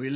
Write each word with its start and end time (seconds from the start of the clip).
Wir 0.00 0.10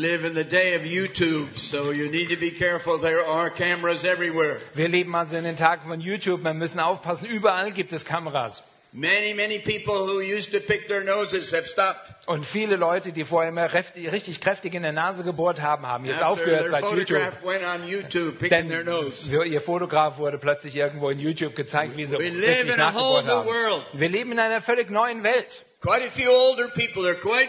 leben 4.88 5.14
also 5.14 5.36
in 5.36 5.44
den 5.44 5.56
Tagen 5.56 5.88
von 5.88 6.00
YouTube. 6.00 6.42
Wir 6.42 6.54
müssen 6.54 6.80
aufpassen. 6.80 7.26
Überall 7.26 7.72
gibt 7.72 7.92
es 7.92 8.04
Kameras. 8.04 8.62
Many, 8.96 9.34
many 9.34 9.58
people 9.58 10.06
who 10.06 10.20
used 10.20 10.52
to 10.52 10.60
pick 10.60 10.86
their 10.86 11.02
noses 11.02 11.52
have 11.52 11.66
stopped. 11.66 12.14
Und 12.26 12.46
viele 12.46 12.76
Leute, 12.76 13.10
die 13.10 13.24
vorher 13.24 13.48
immer 13.48 13.72
richtig 13.72 14.40
kräftig 14.40 14.72
in 14.72 14.84
der 14.84 14.92
Nase 14.92 15.24
gebohrt 15.24 15.60
haben, 15.60 15.84
haben 15.84 16.04
jetzt 16.04 16.22
After 16.22 16.28
aufgehört 16.28 16.70
seit 16.70 16.84
YouTube. 16.84 17.20
went 17.44 17.64
on 17.64 17.88
YouTube 17.88 18.38
picking 18.38 18.50
Denn 18.50 18.68
their 18.68 18.84
nose. 18.84 19.44
ihr 19.46 19.60
Fotograf 19.60 20.18
wurde 20.18 20.38
plötzlich 20.38 20.76
irgendwo 20.76 21.10
in 21.10 21.18
YouTube 21.18 21.56
gezeigt, 21.56 21.96
wie 21.96 22.04
sie 22.04 22.16
We 22.16 22.26
richtig 22.26 22.76
nachgebohrt 22.76 23.26
haben. 23.26 23.48
world. 23.48 23.82
Wir 23.94 24.08
leben 24.08 24.30
in 24.30 24.38
einer 24.38 24.60
völlig 24.60 24.90
neuen 24.90 25.24
Welt. 25.24 25.64
Quite 25.80 26.06
a 26.06 26.10
few 26.10 26.30
older 26.30 26.68
people 26.68 27.04
are 27.04 27.16
quite 27.16 27.48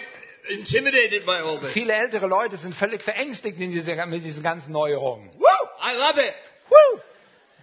intimidated 0.50 1.25
by 1.25 1.41
all 1.41 1.59
this. 1.59 1.71
Viele 1.71 1.93
ältere 1.93 2.27
Leute 2.27 2.57
sind 2.57 2.75
völlig 2.75 3.04
verängstigt 3.04 3.59
in 3.59 3.71
diese, 3.71 3.95
mit 4.05 4.23
diesen 4.23 4.44
ganzen 4.44 4.71
Neuerungen. 4.71 5.30
Woo! 5.38 5.45
I 5.81 5.95
love 5.98 6.20
it. 6.20 6.34
Woo! 6.70 7.02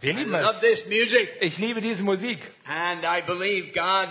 Wir 0.01 0.11
I 0.11 0.17
lieben 0.17 0.33
love 0.33 0.55
es. 0.55 0.61
this 0.61 0.87
music. 0.87 1.29
Ich 1.41 1.59
liebe 1.59 1.81
diese 1.81 2.03
Musik. 2.03 2.41
And 2.65 3.05
I 3.05 3.21
believe 3.21 3.73
God 3.73 4.09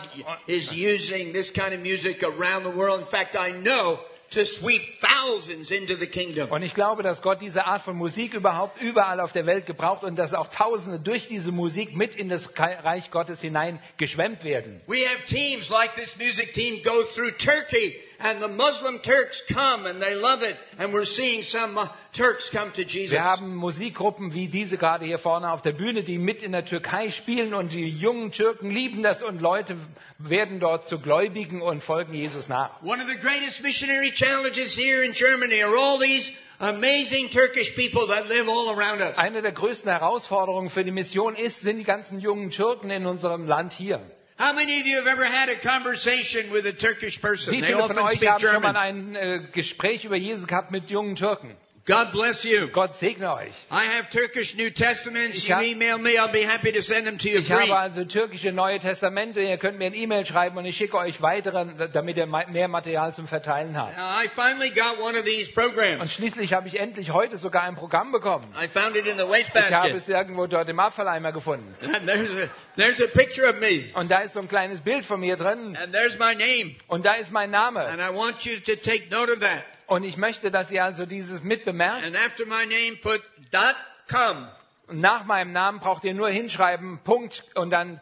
is 0.47 0.71
using 0.71 1.34
this 1.34 1.52
kind 1.52 1.73
of 1.73 1.81
music 1.81 2.23
around 2.23 2.63
the 2.63 2.75
world. 2.75 3.02
In 3.02 3.07
fact, 3.07 3.35
I 3.35 3.52
know 3.52 3.99
to 4.31 4.45
sweep 4.45 5.02
thousands 5.02 5.72
into 5.72 5.97
the 5.97 6.08
kingdom. 6.08 6.49
Und 6.49 6.63
ich 6.63 6.73
glaube, 6.73 7.03
dass 7.03 7.22
Gott 7.22 7.41
diese 7.41 7.66
Art 7.66 7.81
von 7.81 7.97
Musik 7.97 8.33
überhaupt 8.33 8.81
überall 8.81 9.19
auf 9.19 9.33
der 9.33 9.45
Welt 9.45 9.66
gebraucht 9.66 10.03
und 10.03 10.17
dass 10.17 10.33
auch 10.33 10.47
Tausende 10.47 10.99
durch 10.99 11.27
diese 11.27 11.52
Musik 11.52 11.95
mit 11.95 12.16
in 12.16 12.30
das 12.30 12.58
Reich 12.58 13.11
Gottes 13.11 13.41
hinein 13.41 13.80
geschwemmt 13.97 14.45
werden. 14.45 14.81
We 14.88 15.05
have 15.05 15.25
teams 15.27 15.69
like 15.69 15.95
this 15.95 16.17
music 16.17 16.53
team 16.53 16.81
go 16.83 17.03
through 17.03 17.31
Turkey 17.31 17.99
and 18.23 18.41
the 18.41 18.48
Muslim 18.48 18.99
Turks 18.99 19.41
come 19.48 19.85
and 19.85 20.02
they 20.02 20.16
love 20.16 20.43
it. 20.43 20.55
And 20.77 20.93
we're 20.93 21.05
seeing 21.05 21.43
some 21.43 21.77
uh, 21.77 21.88
Turks 22.13 22.49
come 22.49 22.71
to 22.73 22.84
Jesus. 22.84 23.11
Wir 23.11 23.23
haben 23.23 23.55
Musikgruppen 23.55 24.33
wie 24.33 24.47
diese 24.47 24.77
gerade 24.77 25.05
hier 25.05 25.17
vorne 25.17 25.52
auf 25.52 25.61
der 25.61 25.72
Bühne, 25.73 26.03
die 26.03 26.17
mit 26.17 26.44
in 26.44 26.52
der 26.52 26.66
Türkei 26.66 27.09
spielen 27.09 27.53
und 27.53 27.73
die 27.73 27.88
jungen 27.88 28.31
Türken 28.31 28.69
lieben 28.69 29.03
das 29.03 29.23
und 29.23 29.42
Leute 29.42 29.77
werden 30.17 30.59
dort 30.59 30.86
zu 30.86 30.99
Gläubigen 30.99 31.61
und 31.61 31.83
folgen 31.83 32.14
Jesus 32.14 32.49
nach. 32.49 32.81
One 32.81 33.02
of 33.02 33.09
the 33.09 33.17
greatest 33.17 33.64
missionary 33.64 34.11
challenges 34.11 34.75
here 34.77 35.03
in 35.03 35.14
Germany 35.14 35.64
are 35.64 35.75
all 35.75 35.99
these 35.99 36.31
amazing 36.59 37.30
Turkish 37.30 37.75
people 37.75 38.08
that 38.08 38.30
live 38.30 38.47
all 38.47 38.69
around 38.69 39.02
us. 39.02 39.17
Eine 39.17 39.42
der 39.42 39.52
größten 39.52 39.89
Herausforderungen 39.92 40.69
für 40.69 40.83
die 40.83 40.92
Mission 40.92 41.36
ist, 41.36 41.61
sind 41.61 41.77
die 41.77 41.83
ganzen 41.83 42.19
jungen 42.19 42.49
Türken 42.49 42.89
in 42.89 43.05
unserem 43.05 43.47
Land 43.47 43.73
hier. 43.73 43.99
How 44.42 44.53
many 44.53 44.80
of 44.80 44.88
you 44.88 44.95
have 44.95 45.06
ever 45.06 45.23
had 45.23 45.50
a 45.50 45.56
conversation 45.56 46.50
with 46.52 46.66
a 46.66 46.73
Turkish 46.73 47.22
person? 47.22 47.53
Wie 47.53 47.61
viele 47.61 47.88
von 47.88 48.00
euch 48.00 48.28
haben 48.28 48.39
schon 48.39 48.64
mal 48.64 48.75
ein 48.75 49.16
äh, 49.16 49.39
Gespräch 49.52 50.03
über 50.03 50.16
Jesus 50.16 50.48
gehabt 50.48 50.72
mit 50.72 50.89
jungen 50.89 51.16
Türken? 51.16 51.56
God 51.92 52.14
bless 52.14 52.45
you. 52.45 52.70
Gott 52.70 52.95
segne 52.95 53.34
euch. 53.34 53.53
I 53.70 53.84
have 53.97 54.09
Turkish 54.09 54.56
New 54.56 54.70
Testaments. 54.70 55.39
Ich 55.39 55.50
You 55.50 55.59
email 55.59 55.98
me, 55.98 56.11
I'll 56.11 56.31
be 56.31 56.48
happy 56.48 56.72
to 56.72 56.81
send 56.81 57.06
them 57.06 57.17
to 57.17 57.28
you 57.28 57.39
Ich 57.39 57.48
free. 57.48 57.67
habe 57.70 57.78
also 57.78 58.06
türkische 58.06 58.53
Neue 58.53 58.80
Testamente. 58.80 59.42
Ihr 59.42 59.58
könnt 59.58 59.78
mir 59.78 59.88
ein 59.88 59.94
E-Mail 59.94 60.25
schreiben 60.25 60.58
und 60.58 60.64
ich 60.64 60.78
schicke 60.78 60.98
euch 60.98 61.22
weitere, 61.22 61.89
damit 61.92 62.16
ihr 62.16 62.28
mehr 62.28 62.70
Material 62.70 63.14
zum 63.14 63.28
Verteilen 63.28 63.78
habt. 63.78 63.92
I 63.98 64.30
finally 64.30 64.70
got 64.70 65.00
one 65.02 65.20
of 65.20 65.25
these 65.25 65.50
Und 65.50 65.56
programs. 65.56 66.14
schließlich 66.14 66.53
habe 66.53 66.70
ich 66.70 66.80
endlich 66.80 67.11
heute 67.11 67.36
sogar 67.36 67.64
ein 67.64 67.75
Programm 67.75 68.14
bekommen. 68.14 68.48
I 68.55 68.70
found 68.70 68.95
it 68.95 69.05
in 69.05 69.17
the 69.17 69.26
Ich 69.30 69.73
habe 69.73 69.89
es 69.89 70.08
irgendwo 70.08 70.48
dort 70.48 70.70
im 70.70 70.80
Abfalleimer 70.80 71.33
gefunden. 71.33 71.76
And 71.81 72.08
there's 72.08 72.30
a, 72.30 72.48
there's 72.78 73.02
a 73.02 73.08
picture 73.08 73.50
of 73.50 73.59
me. 73.59 73.89
Und 73.95 74.09
da 74.09 74.22
ist 74.22 74.33
so 74.36 74.39
ein 74.39 74.48
kleines 74.48 74.80
Bild 74.80 75.05
von 75.05 75.20
mir 75.20 75.36
drin. 75.36 75.76
And 75.76 75.92
there's 75.92 76.17
my 76.17 76.33
name. 76.36 76.76
Und 76.88 77.05
da 77.05 77.16
ist 77.16 77.33
mein 77.33 77.52
Name. 77.52 77.81
And 77.86 78.00
I 78.00 78.16
want 78.16 78.45
you 78.45 78.59
to 78.61 78.76
take 78.78 79.09
note 79.11 79.30
of 79.30 79.39
that. 79.42 79.64
Und 79.92 80.06
ich 80.06 80.16
möchte, 80.16 80.52
dass 80.52 80.72
ihr 80.72 80.86
also 80.86 81.06
dieses 81.06 81.44
mitbemerkt. 81.44 82.06
And 82.06 82.16
after 82.16 82.45
my 82.45 82.66
name, 82.66 82.95
put 83.02 83.22
dot 83.52 83.75
com. 84.09 84.48
Nach 84.92 85.25
meinem 85.25 85.52
Namen 85.52 85.80
braucht 85.80 86.03
ihr 86.03 86.14
nur 86.14 86.30
hinschreiben, 86.30 87.00
Punkt 87.03 87.44
und 87.56 87.72
dann 87.72 88.00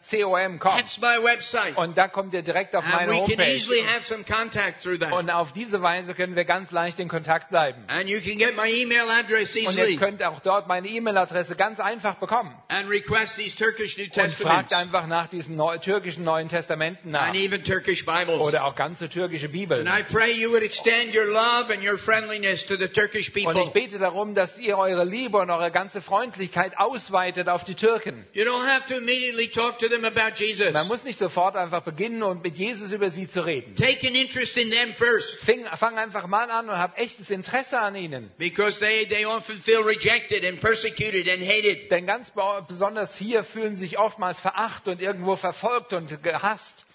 com. 0.58 0.76
That's 0.76 1.00
my 1.00 1.22
website. 1.22 1.76
Und 1.76 1.96
da 1.96 2.08
kommt 2.08 2.34
ihr 2.34 2.42
direkt 2.42 2.76
auf 2.76 2.84
meine 2.84 3.12
we 3.12 3.16
can 3.16 3.26
Homepage. 3.28 3.52
easily 3.54 3.82
have 3.82 4.04
some 4.04 4.24
contact 4.24 4.82
through 4.82 4.98
that. 4.98 5.12
Und 5.12 5.30
auf 5.30 5.52
diese 5.52 5.82
Weise 5.82 6.14
können 6.14 6.36
wir 6.36 6.44
ganz 6.44 6.70
leicht 6.70 7.00
in 7.00 7.08
Kontakt 7.08 7.50
bleiben. 7.50 7.84
And 7.88 8.08
you 8.08 8.20
can 8.20 8.38
get 8.38 8.56
my 8.56 8.68
email 8.70 9.08
address 9.10 9.54
Und 9.56 9.76
ihr 9.76 9.98
könnt 9.98 10.24
auch 10.24 10.40
dort 10.40 10.68
meine 10.68 10.88
E-Mail-Adresse 10.88 11.56
ganz 11.56 11.80
einfach 11.80 12.16
bekommen. 12.16 12.54
Und 12.70 14.32
fragt 14.32 14.74
einfach 14.74 15.06
nach 15.06 15.26
diesen 15.28 15.60
türkischen 15.80 16.24
Neuen 16.24 16.48
Testamenten 16.48 17.10
nach. 17.10 17.28
and 17.28 17.36
even 17.36 17.64
Turkish 17.64 18.04
Bibles. 18.04 18.40
Oder 18.40 18.64
auch 18.64 18.74
ganze 18.74 19.08
türkische 19.08 19.48
Bibeln. 19.48 19.86
And 19.86 19.98
I 19.98 20.02
pray 20.02 20.32
you 20.32 20.50
would 20.50 20.62
extend 20.62 21.14
your 21.14 21.26
love 21.26 21.72
and 21.72 21.84
your 21.84 21.98
friendliness 21.98 22.66
to 22.66 22.76
the 22.76 22.88
Turkish 22.88 23.30
Und 23.30 23.36
ich 23.36 23.44
people. 23.44 23.70
bete 23.72 23.98
darum, 23.98 24.34
dass 24.34 24.58
ihr 24.58 24.76
eure 24.78 25.04
Liebe 25.04 25.38
und 25.38 25.50
eure 25.50 25.70
ganze 25.70 26.00
Freundlichkeit 26.00 26.78
ausweitet 26.80 27.48
auf 27.48 27.62
die 27.64 27.74
Türken. 27.74 28.26
You 28.32 28.44
don't 28.44 28.66
have 28.66 28.86
to 28.88 28.96
immediately 28.96 29.48
talk 29.48 29.78
to 29.80 29.88
them 29.88 30.04
about 30.04 30.36
Jesus. 30.36 30.72
Man 30.72 30.88
muss 30.88 31.04
nicht 31.04 31.18
sofort 31.18 31.54
einfach 31.56 31.82
beginnen 31.82 32.22
und 32.22 32.42
mit 32.42 32.56
Jesus 32.58 32.90
über 32.92 33.10
sie 33.10 33.28
zu 33.28 33.44
reden. 33.44 33.74
Take 33.76 34.06
an 34.08 34.14
interest 34.14 34.56
in 34.56 34.70
them 34.70 34.94
first 34.94 35.36
Fing, 35.36 35.66
fang 35.76 35.98
einfach 35.98 36.26
mal 36.26 36.50
an 36.50 36.68
und 36.68 36.78
hab 36.78 36.98
echtes 36.98 37.30
Interesse 37.30 37.78
an 37.78 37.94
ihnen. 37.96 38.30
because 38.38 38.80
they, 38.80 39.06
they 39.06 39.26
often 39.26 39.58
feel 39.58 39.82
rejected 39.82 40.44
and 40.44 40.60
persecuted 40.60 41.28
and 41.28 41.42
hated. 41.46 41.90
Denn 41.90 42.06
ganz 42.06 42.30
be- 42.30 42.64
besonders 42.66 43.16
hier 43.16 43.44
fühlen 43.44 43.74
sich 43.76 43.98
oftmals 43.98 44.40
verachtet 44.40 44.94
und 44.94 45.02
irgendwo 45.02 45.36
verfolgt 45.36 45.92
und 45.92 46.22
gehasst. 46.22 46.86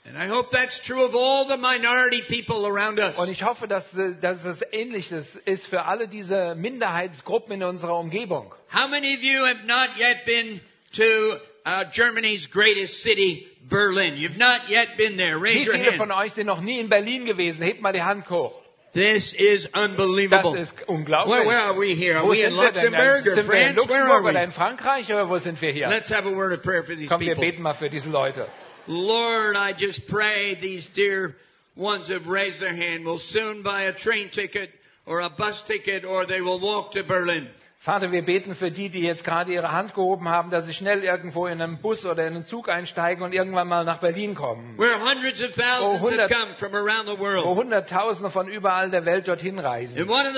Und 3.17 3.29
ich 3.31 3.43
hoffe, 3.43 3.67
dass, 3.67 3.97
dass 4.21 4.45
es 4.45 4.61
ähnliches 4.71 5.35
ist 5.35 5.65
für 5.65 5.85
alle 5.85 6.07
diese 6.07 6.53
Minderheitsgruppen 6.55 7.53
in 7.55 7.63
unserer 7.63 7.97
Umgebung. 7.97 8.53
How 8.71 8.87
many 8.87 9.15
of 9.15 9.23
you 9.23 9.43
have 9.45 9.65
not 9.65 9.89
yet 9.97 10.25
been 10.25 10.61
to 10.95 11.37
uh, 11.65 11.85
Germany's 11.91 12.47
greatest 12.51 13.01
city, 13.01 13.47
Berlin? 13.67 14.13
You've 14.15 14.37
not 14.37 14.69
yet 14.69 14.95
been 14.97 15.17
there. 15.17 15.39
Wie 15.39 15.55
Raise 15.57 15.65
your 15.67 15.73
viele 15.75 15.93
von 15.93 16.11
hand. 16.11 16.25
euch 16.25 16.33
sind 16.33 16.45
noch 16.45 16.61
nie 16.61 16.79
in 16.79 16.89
Berlin 16.89 17.25
gewesen? 17.25 17.63
Hebt 17.63 17.81
mal 17.81 17.91
die 17.93 18.03
Hand 18.03 18.29
hoch. 18.29 18.53
This 18.93 19.33
is 19.33 19.69
Das 19.71 19.83
unbelievable. 19.83 20.57
ist 20.57 20.87
unglaublich. 20.87 21.35
Where, 21.35 21.45
where 21.47 21.63
are 21.63 21.75
we 21.77 21.95
here? 21.95 22.17
Are 22.17 22.25
Wo 22.27 22.31
we 22.31 22.41
in 22.43 22.53
wir? 22.53 22.63
Luxembourg 22.63 23.25
or 23.25 23.31
Sind 23.33 23.47
wir 23.49 23.55
in 23.55 23.75
France? 23.75 23.75
Luxemburg 23.75 24.23
oder 24.23 24.43
in 24.43 24.51
Frankreich 24.51 25.11
oder 25.11 25.27
wo 25.29 25.37
sind 25.37 25.61
wir 25.61 25.71
hier? 25.73 25.87
Let's 25.87 26.11
have 26.13 26.25
a 26.27 26.31
word 26.33 26.53
of 26.53 26.61
prayer 26.61 26.83
for 26.83 26.95
these 26.95 27.07
Komm, 27.09 27.19
wir 27.21 27.33
people. 27.33 27.41
beten 27.49 27.61
mal 27.63 27.73
für 27.73 27.89
diese 27.89 28.09
Leute. 28.09 28.47
Lord, 28.87 29.55
I 29.55 29.73
just 29.73 30.07
pray 30.07 30.55
these 30.55 30.85
dear 30.85 31.35
ones 31.75 32.07
have 32.07 32.27
raised 32.27 32.61
their 32.61 32.75
hand 32.75 33.05
will 33.05 33.17
soon 33.17 33.61
buy 33.61 33.83
a 33.83 33.93
train 33.93 34.29
ticket 34.29 34.71
or 35.05 35.19
a 35.19 35.29
bus 35.29 35.61
ticket 35.61 36.05
or 36.05 36.25
they 36.25 36.41
will 36.41 36.59
walk 36.59 36.93
to 36.93 37.03
Berlin. 37.03 37.47
Vater, 37.85 38.11
wir 38.11 38.25
beten 38.25 38.55
für 38.55 38.71
die, 38.71 38.89
die 38.89 39.01
jetzt 39.01 39.23
gerade 39.23 39.53
ihre 39.53 39.71
Hand 39.71 39.93
gehoben 39.93 40.27
haben, 40.27 40.49
dass 40.49 40.65
sie 40.65 40.73
schnell 40.73 41.03
irgendwo 41.03 41.45
in 41.45 41.61
einen 41.61 41.77
Bus 41.77 42.03
oder 42.03 42.25
in 42.25 42.33
einen 42.33 42.45
Zug 42.47 42.67
einsteigen 42.67 43.23
und 43.23 43.31
irgendwann 43.31 43.67
mal 43.67 43.85
nach 43.85 43.99
Berlin 43.99 44.33
kommen. 44.33 44.75
Where 44.75 44.99
hundreds 44.99 45.39
of 45.43 45.53
thousands 45.53 45.99
have 45.99 46.01
hundert- 46.01 46.31
come 46.31 46.51
from 46.55 46.73
around 46.73 47.05
the 47.05 47.19
Wo. 47.19 47.55
Hunderttausende 47.55 48.31
von 48.31 48.47
überall 48.47 48.89
der 48.89 49.05
Welt 49.05 49.27
dorthin 49.27 49.59
reisen. 49.59 50.03
Das 50.07 50.31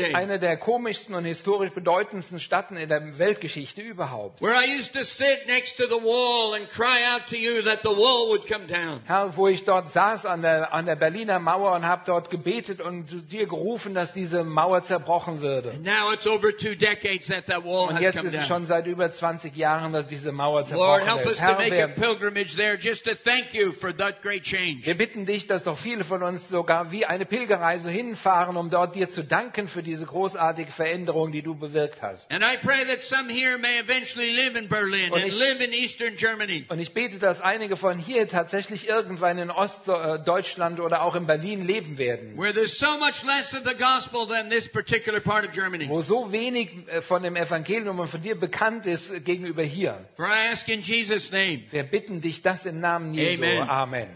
ist 0.00 0.14
eine 0.14 0.38
der 0.38 0.56
komischsten 0.56 1.14
und 1.14 1.26
historisch 1.26 1.72
bedeutendsten 1.72 2.40
Städten 2.40 2.78
in 2.78 2.88
der 2.88 3.18
Weltgeschichte 3.18 3.82
überhaupt. 3.82 4.40
Herr, 9.06 9.36
wo 9.36 9.48
ich 9.48 9.64
dort 9.66 9.90
saß 9.90 10.24
an 10.24 10.40
der, 10.40 10.72
an 10.72 10.86
der 10.86 10.96
Berliner 10.96 11.38
Mauer 11.38 11.72
und 11.72 11.84
habe 11.86 12.04
dort 12.06 12.30
gebetet 12.30 12.80
und 12.80 13.10
zu 13.10 13.16
dir 13.16 13.46
gerufen, 13.46 13.97
dass 13.98 14.12
diese 14.12 14.44
Mauer 14.44 14.82
zerbrochen 14.82 15.40
würde. 15.40 15.70
And 15.70 15.84
now 15.84 16.12
it's 16.12 16.26
over 16.26 16.56
two 16.56 16.76
decades 16.76 17.26
that 17.26 17.46
that 17.46 17.64
wall 17.64 17.88
Und 17.88 17.96
has 17.96 18.02
jetzt 18.02 18.22
ist 18.22 18.34
es 18.34 18.46
schon 18.46 18.64
seit 18.64 18.86
über 18.86 19.10
20 19.10 19.56
Jahren, 19.56 19.92
dass 19.92 20.06
diese 20.06 20.30
Mauer 20.30 20.60
Lord, 20.60 20.68
zerbrochen 20.68 21.26
us 21.26 21.32
ist. 21.32 21.40
Herr, 21.40 21.58
wir, 21.58 21.88
bitten 24.94 25.26
dich, 25.26 25.48
dass 25.48 25.64
doch 25.64 25.76
viele 25.76 26.04
von 26.04 26.22
uns 26.22 26.48
sogar 26.48 26.92
wie 26.92 27.06
eine 27.06 27.26
Pilgerreise 27.26 27.90
hinfahren, 27.90 28.56
um 28.56 28.70
dort 28.70 28.94
dir 28.94 29.08
zu 29.08 29.24
danken 29.24 29.66
für 29.66 29.82
diese 29.82 30.06
großartige 30.06 30.70
Veränderung, 30.70 31.32
die 31.32 31.42
du 31.42 31.56
bewirkt 31.56 32.00
hast. 32.00 32.32
Und 32.32 32.40
ich-. 36.48 36.70
Und 36.70 36.78
bete, 36.94 37.18
dass 37.18 37.40
einige 37.40 37.76
von 37.76 37.98
hier 37.98 38.28
tatsächlich 38.28 38.88
irgendwann 38.88 39.38
in 39.38 39.50
Ostdeutschland 39.50 40.78
oder 40.78 41.02
auch 41.02 41.16
in 41.16 41.26
Berlin 41.26 41.66
leben 41.66 41.98
werden, 41.98 42.38
Where 42.38 42.54
there's 42.54 42.78
so 42.78 42.96
much 42.98 43.24
less 43.24 43.52
of 43.54 43.62
the 43.64 43.74
gospel 43.88 44.26
than 44.26 44.48
this 44.48 44.68
particular 44.68 45.20
part 45.20 45.44
of 45.44 45.52
Germany. 45.52 45.88
wo 45.88 46.00
so 46.00 46.30
wenig 46.32 46.68
äh, 46.88 47.00
von 47.00 47.22
dem 47.22 47.36
Evangelium 47.36 47.98
und 47.98 48.08
von 48.08 48.20
dir 48.20 48.38
bekannt 48.38 48.86
ist 48.86 49.10
äh, 49.10 49.20
gegenüber 49.20 49.62
hier. 49.62 50.04
For 50.16 50.26
I 50.26 50.48
ask 50.52 50.68
in 50.68 50.82
Jesus' 50.82 51.32
name. 51.32 51.62
Wir 51.70 51.84
bitten 51.84 52.20
dich 52.20 52.42
das 52.42 52.66
im 52.66 52.80
Namen 52.80 53.14
Jesu. 53.14 53.42
Amen. 53.42 53.68
Amen. 53.68 54.08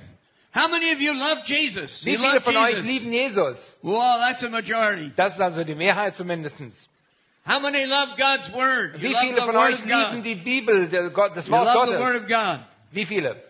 How 0.55 0.69
many 0.69 0.93
of 0.93 1.01
you 1.01 1.13
love 1.15 1.43
Jesus? 1.47 2.05
Wie 2.05 2.19
viele 2.19 2.41
von 2.41 2.57
euch 2.57 2.83
lieben 2.83 3.11
Jesus? 3.11 3.75
Well, 3.83 4.19
that's 4.19 4.43
a 4.43 4.51
majority. 4.51 5.11
Das 5.17 5.35
ist 5.35 5.41
also 5.41 5.65
die 5.65 5.75
Mehrheit 5.75 6.15
zumindestens. 6.15 6.89
How 7.45 7.59
many 7.61 7.87
love 7.87 8.17
God's 8.17 8.53
word? 8.53 9.01
You 9.01 9.11
Wie 9.11 9.15
viele 9.15 9.41
von 9.41 9.57
euch 9.57 9.85
lieben 9.85 10.23
die 10.23 10.35
Bibel, 10.35 10.89
das 10.89 11.47
You 11.47 11.53
Wort 11.53 11.75
love 11.75 11.87
the 11.87 11.99
word 11.99 11.99
Gottes? 11.99 12.23
of 12.23 12.29
God. 12.29 12.61
Wie 12.93 13.07
viele? 13.07 13.43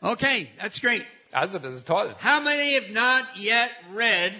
Okay, 0.00 0.48
that's 0.58 0.80
great. 0.80 1.04
Also, 1.32 1.58
das 1.58 1.74
ist 1.74 1.86
toll. 1.86 2.14
How 2.20 2.40
many 2.40 2.74
have 2.74 2.92
not 2.92 3.36
yet 3.36 3.70
read 3.94 4.34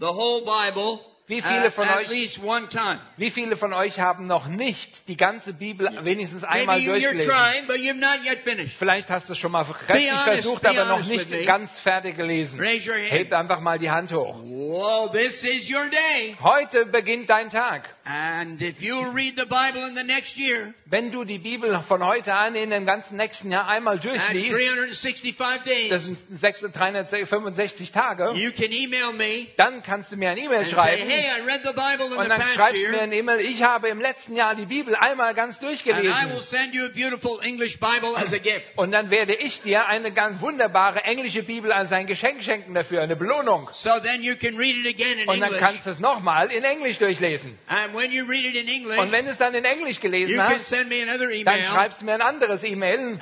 the 0.00 0.06
whole 0.06 0.42
Bible 0.42 1.00
Wie 1.26 1.42
viele 1.42 1.66
at, 1.66 1.72
von 1.74 1.86
euch- 1.88 2.08
least 2.08 2.42
one 2.42 2.68
time? 2.70 3.00
Wie 3.18 3.30
viele 3.30 3.56
von 3.56 3.74
euch 3.74 4.00
haben 4.00 4.26
noch 4.26 4.46
nicht 4.46 5.08
die 5.08 5.16
ganze 5.16 5.52
Bibel 5.52 5.90
wenigstens 6.02 6.42
einmal 6.42 6.80
durchgelesen? 6.82 7.30
Vielleicht 8.78 9.10
hast 9.10 9.28
du 9.28 9.32
es 9.34 9.38
schon 9.38 9.52
mal 9.52 9.64
kräftig 9.64 10.10
versucht, 10.10 10.62
be 10.62 10.70
aber 10.70 10.86
noch 10.86 11.04
nicht 11.04 11.30
ganz 11.46 11.78
fertig 11.78 12.16
gelesen. 12.16 12.58
Raise 12.58 12.88
your 12.90 12.96
hand. 12.96 13.10
Hebt 13.12 13.34
einfach 13.34 13.60
mal 13.60 13.78
die 13.78 13.90
Hand 13.90 14.12
hoch. 14.12 14.40
Whoa, 14.42 15.08
this 15.08 15.42
is 15.42 15.70
your 15.70 15.90
day. 15.90 16.34
Heute 16.40 16.86
beginnt 16.86 17.28
dein 17.28 17.50
Tag. 17.50 17.94
And 18.10 18.62
if 18.62 18.80
you'll 18.80 19.12
read 19.12 19.36
the 19.36 19.44
Bible 19.44 19.86
in 19.86 19.94
the 19.94 20.02
next 20.02 20.38
year, 20.38 20.72
Wenn 20.86 21.10
du 21.10 21.24
die 21.24 21.38
Bibel 21.38 21.78
von 21.82 22.02
heute 22.02 22.34
an 22.34 22.54
in 22.54 22.70
dem 22.70 22.86
ganzen 22.86 23.18
nächsten 23.18 23.50
Jahr 23.50 23.68
einmal 23.68 23.98
durchliest, 23.98 24.50
365 24.50 25.90
das 25.90 26.06
sind 26.06 26.18
6 26.30 26.62
365 26.72 27.92
Tage, 27.92 28.32
you 28.34 28.50
can 28.52 28.72
email 28.72 29.12
me 29.12 29.48
dann 29.58 29.82
kannst 29.82 30.10
du 30.10 30.16
mir 30.16 30.30
ein 30.30 30.38
E-Mail 30.38 30.60
and 30.60 30.68
say, 30.68 30.74
schreiben 30.74 31.10
hey, 31.10 31.26
I 31.38 31.44
read 31.44 31.60
the 31.64 31.72
Bible 31.74 32.06
in 32.06 32.12
und 32.18 32.22
the 32.24 32.28
dann 32.30 32.40
schreibst 32.54 32.82
du 32.82 32.88
mir 32.88 33.02
ein 33.02 33.12
E-Mail, 33.12 33.40
ich 33.40 33.62
habe 33.62 33.88
im 33.88 34.00
letzten 34.00 34.34
Jahr 34.34 34.54
die 34.54 34.64
Bibel 34.64 34.94
einmal 34.94 35.34
ganz 35.34 35.58
and 35.58 35.64
I 35.64 35.66
will 35.66 35.76
durchgelesen. 35.76 36.40
send 36.40 36.74
you 36.74 36.86
a 36.86 36.88
beautiful 36.88 37.40
English 37.42 37.78
Bible 37.78 38.16
as 38.16 38.32
a 38.32 38.38
gift. 38.38 38.64
Und 38.76 38.92
dann 38.92 39.10
werde 39.10 39.34
ich 39.34 39.60
dir 39.60 39.86
eine 39.86 40.12
ganz 40.12 40.40
wunderbare 40.40 41.04
englische 41.04 41.42
Bibel 41.42 41.72
als 41.72 41.92
ein 41.92 42.06
Geschenk 42.06 42.42
schenken 42.42 42.72
dafür, 42.72 43.02
eine 43.02 43.16
Belohnung. 43.16 43.68
So 43.72 43.90
then 44.02 44.22
you 44.22 44.34
can 44.36 44.56
read 44.56 44.76
it 44.76 44.86
again 44.86 45.18
in 45.18 45.28
Und 45.28 45.40
dann 45.40 45.48
English. 45.50 45.60
kannst 45.60 45.84
du 45.86 45.90
es 45.90 45.98
nochmal 45.98 46.50
in 46.50 46.64
Englisch 46.64 46.98
durchlesen. 46.98 47.58
And 47.66 47.97
English, 48.68 48.98
Und 48.98 49.12
wenn 49.12 49.24
du 49.24 49.30
es 49.30 49.38
dann 49.38 49.54
in 49.54 49.64
Englisch 49.64 50.00
gelesen 50.00 50.42
hast, 50.42 50.72
dann 50.72 51.62
schreibst 51.62 52.00
du 52.00 52.04
mir 52.06 52.14
ein 52.14 52.22
anderes 52.22 52.64
E-Mail 52.64 53.18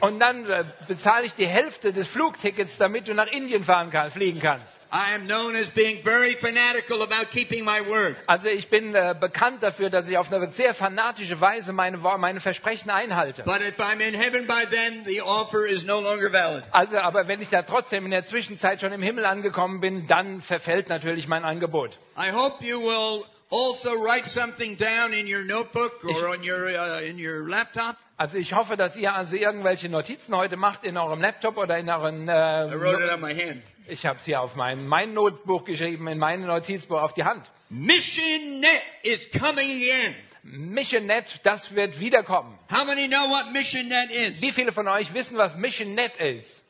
und 0.00 0.18
dann 0.20 0.46
äh, 0.48 0.64
bezahle 0.88 1.26
ich 1.26 1.34
die 1.34 1.46
Hälfte 1.46 1.92
des 1.92 2.08
Flugtickets, 2.08 2.78
damit 2.78 3.08
du 3.08 3.14
nach 3.14 3.26
Indien 3.28 3.62
fahren 3.62 3.90
kannst, 3.90 4.16
fliegen 4.16 4.40
kannst. 4.40 4.80
I 4.92 5.14
am 5.14 5.26
known 5.26 5.56
as 5.56 5.68
being 5.70 6.02
very 6.02 6.34
fanatical 6.36 7.02
about 7.02 7.30
keeping 7.30 7.64
my 7.64 7.80
word. 7.86 8.16
Also 8.26 8.48
ich 8.48 8.68
bin 8.70 8.94
äh, 8.94 9.14
bekannt 9.18 9.62
dafür, 9.62 9.90
dass 9.90 10.08
ich 10.08 10.16
auf 10.16 10.32
eine 10.32 10.50
sehr 10.50 10.74
fanatische 10.74 11.40
Weise 11.40 11.72
meine, 11.72 11.98
meine 11.98 12.40
Versprechen 12.40 12.90
einhalte. 12.90 13.42
But 13.42 13.60
if 13.60 13.78
I'm 13.80 14.00
in 14.00 14.14
heaven 14.14 14.46
by 14.46 14.64
then, 14.70 15.04
the 15.04 15.20
offer 15.22 15.66
is 15.66 15.84
no 15.84 16.00
longer 16.00 16.32
valid. 16.32 16.62
Also, 16.70 16.98
aber 16.98 17.26
wenn 17.28 17.40
ich 17.40 17.48
da 17.48 17.62
trotzdem 17.62 18.04
in 18.04 18.10
der 18.12 18.24
Zwischenzeit 18.24 18.80
schon 18.80 18.92
im 18.92 19.02
Himmel 19.02 19.24
angekommen 19.26 19.80
bin, 19.80 20.06
dann 20.06 20.40
verfällt 20.40 20.88
natürlich 20.88 21.26
mein 21.28 21.44
Angebot. 21.44 21.98
I 22.16 22.30
hope 22.32 22.64
you 22.64 22.80
will 22.80 23.24
also 23.50 23.90
write 23.92 24.28
something 24.28 24.76
down 24.76 25.12
in 25.12 25.26
your 25.32 25.42
notebook 25.44 25.92
Ich- 26.08 26.16
or 26.22 26.30
on 26.30 26.40
your 26.48 26.66
uh, 26.68 27.00
in 27.04 27.16
your 27.18 27.48
laptop. 27.48 27.96
Also 28.16 28.38
ich 28.38 28.54
hoffe, 28.54 28.76
dass 28.76 28.96
ihr 28.96 29.14
also 29.14 29.36
irgendwelche 29.36 29.88
Notizen 29.88 30.34
heute 30.36 30.56
macht 30.56 30.84
in 30.84 30.96
eurem 30.96 31.20
Laptop 31.20 31.56
oder 31.58 31.76
in 31.76 31.90
euren. 31.90 32.24
I 32.28 32.72
wrote 32.72 33.02
it 33.02 33.10
Äh, 33.10 33.14
on 33.14 33.20
my 33.20 33.34
hand. 33.34 33.62
Ich 33.88 34.06
habe 34.06 34.18
es 34.18 34.24
hier 34.24 34.40
auf 34.40 34.56
mein, 34.56 34.86
mein 34.86 35.14
Notbuch 35.14 35.64
geschrieben, 35.64 36.06
in 36.08 36.18
meinem 36.18 36.46
Notizbuch 36.46 37.00
auf 37.00 37.12
die 37.14 37.24
Hand. 37.24 37.50
Mission 37.68 38.60
Net 38.60 38.82
is 39.02 39.28
coming 39.30 39.70
again. 39.70 40.14
MissionNet, 40.42 41.40
das 41.42 41.74
wird 41.74 41.98
wiederkommen. 41.98 42.56
How 42.70 42.86
many 42.86 43.08
know 43.08 43.28
what 43.28 43.52
Mission 43.52 43.88
Net 43.88 44.10
is? 44.10 44.40
Wie 44.42 44.52
viele 44.52 44.70
von 44.72 44.86
euch 44.86 45.12
wissen, 45.12 45.36
was 45.36 45.56
MissionNet 45.56 46.16
ist? 46.18 46.62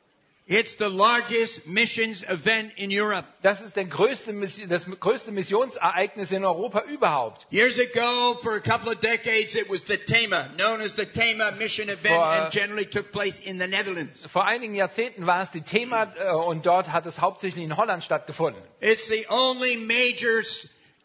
It's 0.49 0.77
the 0.77 0.89
largest 0.89 1.67
missions 1.67 2.23
event 2.23 2.73
in 2.77 2.91
Europe. 2.93 3.27
Das 3.43 3.61
ist 3.61 3.75
der 3.75 3.85
größte, 3.85 4.33
das 4.69 4.87
größte 4.89 5.33
Missionsereignis 5.33 6.31
in 6.31 6.45
Europa 6.45 6.83
überhaupt. 6.83 7.45
Years 7.51 7.81
ago, 7.81 8.35
for 8.41 8.55
a 8.55 8.61
couple 8.61 8.93
of 8.93 9.01
decades, 9.01 9.57
it 9.57 9.69
was 9.69 9.83
the 9.83 9.97
TEMA, 9.97 10.51
known 10.57 10.81
as 10.83 10.95
the 10.95 11.05
TEMA 11.05 11.57
Mission 11.59 11.89
Event, 11.89 12.15
For- 12.15 12.25
and 12.25 12.53
generally 12.53 12.87
took 12.87 13.11
place 13.11 13.41
in 13.41 13.59
the 13.59 13.67
Netherlands. 13.67 14.25
Vor 14.25 14.45
einigen 14.47 14.77
Jahrzehnten 14.77 15.27
war 15.27 15.41
es 15.41 15.51
die 15.51 15.63
Thema 15.63 16.13
äh, 16.17 16.31
und 16.31 16.65
dort 16.65 16.93
hat 16.93 17.07
es 17.07 17.21
hauptsächlich 17.21 17.65
in 17.65 17.77
Holland 17.77 18.05
stattgefunden. 18.05 18.63
It's 18.81 19.09
the 19.09 19.27
only 19.29 19.77
major 19.77 20.45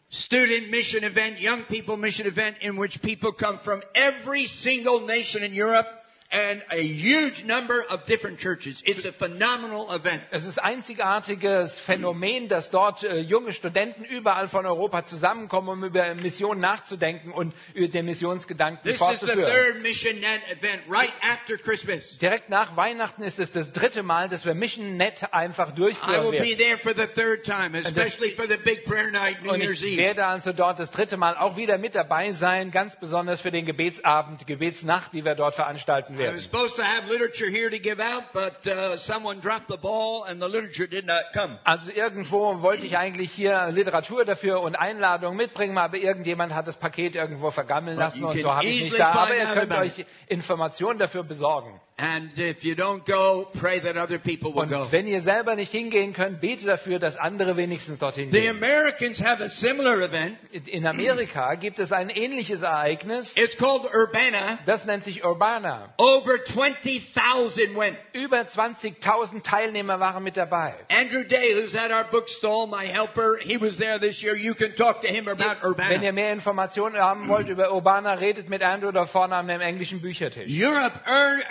student 0.08 0.70
mission 0.70 1.02
event, 1.02 1.40
young 1.40 1.64
people 1.64 1.96
mission 1.96 2.28
event, 2.28 2.58
in 2.60 2.78
which 2.78 3.02
people 3.02 3.32
come 3.32 3.58
from 3.58 3.82
every 3.94 4.46
single 4.46 5.00
nation 5.00 5.42
in 5.42 5.52
Europe 5.52 5.88
and 6.32 6.62
a 6.70 6.76
huge 6.82 7.44
number 7.44 7.84
of 7.90 8.04
different 8.06 8.38
churches. 8.40 8.82
It's 8.86 9.04
a 9.04 9.12
phenomenal 9.12 9.88
event. 9.94 10.22
Es 10.30 10.46
ist 10.46 10.58
einzigartiges 10.58 11.78
Phänomen, 11.78 12.48
dass 12.48 12.70
dort 12.70 13.02
äh, 13.04 13.18
junge 13.18 13.52
Studenten 13.52 14.04
überall 14.04 14.48
von 14.48 14.64
Europa 14.64 15.04
zusammenkommen, 15.04 15.68
um 15.68 15.84
über 15.84 16.14
Missionen 16.14 16.60
nachzudenken 16.60 17.32
und 17.32 17.52
über 17.74 17.88
den 17.88 18.06
Missionsgedanken 18.06 18.82
This 18.82 18.94
is 18.94 18.98
the 18.98 19.04
fortzuführen. 19.26 19.52
third 19.74 19.82
Mission 19.82 20.20
Net 20.20 20.40
event 20.50 20.82
right 20.88 21.12
after 21.20 21.56
Christmas. 21.58 22.16
Direkt 22.16 22.48
nach 22.48 22.76
Weihnachten 22.76 23.22
ist 23.22 23.38
es 23.38 23.52
das 23.52 23.72
dritte 23.72 24.02
Mal, 24.02 24.28
dass 24.28 24.46
wir 24.46 24.54
MissionNet 24.54 25.32
einfach 25.34 25.72
I 25.72 25.74
durchführen 25.74 26.24
will 26.32 26.40
be 26.40 26.46
werden. 26.46 26.58
there 26.58 26.78
for 26.78 26.94
the 26.96 27.06
third 27.06 27.44
time, 27.44 27.76
especially 27.78 28.30
for 28.30 28.46
the 28.48 28.56
big 28.56 28.84
prayer 28.86 29.10
night, 29.10 29.42
New 29.42 29.52
Und 29.52 29.60
Year's 29.60 29.82
ich 29.82 29.92
Eve. 29.94 30.02
werde 30.02 30.26
also 30.26 30.52
dort 30.52 30.78
das 30.78 30.90
dritte 30.90 31.16
Mal 31.18 31.36
auch 31.36 31.56
wieder 31.58 31.76
mit 31.76 31.94
dabei 31.94 32.32
sein, 32.32 32.70
ganz 32.70 32.98
besonders 32.98 33.40
für 33.42 33.50
den 33.50 33.66
Gebetsabend, 33.66 34.40
die 34.40 34.46
Gebetsnacht, 34.46 35.12
die 35.12 35.24
wir 35.26 35.34
dort 35.34 35.54
veranstalten 35.54 36.16
I 36.22 36.32
was 36.34 36.34
werden. 36.34 36.40
supposed 36.40 36.76
to 36.76 36.82
have 36.84 37.08
literature 37.08 37.48
here 37.50 37.70
to 37.70 37.78
give 37.78 38.00
out, 38.00 38.32
but 38.32 38.66
uh, 38.66 38.96
someone 38.96 39.40
dropped 39.40 39.68
the 39.68 39.76
ball 39.76 40.24
and 40.24 40.40
the 40.40 40.48
literature 40.48 40.86
did 40.86 41.06
not 41.06 41.24
come. 41.32 41.58
Also 41.64 41.90
irgendwo 41.90 42.62
wollte 42.62 42.86
ich 42.86 42.96
eigentlich 42.96 43.32
hier 43.32 43.68
Literatur 43.70 44.24
dafür 44.24 44.60
und 44.60 44.76
Einladungen 44.76 45.36
mitbringen, 45.36 45.76
aber 45.78 45.96
irgendjemand 45.96 46.54
hat 46.54 46.66
das 46.66 46.76
Paket 46.76 47.14
irgendwo 47.16 47.50
vergammeln 47.50 47.96
But 47.96 48.04
lassen 48.04 48.20
you 48.20 48.26
und 48.28 48.32
can 48.34 48.42
so 48.42 48.54
habe 48.54 48.64
ich 48.66 48.76
easily 48.76 48.90
nicht 48.90 49.00
da. 49.00 49.08
Aber 49.12 49.26
find 49.28 49.40
ihr 49.40 49.48
out 49.48 49.54
könnt 49.54 49.72
about 49.72 49.82
euch 49.82 50.06
Informationen 50.28 50.98
dafür 50.98 51.24
besorgen. 51.24 51.80
And 51.98 52.36
if 52.36 52.64
you 52.64 52.74
don't 52.74 53.04
go, 53.04 53.46
pray 53.52 53.78
that 53.80 53.96
other 53.96 54.18
people 54.18 54.52
will 54.54 54.62
Und 54.62 54.92
wenn 54.92 55.06
ihr 55.06 55.20
selber 55.20 55.54
nicht 55.56 55.70
hingehen 55.72 56.14
könnt, 56.14 56.40
bete 56.40 56.66
dafür, 56.66 56.98
dass 56.98 57.16
andere 57.16 57.56
wenigstens 57.56 57.98
dorthin 58.00 58.30
The 58.30 58.40
gehen. 58.40 58.56
Americans 58.56 59.22
have 59.22 59.40
a 59.44 59.48
similar 59.48 60.00
event. 60.00 60.36
In 60.66 60.86
Amerika 60.86 61.54
gibt 61.54 61.78
es 61.78 61.92
ein 61.92 62.08
ähnliches 62.08 62.62
Ereignis, 62.62 63.36
It's 63.36 63.56
called 63.56 63.84
Urbana. 63.94 64.58
das 64.66 64.84
nennt 64.86 65.04
sich 65.04 65.22
Urbana. 65.24 65.92
Over 65.98 66.42
20,000 66.44 67.76
went. 67.76 67.96
Über 68.14 68.40
20.000 68.46 69.42
Teilnehmer 69.42 70.00
waren 70.00 70.24
mit 70.24 70.36
dabei. 70.36 70.74
Andrew 70.88 71.24
Day, 71.24 71.54
who's 71.54 71.74
at 71.74 71.90
our 71.90 72.04
bookstall, 72.10 72.66
my 72.66 72.86
helper, 72.86 73.36
he 73.40 73.56
was 73.60 73.76
there 73.76 73.98
this 74.00 74.22
year. 74.22 74.34
You 74.34 74.54
can 74.54 74.74
talk 74.74 75.02
to 75.02 75.08
him 75.08 75.28
about 75.28 75.38
Wenn 75.62 76.02
ihr 76.02 76.08
Urbana. 76.08 76.12
mehr 76.12 76.32
Informationen 76.32 76.96
haben 76.96 77.28
wollt 77.28 77.48
über 77.48 77.72
Urbana, 77.72 78.14
redet 78.14 78.48
mit 78.48 78.62
Andrew 78.62 78.92
da 78.92 79.04
vorne 79.04 79.32
dem 79.46 79.60
englischen 79.60 80.00
Büchertisch. 80.00 80.50
Europe 80.50 80.98
ur- 81.06 81.42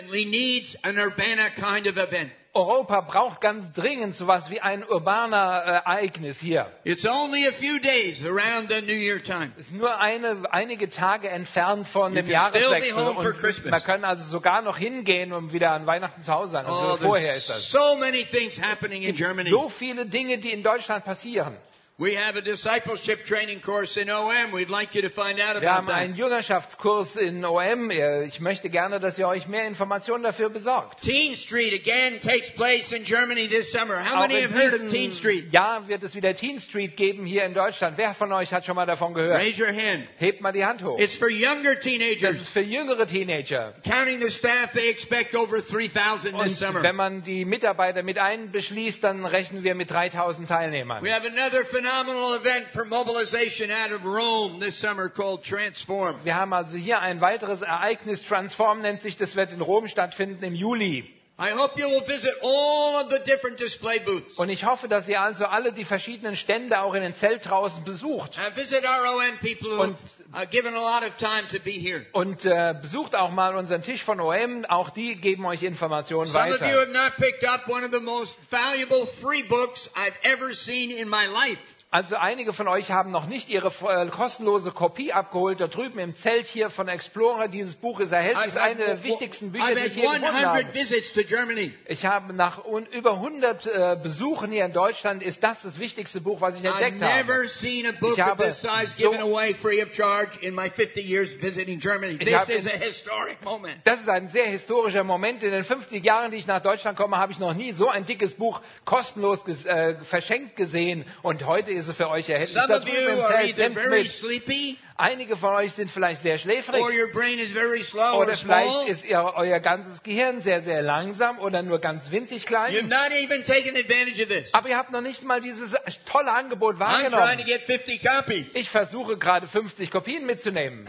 urgently 0.00 0.24
needs 0.24 0.76
an 0.82 0.98
Urbana 0.98 1.50
kind 1.50 1.86
of 1.86 1.96
event. 1.96 2.30
Europa 2.52 3.00
braucht 3.02 3.40
ganz 3.40 3.70
dringend 3.72 4.16
sowas 4.16 4.50
wie 4.50 4.60
ein 4.60 4.82
urbaner 4.82 5.62
äh, 5.64 5.70
Ereignis 5.88 6.40
hier. 6.40 6.66
It's 6.82 7.06
only 7.06 7.46
a 7.46 7.52
few 7.52 7.78
days 7.78 8.24
around 8.24 8.70
the 8.70 8.80
New 8.80 8.98
Year 8.98 9.22
time. 9.22 9.52
Es 9.56 9.66
ist 9.66 9.74
nur 9.74 10.00
eine, 10.00 10.42
einige 10.50 10.90
Tage 10.90 11.28
entfernt 11.28 11.86
von 11.86 12.12
You 12.12 12.22
dem 12.22 12.28
Jahreswechsel 12.30 13.04
und 13.06 13.70
man 13.70 13.82
kann 13.84 14.04
also 14.04 14.24
sogar 14.24 14.62
noch 14.62 14.78
hingehen, 14.78 15.32
um 15.32 15.52
wieder 15.52 15.70
an 15.70 15.86
Weihnachten 15.86 16.22
zu 16.22 16.32
Hause 16.32 16.50
sein. 16.52 16.66
Also 16.66 16.94
Oh, 16.94 16.96
vorher 16.96 17.36
ist 17.36 17.50
das. 17.50 17.70
so 17.70 17.94
many 17.96 18.24
things 18.24 18.60
happening 18.60 19.02
in 19.02 19.14
Germany. 19.14 19.48
So 19.48 19.68
viele 19.68 20.06
Dinge, 20.06 20.38
die 20.38 20.50
in 20.50 20.64
Deutschland 20.64 21.04
passieren. 21.04 21.56
We 22.00 22.14
have 22.16 22.38
a 22.38 22.40
discipleship 22.40 23.26
training 23.26 23.60
course 23.60 23.98
in 24.00 24.08
OM. 24.08 24.52
We'd 24.52 24.70
like 24.70 24.94
you 24.94 25.02
to 25.02 25.10
find 25.10 25.38
out 25.38 25.60
Wir 25.60 25.68
about 25.68 25.76
haben 25.76 25.86
that. 25.88 25.96
einen 25.98 26.14
Jüngerschaftskurs 26.14 27.16
in 27.16 27.44
OM. 27.44 27.90
Ich 27.90 28.40
möchte 28.40 28.70
gerne, 28.70 29.00
dass 29.00 29.18
ihr 29.18 29.28
euch 29.28 29.46
mehr 29.48 29.66
Informationen 29.66 30.22
dafür 30.24 30.48
besorgt. 30.48 31.02
Teen 31.02 31.36
Street 31.36 31.74
again 31.74 32.18
takes 32.22 32.50
place 32.52 32.92
in 32.92 33.04
Germany 33.04 33.48
this 33.48 33.70
summer. 33.70 34.02
How 34.02 34.16
Auch 34.24 34.28
many 34.28 34.40
have 34.40 34.54
heard 34.54 34.72
of 34.80 34.90
Teen 34.90 35.12
Street? 35.12 35.52
Jahr 35.52 35.88
wird 35.88 36.02
es 36.02 36.14
wieder 36.14 36.34
Teen 36.34 36.58
Street 36.58 36.96
geben 36.96 37.26
hier 37.26 37.44
in 37.44 37.52
Deutschland. 37.52 37.98
Wer 37.98 38.14
von 38.14 38.32
euch 38.32 38.54
hat 38.54 38.64
schon 38.64 38.76
mal 38.76 38.86
davon 38.86 39.12
gehört? 39.12 39.38
Raise 39.38 39.60
your 39.62 39.68
hand. 39.70 40.06
Hebt 40.16 40.40
mal 40.40 40.52
die 40.52 40.64
Hand 40.64 40.82
hoch. 40.82 40.98
It's 40.98 41.16
for 41.18 41.28
younger 41.28 41.74
Das 41.74 41.84
teenagers. 41.84 42.36
ist 42.36 42.48
für 42.48 42.62
jüngere 42.62 43.06
Teenager. 43.06 43.74
Counting 43.84 44.22
the 44.22 44.30
staff, 44.30 44.72
they 44.72 44.88
expect 44.88 45.34
over 45.36 45.60
3,000 45.60 46.32
Und 46.32 46.44
this 46.44 46.58
summer. 46.60 46.82
wenn 46.82 46.96
man 46.96 47.22
die 47.24 47.44
Mitarbeiter 47.44 48.02
mit 48.02 48.18
einbeschließt, 48.18 49.04
dann 49.04 49.26
rechnen 49.26 49.64
wir 49.64 49.74
mit 49.74 49.90
3000 49.90 50.48
Teilnehmern. 50.48 51.04
We 51.04 51.12
have 51.12 51.26
another 51.28 51.62
phenomenal 51.94 52.34
event 52.34 52.66
for 52.68 52.84
mobilization 52.84 53.70
out 53.72 53.90
of 53.92 54.04
Rome 54.04 54.60
this 54.60 54.76
summer 54.76 55.08
called 55.08 55.42
Transform. 55.42 56.16
Wir 56.24 56.36
haben 56.36 56.52
also 56.52 56.76
hier 56.76 57.00
ein 57.00 57.20
weiteres 57.20 57.62
Ereignis, 57.62 58.22
Transform 58.22 58.80
nennt 58.80 59.00
sich, 59.00 59.16
das 59.16 59.34
wird 59.34 59.52
in 59.52 59.60
Rom 59.60 59.88
stattfinden 59.88 60.44
im 60.44 60.54
Juli. 60.54 61.12
I 61.42 61.52
hope 61.56 61.80
you 61.80 61.88
will 61.88 62.02
visit 62.06 62.34
all 62.42 63.02
of 63.02 63.10
the 63.10 63.18
different 63.18 63.58
display 63.58 63.98
booths. 63.98 64.36
Und 64.38 64.50
ich 64.50 64.66
hoffe, 64.66 64.88
dass 64.88 65.08
ihr 65.08 65.22
also 65.22 65.46
alle 65.46 65.72
die 65.72 65.86
verschiedenen 65.86 66.36
Stände 66.36 66.82
auch 66.82 66.92
in 66.92 67.00
den 67.02 67.14
Zelt 67.14 67.48
draußen 67.48 67.82
besucht. 67.82 68.36
Uh, 68.38 68.54
visit 68.54 68.84
our 68.84 69.16
ON 69.16 69.38
people 69.40 69.70
who 69.70 69.82
Und- 69.82 69.96
have 70.34 70.44
uh, 70.46 70.50
given 70.50 70.74
a 70.74 70.80
lot 70.80 71.02
of 71.02 71.16
time 71.16 71.48
to 71.50 71.58
be 71.58 71.70
here. 71.72 72.04
Und 72.12 72.44
äh, 72.44 72.74
besucht 72.80 73.16
auch 73.16 73.30
mal 73.30 73.56
unseren 73.56 73.80
Tisch 73.82 74.04
von 74.04 74.20
OM, 74.20 74.66
auch 74.66 74.90
die 74.90 75.16
geben 75.16 75.46
euch 75.46 75.62
Informationen 75.62 76.26
Some 76.26 76.50
of 76.52 76.60
you 76.60 76.66
weiter. 76.66 76.80
have 76.82 76.92
not 76.92 77.16
picked 77.16 77.42
up 77.48 77.66
one 77.68 77.84
of 77.86 77.90
the 77.92 78.00
most 78.00 78.38
valuable 78.50 79.06
free 79.06 79.42
books 79.42 79.90
I've 79.96 80.12
ever 80.22 80.52
seen 80.52 80.90
in 80.90 81.08
my 81.08 81.24
life. 81.26 81.58
Also 81.92 82.14
einige 82.14 82.52
von 82.52 82.68
euch 82.68 82.92
haben 82.92 83.10
noch 83.10 83.26
nicht 83.26 83.48
ihre 83.48 83.66
äh, 83.88 84.06
kostenlose 84.10 84.70
Kopie 84.70 85.12
abgeholt. 85.12 85.60
Da 85.60 85.66
drüben 85.66 85.98
im 85.98 86.14
Zelt 86.14 86.46
hier 86.46 86.70
von 86.70 86.86
Explorer. 86.86 87.48
Dieses 87.48 87.74
Buch 87.74 87.98
ist 87.98 88.12
erhältlich. 88.12 88.46
ist 88.46 88.58
eine 88.58 88.76
der 88.84 89.02
wichtigsten 89.02 89.50
Bücher, 89.50 89.74
die 89.74 89.86
ich 89.86 89.96
je 89.96 90.02
gefunden 90.02 90.24
habe. 90.26 90.58
100 90.58 90.72
visits 90.74 91.12
to 91.12 91.22
Germany. 91.24 91.74
Ich 91.86 92.06
habe 92.06 92.32
nach 92.32 92.62
über 92.92 93.14
100 93.14 93.66
äh, 93.66 93.98
Besuchen 94.00 94.52
hier 94.52 94.66
in 94.66 94.72
Deutschland 94.72 95.20
ist 95.24 95.42
das 95.42 95.62
das 95.62 95.80
wichtigste 95.80 96.20
Buch, 96.20 96.40
was 96.40 96.54
ich 96.56 96.64
entdeckt 96.64 97.02
habe. 97.02 97.44
Ich 97.44 98.20
habe 98.20 98.52
so- 98.52 98.68
given 99.10 99.20
away 99.22 99.52
free 99.52 99.82
of 99.82 99.92
charge 99.92 100.38
in 100.42 100.54
my 100.54 100.70
50 100.70 101.04
years 101.04 101.42
visiting 101.42 101.80
Germany. 101.80 102.18
Ich 102.20 102.32
habe 102.32 102.52
is 102.52 102.66
in- 102.66 102.70
a 102.70 102.84
historic 102.84 103.44
moment. 103.44 103.78
Das 103.82 103.98
ist 103.98 104.08
ein 104.08 104.28
sehr 104.28 104.46
historischer 104.46 105.02
Moment. 105.02 105.42
In 105.42 105.50
den 105.50 105.64
50 105.64 106.04
Jahren, 106.04 106.30
die 106.30 106.36
ich 106.36 106.46
nach 106.46 106.62
Deutschland 106.62 106.96
komme, 106.96 107.16
habe 107.16 107.32
ich 107.32 107.40
noch 107.40 107.54
nie 107.54 107.72
so 107.72 107.88
ein 107.88 108.04
dickes 108.06 108.34
Buch 108.34 108.60
kostenlos 108.84 109.44
ges 109.44 109.66
äh, 109.66 109.96
verschenkt 110.04 110.54
gesehen. 110.54 111.04
Und 111.22 111.46
heute 111.46 111.79
es 111.88 111.96
für 111.96 112.08
euch 112.10 112.28
erhältlich. 112.28 112.60
Some 112.60 112.68
Da 112.68 112.76
of 112.78 112.84
drüben 112.84 113.02
you 113.02 113.08
im 113.10 113.20
are 113.20 113.28
Zelt, 113.28 113.56
very 113.74 114.02
mit. 114.02 114.78
Einige 115.00 115.34
von 115.36 115.54
euch 115.54 115.72
sind 115.72 115.90
vielleicht 115.90 116.20
sehr 116.20 116.36
schläfrig. 116.36 116.82
or 116.82 116.90
your 116.90 117.10
brain 117.10 117.38
is 117.38 117.52
very 117.52 117.82
slow 117.82 118.12
or 118.16 118.18
Oder 118.20 118.36
vielleicht 118.36 118.86
ist 118.88 119.04
ihr, 119.06 119.32
euer 119.34 119.58
ganzes 119.58 120.02
Gehirn 120.02 120.40
sehr, 120.40 120.60
sehr 120.60 120.82
langsam 120.82 121.38
oder 121.38 121.62
nur 121.62 121.78
ganz 121.78 122.10
winzig 122.10 122.42
You've 122.42 122.46
klein. 122.46 122.88
not 122.88 123.10
even 123.18 123.42
taken 123.44 123.76
advantage 123.76 124.22
of 124.22 124.28
this. 124.28 124.52
Aber 124.52 124.68
ihr 124.68 124.76
habt 124.76 124.92
noch 124.92 125.00
nicht 125.00 125.24
mal 125.24 125.40
dieses 125.40 125.74
tolle 126.04 126.30
Angebot 126.32 126.76
I'm 126.76 126.78
trying 126.78 127.10
to 127.12 127.16
wahrgenommen. 127.16 127.46
get 127.46 127.62
50 127.62 128.02
copies. 128.04 128.54
Ich 128.54 128.68
versuche 128.68 129.16
gerade 129.16 129.46
50 129.46 129.90
Kopien 129.90 130.26
mitzunehmen. 130.26 130.86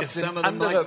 Es 0.00 0.14
sind 0.14 0.38
andere-. 0.38 0.86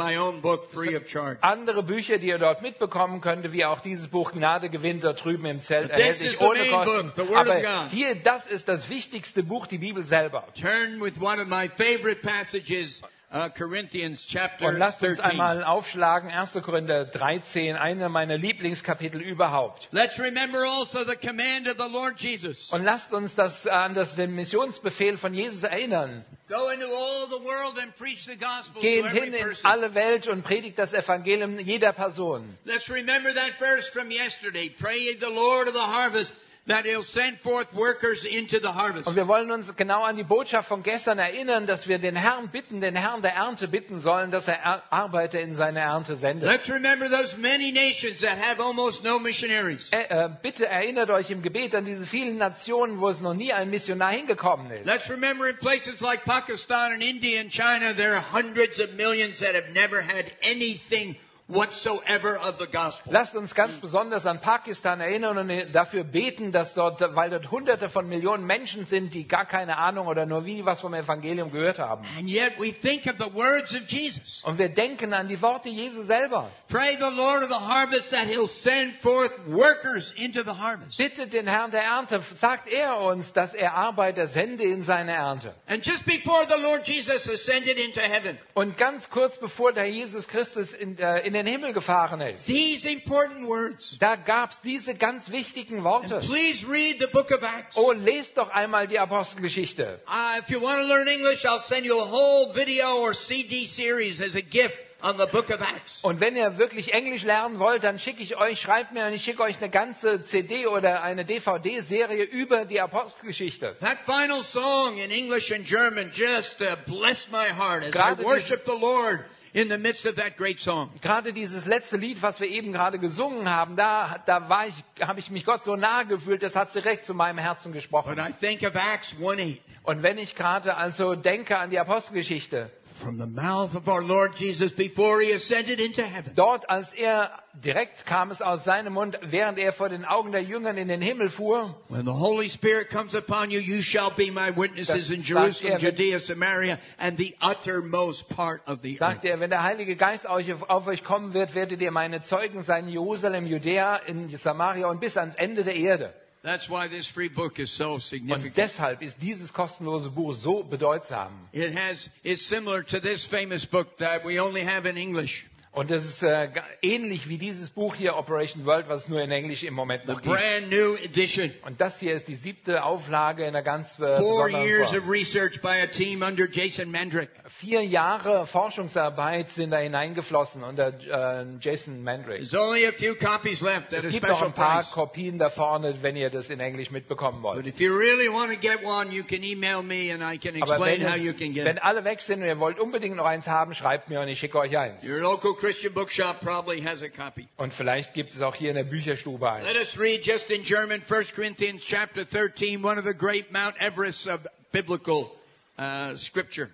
Andere 1.41 1.83
Bücher, 1.83 2.17
die 2.17 2.27
ihr 2.27 2.37
dort 2.37 2.61
mitbekommen 2.61 3.21
könnt, 3.21 3.53
wie 3.53 3.65
auch 3.65 3.81
dieses 3.81 4.07
Buch 4.07 4.31
Gnade 4.31 4.69
gewinnt, 4.69 5.03
da 5.03 5.13
drüben 5.13 5.45
im 5.45 5.61
Zelt 5.61 5.91
erhältlich 5.91 6.39
ohne 6.41 6.65
Kosten. 6.69 7.11
Aber 7.35 7.87
hier, 7.89 8.15
das 8.15 8.47
ist 8.47 8.67
das 8.67 8.89
wichtigste 8.89 9.43
Buch, 9.43 9.67
die 9.67 9.77
Bibel 9.77 9.90
selber. 10.03 10.43
Turn 10.53 10.99
with 11.01 11.19
one 11.19 11.39
of 11.39 11.47
my 11.47 11.67
favorite 11.67 12.21
passages, 12.21 13.01
uh, 13.31 13.49
Corinthians 13.49 14.25
chapter 14.25 14.67
Und 14.67 14.77
lasst 14.77 15.03
uns 15.03 15.17
13. 15.17 15.31
einmal 15.31 15.63
aufschlagen, 15.63 16.29
1. 16.29 16.61
Korinther 16.61 17.05
13, 17.05 17.75
einer 17.75 18.09
meiner 18.09 18.37
Lieblingskapitel 18.37 19.21
überhaupt. 19.21 19.87
Let's 19.91 20.19
remember 20.19 20.65
also 20.65 21.03
the 21.03 21.15
command 21.15 21.67
of 21.67 21.77
the 21.77 21.89
Lord 21.91 22.19
Jesus. 22.19 22.69
Und 22.71 22.83
lasst 22.83 23.13
uns 23.13 23.35
das 23.35 23.67
an 23.67 23.93
das, 23.93 24.15
den 24.15 24.33
Missionsbefehl 24.35 25.17
von 25.17 25.33
Jesus 25.33 25.63
erinnern. 25.63 26.25
Go 26.49 26.69
into 26.69 26.87
all 26.87 27.27
the 27.27 27.45
world 27.45 27.79
and 27.81 27.95
preach 27.95 28.25
the 28.25 28.35
gospel 28.35 28.75
to 28.75 28.81
Geht 28.81 29.07
hin 29.07 29.33
in 29.33 29.55
alle 29.63 29.93
Welt 29.93 30.27
und 30.27 30.43
predigt 30.43 30.77
das 30.77 30.93
Evangelium 30.93 31.57
jeder 31.59 31.93
Person. 31.93 32.57
Let's 32.65 32.89
remember 32.89 33.33
that 33.33 33.53
verse 33.57 33.89
from 33.89 34.11
yesterday. 34.11 34.69
Pray 34.69 35.15
the 35.17 35.33
Lord 35.33 35.69
of 35.69 35.73
the 35.73 35.79
harvest 35.79 36.33
that 36.71 36.85
he'll 36.85 37.03
send 37.03 37.37
forth 37.39 37.73
workers 37.73 38.23
into 38.23 38.59
the 38.59 38.69
harvest. 38.69 39.07
Und 39.07 39.15
wir 39.15 39.27
wollen 39.27 39.51
uns 39.51 39.75
genau 39.75 40.03
an 40.03 40.15
die 40.17 40.23
Botschaft 40.23 40.67
von 40.67 40.83
gestern 40.83 41.19
erinnern, 41.19 41.67
dass 41.67 41.87
wir 41.87 41.99
den 41.99 42.15
Herrn 42.15 42.49
bitten, 42.49 42.81
den 42.81 42.95
Herrn 42.95 43.21
der 43.21 43.35
Ernte 43.35 43.67
bitten 43.67 43.99
sollen, 43.99 44.31
dass 44.31 44.47
er 44.47 44.59
Er- 44.63 44.83
Arbeiter 44.91 45.39
in 45.39 45.53
seine 45.53 45.79
Ernte 45.79 46.15
sendet. 46.15 46.49
Let's 46.49 46.69
remember 46.69 47.09
those 47.09 47.37
many 47.37 47.71
nations 47.71 48.21
that 48.21 48.37
have 48.39 48.61
almost 48.61 49.03
no 49.03 49.19
missionaries. 49.19 49.89
Äh, 49.91 50.03
äh, 50.09 50.29
bitte 50.41 50.67
erinnert 50.67 51.09
euch 51.09 51.29
im 51.31 51.41
Gebet 51.41 51.75
an 51.75 51.85
diese 51.85 52.05
vielen 52.05 52.37
Nationen, 52.37 52.99
wo 52.99 53.09
es 53.09 53.21
noch 53.21 53.33
nie 53.33 53.53
ein 53.53 53.69
Missionar 53.69 54.11
hingekommen 54.11 54.71
ist. 54.71 54.85
Let's 54.85 55.09
remember 55.09 55.47
in 55.49 55.57
places 55.57 55.99
like 56.01 56.23
Pakistan 56.25 56.93
and 56.93 57.03
India 57.03 57.41
and 57.41 57.51
China, 57.51 57.93
there 57.93 58.13
are 58.15 58.23
hundreds 58.33 58.79
of 58.79 58.93
millions 58.95 59.39
that 59.39 59.53
have 59.55 59.71
never 59.73 60.01
had 60.01 60.25
anything 60.41 61.15
whatsoever 61.47 62.37
of 62.37 62.59
the 62.59 62.67
gospel. 62.67 63.11
Lasst 63.11 63.35
uns 63.35 63.55
ganz 63.55 63.77
besonders 63.77 64.25
an 64.25 64.39
Pakistan 64.41 65.01
erinnern 65.01 65.37
und 65.37 65.73
dafür 65.73 66.03
beten, 66.03 66.51
dass 66.51 66.73
dort, 66.73 67.01
weil 67.15 67.29
dort 67.29 67.51
Hunderte 67.51 67.89
von 67.89 68.07
Millionen 68.07 68.45
Menschen 68.45 68.85
sind, 68.85 69.13
die 69.13 69.27
gar 69.27 69.45
keine 69.45 69.77
Ahnung 69.77 70.07
oder 70.07 70.25
nur 70.25 70.45
wie 70.45 70.65
was 70.65 70.81
vom 70.81 70.93
Evangelium 70.93 71.51
gehört 71.51 71.79
haben. 71.79 72.05
And 72.17 72.29
yet 72.29 72.59
we 72.59 72.71
think 72.71 73.05
of 73.05 73.15
the 73.19 73.33
words 73.33 73.73
of 73.73 73.87
Jesus. 73.87 74.41
Und 74.43 74.57
wir 74.57 74.69
denken 74.69 75.13
an 75.13 75.27
die 75.27 75.41
Worte 75.41 75.69
Jesu 75.69 76.03
selber. 76.03 76.49
Pray 76.69 76.95
the 76.95 77.15
Lord 77.15 77.43
of 77.43 77.49
the 77.49 77.55
harvest 77.55 78.11
that 78.11 78.27
he'll 78.27 78.47
send 78.47 78.95
forth 78.95 79.31
workers 79.47 80.13
into 80.15 80.41
the 80.43 80.57
harvest. 80.57 80.97
Bittet 80.97 81.33
den 81.33 81.47
Herrn 81.47 81.71
der 81.71 81.83
Ernte, 81.83 82.21
sagt 82.35 82.69
er 82.69 82.99
uns, 83.01 83.33
dass 83.33 83.53
er 83.53 83.73
Arbeiter 83.73 84.27
sende 84.27 84.63
in 84.63 84.83
seine 84.83 85.13
Ernte. 85.13 85.53
And 85.67 85.85
just 85.85 86.05
before 86.05 86.45
the 86.47 86.61
Lord 86.61 86.87
Jesus 86.87 87.27
ascended 87.29 87.77
into 87.77 87.99
heaven, 87.99 88.37
Und 88.53 88.77
ganz 88.77 89.09
kurz 89.09 89.37
bevor 89.37 89.73
der 89.73 89.89
Jesus 89.89 90.27
Christus 90.27 90.73
in, 90.73 90.97
äh, 90.97 91.19
in 91.19 91.33
den 91.33 91.40
Himmel 91.45 91.73
gefahren 91.73 92.21
ist, 92.21 92.45
these 92.45 92.89
important 92.89 93.47
words. 93.47 93.97
da 93.99 94.15
gab's 94.15 94.61
diese 94.61 94.95
ganz 94.95 95.31
wichtigen 95.31 95.83
Worte. 95.83 96.19
Please 96.19 96.65
read 96.67 96.99
the 96.99 97.07
book 97.07 97.31
of 97.31 97.43
Acts. 97.43 97.75
Oh, 97.75 97.91
lest 97.91 98.37
doch 98.37 98.49
einmal 98.49 98.87
die 98.87 98.99
Apostelgeschichte. 98.99 99.99
Uh, 100.07 100.39
if 100.39 100.49
you 100.49 100.61
want 100.61 100.81
to 100.81 100.87
learn 100.87 101.07
English, 101.07 101.45
I'll 101.45 101.59
send 101.59 101.85
you 101.85 101.99
a 101.99 102.05
whole 102.05 102.53
video 102.53 102.97
or 102.97 103.13
CD 103.13 103.65
series 103.65 104.21
as 104.21 104.35
a 104.35 104.41
gift 104.41 104.77
on 105.03 105.17
the 105.17 105.25
book 105.25 105.49
of 105.49 105.61
Acts. 105.61 106.03
Und 106.03 106.19
wenn 106.19 106.35
ihr 106.35 106.57
wirklich 106.57 106.93
Englisch 106.93 107.23
lernen 107.23 107.59
wollt, 107.59 107.83
dann 107.83 107.99
schicke 107.99 108.21
ich 108.21 108.37
euch, 108.37 108.59
schreibt 108.59 108.91
mir 108.91 109.05
und 109.05 109.13
ich 109.13 109.23
schicke 109.23 109.41
euch 109.43 109.57
eine 109.57 109.69
ganze 109.69 110.23
CD 110.23 110.67
oder 110.67 111.03
eine 111.03 111.25
DVD-Serie 111.25 112.23
über 112.23 112.65
die 112.65 112.79
Apostelgeschichte. 112.79 113.75
That 113.79 113.97
final 114.05 114.43
song 114.43 114.97
in 114.97 115.11
English 115.11 115.51
and 115.51 115.65
German 115.65 116.11
just 116.13 116.61
uh, 116.61 116.75
blessed 116.85 117.31
my 117.31 117.49
heart 117.49 117.83
as 117.83 117.91
Gerade 117.91 118.21
I 118.21 118.25
worship 118.25 118.65
the 118.65 118.77
Lord 118.79 119.25
in 119.53 119.69
the 119.69 119.77
midst 119.77 120.05
of 120.05 120.15
that 120.15 120.37
great 120.37 120.59
song. 120.59 120.89
Gerade 121.01 121.33
dieses 121.33 121.65
letzte 121.65 121.97
Lied, 121.97 122.21
was 122.21 122.39
wir 122.39 122.47
eben 122.47 122.71
gerade 122.71 122.99
gesungen 122.99 123.49
haben, 123.49 123.75
da, 123.75 124.17
da 124.25 124.49
war 124.49 124.67
ich, 124.67 124.73
habe 125.05 125.19
ich 125.19 125.29
mich 125.29 125.45
Gott 125.45 125.63
so 125.63 125.75
nahe 125.75 126.05
gefühlt, 126.05 126.43
das 126.43 126.55
hat 126.55 126.73
direkt 126.73 127.05
zu 127.05 127.13
meinem 127.13 127.37
Herzen 127.37 127.73
gesprochen. 127.73 128.15
But 128.15 128.25
I 128.29 128.31
think 128.33 128.63
of 128.63 128.75
Acts 128.75 129.15
1:8. 129.19 129.57
Und 129.83 130.03
wenn 130.03 130.17
ich 130.17 130.35
gerade 130.35 130.77
also 130.77 131.15
denke 131.15 131.57
an 131.57 131.69
die 131.69 131.79
Apostelgeschichte, 131.79 132.69
From 133.01 133.17
the 133.17 133.25
mouth 133.25 133.73
of 133.75 133.87
our 133.87 134.03
Lord 134.03 134.35
Jesus 134.35 134.71
before 134.71 135.21
he 135.21 135.31
ascended 135.31 135.79
into 135.79 136.03
heaven. 136.03 136.33
dort 136.35 136.69
als 136.69 136.93
er 136.93 137.31
direkt 137.53 138.05
kam 138.05 138.29
es 138.29 138.43
aus 138.43 138.63
seinem 138.63 138.93
Mund, 138.93 139.17
während 139.23 139.57
er 139.57 139.73
vor 139.73 139.89
den 139.89 140.05
Augen 140.05 140.31
der 140.31 140.43
Jüngern 140.43 140.77
in 140.77 140.87
den 140.87 141.01
Himmel 141.01 141.29
fuhr, 141.29 141.75
When 141.89 142.05
the 142.05 142.13
Holy 142.13 142.47
Spirit 142.47 142.91
comes 142.91 143.15
upon 143.15 143.49
you, 143.49 143.59
you 143.59 143.81
shall 143.81 144.11
be 144.11 144.29
my 144.29 144.55
witnesses 144.55 145.09
in 145.09 145.23
sagt 145.23 145.29
Jerusalem, 145.29 145.73
er, 145.73 145.79
Judea, 145.79 146.19
Samaria, 146.19 146.79
and 146.99 147.17
the 147.17 147.35
uttermost 147.41 148.29
part 148.29 148.61
of 148.67 148.81
the 148.83 148.91
earth. 148.91 148.99
sagte 148.99 149.29
er, 149.29 149.39
wenn 149.39 149.49
der 149.49 149.63
Heilige 149.63 149.95
Geist 149.95 150.29
auf, 150.29 150.69
auf 150.69 150.85
euch 150.85 151.03
kommen 151.03 151.33
wird, 151.33 151.55
werdet 151.55 151.81
ihr 151.81 151.91
meine 151.91 152.21
Zeugen 152.21 152.61
sein, 152.61 152.85
in 152.85 152.93
Jerusalem, 152.93 153.47
Judäa, 153.47 153.95
in 153.95 154.29
Samaria 154.29 154.87
und 154.87 154.99
bis 154.99 155.17
ans 155.17 155.33
Ende 155.33 155.63
der 155.63 155.75
Erde. 155.75 156.13
That's 156.43 156.67
why 156.67 156.87
this 156.87 157.05
free 157.05 157.29
book 157.29 157.59
is 157.59 157.69
so 157.69 157.99
significant. 157.99 158.45
Und 158.45 158.57
deshalb 158.57 159.03
ist 159.03 159.21
dieses 159.21 159.53
kostenlose 159.53 160.09
Buch 160.09 160.33
so 160.33 160.63
bedeutsam. 160.63 161.29
It 161.53 161.75
has, 161.75 162.09
it's 162.23 162.43
similar 162.43 162.81
to 162.83 162.99
this 162.99 163.27
famous 163.27 163.65
book 163.65 163.97
that 163.97 164.25
we 164.25 164.39
only 164.39 164.63
have 164.63 164.87
in 164.87 164.97
English. 164.97 165.45
Und 165.73 165.89
das 165.89 166.03
ist 166.03 166.21
äh, 166.21 166.49
ähnlich 166.81 167.29
wie 167.29 167.37
dieses 167.37 167.69
Buch 167.69 167.95
hier, 167.95 168.17
Operation 168.17 168.65
World, 168.65 168.89
was 168.89 169.03
es 169.03 169.07
nur 169.07 169.21
in 169.21 169.31
Englisch 169.31 169.63
im 169.63 169.73
Moment 169.73 170.05
noch 170.05 170.21
gibt. 170.21 170.35
brand 170.35 170.69
new 170.69 170.95
edition. 170.95 171.49
Und 171.65 171.79
das 171.79 171.97
hier 171.97 172.13
ist 172.13 172.27
die 172.27 172.35
siebte 172.35 172.83
Auflage 172.83 173.43
in 173.43 173.49
einer 173.55 173.61
ganz 173.63 173.97
äh, 173.97 174.17
Four 174.17 174.47
besonderen 174.47 174.65
years 174.67 174.89
Form. 174.89 175.03
of 175.03 175.09
research 175.09 175.61
by 175.61 175.79
a 175.81 175.87
team 175.87 176.23
under 176.23 176.45
Jason 176.49 176.91
Mandrick. 176.91 177.29
Vier 177.47 177.85
Jahre 177.85 178.45
Forschungsarbeit 178.45 179.49
sind 179.49 179.71
da 179.71 179.77
hineingeflossen 179.77 180.61
unter 180.63 180.87
äh, 180.89 181.45
Jason 181.61 182.03
Mandrake. 182.03 182.39
There's 182.39 182.53
only 182.53 182.85
a 182.85 182.91
few 182.91 183.15
copies 183.15 183.61
left 183.61 183.93
at 183.93 183.99
Es 183.99 184.07
a 184.07 184.09
gibt 184.09 184.27
noch 184.27 184.35
special 184.39 184.47
ein 184.49 184.53
paar 184.53 184.81
price. 184.81 184.91
Kopien 184.91 185.37
da 185.39 185.49
vorne, 185.49 186.03
wenn 186.03 186.17
ihr 186.17 186.29
das 186.29 186.49
in 186.49 186.59
Englisch 186.59 186.91
mitbekommen 186.91 187.41
But 187.41 187.55
wollt. 187.55 187.67
if 187.67 187.79
you 187.79 187.95
really 187.97 188.27
want 188.27 188.51
to 188.51 188.59
get 188.59 188.83
one, 188.83 189.11
you 189.13 189.23
can 189.23 189.41
email 189.41 189.83
me 189.83 190.11
and 190.13 190.21
I 190.21 190.37
can 190.37 190.61
Aber 190.61 190.73
explain 190.73 190.99
wenn, 190.99 191.09
how 191.09 191.15
es, 191.15 191.23
you 191.23 191.31
can 191.33 191.53
get 191.53 191.63
wenn 191.63 191.77
it. 191.77 191.83
alle 191.83 192.03
weg 192.03 192.19
sind 192.19 192.41
und 192.41 192.47
ihr 192.47 192.59
wollt 192.59 192.77
unbedingt 192.77 193.15
noch 193.15 193.25
eins 193.25 193.47
haben, 193.47 193.73
schreibt 193.73 194.09
mir 194.09 194.19
und 194.19 194.27
ich 194.27 194.37
schicke 194.37 194.57
euch 194.59 194.77
eins. 194.77 195.07
Your 195.07 195.19
local 195.21 195.53
Christian 195.61 195.93
bookshop 195.93 196.41
probably 196.41 196.81
has 196.81 197.03
a 197.03 197.09
copy. 197.09 197.47
Und 197.55 197.71
vielleicht 197.71 198.15
gibt 198.15 198.31
es 198.31 198.41
auch 198.41 198.55
hier 198.55 198.69
in 198.69 198.75
der 198.75 198.83
Bücherstube 198.83 199.47
eins. 199.47 199.63
Let 199.63 199.77
us 199.77 199.97
read 199.97 200.25
just 200.25 200.49
in 200.49 200.63
German 200.63 201.03
1 201.07 201.35
Corinthians 201.35 201.83
chapter 201.85 202.25
13, 202.25 202.83
one 202.83 202.97
of 202.97 203.05
the 203.05 203.13
great 203.13 203.51
Mount 203.51 203.77
Everests 203.79 204.27
of 204.27 204.47
biblical 204.71 205.31
uh, 205.77 206.15
scripture. 206.15 206.69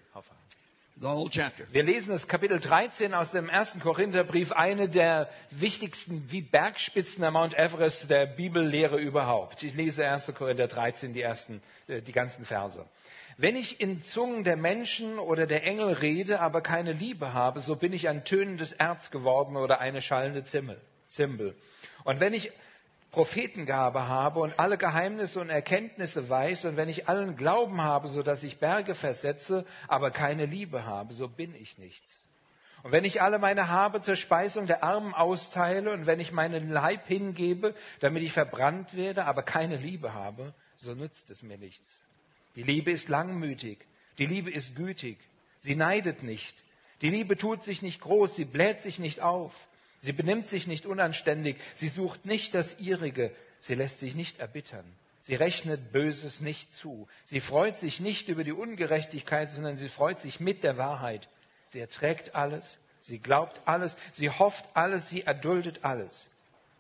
The 1.00 1.10
whole 1.10 1.29
chapter. 1.29 1.65
Wir 1.72 1.84
lesen 1.84 2.12
das 2.12 2.27
Kapitel 2.27 2.60
13 2.60 3.13
aus 3.13 3.32
dem 3.32 3.50
ersten 3.50 3.82
Korintherbrief, 3.82 4.53
eine 4.53 4.88
der 4.88 5.29
wichtigsten 5.51 6.24
wie 6.32 6.41
Bergspitzen 6.41 7.22
der 7.22 7.29
Mount 7.29 7.53
Everest 7.56 8.10
der 8.10 8.25
Bibellehre 8.25 8.98
überhaupt. 8.98 9.62
Ich 9.63 9.75
lese 9.75 10.08
1. 10.08 10.34
Korinther 10.34 10.67
13, 10.67 11.13
die 11.13 11.22
ersten, 11.22 11.62
äh, 11.88 12.01
die 12.01 12.13
ganzen 12.13 12.46
Verse. 12.46 12.84
Wenn 13.39 13.56
ich 13.56 13.79
in 13.79 14.01
Zungen 14.01 14.44
der 14.44 14.58
Menschen 14.58 15.20
oder 15.20 15.46
der 15.46 15.63
Engel 15.63 15.94
rede, 15.94 16.39
aber 16.39 16.62
keine 16.62 16.91
Liebe 16.91 17.34
habe, 17.34 17.60
so 17.60 17.75
bin 17.75 17.94
ich 17.94 18.10
ein 18.10 18.24
tönendes 18.24 18.74
Erz 18.74 19.12
geworden 19.12 19.58
oder 19.58 19.79
eine 19.79 20.01
schallende 20.01 20.44
Zimbel. 20.44 21.56
Und 22.03 22.20
wenn 22.20 22.34
ich 22.34 22.51
Prophetengabe 23.12 24.08
habe 24.08 24.39
und 24.39 24.58
alle 24.58 24.77
Geheimnisse 24.79 25.39
und 25.39 25.51
Erkenntnisse 25.51 26.27
weiß 26.27 26.65
und 26.65 26.77
wenn 26.77 26.89
ich 26.89 27.08
allen 27.08 27.36
Glauben 27.36 27.82
habe, 27.82 28.08
so 28.08 28.24
dass 28.24 28.41
ich 28.41 28.58
Berge 28.58 28.96
versetze, 28.96 29.65
aber 29.88 30.10
keine 30.10 30.48
Liebe 30.48 30.86
habe, 30.86 31.13
so 31.13 31.27
bin 31.27 31.53
ich 31.53 31.77
nichts. 31.77 32.25
Und 32.82 32.91
wenn 32.91 33.06
ich 33.06 33.22
alle 33.22 33.38
meine 33.38 33.70
Habe 33.70 34.01
zur 34.01 34.15
Speisung 34.15 34.65
der 34.65 34.84
Armen 34.84 35.13
austeile 35.13 35.91
und 35.91 36.08
wenn 36.08 36.20
ich 36.20 36.32
meinen 36.32 36.72
Leib 36.72 37.08
hingebe, 37.08 37.75
damit 38.00 38.24
ich 38.24 38.34
verbrannt 38.34 38.96
werde, 38.96 39.25
aber 39.25 39.44
keine 39.44 39.77
Liebe 39.77 40.13
habe, 40.13 40.56
so 40.75 40.96
nützt 40.96 41.29
es 41.29 41.44
mir 41.44 41.60
nichts. 41.60 42.07
Die 42.58 42.64
Liebe 42.64 42.90
ist 42.90 43.08
langmütig, 43.08 43.86
die 44.18 44.26
Liebe 44.26 44.50
ist 44.50 44.76
gütig, 44.76 45.20
sie 45.60 45.76
neidet 45.76 46.24
nicht, 46.24 46.64
die 47.04 47.12
Liebe 47.12 47.38
tut 47.38 47.64
sich 47.64 47.84
nicht 47.84 48.02
groß, 48.02 48.36
sie 48.36 48.46
bläht 48.46 48.82
sich 48.82 48.98
nicht 48.98 49.22
auf, 49.22 49.68
sie 50.00 50.12
benimmt 50.12 50.48
sich 50.48 50.66
nicht 50.66 50.88
unanständig, 50.88 51.58
sie 51.76 51.88
sucht 51.88 52.26
nicht 52.26 52.56
das 52.56 52.80
ihrige, 52.80 53.32
sie 53.60 53.76
lässt 53.76 54.00
sich 54.00 54.16
nicht 54.16 54.40
erbittern. 54.40 54.92
Sie 55.22 55.36
rechnet 55.36 55.92
Böses 55.92 56.42
nicht 56.42 56.74
zu. 56.74 57.08
Sie 57.26 57.42
freut 57.42 57.78
sich 57.78 58.00
nicht 58.00 58.28
über 58.28 58.44
die 58.44 58.54
Ungerechtigkeit, 58.54 59.52
sondern 59.52 59.78
sie 59.78 59.90
freut 59.90 60.20
sich 60.20 60.40
mit 60.40 60.64
der 60.64 60.78
Wahrheit. 60.78 61.30
Sie 61.68 61.80
erträgt 61.80 62.34
alles, 62.34 62.80
sie 63.02 63.20
glaubt 63.20 63.62
alles, 63.66 63.98
sie 64.12 64.32
hofft 64.32 64.66
alles, 64.74 65.10
sie 65.10 65.22
erduldet 65.22 65.84
alles. 65.84 66.32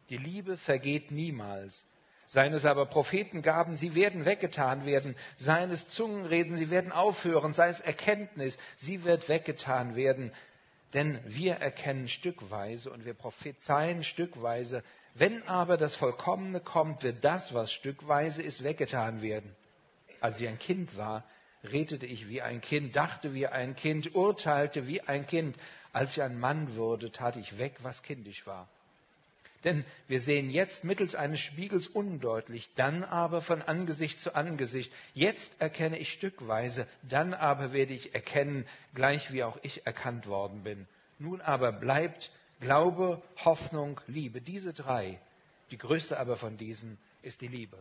Die 0.09 0.17
Liebe 0.17 0.57
vergeht 0.57 1.11
niemals. 1.11 1.85
Seien 2.29 2.51
es 2.51 2.65
aber 2.65 2.85
Prophetengaben, 2.85 3.75
sie 3.75 3.95
werden 3.95 4.25
weggetan 4.25 4.85
werden. 4.85 5.15
Seien 5.37 5.71
es 5.71 5.87
Zungenreden, 5.87 6.57
sie 6.57 6.69
werden 6.69 6.91
aufhören. 6.91 7.53
Sei 7.53 7.69
es 7.69 7.79
Erkenntnis, 7.79 8.57
sie 8.75 9.05
wird 9.05 9.29
weggetan 9.29 9.95
werden. 9.95 10.33
Denn 10.93 11.19
wir 11.25 11.55
erkennen 11.55 12.09
stückweise 12.09 12.91
und 12.91 13.05
wir 13.05 13.13
prophezeien 13.13 14.03
stückweise. 14.03 14.83
Wenn 15.13 15.47
aber 15.47 15.77
das 15.77 15.95
Vollkommene 15.95 16.59
kommt, 16.59 17.03
wird 17.03 17.23
das, 17.23 17.53
was 17.53 17.71
stückweise 17.71 18.43
ist, 18.43 18.61
weggetan 18.61 19.21
werden. 19.21 19.55
Als 20.19 20.41
ich 20.41 20.49
ein 20.49 20.59
Kind 20.59 20.97
war, 20.97 21.23
redete 21.63 22.05
ich 22.05 22.27
wie 22.27 22.41
ein 22.41 22.59
Kind, 22.59 22.95
dachte 22.95 23.33
wie 23.33 23.47
ein 23.47 23.75
Kind, 23.75 24.15
urteilte 24.15 24.85
wie 24.85 25.01
ein 25.01 25.25
Kind. 25.25 25.55
Als 25.93 26.17
ich 26.17 26.23
ein 26.23 26.39
Mann 26.39 26.75
wurde, 26.75 27.11
tat 27.11 27.37
ich 27.37 27.57
weg, 27.57 27.75
was 27.83 28.03
kindisch 28.03 28.45
war. 28.45 28.67
Denn 29.63 29.85
wir 30.07 30.19
sehen 30.19 30.49
jetzt 30.49 30.83
mittels 30.83 31.15
eines 31.15 31.39
Spiegels 31.39 31.87
undeutlich, 31.87 32.69
dann 32.75 33.03
aber 33.03 33.41
von 33.41 33.61
Angesicht 33.61 34.19
zu 34.19 34.35
Angesicht. 34.35 34.93
Jetzt 35.13 35.59
erkenne 35.59 35.97
ich 35.97 36.11
stückweise, 36.11 36.87
dann 37.03 37.33
aber 37.33 37.73
werde 37.73 37.93
ich 37.93 38.13
erkennen, 38.13 38.65
gleich 38.93 39.33
wie 39.33 39.43
auch 39.43 39.57
ich 39.63 39.85
erkannt 39.85 40.27
worden 40.27 40.63
bin. 40.63 40.87
Nun 41.19 41.41
aber 41.41 41.71
bleibt 41.71 42.31
Glaube, 42.59 43.21
Hoffnung, 43.45 44.01
Liebe. 44.07 44.41
Diese 44.41 44.73
drei. 44.73 45.19
Die 45.69 45.77
größte 45.77 46.19
aber 46.19 46.37
von 46.37 46.57
diesen 46.57 46.97
ist 47.21 47.41
die 47.41 47.47
Liebe. 47.47 47.77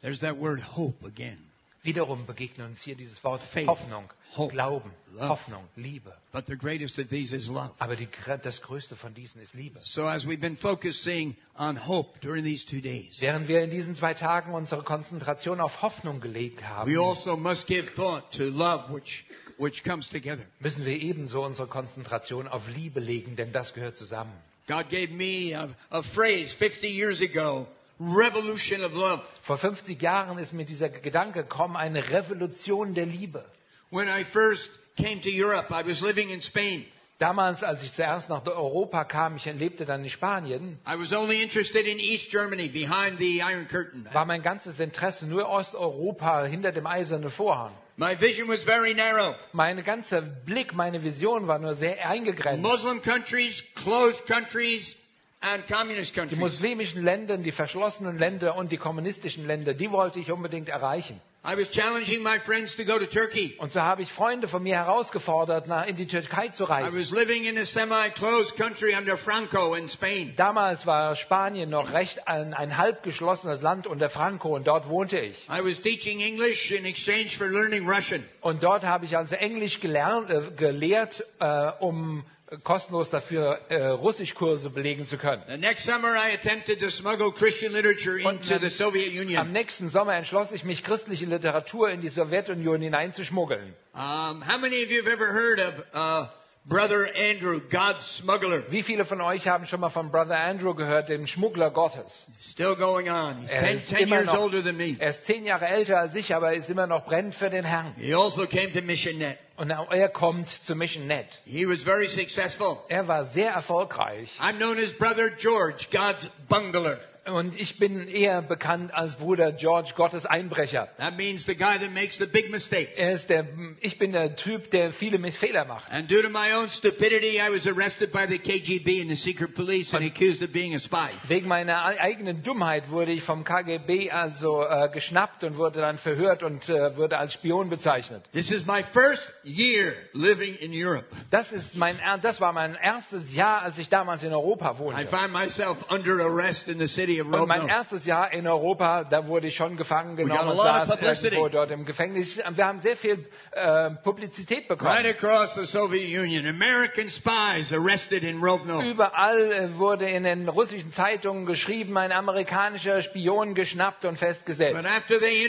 There's 0.00 0.20
that 0.20 0.38
word 0.38 0.76
hope 0.76 1.06
again. 1.06 1.50
Wiederum 1.82 2.26
begegnet 2.26 2.66
uns 2.66 2.82
hier 2.82 2.96
dieses 2.96 3.22
Wort 3.22 3.40
Faith, 3.40 3.68
Hoffnung, 3.68 4.10
hope, 4.34 4.52
Glauben, 4.52 4.90
love. 5.12 5.28
Hoffnung, 5.28 5.64
Liebe. 5.76 6.12
But 6.32 6.46
the 6.46 6.56
greatest 6.56 6.98
of 6.98 7.08
these 7.08 7.34
is 7.34 7.48
love. 7.48 7.72
Aber 7.78 7.94
die, 7.94 8.08
das 8.42 8.62
größte 8.62 8.96
von 8.96 9.14
diesen 9.14 9.40
ist 9.40 9.54
Liebe. 9.54 9.78
So 9.82 10.06
as 10.06 10.26
we've 10.26 10.40
been 10.40 10.56
focusing 10.56 11.36
on 11.56 11.86
hope 11.86 12.18
during 12.20 12.44
these 12.44 12.66
two 12.66 12.80
days, 12.80 13.20
Während 13.20 13.46
wir 13.46 13.62
in 13.62 13.70
diesen 13.70 13.94
zwei 13.94 14.14
Tagen 14.14 14.54
unsere 14.54 14.82
Konzentration 14.82 15.60
auf 15.60 15.80
Hoffnung 15.82 16.20
gelegt 16.20 16.64
haben, 16.64 16.92
we 16.92 17.00
also 17.00 17.36
must 17.36 17.66
give 17.66 17.94
thought 17.94 18.32
to 18.32 18.44
love 18.44 18.92
which, 18.92 19.24
which 19.56 19.84
comes 19.84 20.08
together. 20.08 20.44
müssen 20.58 20.84
wir 20.84 21.00
ebenso 21.00 21.44
unsere 21.44 21.68
Konzentration 21.68 22.48
auf 22.48 22.68
Liebe 22.74 22.98
legen, 22.98 23.36
denn 23.36 23.52
das 23.52 23.72
gehört 23.72 23.96
zusammen. 23.96 24.32
God 24.66 24.90
gave 24.90 25.12
me 25.12 25.54
a, 25.54 25.68
a 25.90 26.02
phrase 26.02 26.54
50 26.54 26.88
years 26.88 27.22
ago, 27.22 27.66
revolution 28.00 28.84
of 28.84 28.94
love. 28.94 29.22
Vor 29.42 29.58
50 29.58 30.00
Jahren 30.00 30.38
ist 30.38 30.52
mir 30.52 30.64
dieser 30.64 30.88
Gedanke 30.88 31.42
gekommen, 31.42 31.76
eine 31.76 32.10
Revolution 32.10 32.94
der 32.94 33.06
Liebe. 33.06 33.44
When 33.90 34.08
I 34.08 34.24
first 34.24 34.70
came 34.96 35.20
to 35.22 35.30
Europe, 35.30 35.70
I 35.70 35.82
was 35.88 36.00
living 36.00 36.30
in 36.30 36.40
Spain. 36.42 36.84
Damals, 37.18 37.64
als 37.64 37.82
ich 37.82 37.92
zuerst 37.92 38.28
nach 38.28 38.46
Europa 38.46 39.02
kam, 39.02 39.34
ich 39.36 39.44
lebte 39.46 39.84
dann 39.84 40.04
in 40.04 40.08
Spanien, 40.10 40.78
I 40.86 40.96
was 41.00 41.12
only 41.12 41.42
interested 41.42 41.84
in 41.86 41.98
East 41.98 42.30
Germany 42.30 42.68
behind 42.68 43.18
the 43.18 43.38
Iron 43.40 43.66
Curtain. 43.66 44.06
war 44.12 44.24
mein 44.24 44.42
ganzes 44.42 44.78
Interesse 44.78 45.26
nur 45.26 45.48
Osteuropa 45.48 46.44
hinter 46.44 46.70
dem 46.70 46.86
eisernen 46.86 47.28
Vorhang. 47.30 47.72
My 47.96 48.14
vision 48.20 48.46
was 48.46 48.62
very 48.62 48.94
narrow. 48.94 49.34
Mein 49.52 49.82
ganzer 49.82 50.20
Blick, 50.22 50.74
meine 50.76 51.02
Vision 51.02 51.48
war 51.48 51.58
nur 51.58 51.74
sehr 51.74 52.08
eingegrenzt. 52.08 52.62
Muslim 52.62 53.02
countries, 53.02 53.64
closed 53.74 54.24
countries, 54.28 54.96
Die 55.40 56.36
muslimischen 56.36 57.04
Länder, 57.04 57.38
die 57.38 57.52
verschlossenen 57.52 58.18
Länder 58.18 58.56
und 58.56 58.72
die 58.72 58.76
kommunistischen 58.76 59.46
Länder, 59.46 59.72
die 59.72 59.90
wollte 59.92 60.18
ich 60.18 60.32
unbedingt 60.32 60.68
erreichen. 60.68 61.20
I 61.44 61.56
was 61.56 61.70
challenging 61.70 62.22
my 62.24 62.40
friends 62.40 62.74
to 62.76 62.84
go 62.84 62.98
to 62.98 63.06
Turkey. 63.06 63.54
Und 63.58 63.70
so 63.70 63.80
habe 63.80 64.02
ich 64.02 64.12
Freunde 64.12 64.48
von 64.48 64.60
mir 64.62 64.74
herausgefordert, 64.74 65.68
nach, 65.68 65.86
in 65.86 65.94
die 65.94 66.06
Türkei 66.08 66.48
zu 66.48 66.64
I 66.64 66.66
reisen. 66.66 67.00
was 67.00 67.12
living 67.12 67.44
in 67.44 67.56
a 67.56 67.64
semi-closed 67.64 68.56
country 68.56 68.94
under 68.96 69.16
Franco 69.16 69.74
in 69.74 69.88
Spain. 69.88 70.34
Damals 70.36 70.84
war 70.84 71.14
Spanien 71.14 71.70
noch 71.70 71.92
recht 71.92 72.26
ein, 72.26 72.52
ein 72.54 72.76
halb 72.76 73.04
geschlossenes 73.04 73.62
Land 73.62 73.86
unter 73.86 74.10
Franco 74.10 74.56
und 74.56 74.66
dort 74.66 74.88
wohnte 74.88 75.20
ich. 75.20 75.46
I 75.48 75.64
was 75.64 75.80
teaching 75.80 76.20
English 76.20 76.72
in 76.72 76.84
exchange 76.84 77.30
for 77.38 77.46
learning 77.46 77.88
Russian. 77.88 78.24
Und 78.40 78.64
dort 78.64 78.82
habe 78.84 79.04
ich 79.04 79.16
also 79.16 79.36
Englisch 79.36 79.78
gelernt, 79.78 80.30
äh, 80.30 80.40
gelehrt, 80.56 81.24
äh, 81.38 81.70
um 81.78 82.24
kostenlos 82.64 83.10
dafür 83.10 83.60
äh, 83.68 83.88
Russischkurse 83.88 84.70
belegen 84.70 85.04
zu 85.04 85.18
können. 85.18 85.42
The 85.48 85.58
next 85.58 85.84
summer 85.84 86.14
I 86.16 86.32
attempted 86.34 86.80
to 86.80 86.88
smuggle 86.88 87.30
Christian 87.32 87.72
literature 87.72 88.16
Und 88.26 88.40
into 88.40 88.48
dann- 88.54 88.60
the 88.62 88.68
Soviet 88.70 89.12
Am 89.12 89.20
Union. 89.26 89.52
nächsten 89.52 89.88
Sommer 89.90 90.14
entschloss 90.14 90.52
ich 90.52 90.64
mich, 90.64 90.82
christliche 90.82 91.26
Literatur 91.26 91.90
in 91.90 92.00
die 92.00 92.08
Sowjetunion 92.08 92.80
hineinzuschmuggeln. 92.80 93.74
Um, 93.94 94.42
how 94.46 94.58
many 94.58 94.82
of 94.84 94.90
you 94.90 95.02
have 95.02 95.10
ever 95.12 95.32
heard 95.32 95.60
of 95.60 95.74
uh, 95.94 96.26
Brother 96.68 97.06
Andrew, 97.16 97.60
God's 97.70 98.18
smuggler? 98.18 98.62
Wie 98.70 98.82
viele 98.82 99.06
von 99.06 99.22
euch 99.22 99.48
haben 99.48 99.64
schon 99.64 99.80
mal 99.80 99.88
von 99.88 100.10
Brother 100.10 100.38
Andrew 100.38 100.74
gehört, 100.74 101.08
dem 101.08 101.26
Schmuggler 101.26 101.70
Gottes? 101.70 102.26
Still 102.38 102.76
going 102.76 103.08
on. 103.08 103.40
He's 103.40 103.50
Er 103.50 103.60
10, 103.60 103.76
ist 103.78 103.88
10 103.88 103.98
immer 104.00 104.16
years 104.16 104.26
noch- 104.26 104.40
older 104.42 104.62
than 104.62 104.76
me. 104.76 104.96
Er 104.98 105.08
ist 105.08 105.24
zehn 105.24 105.46
Jahre 105.46 105.66
älter 105.66 105.98
als 105.98 106.14
ich, 106.14 106.34
aber 106.34 106.52
ist 106.52 106.68
immer 106.68 106.86
noch 106.86 107.06
brennend 107.06 107.34
für 107.34 107.48
den 107.48 107.64
Herrn. 107.64 107.94
He 107.96 108.12
also 108.12 108.46
came 108.46 108.70
to 108.70 108.82
MissionNet. 108.82 109.38
Und 109.56 109.70
er 109.70 110.08
kommt 110.10 110.46
zu 110.48 110.74
Mission 110.76 111.06
Net. 111.08 111.40
He 111.46 111.66
was 111.66 111.82
very 111.82 112.06
successful. 112.06 112.76
Er 112.88 113.08
war 113.08 113.24
sehr 113.24 113.50
erfolgreich. 113.50 114.30
I'm 114.40 114.58
known 114.58 114.78
as 114.78 114.92
Brother 114.92 115.30
George, 115.30 115.86
God's 115.90 116.28
bungler. 116.48 117.00
Und 117.28 117.58
ich 117.58 117.78
bin 117.78 118.08
eher 118.08 118.42
bekannt 118.42 118.94
als 118.94 119.16
Bruder 119.16 119.52
George, 119.52 119.92
Gottes 119.94 120.26
Einbrecher. 120.26 120.88
That 120.98 121.16
means 121.16 121.44
the 121.44 121.54
guy 121.54 121.78
that 121.78 121.92
makes 121.92 122.18
the 122.18 122.26
big 122.26 122.50
mistakes. 122.50 122.98
Er 122.98 123.12
ist 123.12 123.28
der, 123.30 123.46
ich 123.80 123.98
bin 123.98 124.12
der 124.12 124.34
Typ, 124.36 124.70
der 124.70 124.92
viele 124.92 125.18
Fehler 125.32 125.64
macht. 125.64 125.92
And 125.92 126.10
due 126.10 126.22
to 126.22 126.30
my 126.30 126.54
own 126.54 126.70
stupidity, 126.70 127.38
I 127.38 127.50
was 127.52 127.66
arrested 127.66 128.12
by 128.12 128.26
the 128.28 128.38
KGB 128.38 129.00
and 129.02 129.10
the 129.10 129.16
secret 129.16 129.54
police 129.54 129.94
and 129.94 130.04
accused 130.06 130.42
of 130.42 130.52
being 130.52 130.74
a 130.74 130.78
spy. 130.78 131.08
Wegen 131.26 131.48
meiner 131.48 131.84
eigenen 131.84 132.42
Dummheit 132.42 132.90
wurde 132.90 133.12
ich 133.12 133.22
vom 133.22 133.44
KGB 133.44 134.10
also 134.10 134.62
äh, 134.64 134.88
geschnappt 134.92 135.44
und 135.44 135.56
wurde 135.56 135.80
dann 135.80 135.98
verhört 135.98 136.42
und 136.42 136.68
äh, 136.68 136.96
wurde 136.96 137.18
als 137.18 137.34
Spion 137.34 137.68
bezeichnet. 137.68 138.24
This 138.32 138.50
is 138.50 138.64
my 138.66 138.82
first 138.82 139.32
year 139.44 139.94
living 140.12 140.54
in 140.54 140.72
Europe. 140.72 141.04
Das 141.30 141.52
ist 141.52 141.76
mein, 141.76 141.98
das 142.22 142.40
war 142.40 142.52
mein 142.52 142.74
erstes 142.74 143.34
Jahr, 143.34 143.62
als 143.62 143.78
ich 143.78 143.88
damals 143.88 144.22
in 144.22 144.32
Europa 144.32 144.74
I 144.74 144.78
wohnte. 144.78 145.06
find 145.06 145.32
myself 145.32 145.84
under 145.90 146.20
arrest 146.24 146.68
in 146.68 146.78
the 146.78 146.88
city 146.88 147.17
of 147.20 147.26
Und 147.28 147.48
mein 147.48 147.60
Rovno. 147.60 147.74
erstes 147.74 148.04
Jahr 148.06 148.32
in 148.32 148.46
Europa, 148.46 149.04
da 149.04 149.26
wurde 149.28 149.46
ich 149.48 149.54
schon 149.56 149.76
gefangen 149.76 150.16
genommen 150.16 150.50
und 150.50 150.56
saß 150.58 151.24
irgendwo 151.24 151.48
dort 151.48 151.70
im 151.70 151.84
Gefängnis. 151.84 152.38
Wir 152.54 152.66
haben 152.66 152.78
sehr 152.78 152.96
viel 152.96 153.28
äh, 153.52 153.90
Publizität 154.02 154.58
Right 154.58 154.68
bekommen. 154.68 155.06
across 155.06 155.54
the 155.54 155.66
Soviet 155.66 156.18
Union, 156.18 156.46
American 156.46 157.10
spies 157.10 157.72
arrested 157.72 158.22
in 158.24 158.40
Rovno. 158.40 158.80
Überall 158.82 159.52
äh, 159.52 159.78
wurde 159.78 160.08
in 160.08 160.24
den 160.24 160.48
russischen 160.48 160.90
Zeitungen 160.90 161.46
geschrieben, 161.46 161.96
ein 161.96 162.12
amerikanischer 162.12 163.00
Spion 163.02 163.54
geschnappt 163.54 164.04
und 164.04 164.12
But 164.12 164.18
festgesetzt. 164.20 164.76
after 164.86 165.18
they 165.18 165.44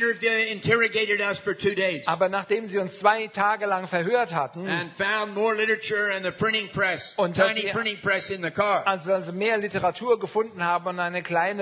interrogated 0.52 1.22
us 1.22 1.40
for 1.40 1.54
two 1.58 1.76
days 1.76 2.08
Aber 2.08 2.30
nachdem 2.30 2.66
sie 2.66 2.78
uns 2.80 3.00
zwei 3.00 3.28
Tage 3.28 3.66
lang 3.66 3.88
verhört 3.88 4.34
hatten, 4.34 4.68
and 4.68 4.92
found 4.94 5.34
more 5.36 5.56
literature 5.56 6.14
and 6.16 6.26
the 6.26 6.32
printing 6.32 6.70
press, 6.72 7.16
tiny 7.16 7.62
sie- 7.62 7.72
printing 7.72 7.98
press 8.02 8.30
in 8.30 8.44
the 8.44 8.52
car, 8.52 8.86
als 8.88 9.08
also 9.08 9.32
mehr 9.34 9.58
Literatur 9.58 10.20
gefunden 10.20 10.64
haben 10.64 10.88
und 10.88 11.00
eine 11.00 11.22
kleine 11.24 11.59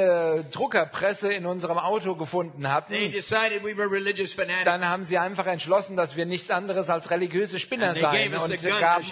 Druckerpresse 0.52 1.32
in 1.32 1.46
unserem 1.46 1.78
Auto 1.78 2.16
gefunden 2.16 2.72
hatten, 2.72 2.94
decided 3.12 3.64
we 3.64 3.76
were 3.76 3.90
religious 3.92 4.34
fanatics. 4.34 4.66
dann 4.66 4.88
haben 4.88 5.04
sie 5.04 5.18
einfach 5.18 5.46
entschlossen, 5.48 5.96
dass 5.96 6.16
wir 6.16 6.26
nichts 6.26 6.50
anderes 6.50 6.90
als 6.90 7.10
religiöse 7.12 7.60
Spinner 7.60 7.94
seien. 7.96 8.34
Und, 8.34 8.62
gaben, 8.62 9.06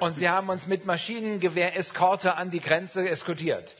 und 0.00 0.14
sie 0.16 0.28
haben 0.28 0.48
uns 0.48 0.66
mit 0.66 0.86
Maschinengewehr-Eskorte 0.86 2.36
an 2.36 2.50
die 2.50 2.60
Grenze 2.60 3.08
eskortiert. 3.08 3.74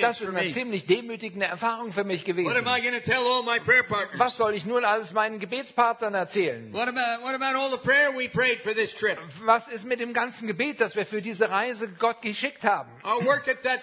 Das 0.00 0.20
ist 0.20 0.28
eine 0.28 0.50
ziemlich 0.50 0.86
demütigende 0.86 1.46
Erfahrung 1.46 1.92
für 1.92 2.04
mich 2.04 2.20
What 2.20 2.26
gewesen. 2.26 2.56
am 2.56 2.66
I 2.66 2.80
going 2.80 2.94
to 2.94 3.00
tell 3.00 3.24
all 3.26 3.42
my 3.42 3.58
prayer 3.60 3.82
partners? 3.82 4.18
Was 4.18 4.36
soll 4.36 4.54
ich 4.54 4.66
nun 4.66 4.84
alles 4.84 5.12
meinen 5.12 5.38
Gebetspartnern 5.38 6.14
erzählen? 6.14 6.72
What 6.72 6.88
about 6.88 7.22
what 7.22 7.34
about 7.34 7.58
all 7.58 7.70
the 7.70 7.78
prayer 7.78 8.12
we 8.16 8.28
prayed 8.28 8.60
for 8.60 8.74
this 8.74 8.94
trip? 8.94 9.18
Was 9.44 9.68
ist 9.68 9.84
mit 9.86 10.00
dem 10.00 10.12
ganzen 10.12 10.46
Gebet, 10.46 10.80
das 10.80 10.96
wir 10.96 11.04
für 11.06 11.22
diese 11.22 11.50
Reise 11.50 11.88
Gott 11.88 12.22
geschickt 12.22 12.64
haben? 12.64 12.90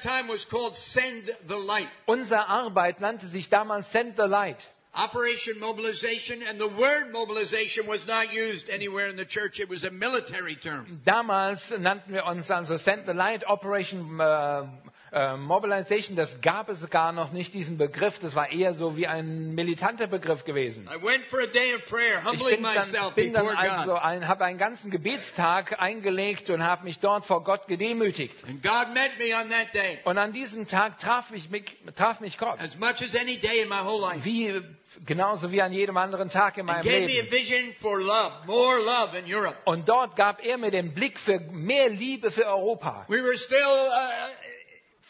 Our 0.10 0.16
work 0.16 0.22
at 0.22 0.24
that 0.24 0.24
time 0.24 0.28
was 0.28 0.46
called 0.46 0.76
Send 0.76 1.30
the 1.48 1.58
Light. 1.58 1.88
Unsere 2.08 2.44
Arbeit 2.48 3.00
nannte 3.00 3.28
sich 3.28 3.50
damals 3.50 3.86
Send 3.86 4.16
the 4.16 4.28
Light. 4.28 4.68
Operation 4.96 5.60
Mobilization, 5.60 6.42
and 6.42 6.60
the 6.60 6.68
word 6.68 7.12
mobilization 7.12 7.86
was 7.86 8.08
not 8.08 8.34
used 8.34 8.70
anywhere 8.72 9.08
in 9.08 9.16
the 9.18 9.26
church. 9.26 9.60
It 9.60 9.70
was 9.70 9.86
a 9.86 9.92
military 9.92 10.56
term. 10.56 11.02
Damals 11.06 11.72
nannten 11.72 12.12
wir 12.14 12.26
uns 12.26 12.50
also 12.50 12.76
Send 12.78 13.06
the 13.06 13.14
Light 13.14 13.44
Operation 13.46 14.20
äh, 14.20 14.68
äh, 15.12 15.36
Mobilization. 15.38 16.16
Das 16.16 16.42
gab 16.42 16.70
es 16.70 16.90
gar 16.90 17.12
noch 17.12 17.32
nicht, 17.32 17.54
diesen 17.54 17.78
Begriff. 17.78 18.20
Das 18.20 18.36
war 18.36 18.52
eher 18.52 18.74
so 18.74 18.98
wie 18.98 19.08
ein 19.08 19.56
militanter 19.56 20.08
Begriff 20.08 20.46
gewesen. 20.46 20.88
I 20.90 21.04
went 21.04 21.26
for 21.26 21.40
a 21.42 21.46
day 21.46 21.76
of 21.76 21.86
prayer, 21.86 22.22
Ich 22.34 22.44
bin 22.44 22.64
dann, 22.64 22.76
myself 22.76 23.14
bin 23.16 23.34
dann 23.34 23.48
also 23.48 23.94
ein, 23.94 24.28
habe 24.28 24.46
einen 24.46 24.58
ganzen 24.58 24.92
Gebetstag 24.92 25.80
eingelegt 25.82 26.50
und 26.50 26.64
habe 26.64 26.84
mich 26.84 27.00
dort 27.00 27.26
vor 27.26 27.44
Gott 27.44 27.68
gedemütigt. 27.68 28.44
Und 30.04 30.18
an 30.18 30.34
diesem 30.34 30.68
Tag 30.68 30.98
traf 31.00 31.32
mich, 31.32 31.50
mich, 31.50 31.66
traf 31.96 32.20
mich 32.20 32.38
Gott. 32.38 32.60
as 32.60 32.78
much 32.78 33.02
as 33.02 33.16
any 33.16 33.38
day 33.38 33.62
in 33.62 33.70
my 33.70 33.84
whole 33.84 34.02
life. 34.02 34.24
Wie, 34.26 34.62
genauso 35.06 35.52
wie 35.52 35.62
an 35.62 35.72
jedem 35.72 35.98
anderen 35.98 36.30
Tag 36.30 36.58
in 36.58 36.66
meinem 36.66 36.78
And 36.78 36.86
gave 36.86 37.06
me 37.06 37.20
a 37.20 37.24
Leben. 37.24 37.32
vision 37.32 37.74
for 37.80 38.02
love, 38.02 38.34
more 38.46 38.80
love 38.80 39.18
in 39.18 39.26
Europe. 39.32 39.56
Und 39.66 39.88
dort 39.90 40.16
gab 40.16 40.44
er 40.44 40.58
mir 40.58 40.72
den 40.72 40.94
Blick 40.94 41.20
für 41.20 41.40
mehr 41.40 41.90
Liebe 41.90 42.32
für 42.32 42.46
Europa. 42.46 43.06
We 43.08 43.24
were 43.24 43.38
still 43.38 43.58
uh, 43.58 44.39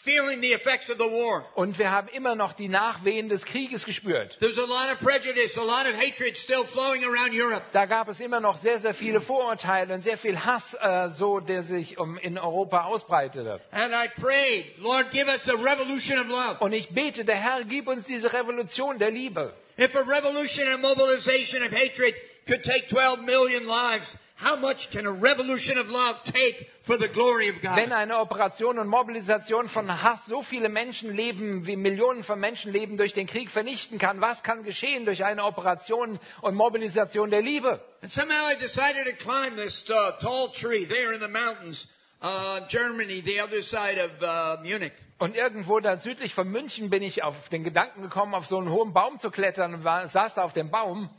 feeling 0.10 0.42
the 0.42 0.54
effects 0.54 0.90
of 0.90 0.98
the 0.98 1.10
war. 1.10 1.44
Und 1.56 1.78
wir 1.78 1.92
haben 1.92 2.08
immer 2.10 2.36
noch 2.36 2.54
die 2.54 2.68
Nachwehen 2.68 3.30
des 3.30 3.46
Krieges 3.46 3.86
gespürt. 3.86 4.38
There's 4.40 4.58
a 4.58 4.66
lot 4.66 4.92
of 4.92 5.00
prejudice, 5.00 5.58
a 5.58 5.64
lot 5.64 5.86
of 5.86 5.96
hatred 5.96 6.36
still 6.38 6.64
flowing 6.64 7.04
around 7.04 7.34
Europe. 7.34 7.64
Da 7.74 7.86
gab 7.86 8.10
es 8.10 8.20
immer 8.20 8.40
noch 8.40 8.58
sehr, 8.58 8.80
sehr 8.80 8.94
viele 8.94 9.22
Vorurteile 9.22 9.94
und 9.94 10.04
sehr 10.04 10.18
viel 10.18 10.38
Hass, 10.44 10.74
äh, 10.74 11.10
so 11.10 11.40
der 11.40 11.62
sich 11.62 11.98
um, 12.00 12.18
in 12.18 12.38
Europa 12.38 12.86
ausbreitete. 12.86 13.62
And 13.72 13.94
I 13.94 14.08
prayed, 14.20 14.80
Lord, 14.80 15.12
give 15.12 15.28
us 15.28 15.48
a 15.48 15.54
revolution 15.56 16.20
of 16.20 16.28
love. 16.28 16.58
Und 16.60 16.74
ich 16.74 16.90
bete, 16.90 17.24
der 17.26 17.36
Herr, 17.36 17.64
gib 17.64 17.88
uns 17.88 18.06
diese 18.06 18.34
Revolution 18.34 18.98
der 18.98 19.12
Liebe. 19.12 19.54
If 19.78 19.96
a 19.96 20.02
revolution 20.02 20.68
and 20.68 20.82
mobilization 20.82 21.64
of 21.64 21.72
hatred 21.72 22.14
could 22.50 22.64
take 22.64 22.90
12 22.90 23.24
million 23.24 23.68
lives, 23.68 24.18
how 24.34 24.56
much 24.56 24.90
can 24.90 25.06
a 25.06 25.12
revolution 25.12 25.78
of 25.78 25.90
love 25.90 26.24
take 26.24 26.68
for 26.82 26.98
the 26.98 27.08
glory 27.08 27.50
of 27.50 27.62
God? 27.62 27.78
Wenn 27.78 27.92
eine 27.92 28.18
Operation 28.18 28.80
und 28.80 28.88
Mobilisation 28.88 29.68
von 29.68 29.88
Hass 29.88 30.26
so 30.26 30.42
viele 30.42 30.68
Menschenleben 30.68 31.68
wie 31.68 31.76
Millionen 31.76 32.24
von 32.24 32.40
Menschenleben 32.40 32.98
durch 32.98 33.14
den 33.14 33.28
Krieg 33.28 33.52
vernichten 33.52 34.00
kann, 34.00 34.20
was 34.20 34.42
kann 34.42 34.64
geschehen 34.64 35.06
durch 35.06 35.24
eine 35.24 35.44
Operation 35.44 36.20
und 36.42 36.56
Mobilisation 36.56 37.30
der 37.30 37.44
Liebe? 37.44 37.80
And 38.02 38.12
somehow 38.12 38.48
I 38.50 38.56
decided 38.56 39.06
to 39.06 39.14
climb 39.14 39.56
this 39.56 39.88
uh, 39.90 40.14
tall 40.20 40.52
tree 40.52 40.86
there 40.86 41.14
in 41.14 41.20
the 41.20 41.28
mountains, 41.28 41.88
uh, 42.24 42.62
Germany, 42.68 43.22
the 43.22 43.42
other 43.42 43.62
side 43.62 44.00
of 44.00 44.24
uh, 44.24 44.58
Munich. 44.64 44.94
Und 45.20 45.36
irgendwo 45.36 45.80
da 45.82 45.98
südlich 45.98 46.34
von 46.34 46.48
München 46.48 46.90
bin 46.90 47.04
ich 47.04 47.24
auf 47.24 47.50
den 47.50 47.64
Gedanken 47.66 48.02
gekommen, 48.02 48.34
auf 48.34 48.48
so 48.48 48.58
einen 48.58 48.70
hohen 48.70 48.94
Baum 48.94 49.20
zu 49.20 49.30
klettern 49.32 49.74
und 49.74 49.84
war, 49.84 50.08
saß 50.08 50.36
da 50.36 50.44
auf 50.44 50.54
dem 50.54 50.72
Baum. 50.72 51.10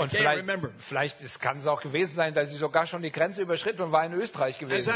Und 0.00 0.10
vielleicht, 0.10 0.44
vielleicht 0.78 1.20
es 1.20 1.38
kann 1.38 1.58
es 1.58 1.68
auch 1.68 1.80
gewesen 1.82 2.16
sein, 2.16 2.34
dass 2.34 2.50
ich 2.50 2.58
sogar 2.58 2.86
schon 2.88 3.02
die 3.02 3.12
Grenze 3.12 3.42
überschritten 3.42 3.80
und 3.82 3.92
war 3.92 4.04
in 4.04 4.12
Österreich 4.14 4.58
gewesen. 4.58 4.90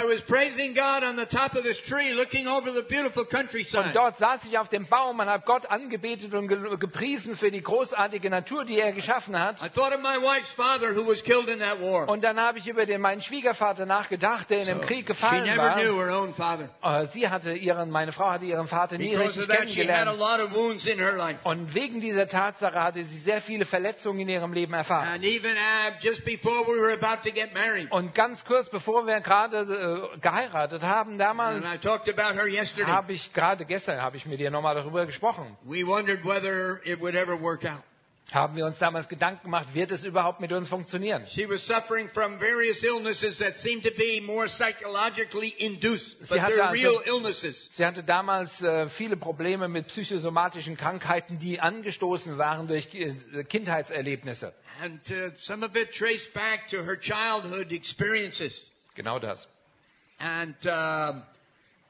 Und 3.87 3.95
dort 3.95 4.17
saß 4.17 4.45
ich 4.47 4.59
auf 4.59 4.69
dem 4.69 4.89
Baum 4.89 5.21
und 5.21 5.27
habe 5.27 5.45
Gott 5.47 5.67
angebetet 5.71 6.35
und 6.35 6.49
ge- 6.49 6.77
gepriesen 6.79 7.37
für 7.37 7.53
die 7.53 7.63
großartige 7.63 8.29
Natur, 8.29 8.65
die 8.65 8.81
er 8.81 8.91
geschaffen 8.93 9.39
hat. 9.39 9.63
I 9.63 9.69
thought 9.69 9.93
of 9.95 10.01
my 10.03 10.17
wife's 10.21 10.51
father 10.51 10.97
who 10.97 11.07
was 11.07 11.23
killed 11.23 11.47
in 11.49 11.61
that 11.61 11.81
war. 11.81 12.09
Und 12.09 12.25
dann 12.25 12.41
habe 12.41 12.59
ich 12.59 12.67
über 12.67 12.87
den, 12.87 13.01
meinen 13.01 13.21
Schwiegervater 13.21 13.87
nachgedacht, 13.87 14.51
der 14.51 14.63
in 14.63 14.67
dem 14.67 14.81
Krieg 14.81 15.07
gefallen 15.07 15.45
war. 15.59 15.77
Father. 16.39 16.69
Äh, 16.83 17.07
Sie 17.07 17.29
hatte 17.29 17.53
ihren, 17.53 17.91
meine 17.91 18.13
Frau 18.13 18.31
hatte 18.31 18.47
ihren 18.47 18.67
Vater 18.67 18.97
nie 18.97 19.11
Because 19.11 19.41
richtig 19.41 19.77
kennengelernt. 19.77 21.45
Und 21.45 21.75
wegen 21.75 22.01
dieser 22.01 22.29
Tatsache 22.29 22.83
hatte 22.83 23.03
sie 23.03 23.19
sehr 23.19 23.43
viele 23.43 23.65
Verletzungen 23.65 24.21
in 24.21 24.29
ihrem 24.29 24.53
Leben 24.53 24.73
erfahren. 24.73 25.21
Uh, 25.21 25.25
Und 27.91 28.15
ganz 28.15 28.45
kurz 28.45 28.71
bevor 28.71 29.07
wir 29.07 29.21
gerade 29.21 30.11
äh, 30.15 30.19
geheiratet 30.19 30.83
haben, 30.83 31.19
damals 31.19 31.65
habe 32.87 33.13
ich 33.13 33.33
gerade 33.33 33.65
gestern 33.65 34.01
habe 34.01 34.17
ich 34.17 34.27
mit 34.27 34.41
ihr 34.41 34.51
nochmal 34.51 34.75
darüber 34.75 35.07
gesprochen. 35.07 35.57
we 35.65 35.85
wondered 35.85 36.25
whether 36.25 36.81
it 36.85 37.01
would 37.01 37.15
ever 37.15 37.41
work 37.41 37.65
out. 37.65 37.83
Haben 38.33 38.57
wir 38.57 38.67
uns 38.67 38.79
damals 38.79 39.09
Gedanken 39.09 39.45
gemacht, 39.45 39.69
wird 39.73 39.91
es 39.91 40.05
überhaupt 40.05 40.41
mit 40.41 40.53
uns 40.53 40.69
funktionieren? 40.69 41.27
She 41.29 41.49
was 41.49 41.67
suffering 41.67 42.11
from 42.11 42.39
various 42.39 42.83
illnesses 42.83 43.39
that 43.39 43.57
seemed 43.57 43.85
to 43.85 43.91
be 43.91 44.21
more 44.21 44.47
psychologically 44.49 45.49
induced, 45.59 46.27
Sie 46.27 46.43
hatte 46.43 46.63
also-. 46.63 47.41
Sie 47.71 47.87
hatte 47.87 48.05
damals 48.05 48.61
äh, 48.61 48.87
viele 48.91 49.17
Probleme 49.17 49.69
mit 49.69 49.87
psychosomatischen 49.87 50.77
Krankheiten, 50.77 51.39
die 51.39 51.61
angestoßen 51.61 52.37
waren 52.37 52.67
durch 52.67 52.95
äh, 52.95 53.15
Kindheitserlebnisse. 53.45 54.53
And 54.83 55.01
uh, 55.11 55.31
some 55.39 55.65
of 55.65 55.75
it 55.75 55.93
traced 55.93 56.35
back 56.35 56.69
to 56.69 56.85
her 56.85 56.97
childhood 57.01 57.73
experiences. 57.73 58.71
Genau 58.95 59.19
das. 59.19 59.49
And 60.19 60.55
um, 60.67 61.23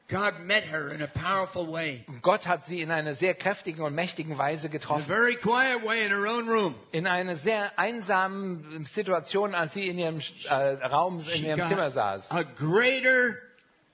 God 0.09 0.40
met 0.40 0.64
her 0.64 0.88
in 0.88 1.03
a 1.03 1.07
powerful 1.07 1.66
way, 1.71 2.05
Gott 2.23 2.47
hat 2.47 2.64
sie 2.64 2.81
in 2.81 2.90
einer 2.90 3.12
sehr 3.12 3.35
kräftigen 3.35 3.83
und 3.83 3.94
mächtigen 3.94 4.38
Weise 4.38 4.66
in 4.68 4.73
a 4.73 4.79
getroffen. 4.79 5.07
very 5.07 5.37
quiet 5.37 5.85
way 5.85 6.03
in 6.05 6.11
her 6.11 6.27
own 6.27 6.49
room. 6.49 6.75
In 6.92 7.07
einer 7.07 7.37
sehr 7.37 7.79
einsamen 7.79 8.87
Situation, 8.87 9.55
als 9.55 9.75
sie 9.75 9.87
in 9.87 9.99
ihrem 9.99 10.21
äh, 10.49 10.55
Raum, 10.87 11.21
in 11.35 11.44
ihrem 11.44 11.66
Zimmer 11.66 11.90
saß. 11.90 12.31
a 12.31 12.42
greater 12.42 13.37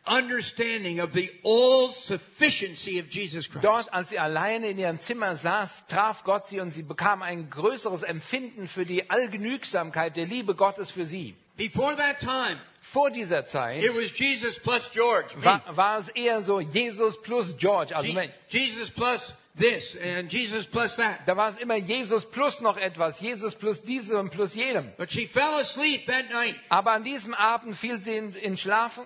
understanding 0.06 1.00
of 1.00 1.12
the 1.12 1.30
all 1.44 1.88
sufficiency 1.90 2.98
of 3.00 3.08
Jesus 3.08 3.48
Christ. 3.48 3.64
Dort, 3.64 3.92
als 3.92 4.10
sie 4.10 4.18
alleine 4.18 4.68
in 4.68 4.78
ihrem 4.78 4.98
Zimmer 4.98 5.34
saß, 5.36 5.86
traf 5.88 6.24
Gott 6.24 6.46
sie 6.48 6.60
und 6.60 6.70
sie 6.70 6.82
bekam 6.82 7.22
ein 7.22 7.50
größeres 7.50 8.02
Empfinden 8.02 8.68
für 8.68 8.84
die 8.86 9.10
Allgenügsamkeit 9.10 10.16
der 10.16 10.26
Liebe 10.26 10.54
Gottes 10.54 10.90
für 10.90 11.04
sie. 11.04 11.34
Before 11.56 11.94
that 11.96 12.18
time, 12.20 12.58
Vor 12.82 13.10
dieser 13.10 13.46
Zeit 13.46 13.82
it 13.82 13.94
was 13.96 14.10
Jesus 14.18 14.58
plus 14.58 14.90
George. 14.92 15.28
war, 15.36 15.62
war 15.76 15.98
es 15.98 16.08
eher 16.08 16.42
so 16.42 16.60
Jesus 16.60 17.20
plus 17.22 17.56
George. 17.56 17.94
Also 17.94 18.12
Je- 18.12 18.28
Jesus 18.48 18.90
plus 18.90 19.34
this 19.56 19.96
and 19.96 20.30
Jesus 20.32 20.66
plus 20.66 20.96
that. 20.96 21.20
da 21.26 21.36
war 21.36 21.48
es 21.48 21.56
immer 21.58 21.76
Jesus 21.76 22.28
plus 22.28 22.60
noch 22.60 22.76
etwas, 22.76 23.20
Jesus 23.20 23.54
plus 23.54 23.80
diese 23.82 24.18
und 24.18 24.30
plus 24.30 24.54
jedem. 24.56 24.92
But 24.98 25.12
she 25.12 25.26
fell 25.28 25.54
asleep 25.60 26.06
that 26.06 26.28
night. 26.32 26.56
Aber 26.70 26.90
an 26.92 27.04
diesem 27.04 27.34
Abend 27.34 27.76
fiel 27.76 27.98
sie 28.00 28.16
in, 28.16 28.32
in 28.34 28.56
Schlafen 28.56 29.04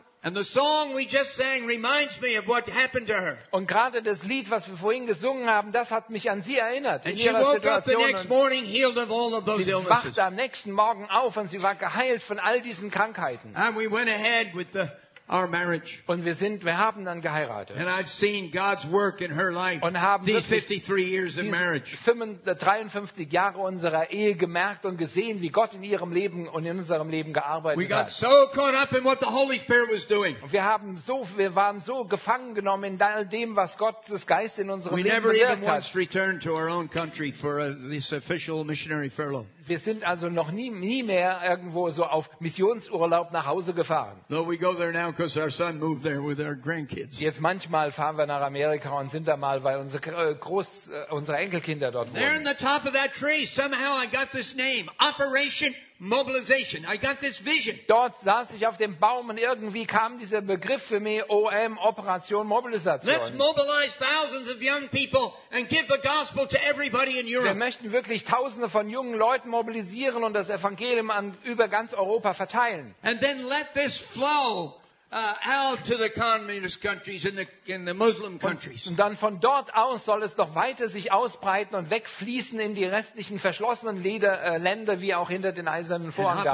Und 3.51 3.69
gerade 3.69 4.03
das 4.03 4.25
Lied, 4.25 4.51
was 4.51 4.69
wir 4.69 4.77
vorhin 4.77 5.07
gesungen 5.07 5.49
haben, 5.49 5.71
das 5.71 5.93
hat 5.93 6.11
mich 6.11 6.29
an 6.31 6.43
sie 6.43 6.57
erinnert 6.57 7.07
in 7.07 7.13
And 7.13 7.21
ihrer 7.25 7.53
Situation. 7.53 8.29
morning 8.29 8.65
sie 8.67 8.85
wachte 8.85 10.25
am 10.25 10.35
nächsten 10.35 10.73
Morgen 10.73 11.09
auf 11.09 11.37
und 11.37 11.49
sie 11.49 11.63
war 11.63 11.77
geheilt 11.77 12.23
von 12.25 12.41
all 12.41 12.61
diesen 12.61 12.91
Krankheiten. 12.91 13.55
And 13.55 13.77
we 13.79 13.89
went 13.91 14.09
ahead 14.11 14.55
with 14.55 14.67
the, 14.73 14.89
our 15.31 15.47
marriage. 15.47 16.03
Und 16.07 16.25
wir 16.25 16.35
sind, 16.35 16.65
wir 16.65 16.79
haben 16.79 17.05
dann 17.05 17.21
geheiratet. 17.21 17.77
And 17.77 17.89
I've 17.89 18.09
seen 18.09 18.51
God's 18.51 18.91
work 18.91 19.21
in 19.21 19.35
her 19.35 19.53
life 19.53 19.85
Und 19.85 20.01
haben 20.01 20.25
these 20.25 20.47
53 20.47 21.07
years 21.07 21.39
of 21.39 21.45
marriage. 21.45 21.97
55 21.97 22.59
53 22.59 23.33
Jahre 23.33 23.59
unserer 23.59 24.11
Ehe 24.11 24.35
gemerkt 24.35 24.85
und 24.87 24.97
gesehen, 24.97 25.41
wie 25.41 25.49
Gott 25.51 25.75
in 25.75 25.83
ihrem 25.83 26.13
Leben 26.13 26.49
und 26.49 26.65
in 26.65 26.79
unserem 26.79 27.11
Leben 27.11 27.31
We 27.31 27.35
gearbeitet 27.35 27.89
got 27.89 27.99
hat. 27.99 28.11
so 28.11 28.49
caught 28.53 28.75
up 28.75 28.93
in 28.93 29.05
what 29.05 29.21
the 29.21 29.27
Holy 29.27 29.59
Spirit 29.59 29.91
was 29.93 30.07
doing. 30.07 30.37
Und 30.43 30.53
wir 30.53 30.65
haben 30.65 30.97
so, 30.97 31.27
wir 31.37 31.55
waren 31.55 31.81
so 31.81 32.05
gefangen 32.05 32.55
genommen 32.55 32.95
in 32.95 33.03
all 33.03 33.27
dem, 33.27 33.57
was 33.57 33.77
Gottes 33.77 34.27
Geist 34.27 34.59
in 34.59 34.71
unserem 34.71 34.97
We 34.97 35.03
Leben 35.03 35.15
never 35.15 35.35
even 35.35 35.63
once 35.63 35.95
returned 35.95 36.43
to 36.43 36.55
our 36.55 36.69
own 36.69 36.89
country 36.89 37.33
for 37.33 37.61
uh, 37.61 37.75
this 37.91 38.13
official 38.13 38.65
missionary 38.65 39.11
furlough. 39.11 39.47
Wir 39.69 39.79
sind 39.79 40.05
also 40.07 40.29
noch 40.31 40.51
nie, 40.51 40.71
nie 40.71 41.03
mehr 41.03 41.41
irgendwo 41.45 41.91
so 41.91 42.05
auf 42.05 42.31
Missionsurlaub 42.41 43.33
nach 43.33 43.47
Hause 43.47 43.75
gefahren. 43.75 44.19
Though 44.31 44.49
we 44.49 44.57
go 44.59 44.75
there 44.75 44.93
now 44.93 45.11
because 45.13 45.39
our 45.39 45.51
son 45.51 45.79
moved 45.79 46.03
there 46.03 46.23
with 46.23 46.41
our 46.41 46.55
grandkids. 46.55 47.21
Jetzt 47.21 47.41
manchmal 47.41 47.91
fahren 47.93 48.17
wir 48.17 48.27
nach 48.27 48.41
Amerika 48.41 48.91
und 48.99 49.11
sind 49.11 49.29
da 49.29 49.37
mal, 49.37 49.63
weil 49.65 49.79
unsere 49.79 50.31
äh, 50.31 50.35
Groß, 50.35 50.89
äh, 50.89 51.13
unsere 51.13 51.39
Enkelkinder 51.39 51.93
dort 51.93 52.15
There 52.15 52.25
in 52.35 52.45
wohnen. 52.45 52.47
the 52.47 52.55
top 52.65 52.87
of 52.87 52.93
that 52.95 53.13
tree, 53.13 53.45
somehow 53.45 53.97
I 54.03 54.07
got 54.07 54.31
this 54.33 54.57
name, 54.57 54.89
Operation 55.01 55.75
Mobilization. 56.01 56.85
I 56.87 56.97
got 56.97 57.21
this 57.21 57.45
vision. 57.45 57.77
Dort 57.89 58.21
saß 58.23 58.55
ich 58.55 58.67
auf 58.69 58.77
dem 58.77 58.99
Baum 59.01 59.31
und 59.31 59.39
irgendwie 59.39 59.85
kam 59.85 60.19
dieser 60.19 60.41
Begriff 60.41 60.83
für 60.85 61.01
mich, 61.01 61.29
OM, 61.29 61.77
Operation 61.79 62.47
Mobilisation. 62.47 63.13
Let's 63.13 63.33
mobilize 63.33 63.99
thousands 63.99 64.49
of 64.49 64.63
young 64.63 64.89
people 64.91 65.33
and 65.51 65.69
give 65.69 65.87
the 65.89 65.99
gospel 66.01 66.47
to 66.47 66.57
everybody 66.69 67.19
in 67.19 67.27
Wir 67.27 67.41
Europe. 67.41 67.57
möchten 67.57 67.91
wirklich 67.91 68.23
Tausende 68.25 68.69
von 68.69 68.89
jungen 68.89 69.15
Leuten 69.15 69.49
mobilisieren 69.49 70.23
und 70.23 70.35
das 70.35 70.51
Evangelium 70.51 71.11
an, 71.11 71.37
über 71.43 71.67
ganz 71.67 71.95
Europa 71.95 72.33
verteilen. 72.33 72.95
And 73.03 73.21
then 73.21 73.43
let 73.49 73.75
this 73.75 73.99
flow 73.99 74.75
uh, 75.11 75.35
out 75.45 75.85
to 75.85 75.97
the 75.97 76.11
communist 76.11 76.81
countries 76.83 77.25
and 77.25 77.39
the, 77.67 77.95
Muslim 77.95 78.39
countries. 78.39 78.87
Und 78.87 78.99
dann 78.99 79.17
von 79.17 79.41
dort 79.41 79.75
aus 79.75 80.05
soll 80.05 80.23
es 80.23 80.37
noch 80.37 80.55
weiter 80.55 80.89
sich 80.89 81.13
ausbreiten 81.13 81.75
und 81.75 81.91
wegfließen 81.91 82.61
in 82.61 82.75
die 82.75 82.85
restlichen 82.85 83.39
verschlossenen 83.39 84.03
Leder, 84.03 84.43
äh, 84.43 84.59
Länder, 84.59 85.01
wie 85.01 85.15
auch 85.15 85.31
hinter 85.31 85.53
den 85.53 85.69
eisernen 85.69 86.13
Vorhang 86.13 86.47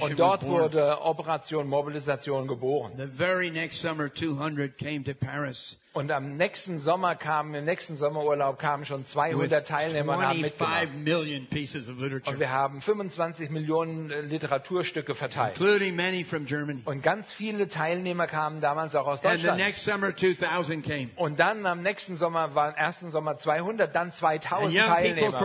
Und 0.00 0.18
dort 0.18 0.46
wurde 0.46 1.00
Operation 1.00 1.68
Mobilisation 1.68 2.46
geboren. 2.46 2.92
The 2.96 3.06
very 3.06 3.50
next 3.50 3.80
summer, 3.80 4.12
200 4.12 4.78
came 4.78 5.04
to 5.04 5.14
Paris 5.14 5.79
Und 5.92 6.12
am 6.12 6.36
nächsten 6.36 6.78
Sommer 6.78 7.16
kamen, 7.16 7.52
im 7.54 7.64
nächsten 7.64 7.96
Sommerurlaub 7.96 8.60
kamen 8.60 8.84
schon 8.84 9.04
200 9.04 9.66
Teilnehmer 9.66 10.18
und 10.18 10.24
haben 10.24 10.40
mitgemacht. 10.40 10.82
25 10.82 11.04
million 11.04 11.46
pieces 11.46 11.88
of 11.90 11.96
Und 11.98 12.38
wir 12.38 12.50
haben 12.50 12.80
25 12.80 13.50
Millionen 13.50 14.10
äh, 14.12 14.20
Literaturstücke 14.20 15.16
verteilt. 15.16 15.56
including 15.58 15.96
many 15.96 16.24
from 16.24 16.44
Germany. 16.46 16.82
Und 16.84 17.02
ganz 17.02 17.32
viele 17.32 17.68
Teilnehmer 17.68 18.28
kamen 18.28 18.60
damals 18.60 18.94
auch 18.94 19.08
aus 19.08 19.24
And 19.24 19.40
the 19.40 19.46
Deutschland. 19.48 19.58
next 19.58 19.84
summer, 19.84 20.14
2000 20.14 20.84
came. 20.86 21.10
Und 21.16 21.40
dann 21.40 21.66
am 21.66 21.82
nächsten 21.82 22.14
Sommer 22.16 22.54
war 22.54 22.68
im 22.68 22.76
ersten 22.76 23.10
Sommer 23.10 23.36
200, 23.36 23.92
dann 23.92 24.02
And 24.02 24.14
2000 24.14 24.72
young 24.72 24.84
people 24.84 24.94
from 24.94 24.96
Teilnehmer. 24.96 25.38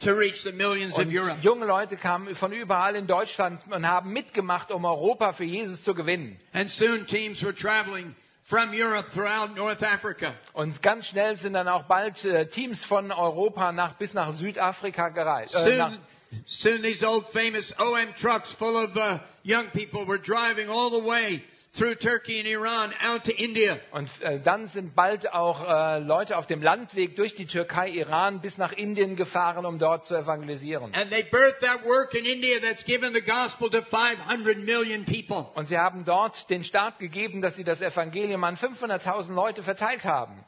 To 0.00 0.14
reach 0.14 0.42
the 0.42 0.52
millions 0.52 0.94
of 0.94 1.06
Und 1.06 1.12
Europe. 1.12 1.38
junge 1.42 1.66
Leute 1.66 1.96
kamen 1.96 2.34
von 2.34 2.52
überall 2.52 2.94
in 2.96 3.06
Deutschland 3.06 3.60
und 3.70 3.86
haben 3.86 4.12
mitgemacht, 4.12 4.70
um 4.70 4.84
Europa 4.84 5.32
für 5.32 5.44
Jesus 5.44 5.82
zu 5.82 5.94
gewinnen. 5.94 6.38
And 6.52 6.70
soon 6.70 7.06
teams 7.06 7.42
were 7.42 7.54
traveling 7.54 8.14
from 8.44 8.70
Europe 8.72 9.10
throughout 9.12 9.54
North 9.56 9.82
Africa. 9.82 10.34
Und 10.52 10.82
ganz 10.82 11.08
schnell 11.08 11.36
sind 11.36 11.52
dann 11.54 11.68
auch 11.68 11.82
bald 11.84 12.24
äh, 12.24 12.46
Teams 12.46 12.84
von 12.84 13.10
Europa 13.12 13.72
nach, 13.72 13.94
bis 13.94 14.14
nach 14.14 14.30
Südafrika 14.32 15.08
gereist. 15.10 15.54
Äh, 15.54 15.76
nach, 15.76 15.92
Soon, 15.92 16.00
soon 16.46 16.82
these 16.82 17.02
old 17.06 17.26
famous 17.26 17.74
OM 17.78 18.14
trucks 18.14 18.52
full 18.52 18.76
of 18.76 18.96
uh, 18.96 19.18
young 19.44 19.66
people 19.72 20.06
were 20.06 20.18
driving 20.18 20.68
all 20.68 20.90
the 20.90 21.02
way 21.06 21.42
through 21.76 21.96
Turkey 21.96 22.38
and 22.38 22.48
Iran 22.48 22.92
out 23.02 23.24
to 23.24 23.32
India. 23.32 23.78
und 23.92 24.08
äh, 24.22 24.40
dann 24.40 24.66
sind 24.66 24.94
bald 24.94 25.32
auch 25.32 25.62
äh, 25.66 25.98
Leute 25.98 26.36
auf 26.38 26.46
dem 26.46 26.62
Landweg 26.62 27.16
durch 27.16 27.34
die 27.34 27.46
Türkei, 27.46 27.88
Iran 27.90 28.40
bis 28.40 28.58
nach 28.58 28.72
Indien 28.72 29.16
gefahren, 29.16 29.66
um 29.66 29.78
dort 29.78 30.06
zu 30.06 30.16
evangelisieren. 30.16 30.94
And 30.94 31.10
they 31.10 31.22
birthed 31.22 31.60
that 31.60 31.84
work 31.84 32.14
in 32.14 32.24
India 32.24 32.58
that's 32.60 32.84
given 32.84 33.12
the 33.12 33.20
gospel 33.20 33.70
to 33.70 33.82
500 33.82 34.58
million 34.58 35.04
people. 35.04 35.46
Und 35.54 35.66
sie 35.68 35.78
haben 35.78 36.04
dort 36.04 36.48
den 36.50 36.64
Start 36.64 36.98
gegeben, 36.98 37.42
dass 37.42 37.56
sie 37.56 37.64
das 37.64 37.82
Evangelium 37.82 38.42
an 38.44 38.56
500.000 38.56 39.34
Leute 39.34 39.62
verteilt 39.62 40.04
haben. 40.04 40.44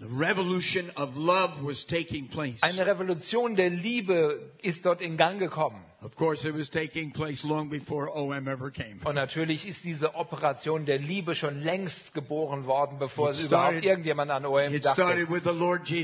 The 0.00 0.06
revolution 0.06 0.90
of 0.96 1.16
love 1.16 1.54
was 1.60 1.84
taking 1.84 2.28
place. 2.28 2.62
Eine 2.62 2.86
Revolution 2.86 3.56
der 3.56 3.70
Liebe 3.70 4.52
ist 4.62 4.86
dort 4.86 5.00
in 5.00 5.16
Gang 5.16 5.40
gekommen. 5.40 5.84
Of 6.00 6.14
course, 6.14 6.44
it 6.44 6.54
was 6.54 6.70
taking 6.70 7.10
place 7.10 7.42
long 7.42 7.68
before 7.70 8.08
OM 8.16 8.46
ever 8.46 8.70
came. 8.70 9.00
Und 9.04 9.16
natürlich 9.16 9.66
ist 9.66 9.82
diese 9.84 10.14
Operation 10.14 10.86
der 10.86 10.98
Liebe 10.98 11.34
schon 11.34 11.60
längst 11.60 12.14
geboren 12.14 12.66
worden, 12.66 13.00
bevor 13.00 13.30
es 13.30 13.44
überhaupt 13.44 13.84
irgendjemand 13.84 14.30
an 14.30 14.46
OM 14.46 14.80
dachte. 14.80 15.26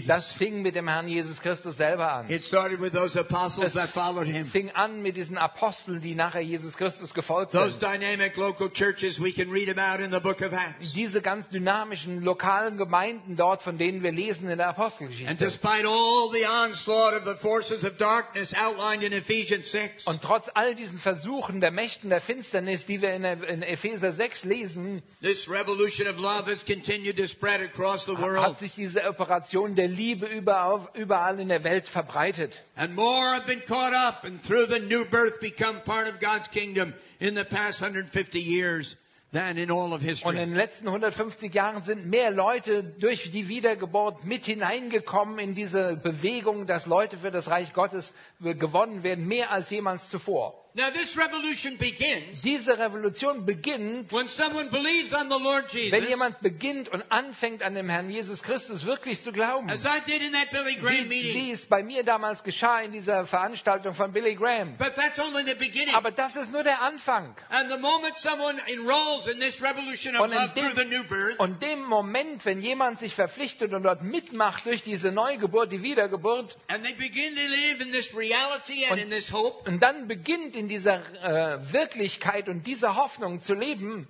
Das 0.08 0.32
fing 0.32 0.62
mit 0.62 0.74
dem 0.74 0.88
Herrn 0.88 1.06
Jesus 1.06 1.40
Christus 1.40 1.76
selber 1.76 2.10
an. 2.12 2.28
It 2.28 2.44
started 2.44 2.80
with 2.80 2.92
those 2.92 3.16
apostles 3.16 3.66
Es 3.66 3.74
that 3.74 3.88
followed 3.88 4.26
him. 4.26 4.44
fing 4.46 4.68
an 4.72 5.00
mit 5.00 5.16
diesen 5.16 5.38
Aposteln, 5.38 6.00
die 6.00 6.16
nachher 6.16 6.40
Jesus 6.40 6.76
Christus 6.76 7.14
gefolgt 7.14 7.52
Those 7.52 7.78
sind. 7.78 7.82
dynamic 7.84 8.36
local 8.36 8.68
churches 8.70 9.20
we 9.20 9.30
can 9.32 9.48
read 9.52 9.68
about 9.68 10.02
in 10.02 10.10
the 10.10 10.18
book 10.18 10.40
of 10.42 10.52
Acts. 10.52 10.92
Diese 10.92 11.22
ganz 11.22 11.48
dynamischen 11.50 12.20
lokalen 12.20 12.78
Gemeinden 12.78 13.36
dort, 13.36 13.62
von 13.62 13.78
denen 13.78 14.02
wir 14.02 14.10
lesen 14.10 14.50
in 14.50 14.56
der 14.56 14.70
And 14.70 14.76
Apostelgeschichte. 14.76 15.36
despite 15.36 15.86
all 15.86 16.30
the 16.32 16.44
onslaught 16.46 17.14
of 17.14 17.24
the 17.24 17.36
forces 17.40 17.84
of 17.84 17.96
darkness 17.96 18.52
outlined 18.54 19.04
in 19.04 19.12
Ephesians 19.12 19.70
6, 19.88 20.06
Und 20.06 20.22
trotz 20.22 20.50
all 20.54 20.74
diesen 20.74 20.98
Versuchen 20.98 21.60
der 21.60 21.70
Mächten 21.70 22.10
der 22.10 22.20
Finsternis, 22.20 22.86
die 22.86 23.00
wir 23.02 23.10
in, 23.10 23.24
in 23.24 23.62
Epheser 23.62 24.12
6 24.12 24.44
lesen, 24.44 25.02
this 25.20 25.48
revolution 25.48 26.08
of 26.08 26.18
love 26.18 26.46
has 26.50 26.64
continued 26.64 27.16
to 27.16 27.26
spread 27.26 27.60
across 27.60 28.06
the 28.06 28.16
world. 28.16 28.44
hat 28.44 28.58
sich 28.58 28.74
diese 28.74 29.04
Operation 29.08 29.74
der 29.74 29.88
Liebe 29.88 30.26
überall, 30.26 30.88
überall 30.94 31.38
in 31.40 31.48
der 31.48 31.64
Welt 31.64 31.88
verbreitet. 31.88 32.62
And 32.76 32.94
more 32.94 33.34
have 33.34 33.46
been 33.46 33.64
caught 33.64 33.92
up 33.92 34.24
and 34.24 34.42
through 34.42 34.66
the 34.66 34.80
new 34.80 35.04
birth 35.04 35.40
become 35.40 35.80
part 35.84 36.08
of 36.08 36.20
God's 36.20 36.48
kingdom 36.50 36.94
in 37.20 37.34
the 37.36 37.44
past 37.44 37.80
150 37.80 38.40
years 38.40 38.96
than 39.34 39.58
in 39.58 39.70
all 39.70 39.92
of 39.92 40.00
Und 40.00 40.02
in 40.02 40.08
history. 40.08 40.36
den 40.36 40.54
letzten 40.54 40.86
150 40.86 41.52
Jahren 41.52 41.82
sind 41.82 42.06
mehr 42.06 42.30
Leute 42.30 42.82
durch 42.84 43.30
die 43.32 43.48
Wiedergeburt 43.48 44.24
mit 44.24 44.46
hineingekommen 44.46 45.38
in 45.38 45.54
diese 45.54 45.96
Bewegung, 45.96 46.66
dass 46.66 46.86
Leute 46.86 47.18
für 47.18 47.30
das 47.30 47.50
Reich 47.50 47.74
Gottes 47.74 48.14
gewonnen 48.40 49.02
werden, 49.02 49.26
mehr 49.26 49.50
als 49.50 49.68
jemals 49.70 50.08
zuvor. 50.08 50.63
Now 50.76 50.90
this 50.90 51.16
revolution 51.16 51.76
begins 51.78 52.42
Diese 52.42 52.76
Revolution 52.76 53.46
beginnt, 53.46 54.12
when 54.12 54.26
someone 54.26 54.70
believes 54.70 55.12
on 55.14 55.28
the 55.30 55.38
Lord 55.38 55.72
wenn 55.72 55.82
Jesus, 56.02 56.08
jemand 56.08 56.40
beginnt 56.40 56.88
und 56.88 57.04
anfängt 57.12 57.62
an 57.62 57.76
dem 57.76 57.88
Herrn 57.88 58.10
Jesus 58.10 58.42
Christus 58.42 58.84
wirklich 58.84 59.22
zu 59.22 59.30
glauben. 59.30 59.70
as 59.70 59.84
I 59.84 60.00
did 60.04 60.20
in 60.20 60.32
that 60.32 60.50
Billy 60.50 60.74
Graham 60.74 61.04
Wie, 61.04 61.22
meeting. 61.22 61.34
wie 61.34 61.50
es 61.52 61.66
bei 61.66 61.84
mir 61.84 62.02
damals 62.02 62.42
geschah 62.42 62.80
in 62.80 62.90
dieser 62.90 63.24
Veranstaltung 63.24 63.94
von 63.94 64.10
Billy 64.12 64.34
Graham. 64.34 64.76
But 64.76 64.96
that's 64.96 65.20
only 65.20 65.44
the 65.46 65.54
beginning. 65.54 65.94
Aber 65.94 66.10
das 66.10 66.34
ist 66.34 66.50
nur 66.50 66.64
der 66.64 66.82
Anfang. 66.82 67.36
And 67.50 67.70
the 67.70 67.78
moment 67.78 68.16
someone 68.16 68.60
enrolls 68.66 69.28
in 69.28 69.38
this 69.38 69.62
revolution 69.62 70.16
of 70.16 70.22
Und 70.22 70.32
in 70.32 70.38
love 70.38 70.54
through 70.56 70.74
the 70.76 70.86
new 70.86 71.04
birth, 71.04 71.38
Und 71.38 71.62
dem 71.62 71.84
Moment, 71.84 72.44
wenn 72.46 72.60
jemand 72.60 72.98
sich 72.98 73.14
verpflichtet 73.14 73.74
und 73.74 73.84
dort 73.84 74.02
mitmacht 74.02 74.66
durch 74.66 74.82
diese 74.82 75.12
Neugeburt, 75.12 75.70
die 75.70 75.82
Wiedergeburt, 75.82 76.56
and 76.66 76.82
they 76.82 76.94
begin 76.94 77.36
to 77.36 77.42
live 77.42 77.80
in 77.80 77.92
this 77.92 78.12
reality 78.16 78.82
and 78.86 78.94
Und- 78.94 78.98
in 78.98 79.10
this 79.10 79.30
hope, 79.30 79.70
und 79.70 79.80
dann 79.80 80.08
beginnt 80.08 80.56
in 80.56 80.63
dieser 80.68 81.00
äh, 81.22 81.72
Wirklichkeit 81.72 82.48
und 82.48 82.66
dieser 82.66 82.96
Hoffnung 82.96 83.40
zu 83.40 83.54
leben, 83.54 84.08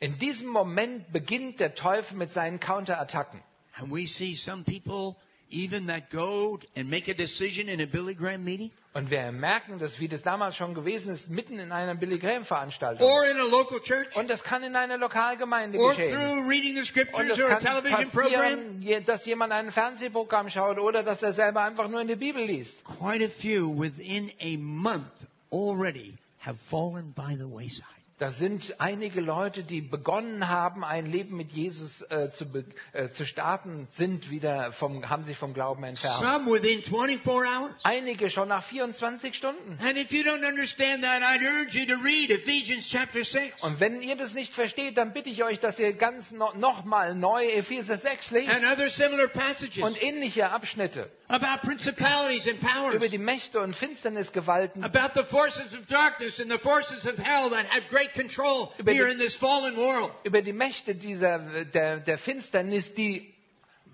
in 0.00 0.18
diesem 0.18 0.48
Moment 0.48 1.12
beginnt 1.12 1.60
der 1.60 1.74
Teufel 1.74 2.16
mit 2.16 2.30
seinen 2.30 2.60
Counterattacken. 2.60 3.42
And 3.76 3.90
we 3.90 4.06
see 4.06 4.34
some 4.34 4.62
people 4.62 5.16
even 5.54 5.86
that 5.86 6.10
go 6.10 6.58
and 6.76 6.90
make 6.90 7.08
a 7.10 7.14
decision 7.14 7.68
in 7.68 7.80
a 7.80 7.86
Billy 7.86 8.14
Graham 8.14 8.44
meeting 8.44 8.70
Und 8.92 9.10
wir 9.10 9.32
merken, 9.32 9.78
dass 9.78 9.98
wie 9.98 10.06
das 10.08 10.22
damals 10.22 10.56
schon 10.56 10.72
gewesen 10.74 11.12
ist, 11.12 11.28
mitten 11.30 11.58
in 11.58 11.72
einer 11.72 11.94
Billy 11.96 12.18
Graham 12.18 12.44
Veranstaltung. 12.44 13.06
or 13.06 13.24
in 13.26 13.36
a 13.38 13.44
local 13.44 13.80
church 13.80 14.14
Und 14.16 14.30
das 14.30 14.44
kann 14.44 14.62
in 14.62 14.76
einer 14.76 14.98
Lokalgemeinde 14.98 15.78
or 15.78 15.90
geschehen. 15.90 16.14
through 16.14 16.48
reading 16.48 16.74
the 16.74 16.80
Und 16.80 16.86
scriptures 16.86 17.30
es 17.38 17.40
or 17.44 17.50
a 17.50 17.58
kann 17.58 17.82
television 17.82 18.10
program. 18.10 18.32
passieren, 18.40 18.82
je- 18.82 19.00
dass 19.00 19.24
jemand 19.26 19.52
ein 19.52 19.70
Fernsehprogramm 19.70 20.48
schaut 20.50 20.78
oder 20.78 21.02
dass 21.02 21.22
er 21.22 21.32
selber 21.32 21.62
einfach 21.62 21.88
nur 21.88 22.00
in 22.00 22.08
die 22.08 22.16
Bibel 22.16 22.42
liest. 22.44 22.84
Quite 22.84 23.24
a 23.24 23.28
few 23.28 23.76
within 23.76 24.30
a 24.40 24.56
month 24.58 25.06
already 25.50 26.14
have 26.40 26.58
fallen 26.58 27.12
by 27.14 27.34
the 27.36 27.44
wayside. 27.50 27.84
Da 28.24 28.30
sind 28.30 28.76
einige 28.80 29.20
Leute, 29.20 29.64
die 29.64 29.82
begonnen 29.82 30.48
haben, 30.48 30.82
ein 30.82 31.04
Leben 31.04 31.36
mit 31.36 31.52
Jesus 31.52 32.00
äh, 32.08 32.30
zu, 32.30 32.46
äh, 32.94 33.10
zu 33.10 33.26
starten, 33.26 33.86
sind 33.90 34.30
wieder 34.30 34.72
vom, 34.72 35.10
haben 35.10 35.22
sich 35.24 35.36
vom 35.36 35.52
Glauben 35.52 35.84
entfernt. 35.84 36.16
Some 36.20 36.50
within 36.50 36.82
24 36.82 37.22
hours. 37.26 37.72
Einige 37.82 38.30
schon 38.30 38.48
nach 38.48 38.64
24 38.64 39.34
Stunden. 39.34 39.78
And 39.86 39.98
if 39.98 40.10
you 40.10 40.22
don't 40.22 40.42
understand 40.42 41.02
that, 41.04 41.20
I'd 41.20 41.42
urge 41.42 41.76
you 41.78 41.84
to 41.84 42.00
read 42.02 42.30
Ephesians 42.30 42.88
chapter 42.88 43.24
6 43.24 43.62
Und 43.62 43.78
wenn 43.80 44.00
ihr 44.00 44.16
das 44.16 44.32
nicht 44.32 44.54
versteht, 44.54 44.96
dann 44.96 45.12
bitte 45.12 45.28
ich 45.28 45.44
euch, 45.44 45.60
dass 45.60 45.78
ihr 45.78 45.92
ganz 45.92 46.30
no, 46.30 46.50
nochmal 46.54 47.14
neu 47.14 47.44
Epheser 47.44 47.98
6 47.98 48.32
and 48.32 48.46
lest 48.46 48.64
other 48.72 48.88
similar 48.88 49.28
passages 49.28 49.82
und 49.84 50.02
ähnliche 50.02 50.48
Abschnitte 50.48 51.10
about 51.28 51.62
principalities 51.62 52.46
and 52.46 52.60
powers, 52.60 52.94
über 52.94 53.08
die 53.08 53.18
Mächte 53.18 53.60
und 53.60 53.74
Finsternisgewalten, 53.74 54.84
about 54.84 55.14
the 55.14 55.24
forces 55.24 55.72
of 55.74 55.86
darkness 55.86 56.38
and 56.40 56.50
the 56.50 56.58
forces 56.58 57.06
of 57.06 57.18
hell 57.18 57.50
that 57.50 57.66
have 57.66 57.88
great 57.88 58.13
control 58.14 58.70
Über 58.78 58.92
here 58.92 59.06
die- 59.08 59.12
in 59.14 59.18
this 59.18 59.36
fallen 59.36 59.76
world. 59.76 60.10
über 60.24 60.40
die 60.42 60.52
Mächte 60.52 60.94
dieser, 60.94 61.64
der, 61.64 62.00
der 62.00 62.18
Finsternis, 62.18 62.94
die 62.94 63.34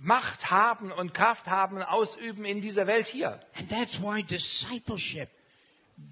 Macht 0.02 0.50
haben 0.50 0.92
und 0.92 1.12
Kraft 1.12 1.46
haben, 1.48 1.82
ausüben 1.82 2.44
in 2.44 2.60
dieser 2.62 2.86
Welt 2.86 3.06
hier. 3.06 3.40
And 3.56 3.68
that's 3.70 4.00
why 4.00 4.22
discipleship, 4.22 5.28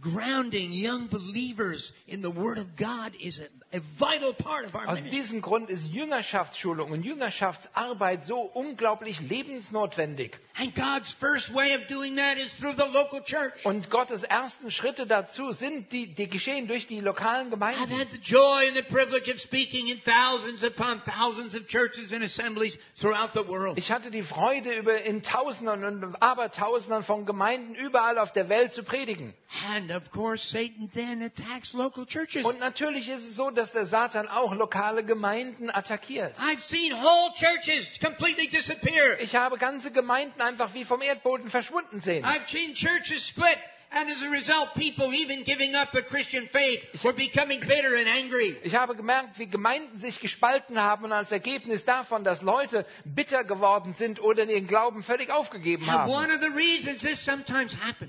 grounding 0.01 0.72
young 0.72 1.09
believers 1.09 1.92
in 2.07 2.22
the 2.22 2.31
Word 2.31 2.59
of 2.59 2.77
God 2.77 3.12
is 3.20 3.40
a, 3.40 3.77
a 3.77 3.81
vital 3.98 4.33
part 4.33 4.64
of 4.64 4.74
our 4.74 4.87
Aus 4.88 5.03
ministry. 5.03 5.11
diesem 5.11 5.40
Grund 5.40 5.70
ist 5.70 5.88
Jüngerschaftsschulung 5.92 6.92
und 6.92 7.03
Jüngerschaftsarbeit 7.03 8.24
so 8.24 8.38
unglaublich 8.40 9.20
lebensnotwendig. 9.20 10.38
And 10.61 10.74
God's 10.74 11.12
first 11.12 11.53
way 11.55 11.74
of 11.74 11.87
doing 11.88 12.16
that 12.16 12.38
is 12.38 12.53
through 12.57 12.74
the 12.77 12.88
local 12.92 13.20
church. 13.22 13.64
Und 13.64 13.90
Gottes 13.90 14.22
ersten 14.24 14.70
Schritte 14.70 15.07
dazu 15.07 15.53
sind, 15.53 15.92
die, 15.92 16.14
die 16.14 16.29
geschehen 16.29 16.66
durch 16.68 16.87
die 16.87 17.01
lokalen 17.01 17.48
I've 17.48 17.51
Gemeinden. 17.51 17.98
had 17.98 18.09
the 18.12 18.18
joy 18.20 18.66
and 18.68 18.77
the 18.77 18.83
privilege 18.83 19.29
of 19.33 19.40
speaking 19.40 19.88
in 19.88 19.98
thousands 20.01 20.64
upon 20.64 21.01
thousands 21.05 21.55
of 21.55 21.66
churches 21.66 22.12
and 22.12 22.22
assemblies 22.24 22.79
throughout 22.96 23.31
the 23.35 23.46
world. 23.46 23.79
Ich 23.79 23.90
hatte 23.92 24.11
die 24.11 24.22
Freude, 24.22 24.72
über 24.77 25.03
in 25.03 25.22
Tausenden 25.22 25.85
und 25.85 26.22
Abertausenden 26.22 27.03
von 27.03 27.27
Gemeinden 27.27 27.74
überall 27.74 28.18
auf 28.18 28.33
der 28.33 28.48
Welt 28.48 28.72
zu 28.72 28.83
predigen. 28.83 29.35
And 29.74 29.77
of 29.90 30.10
course, 30.10 30.42
Satan 30.42 30.90
then 30.94 31.22
attacks 31.22 31.74
local 31.74 32.04
churches. 32.06 32.44
Und 32.44 32.60
natürlich 32.60 33.08
ist 33.08 33.26
es 33.26 33.36
so, 33.36 33.50
dass 33.50 33.72
der 33.72 33.86
Satan 33.86 34.28
auch 34.28 34.54
lokale 34.54 35.04
Gemeinden 35.04 35.70
attackiert. 35.70 36.32
I've 36.38 36.60
seen 36.60 36.92
whole 36.92 37.32
churches 37.34 37.98
completely 38.00 38.48
disappear. 38.48 39.18
Ich 39.20 39.36
habe 39.36 39.58
ganze 39.58 39.90
Gemeinden 39.90 40.40
einfach 40.40 40.74
wie 40.74 40.84
vom 40.84 41.02
Erdboden 41.02 41.50
verschwunden 41.50 42.00
sehen. 42.00 42.24
I've 42.24 42.48
seen 42.48 42.74
churches 42.74 43.26
split 43.26 43.58
And 43.90 44.11
as 44.11 44.22
a 44.22 44.29
result, 44.29 44.74
people 44.74 45.14
even 45.14 45.44
giving 45.44 45.74
up 45.74 45.92
the 45.92 46.03
Christian 46.03 46.46
faith 46.46 47.03
were 47.03 47.14
becoming 47.14 47.61
bitter 47.61 47.96
and 47.96 48.07
angry. 48.07 48.55
Ich 48.62 48.74
habe 48.74 48.94
gemerkt, 48.94 49.38
wie 49.38 49.46
Gemeinden 49.46 49.98
sich 49.98 50.20
gespalten 50.20 50.79
haben 50.83 51.05
und 51.07 51.12
als 51.12 51.33
Ergebnis 51.33 51.87
davon, 51.87 52.22
dass 52.22 52.42
Leute 52.42 52.85
bitter 53.07 53.44
geworden 53.44 53.94
sind 53.94 54.20
oder 54.20 54.44
ihren 54.44 54.66
Glauben 54.66 55.03
völlig 55.03 55.31
aufgegeben 55.31 55.90
haben. 55.90 56.12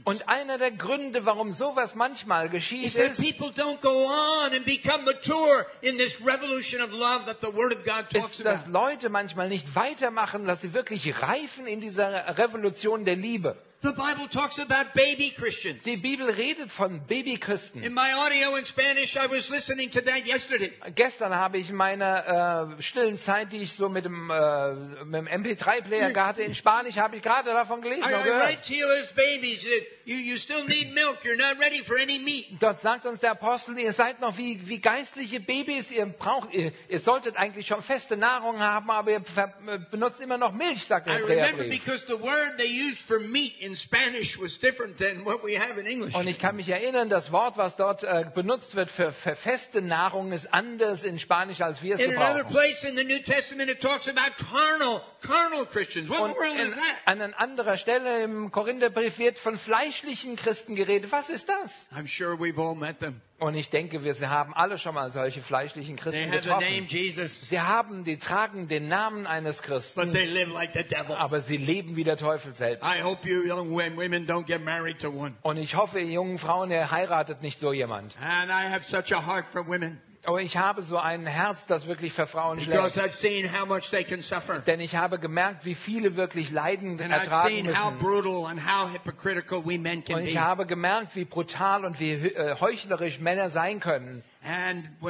Und 0.04 0.28
einer 0.28 0.58
der 0.58 0.72
Gründe, 0.72 1.26
warum 1.26 1.52
sowas 1.52 1.96
manchmal 1.96 2.50
geschieht, 2.50 2.86
ist, 2.86 2.98
dass. 8.44 8.68
Leute 8.68 9.10
manchmal 9.10 9.48
nicht 9.48 9.76
weitermachen, 9.76 10.46
dass 10.46 10.62
sie 10.62 10.74
wirklich 10.74 11.22
reifen 11.22 11.68
in 11.68 11.80
dieser 11.80 12.38
Revolution 12.38 13.06
der 13.06 13.16
Liebe. 13.16 13.56
The 13.82 13.94
Bible 13.94 14.28
talks 14.28 14.60
about 14.60 14.94
baby 14.94 15.30
Christians. 15.30 15.86
Die 15.86 15.96
Bibel 15.96 16.30
redet 16.30 16.70
von 16.70 17.00
Babychristen. 17.08 17.82
In 17.82 17.94
my 17.94 18.12
audio 18.14 18.58
in 18.58 18.66
Spanish, 18.66 19.16
I 19.16 19.28
was 19.30 19.50
listening 19.50 19.90
to 19.92 20.02
that 20.02 20.28
yesterday. 20.28 20.74
Gestern 20.96 21.34
habe 21.34 21.60
ich 21.60 21.70
in 21.70 21.78
meiner 21.78 22.76
äh, 22.78 22.82
stillen 22.82 23.16
Zeit, 23.16 23.54
die 23.54 23.60
ich 23.60 23.72
so 23.72 23.88
mit 23.88 24.04
dem, 24.04 24.30
äh, 24.30 24.74
mit 25.06 25.22
dem 25.22 25.28
MP3-Player 25.30 26.14
hatte 26.14 26.44
in 26.44 26.56
Spanisch, 26.56 26.98
habe 26.98 27.16
ich 27.16 27.22
gerade 27.22 27.52
davon 27.52 27.82
gelesen 27.82 28.04
I, 28.10 28.14
und 28.16 28.20
I 28.20 28.24
gehört. 28.24 28.70
you 28.70 28.86
as 29.02 29.14
babies 29.14 29.64
that 29.64 29.88
you, 30.04 30.18
you 30.18 30.36
still 30.36 30.66
need 30.66 30.94
milk. 30.94 31.24
You're 31.24 31.38
not 31.38 31.64
ready 31.64 31.82
for 31.82 31.96
any 31.98 32.20
meat. 32.20 32.62
Dort 32.62 32.82
sagt 32.82 33.06
uns 33.06 33.22
der 33.22 33.32
Apostel, 33.32 33.80
ihr 33.80 33.94
seid 33.94 34.20
noch 34.20 34.38
wie, 34.38 34.60
wie 34.68 34.80
geistliche 34.80 35.40
Babys, 35.40 35.90
ihr 35.92 36.06
braucht, 36.06 36.54
ihr, 36.54 36.74
ihr 36.90 37.00
solltet 37.00 37.38
eigentlich 37.38 37.68
schon 37.68 37.82
feste 37.82 38.18
Nahrung 38.18 38.60
haben, 38.60 38.90
aber 38.90 39.12
ihr 39.12 39.22
ver, 39.22 39.54
benutzt 39.90 40.20
immer 40.20 40.38
noch 40.38 40.52
Milch, 40.52 40.84
sagt 40.84 41.08
der 41.08 41.20
I 41.20 41.24
remember 41.24 41.64
because 41.64 42.06
the 42.06 42.22
word 42.22 42.58
they 42.58 42.68
used 42.68 43.02
for 43.02 43.20
meat 43.20 43.54
in 43.70 43.76
Spanish 43.76 44.40
was 44.42 44.58
different 44.60 44.98
than 44.98 45.24
what 45.26 45.44
we 45.44 45.56
have 45.58 45.80
in 45.80 45.86
English. 45.86 46.16
Und 46.16 46.28
ich 46.28 46.40
kann 46.40 46.56
mich 46.56 46.68
erinnern, 46.70 47.10
das 47.10 47.32
Wort, 47.32 47.58
was 47.58 47.76
dort 47.76 48.04
äh, 48.04 48.26
benutzt 48.34 48.76
wird 48.76 48.90
für, 48.90 49.12
für 49.12 49.36
feste 49.36 49.82
Nahrung, 49.82 50.32
ist 50.32 50.52
anders 50.54 51.04
in 51.04 51.20
Spanisch, 51.20 51.62
als 51.62 51.84
wir 51.84 51.96
es 51.96 52.02
In 52.02 52.16
another 52.18 52.44
gebrauchen. 52.44 52.54
place 52.56 52.84
in 52.84 52.98
the 52.98 53.04
New 53.04 53.20
Testament, 53.20 53.70
it 53.70 53.80
talks 53.82 54.08
about 54.08 54.36
carnal, 54.38 55.02
carnal 55.22 55.62
Und 55.62 56.36
in, 56.60 56.74
an 57.06 57.22
einer 57.22 57.40
anderer 57.40 57.78
Stelle 57.78 58.24
im 58.24 58.52
Korintherbrief 58.52 59.20
wird 59.20 59.38
von 59.40 59.58
fleischlichen 59.58 60.36
Christen 60.36 60.76
geredet. 60.76 61.12
Was 61.12 61.30
ist 61.30 61.48
das? 61.50 61.86
I'm 61.96 62.08
sure 62.08 62.36
we've 62.40 62.60
all 62.60 62.76
met 62.76 63.00
them. 63.00 63.22
Und 63.40 63.56
ich 63.56 63.70
denke, 63.70 64.04
wir 64.04 64.30
haben 64.30 64.54
alle 64.54 64.78
schon 64.78 64.94
mal 64.96 65.12
solche 65.12 65.42
fleischlichen 65.42 65.96
Christen 65.96 66.30
getroffen. 66.32 66.86
Jesus, 66.88 67.50
Sie 67.50 67.60
haben, 67.62 68.04
die 68.04 68.18
tragen 68.18 68.68
den 68.68 68.88
Namen 68.88 69.28
eines 69.28 69.62
Christen, 69.62 70.14
aber 71.18 71.42
sie 71.42 71.58
leben 71.58 71.96
wie 71.96 72.04
der 72.04 72.18
Teufel 72.18 72.54
selbst. 72.56 72.86
Und 75.42 75.58
ich 75.58 75.76
hoffe, 75.76 76.00
ihr 76.00 76.12
jungen 76.12 76.38
Frauen, 76.38 76.72
ihr 76.72 76.92
heiratet 76.92 77.42
nicht 77.42 77.60
so 77.60 77.72
jemand. 77.72 78.16
Aber 80.26 80.42
ich 80.42 80.58
habe 80.58 80.82
so 80.82 80.98
ein 80.98 81.26
Herz, 81.26 81.66
das 81.66 81.88
wirklich 81.88 82.14
für 82.14 82.28
Frauen 82.28 82.60
schlägt. 82.60 82.80
I've 82.80 83.12
seen 83.12 83.52
how 83.58 83.66
much 83.66 83.90
they 83.90 84.04
can 84.04 84.22
suffer. 84.22 84.60
Denn 84.60 84.80
ich 84.82 84.96
habe 84.96 85.18
gemerkt, 85.18 85.66
wie 85.66 85.76
viele 85.76 86.16
wirklich 86.16 86.52
Leiden 86.52 87.02
And 87.02 87.12
ertragen 87.12 87.66
müssen. 87.66 87.70
Und 87.70 87.76
ich 90.26 90.34
be. 90.34 90.42
habe 90.42 90.66
gemerkt, 90.66 91.16
wie 91.16 91.26
brutal 91.26 91.86
und 91.86 92.00
wie 92.00 92.12
äh, 92.12 92.56
heuchlerisch 92.60 93.20
Männer 93.20 93.50
sein 93.50 93.80
können. 93.80 94.24
Of 95.02 95.10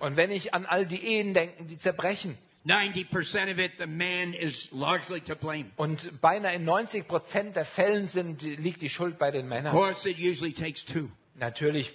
Und 0.00 0.16
wenn 0.16 0.30
ich 0.30 0.54
an 0.54 0.66
all 0.66 0.86
die 0.86 1.04
Ehen 1.04 1.34
denke, 1.34 1.64
die 1.64 1.78
zerbrechen, 1.78 2.38
90% 2.66 3.52
of 3.52 3.58
it, 3.58 3.72
the 3.78 3.86
man 3.86 4.32
is 4.32 4.70
largely 4.72 5.20
to 5.20 5.34
blame. 5.34 5.66
und 5.76 6.20
beinahe 6.22 6.54
in 6.54 6.64
90 6.64 7.06
Prozent 7.06 7.56
der 7.56 7.66
Fällen 7.66 8.08
sind, 8.08 8.40
liegt 8.42 8.80
die 8.80 8.88
Schuld 8.88 9.18
bei 9.18 9.30
den 9.30 9.42
Of 9.44 9.48
Männern. 9.50 9.72
course, 9.72 10.08
it 10.08 10.16
usually 10.18 10.54
takes 10.54 10.84
two. 10.84 11.08
Natürlich 11.34 11.92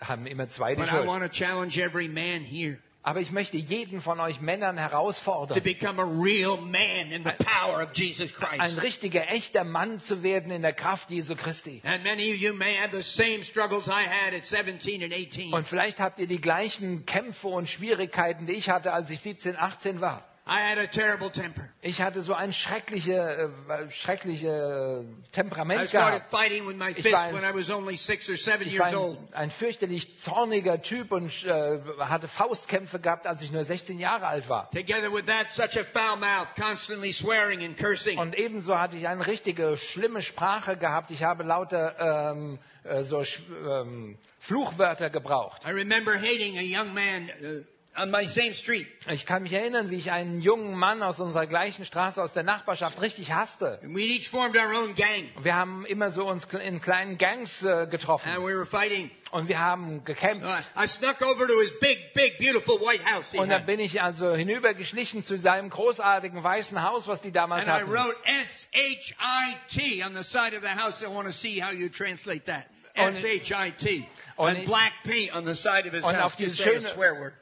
haben 0.00 0.26
immer 0.26 0.48
zwei 0.48 0.74
die 0.74 0.80
But 0.82 0.88
I 0.88 0.96
Schuld. 0.96 1.06
want 1.06 1.22
to 1.24 1.28
challenge 1.28 1.76
every 1.80 2.08
man 2.08 2.42
here 2.42 2.78
Aber 3.02 3.20
ich 3.20 3.30
möchte 3.30 3.56
jeden 3.56 4.00
von 4.00 4.18
euch 4.18 4.40
Männern 4.40 4.76
to 4.76 4.82
herausfordern, 4.82 5.62
become 5.62 6.02
a 6.02 6.04
real 6.04 6.56
man 6.56 7.12
in 7.12 7.22
the 7.22 7.30
power 7.44 7.80
of 7.84 7.90
Jesus 7.94 8.32
ein 8.42 8.58
Christ. 8.58 8.82
richtiger, 8.82 9.30
echter 9.30 9.62
Mann 9.62 10.00
zu 10.00 10.24
werden 10.24 10.50
in 10.50 10.62
der 10.62 10.72
Kraft 10.72 11.10
Jesu 11.10 11.36
Christi. 11.36 11.80
And 11.84 12.02
many 12.02 12.32
of 12.32 12.38
you 12.40 12.52
may 12.52 12.74
have 12.76 12.90
the 12.90 13.02
same 13.02 13.44
struggles 13.44 13.86
I 13.86 14.08
had 14.08 14.34
at 14.34 14.44
17 14.44 15.04
and 15.04 15.12
18. 15.12 15.52
Und 15.52 15.68
vielleicht 15.68 16.00
habt 16.00 16.18
ihr 16.18 16.26
die 16.26 16.40
gleichen 16.40 17.06
Kämpfe 17.06 17.46
und 17.46 17.68
Schwierigkeiten, 17.70 18.46
die 18.46 18.54
ich 18.54 18.70
hatte, 18.70 18.92
als 18.92 19.08
ich 19.10 19.20
17, 19.20 19.56
18 19.56 20.00
war. 20.00 20.24
I 20.48 20.60
had 20.60 20.78
a 20.78 20.86
terrible 20.86 21.28
temper. 21.28 21.68
Ich 21.82 22.00
hatte 22.00 22.22
so 22.22 22.32
ein 22.32 22.52
schreckliche, 22.52 23.50
äh, 23.68 23.90
schreckliche 23.90 25.04
Temperament 25.32 25.88
started 25.88 26.18
gehabt. 26.18 26.30
fighting 26.30 26.68
with 26.68 26.76
my 26.76 26.92
Ich 26.94 27.12
war 27.12 27.20
ein- 27.22 27.34
when 27.34 27.42
I 27.42 27.52
was 27.52 27.68
only 27.68 27.96
six 27.96 28.28
or 28.28 28.36
seven 28.36 28.64
Ich 28.68 28.74
years 28.74 28.92
war 28.92 29.00
old. 29.00 29.18
ein, 29.32 29.34
ein 29.34 29.50
fürchterlich 29.50 30.20
zorniger 30.20 30.80
Typ 30.80 31.10
und 31.10 31.44
äh, 31.46 31.80
hatte 31.98 32.28
Faustkämpfe 32.28 33.00
gehabt, 33.00 33.26
als 33.26 33.42
ich 33.42 33.50
nur 33.50 33.64
16 33.64 33.98
Jahre 33.98 34.28
alt 34.28 34.48
war. 34.48 34.70
Together 34.70 35.12
with 35.12 35.24
that, 35.26 35.50
such 35.50 35.76
a 35.80 35.84
foul 35.84 36.16
mouth, 36.16 36.48
constantly 36.54 37.12
swearing 37.12 37.64
and 37.64 37.76
cursing. 37.76 38.16
Und 38.18 38.36
ebenso 38.38 38.78
hatte 38.78 38.96
ich 38.96 39.08
eine 39.08 39.26
richtige 39.26 39.76
schlimme 39.76 40.22
Sprache 40.22 40.76
gehabt. 40.76 41.10
Ich 41.10 41.24
habe 41.24 41.42
lauter 41.42 42.30
ähm, 42.32 42.60
äh, 42.84 43.02
so 43.02 43.20
ähm, 43.68 44.16
Fluchwörter 44.38 45.10
gebraucht. 45.10 45.62
I 45.66 45.72
remember 45.72 46.14
hating 46.16 46.56
a 46.56 46.62
young 46.62 46.94
man 46.94 47.30
uh, 47.42 47.64
on 47.98 48.10
my 48.10 48.24
same 48.26 48.52
street. 48.54 48.86
Ich 49.10 49.24
kann 49.26 49.42
mich 49.42 49.52
erinnern, 49.52 49.90
wie 49.90 49.96
ich 49.96 50.10
einen 50.10 50.40
jungen 50.40 50.76
Mann 50.76 51.02
aus 51.02 51.18
unserer 51.20 51.46
gleichen 51.46 51.84
Straße, 51.84 52.22
aus 52.22 52.32
der 52.32 52.42
Nachbarschaft, 52.42 53.00
richtig 53.00 53.32
hasste. 53.32 53.78
And 53.82 53.94
we 53.96 54.02
each 54.02 54.28
formed 54.28 54.56
our 54.56 54.72
own 54.74 54.94
gang. 54.94 55.24
Wir 55.40 55.54
haben 55.54 55.86
immer 55.86 56.10
so 56.10 56.28
uns 56.28 56.44
in 56.46 56.80
kleinen 56.80 57.18
Gangs 57.18 57.62
äh, 57.62 57.86
getroffen 57.86 58.28
And 58.28 58.40
we 58.44 58.54
were 58.54 58.66
fighting. 58.66 59.10
und 59.30 59.48
wir 59.48 59.58
haben 59.58 60.04
gekämpft. 60.04 60.46
I 60.76 60.86
snuck 60.86 61.22
over 61.22 61.46
to 61.46 61.60
his 61.60 61.72
big, 61.80 62.12
big, 62.14 62.38
beautiful 62.38 62.78
white 62.80 63.04
house 63.04 63.32
he 63.32 63.38
Und 63.38 63.48
dann 63.48 63.60
had. 63.60 63.66
bin 63.66 63.80
ich 63.80 64.02
also 64.02 64.34
hinübergeschlichen 64.34 65.22
zu 65.24 65.38
seinem 65.38 65.70
großartigen 65.70 66.42
weißen 66.42 66.82
Haus, 66.82 67.08
was 67.08 67.20
die 67.22 67.32
damals 67.32 67.66
And 67.68 67.78
I 67.78 67.80
hatten. 67.82 67.92
wrote 67.92 68.16
S-H-I-T 68.42 70.04
on 70.04 70.14
the 70.14 70.22
side 70.22 70.54
of 70.56 70.62
the 70.62 70.68
house. 70.76 71.02
I 71.02 71.06
want 71.06 71.26
to 71.26 71.32
see 71.32 71.60
how 71.62 71.72
you 71.72 71.88
translate 71.88 72.44
that. 72.46 72.66
Und- 72.96 73.14
S-H-I-T. 73.14 74.06
Und 74.36 74.48
And 74.48 74.58
ich- 74.60 74.66
black 74.66 74.92
paint 75.04 75.34
on 75.34 75.44
the 75.44 75.54
side 75.54 75.86
of 75.86 75.92
his 75.92 76.04
Und 76.04 76.14
house. 76.16 76.22
auf 76.34 76.38
Just 76.38 76.58
dieses 76.58 76.58
say 76.58 76.76
a 76.76 76.80
schöne- 76.80 76.88
swear 76.88 77.14
word. 77.20 77.32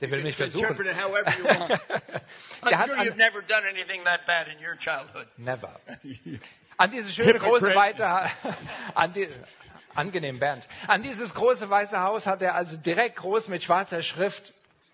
Der 0.00 0.10
will 0.10 0.22
mich 0.22 0.36
versuchen. 0.36 0.76
Der 0.86 0.96
hat 2.78 2.86
sure 2.86 2.98
an- 2.98 3.06
you've 3.06 3.16
never 3.16 3.42
done 3.42 3.64
anything 3.68 4.04
that 4.04 4.26
bad 4.26 4.46
in 4.48 4.58
your 4.64 4.76
childhood. 4.76 5.26
Never. 5.36 5.80
An 6.80 6.92
diese 6.92 7.10
schöne 7.10 7.30
Hypocrite. 7.34 7.50
große 7.50 7.74
weite, 7.74 8.06
an 8.94 9.12
die, 9.12 9.28
angenehm 9.96 10.38
Bernd. 10.38 10.68
An 10.86 11.02
dieses 11.02 11.34
große 11.34 11.68
weiße 11.68 12.00
Haus 12.00 12.28
hat 12.28 12.40
er 12.40 12.54
also 12.54 12.76
direkt 12.76 13.16
groß 13.16 13.48
mit 13.48 13.64
schwarzer 13.64 14.00
Schrift 14.00 14.52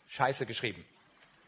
Scheiße 0.08 0.46
geschrieben. 0.46 0.82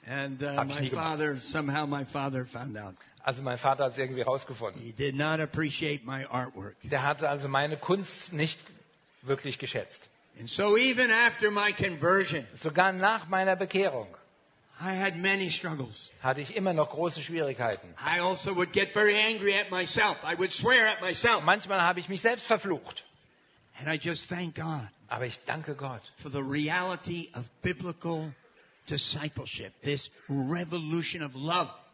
And 0.07 0.42
uh, 0.42 0.62
my 0.64 0.90
father, 0.90 1.37
somehow 1.37 1.87
my 1.87 2.05
father 2.05 2.45
found 2.45 2.77
out. 2.77 2.95
Also 3.23 3.42
mein 3.42 3.57
Vater 3.57 3.85
hat 3.85 3.92
es 3.92 3.99
irgendwie 3.99 4.21
rausgefunden. 4.23 4.81
He 4.83 4.92
did 4.92 5.16
not 5.16 5.40
appreciate 5.40 6.05
my 6.05 6.27
artwork. 6.27 6.77
Der 6.83 7.03
hatte 7.03 7.29
also 7.31 7.49
meine 7.49 7.79
Kunst 7.79 8.33
nicht 8.35 8.61
wirklich 9.23 9.59
geschätzt. 9.59 10.09
And 10.38 10.51
so 10.51 10.77
even 10.77 11.11
after 11.11 11.51
my 11.51 11.72
conversion, 11.72 12.46
Sogar 12.55 12.92
nach 12.92 13.29
meiner 13.29 13.57
Bekehrung 13.57 14.09
I 14.79 14.92
had 14.92 15.16
many 15.16 15.49
struggles. 15.49 16.12
hatte 16.22 16.42
ich 16.42 16.55
immer 16.55 16.75
noch 16.75 16.90
große 16.90 17.22
Schwierigkeiten. 17.22 17.88
I 17.99 18.20
also 18.20 18.55
would 18.55 18.72
get 18.72 18.92
very 18.92 19.16
angry 19.16 19.55
at 19.55 19.70
myself. 19.70 20.18
I 20.22 20.35
would 20.35 20.53
swear 20.53 20.87
at 20.87 21.01
myself. 21.01 21.42
Manchmal 21.44 21.81
habe 21.81 22.01
ich 22.01 22.09
mich 22.09 22.20
selbst 22.20 22.46
verflucht. 22.46 23.05
And 23.79 23.88
I 23.88 23.96
just 23.96 24.29
thank 24.29 24.55
God 24.55 24.87
Aber 25.09 25.25
ich 25.27 25.38
danke 25.46 25.75
Gott 25.75 26.03
for 26.16 26.31
the 26.31 26.42
reality 26.42 27.31
of 27.35 27.49
biblical 27.62 28.33
discipleship. 28.87 29.72
This 29.83 30.11
revolution 30.29 31.22
of 31.22 31.35
love 31.35 31.70
can 31.70 31.70
be 31.70 31.75
real. 31.75 31.86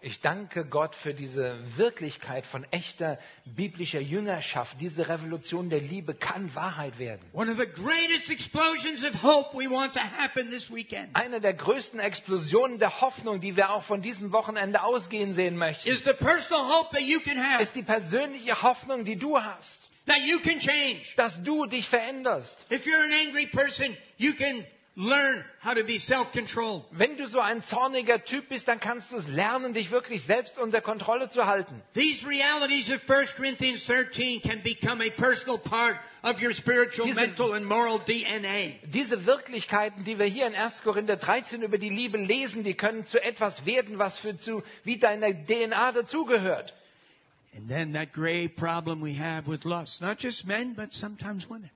Ich 0.00 0.20
danke 0.20 0.64
Gott 0.66 0.94
für 0.94 1.14
diese 1.14 1.58
Wirklichkeit 1.76 2.46
von 2.46 2.64
echter 2.70 3.18
biblischer 3.46 4.00
Jüngerschaft. 4.00 4.80
Diese 4.80 5.08
Revolution 5.08 5.70
der 5.70 5.80
Liebe 5.80 6.14
kann 6.14 6.54
Wahrheit 6.54 6.98
werden. 6.98 7.22
One 7.32 7.50
of 7.50 7.58
the 7.58 7.66
greatest 7.66 8.30
explosions 8.30 9.04
of 9.04 9.22
hope 9.22 9.56
we 9.56 9.70
want 9.70 9.94
to 9.94 10.00
happen 10.00 10.50
this 10.50 10.70
weekend 10.70 11.16
Eine 11.16 11.40
der 11.40 11.54
größten 11.54 12.00
Explosionen 12.00 12.78
der 12.78 13.00
Hoffnung, 13.00 13.40
die 13.40 13.56
wir 13.56 13.70
auch 13.70 13.82
von 13.82 14.02
diesem 14.02 14.32
Wochenende 14.32 14.82
ausgehen 14.82 15.32
sehen 15.32 15.56
möchten, 15.56 15.88
is 15.88 16.04
the 16.04 16.12
personal 16.12 16.62
hope 16.70 16.94
that 16.94 17.02
you 17.06 17.20
can 17.20 17.38
have, 17.42 17.62
ist 17.62 17.76
die 17.76 17.82
persönliche 17.82 18.62
Hoffnung, 18.62 19.04
die 19.04 19.16
du 19.16 19.38
hast, 19.38 19.88
that 20.06 20.18
you 20.26 20.38
can 20.40 20.58
change. 20.58 21.14
dass 21.16 21.42
du 21.42 21.64
dich 21.66 21.88
veränderst. 21.88 22.64
If 22.70 22.86
you're 22.86 23.02
an 23.02 23.12
angry 23.26 23.46
person, 23.46 23.96
you 24.18 24.34
can 24.34 24.64
learn 24.98 25.44
how 25.64 25.74
to 25.74 25.84
be 25.84 26.00
self-controlled. 26.00 26.82
Wenn 26.90 27.16
du 27.16 27.26
so 27.28 27.38
ein 27.38 27.62
zorniger 27.62 28.24
Typ 28.24 28.48
bist, 28.48 28.66
dann 28.66 28.80
kannst 28.80 29.12
du 29.12 29.16
es 29.16 29.28
lernen, 29.28 29.72
dich 29.72 29.92
wirklich 29.92 30.24
selbst 30.24 30.58
unter 30.58 30.80
Kontrolle 30.80 31.30
zu 31.30 31.46
halten. 31.46 31.80
These 31.94 32.26
realities 32.26 32.90
of 32.90 33.08
1 33.08 33.36
Corinthians 33.36 33.86
13 33.86 34.42
can 34.42 34.60
become 34.62 35.00
a 35.00 35.10
personal 35.10 35.56
part 35.56 35.96
of 36.24 36.42
your 36.42 36.52
spiritual, 36.52 37.06
Diese- 37.06 37.20
mental, 37.20 37.52
and 37.52 37.64
moral 37.64 38.00
DNA. 38.00 38.72
Diese 38.82 39.24
Wirklichkeiten, 39.24 40.02
die 40.02 40.18
wir 40.18 40.26
hier 40.26 40.48
in 40.48 40.56
1. 40.56 40.82
Korinther 40.82 41.16
13 41.16 41.62
über 41.62 41.78
die 41.78 41.90
Liebe 41.90 42.18
lesen, 42.18 42.64
die 42.64 42.74
können 42.74 43.06
zu 43.06 43.22
etwas 43.22 43.64
werden, 43.66 43.98
was 44.00 44.18
für 44.18 44.36
zu, 44.36 44.64
wie 44.82 44.98
deiner 44.98 45.32
DNA 45.32 45.92
dazugehört. 45.92 46.74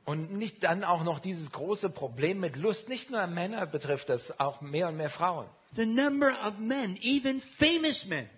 Und 0.05 0.33
nicht 0.33 0.65
dann 0.65 0.85
auch 0.85 1.05
noch 1.05 1.19
dieses 1.21 1.51
große 1.53 1.91
Problem 1.91 2.41
mit 2.41 2.57
Lust. 2.57 2.89
Nicht 2.89 3.11
nur 3.11 3.27
Männer 3.27 3.67
betrifft 3.67 4.09
das, 4.09 4.39
auch 4.39 4.61
mehr 4.61 4.89
und 4.89 4.97
mehr 4.97 5.11
Frauen. 5.11 5.47
The 5.75 5.87
number 5.87 6.33
of 6.47 6.59
men, 6.59 6.99
even 7.03 7.41
famous 7.41 8.05
men, 8.05 8.29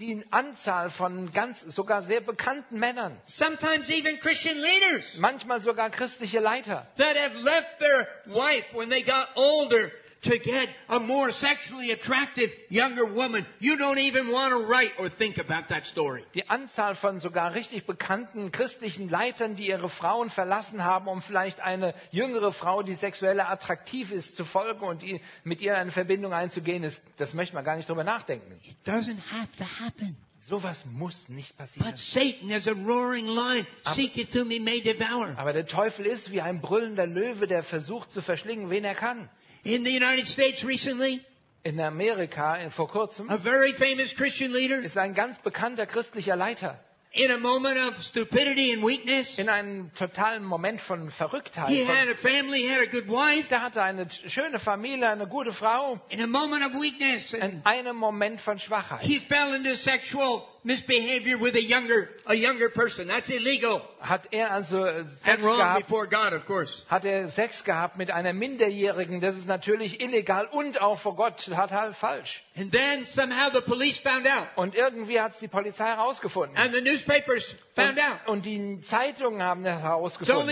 Die 0.00 0.24
Anzahl 0.32 0.90
von 0.90 1.30
ganz, 1.30 1.60
sogar 1.60 2.02
sehr 2.02 2.20
bekannten 2.20 2.80
Männern, 2.80 3.16
sometimes 3.26 3.88
even 3.90 4.18
Christian 4.18 4.56
leaders, 4.56 5.18
manchmal 5.18 5.60
sogar 5.60 5.88
christliche 5.90 6.40
Leiter, 6.40 6.84
that 6.96 7.16
have 7.16 7.38
left 7.38 7.78
their 7.78 8.08
wife 8.26 8.64
when 8.72 8.90
they 8.90 9.02
got 9.02 9.28
older 9.36 9.92
to 10.24 10.38
get 10.38 10.68
a 10.88 10.98
more 10.98 11.32
sexually 11.32 11.90
attractive 11.92 12.50
younger 12.68 13.04
woman. 13.04 13.46
You 13.60 13.76
don't 13.76 13.98
even 13.98 14.30
want 14.32 14.52
to 14.52 14.66
write 14.66 14.92
or 14.98 15.08
think 15.08 15.38
about 15.38 15.68
that 15.68 15.86
story. 15.86 16.24
die 16.34 16.48
Anzahl 16.48 16.94
von 16.94 17.20
sogar 17.20 17.54
richtig 17.54 17.86
bekannten 17.86 18.50
christlichen 18.52 19.08
Leitern, 19.08 19.56
die 19.56 19.68
ihre 19.68 19.88
Frauen 19.88 20.30
verlassen 20.30 20.84
haben, 20.84 21.08
um 21.08 21.22
vielleicht 21.22 21.60
eine 21.60 21.94
jüngere 22.10 22.52
Frau, 22.52 22.82
die 22.82 22.94
sexuell 22.94 23.40
attraktiv 23.40 24.10
ist, 24.10 24.36
zu 24.36 24.44
folgen 24.44 24.84
und 24.84 25.04
mit 25.44 25.60
ihr 25.60 25.76
eine 25.76 25.90
Verbindung 25.90 26.32
einzugehen, 26.32 26.82
ist, 26.82 27.02
das 27.16 27.34
möchte 27.34 27.54
man 27.54 27.64
gar 27.64 27.76
nicht 27.76 27.88
drüber 27.88 28.04
nachdenken. 28.04 28.60
It 28.64 28.76
doesn't 28.86 29.18
have 29.32 29.48
to 29.58 29.64
happen. 29.64 30.16
Sowas 30.46 30.84
muss 30.84 31.30
nicht 31.30 31.56
passieren. 31.56 31.90
But 31.90 31.98
Satan, 31.98 32.52
as 32.52 32.68
a 32.68 32.72
roaring 32.72 33.26
lion, 33.26 33.66
seeketh 33.94 34.34
whom 34.34 34.50
he 34.50 34.60
may 34.60 34.82
devour. 34.82 35.32
Aber 35.38 35.54
der 35.54 35.64
Teufel 35.64 36.04
ist 36.04 36.32
wie 36.32 36.42
ein 36.42 36.60
brüllender 36.60 37.06
Löwe, 37.06 37.46
der 37.46 37.62
versucht 37.62 38.12
zu 38.12 38.20
verschlingen, 38.20 38.68
wen 38.68 38.84
er 38.84 38.94
kann. 38.94 39.30
In 39.64 39.82
the 39.84 39.90
United 39.92 40.26
States 40.28 40.62
recently, 40.64 41.20
In 41.64 41.80
Amerika 41.80 42.56
in, 42.62 42.70
vor 42.70 42.86
kurzem 42.88 43.30
a 43.30 43.38
very 43.38 43.72
famous 43.72 44.12
Christian 44.14 44.52
leader, 44.52 44.82
ist 44.82 44.98
ein 44.98 45.14
ganz 45.14 45.38
bekannter 45.38 45.86
christlicher 45.86 46.36
Leiter 46.36 46.78
in 47.16 47.30
a 47.30 47.38
moment 47.38 47.78
of 47.78 48.02
stupidity 48.02 48.72
and 48.74 48.82
weakness, 48.82 49.38
in 49.38 49.48
einem 49.48 49.90
totalen 49.94 50.44
Moment 50.44 50.80
von 50.82 51.10
Verrücktheit. 51.10 51.68
he 51.68 51.84
Von, 51.84 51.94
had 51.96 52.08
a 52.08 52.14
family, 52.14 52.66
had 52.66 52.82
a 52.82 52.86
good 52.90 53.08
wife. 53.08 53.48
der 53.48 53.62
hatte 53.62 53.82
eine 53.82 54.06
schöne 54.10 54.58
Familie, 54.58 55.08
eine 55.08 55.26
gute 55.26 55.52
Frau. 55.52 55.98
In 56.10 56.20
a 56.20 56.26
moment 56.26 56.64
of 56.66 56.72
weakness, 56.74 57.32
In 57.32 57.62
einem 57.64 57.96
Moment 57.96 58.40
von 58.42 58.58
Schwachheit 58.58 59.00
he 59.02 59.18
fell 59.20 59.54
into 59.54 59.74
sexual 59.76 60.42
misbehavior 60.64 61.38
with 61.38 61.54
a 61.54 61.60
younger, 61.62 62.08
a 62.26 62.34
younger 62.34 62.68
person. 62.70 63.06
That's 63.08 63.30
illegal 63.30 63.82
hat 64.00 64.28
er 64.32 64.50
also 64.50 64.84
Sex 65.06 65.42
wrong 65.44 65.58
gehabt. 65.58 65.86
before 65.86 66.06
God, 66.06 66.32
of 66.34 66.44
course. 66.46 66.82
Hat 66.88 67.04
er 67.04 67.26
Sex 67.28 67.64
gehabt 67.64 67.96
mit 67.96 68.10
einer 68.10 68.32
Minderjährigen? 68.32 69.20
Das 69.20 69.36
ist 69.36 69.46
natürlich 69.46 70.00
illegal 70.00 70.46
und 70.50 70.80
auch 70.80 70.98
vor 70.98 71.16
Gott 71.16 71.44
total 71.44 71.92
falsch. 71.94 72.42
And 72.56 72.72
then 72.72 73.06
somehow 73.06 73.50
the 73.52 73.60
police 73.60 73.98
found 73.98 74.26
out, 74.26 74.48
Und 74.56 74.74
irgendwie 74.74 75.20
hat 75.20 75.32
es 75.32 75.40
die 75.40 75.48
Polizei 75.48 75.86
herausgefunden. 75.86 76.56
and 76.56 76.74
the 76.74 76.80
newspapers 76.80 77.56
found 77.74 77.98
out. 77.98 78.18
Und, 78.26 78.34
und 78.38 78.46
die 78.46 78.80
Zeitungen 78.80 79.42
haben 79.42 79.62
das 79.64 79.74
It's 79.78 79.84
only 79.84 79.88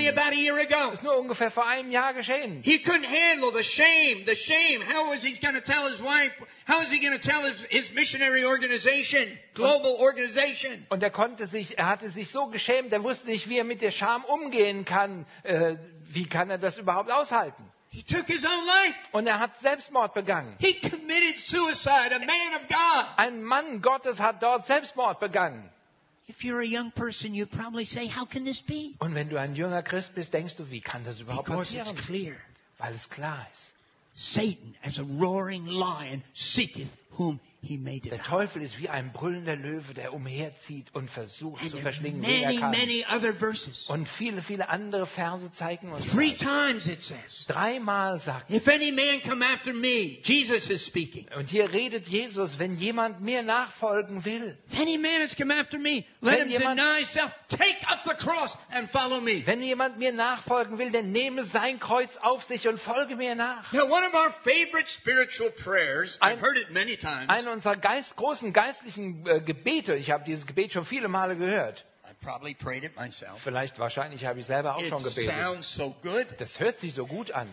herausgefunden. 0.04 0.08
about 0.18 0.30
a 0.34 0.38
year 0.38 0.56
ago. 0.56 0.90
Das 0.90 0.94
ist 0.94 1.02
nur 1.04 1.18
ungefähr 1.18 1.50
vor 1.50 1.66
einem 1.66 1.90
Jahr 1.90 2.14
geschehen. 2.14 2.62
He 2.64 2.76
couldn't 2.78 3.06
handle 3.06 3.50
the 3.54 3.62
shame, 3.62 4.24
the 4.26 4.36
shame. 4.36 4.82
How 4.94 5.08
was 5.14 5.22
he 5.24 5.32
going 5.40 5.54
to 5.54 5.60
tell 5.60 5.88
his 5.90 6.00
wife? 6.00 6.32
How 6.68 6.80
is 6.82 6.90
he 6.92 7.00
going 7.00 7.18
to 7.18 7.28
tell 7.28 7.42
his, 7.42 7.56
his 7.70 7.92
missionary 7.92 8.44
organization, 8.44 9.26
global 9.54 9.96
organization? 10.00 10.86
Und 10.90 11.02
er 11.02 11.10
konnte 11.10 11.46
sich, 11.46 11.78
er 11.78 11.86
hatte 11.88 12.08
sich 12.10 12.28
so 12.30 12.46
geschämt, 12.46 12.92
er 12.92 13.02
wusste 13.02 13.28
nicht, 13.28 13.48
wie 13.48 13.58
er 13.58 13.64
mit 13.64 13.82
der 13.82 13.90
Scham 13.90 14.24
umgehen 14.24 14.84
kann. 14.84 15.26
Äh, 15.42 15.76
wie 16.04 16.26
kann 16.26 16.50
er 16.50 16.58
das 16.58 16.78
überhaupt 16.78 17.10
aushalten? 17.10 17.64
He 17.90 18.02
took 18.02 18.26
his 18.26 18.44
own 18.44 18.66
life. 18.66 18.94
Und 19.12 19.26
er 19.26 19.38
hat 19.38 19.58
Selbstmord 19.58 20.14
begangen. 20.14 20.56
He 20.60 20.72
committed 20.74 21.38
suicide, 21.38 22.14
a 22.14 22.18
man 22.20 22.54
of 22.60 22.68
God. 22.68 23.06
Ein 23.16 23.42
Mann 23.42 23.82
Gottes 23.82 24.20
hat 24.20 24.42
dort 24.42 24.64
Selbstmord 24.64 25.20
begangen. 25.20 25.68
If 26.28 26.42
you're 26.44 26.60
a 26.60 26.64
young 26.64 26.90
person, 26.92 27.34
you'd 27.34 27.50
probably 27.50 27.84
say, 27.84 28.06
how 28.08 28.24
can 28.24 28.44
this 28.44 28.62
be? 28.62 28.94
Und 29.00 29.14
wenn 29.14 29.28
du 29.28 29.36
ein 29.38 29.54
junger 29.56 29.82
Christ 29.82 30.14
bist, 30.14 30.32
denkst 30.32 30.56
du, 30.56 30.70
wie 30.70 30.80
kann 30.80 31.04
das 31.04 31.20
überhaupt 31.20 31.44
Because 31.46 31.76
it's 31.76 31.84
passieren? 31.90 31.96
clear. 32.06 32.36
Weil 32.78 32.94
es 32.94 33.10
klar 33.10 33.46
ist. 33.52 33.72
Satan, 34.14 34.76
as 34.82 34.98
a 34.98 35.04
roaring 35.04 35.66
lion, 35.66 36.22
seeketh 36.34 36.96
whom 37.12 37.40
he 37.64 37.78
Der. 37.78 38.20
Teufel 38.22 38.60
ist 38.60 38.80
wie 38.80 38.88
ein 38.88 39.12
brüllender 39.12 39.54
Löwe, 39.54 39.94
der 39.94 40.12
umherzieht 40.12 40.92
und 40.94 41.08
versucht 41.08 41.62
And 41.62 41.70
zu 41.70 41.76
verschlingen, 41.76 42.24
er 42.24 42.48
many, 42.48 42.58
many 42.58 43.06
other 43.08 43.32
verses. 43.32 43.88
Und 43.88 44.08
viele, 44.08 44.42
viele 44.42 44.68
andere 44.68 45.06
Verse 45.06 45.52
zeigen 45.52 45.92
uns 45.92 46.04
Three 46.10 46.32
das. 46.32 46.40
times 46.40 46.86
it 46.88 47.00
says, 47.02 47.46
Dreimal 47.46 48.20
sagt 48.20 48.50
if 48.50 48.66
any 48.66 48.90
man 48.90 49.22
come 49.22 49.44
after 49.46 49.72
me, 49.72 50.18
Jesus 50.24 50.70
is 50.70 50.84
speaking. 50.84 51.26
Und 51.36 51.50
hier 51.50 51.72
redet 51.72 52.08
Jesus, 52.08 52.58
wenn 52.58 52.74
jemand 52.74 53.20
mir 53.20 53.42
nachfolgen 53.44 54.24
will, 54.24 54.58
If 54.72 54.80
any 54.80 54.98
man 54.98 55.20
has 55.20 55.36
come 55.36 55.54
after 55.54 55.78
me, 55.78 56.04
let 56.20 56.40
Wenn 56.40 56.48
him 56.48 56.60
jemand- 56.60 56.80
deny 56.80 57.04
self, 57.04 57.30
take 57.48 57.76
up 57.88 58.00
the 58.04 58.14
cross 58.14 58.58
and 58.70 58.90
follow 58.90 59.20
me. 59.20 59.46
wenn 59.46 59.62
jemand 59.62 59.98
mir 59.98 60.12
nachfolgen 60.12 60.78
will, 60.78 60.90
der 60.90 61.04
nehme 61.04 61.44
sein 61.44 61.78
Kreuz 61.78 62.16
auf 62.16 62.42
sich 62.42 62.66
und 62.66 62.80
folge 62.80 63.14
mir 63.14 63.36
nach. 63.36 63.72
Now, 63.72 63.84
one 63.84 64.04
of 64.04 64.14
our 64.14 64.32
favorite 64.32 64.88
spiritual 64.90 65.50
prayers, 65.50 66.18
I've 66.20 66.40
heard 66.40 66.56
it 66.58 66.72
many 66.72 66.96
times. 66.96 67.28
Unserer 67.52 67.76
Geist, 67.76 68.16
großen 68.16 68.52
geistlichen 68.52 69.26
äh, 69.26 69.40
Gebete, 69.40 69.94
ich 69.94 70.10
habe 70.10 70.24
dieses 70.24 70.46
Gebet 70.46 70.72
schon 70.72 70.84
viele 70.84 71.08
Male 71.08 71.36
gehört. 71.36 71.84
Vielleicht, 73.36 73.78
wahrscheinlich 73.78 74.24
habe 74.26 74.40
ich 74.40 74.46
selber 74.46 74.76
auch 74.76 74.82
It 74.82 74.88
schon 74.88 75.02
gebetet. 75.02 75.64
so. 75.64 75.94
Das 76.38 76.60
hört 76.60 76.78
sich 76.78 76.94
so 76.94 77.06
gut 77.06 77.30
an. 77.32 77.48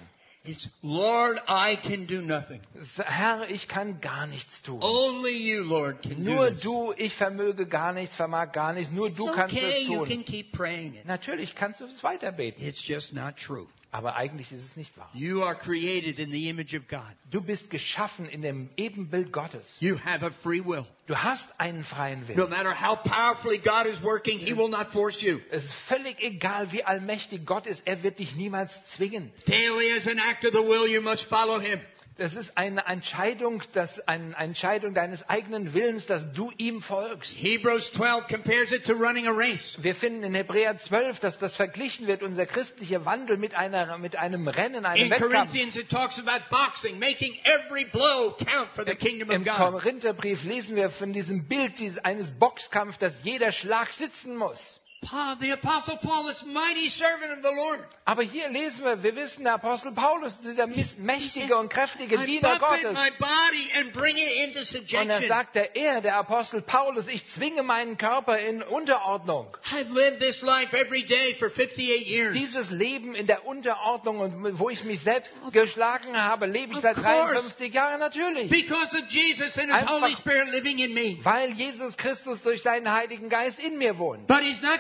It's, 0.46 0.70
Lord, 0.82 1.42
I 1.50 1.76
can 1.76 2.08
do 2.08 2.22
nothing. 2.22 2.62
Herr, 3.06 3.50
ich 3.50 3.68
kann 3.68 4.00
gar 4.00 4.26
nichts 4.26 4.62
tun. 4.62 4.82
Only 4.82 5.38
you, 5.38 5.64
Lord, 5.64 6.02
can 6.02 6.24
do 6.24 6.32
Nur 6.32 6.52
this. 6.52 6.62
du, 6.62 6.94
ich 6.96 7.14
vermöge 7.14 7.68
gar 7.68 7.92
nichts, 7.92 8.16
vermag 8.16 8.54
gar 8.54 8.72
nichts, 8.72 8.92
nur 8.94 9.08
It's 9.08 9.18
du 9.18 9.26
kannst 9.34 9.54
okay, 9.56 9.82
es 9.82 9.88
you 9.88 9.98
tun. 9.98 10.08
can 10.08 10.26
keep 10.26 10.54
praying 10.54 10.96
it. 10.96 11.06
Natürlich 11.06 11.56
kannst 11.56 11.82
du 11.82 11.86
es 11.86 12.04
weiterbeten, 12.04 12.66
It's 12.66 12.88
just 12.88 13.14
not 13.14 13.36
true. 13.36 13.68
Aber 13.92 14.16
eigentlich 14.16 14.52
ist 14.52 14.64
es 14.64 14.76
nicht 14.76 14.96
wahr. 14.98 15.10
You 15.14 15.44
are 15.44 15.56
created 15.56 16.20
in 16.20 16.32
the 16.32 16.48
image 16.50 16.76
of 16.76 16.88
God. 16.88 17.02
Du 17.32 17.42
bist 17.42 17.70
geschaffen 17.72 18.30
in 18.30 18.42
dem 18.42 18.70
Ebenbild 18.78 19.32
Gottes. 19.32 19.78
You 19.80 19.98
have 20.04 20.24
a 20.26 20.30
free 20.30 20.64
will. 20.64 20.86
Du 21.08 21.16
hast 21.16 21.60
einen 21.60 21.84
freien 21.84 22.22
No 22.22 22.28
Willen. 22.28 22.50
matter 22.52 22.74
how 22.74 22.96
powerfully 22.96 23.58
God 23.58 23.88
is 23.88 24.02
working, 24.04 24.38
He 24.38 24.56
will 24.56 24.70
not 24.70 24.92
force 24.92 25.22
you. 25.22 25.40
Es 25.50 25.66
ist 25.66 25.74
völlig 25.74 26.20
egal, 26.22 26.72
wie 26.72 26.84
allmächtig 26.84 27.46
Gott 27.46 27.66
ist, 27.66 27.88
er 27.88 28.04
wird 28.04 28.20
dich 28.20 28.36
niemals 28.36 28.86
zwingen. 28.88 29.32
Daily, 29.48 29.92
as 29.98 30.08
an 30.08 30.20
act 30.20 30.46
of 30.46 30.54
the 30.54 30.60
will, 30.60 30.88
you 30.88 31.02
must 31.02 31.24
follow 31.24 31.60
Him. 31.60 31.80
Das 32.20 32.36
ist 32.36 32.58
eine 32.58 32.86
Entscheidung, 32.86 33.64
das, 33.72 34.06
eine 34.06 34.36
Entscheidung 34.36 34.94
deines 34.94 35.30
eigenen 35.30 35.74
Willens, 35.74 36.06
dass 36.06 36.34
du 36.34 36.52
ihm 36.58 36.82
folgst. 36.82 37.32
Hebrews 37.38 37.94
12 37.94 38.28
compares 38.28 38.74
it 38.74 38.86
to 38.86 38.92
running 38.92 39.26
a 39.26 39.32
race. 39.32 39.78
Wir 39.82 39.96
finden 39.96 40.24
in 40.24 40.36
Hebräer 40.36 40.76
12, 40.76 41.22
dass 41.22 41.40
das 41.40 41.56
verglichen 41.56 42.08
wird, 42.08 42.22
unser 42.22 42.46
christlicher 42.46 43.06
Wandel 43.06 43.38
mit, 43.38 43.56
einer, 43.56 43.98
mit 44.00 44.18
einem 44.18 44.50
Rennen, 44.50 44.86
einem 44.86 45.06
In 45.06 45.12
Wettkampf. 45.12 45.34
Corinthians, 45.34 45.78
it 45.78 45.90
talks 45.90 46.20
about 46.20 46.44
boxing, 46.50 47.00
making 47.00 47.40
every 47.46 47.86
blow 47.86 48.36
count 48.36 48.70
for 48.74 48.84
the 48.86 48.96
kingdom 48.96 49.30
of 49.30 49.36
Im 49.36 49.46
God. 49.46 49.56
Korintherbrief 49.56 50.44
lesen 50.44 50.76
wir 50.76 50.90
von 50.90 51.14
diesem 51.14 51.48
Bild 51.48 51.80
dieses, 51.80 52.00
eines 52.04 52.34
Boxkampfs, 52.34 52.98
dass 52.98 53.24
jeder 53.24 53.54
Schlag 53.54 53.94
sitzen 53.94 54.36
muss. 54.36 54.82
Paul, 55.02 55.38
the 55.40 55.52
apostle 55.52 55.96
Paul, 55.98 56.26
this 56.26 56.44
mighty 56.46 56.90
servant 56.90 57.32
of 57.32 57.42
the 57.42 57.52
Lord. 57.56 57.80
Aber 58.06 58.22
hier 58.24 58.50
lesen 58.50 58.84
wir, 58.84 59.02
wir 59.02 59.16
wissen, 59.16 59.44
der 59.46 59.54
Apostel 59.54 59.92
Paulus, 59.94 60.42
dieser 60.42 60.68
mächtige 60.68 61.56
und 61.58 61.70
kräftige 61.70 62.18
Diener 62.18 62.60
Gottes. 62.60 62.94
my 62.98 63.10
body 63.18 63.70
and 63.78 63.94
bring 63.94 64.18
it 64.18 64.32
into 64.44 64.60
Und 64.60 65.10
er 65.10 65.20
subjection. 65.20 65.28
sagte, 65.28 65.70
er, 65.76 66.02
der 66.02 66.18
Apostel 66.18 66.62
Paulus, 66.62 67.08
ich 67.08 67.26
zwinge 67.26 67.64
meinen 67.64 67.98
Körper 67.98 68.40
in 68.40 68.62
Unterordnung. 68.62 69.48
I've 69.72 69.94
lived 69.94 70.20
this 70.22 70.42
life 70.42 70.76
every 70.76 71.04
day 71.04 71.34
for 71.40 71.50
58 71.50 72.06
years. 72.06 72.34
Dieses 72.36 72.70
Leben 72.72 73.16
in 73.16 73.26
der 73.28 73.46
Unterordnung 73.46 74.20
und 74.20 74.60
wo 74.60 74.70
ich 74.70 74.84
mich 74.84 75.00
selbst 75.00 75.34
geschlagen 75.54 76.18
habe, 76.22 76.46
lebe 76.48 76.74
ich 76.74 76.80
seit 76.80 76.96
course. 76.96 77.06
53 77.36 77.74
Jahren 77.74 78.00
natürlich. 78.00 78.50
Because 78.50 78.98
of 78.98 79.08
Jesus 79.10 79.58
and 79.58 79.72
His 79.72 79.82
Einfach- 79.84 80.02
Holy 80.02 80.16
Spirit 80.16 80.50
living 80.52 80.80
in 80.80 80.94
me. 80.94 81.18
Weil 81.24 81.52
Jesus 81.54 81.96
Christus 81.96 82.42
durch 82.42 82.64
seinen 82.64 82.92
Heiligen 82.92 83.30
Geist 83.30 83.60
in 83.60 83.78
mir 83.78 83.98
wohnt. 83.98 84.28
But 84.28 84.40
He's 84.42 84.62
not. 84.62 84.80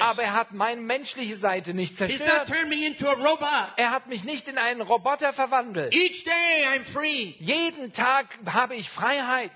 Aber 0.00 0.22
er 0.22 0.32
hat 0.32 0.52
meine 0.52 0.80
menschliche 0.80 1.36
Seite 1.36 1.74
nicht 1.74 1.96
zerstört. 1.96 2.50
Er 3.76 3.90
hat 3.90 4.06
mich 4.08 4.24
nicht 4.24 4.48
in 4.48 4.58
einen 4.58 4.80
Roboter 4.80 5.32
verwandelt. 5.32 5.94
Each 5.94 6.24
day 6.24 6.66
I'm 6.66 6.84
free. 6.84 7.34
Jeden 7.38 7.92
Tag 7.92 8.26
habe 8.46 8.74
ich 8.74 8.90
Freiheit. 8.90 9.52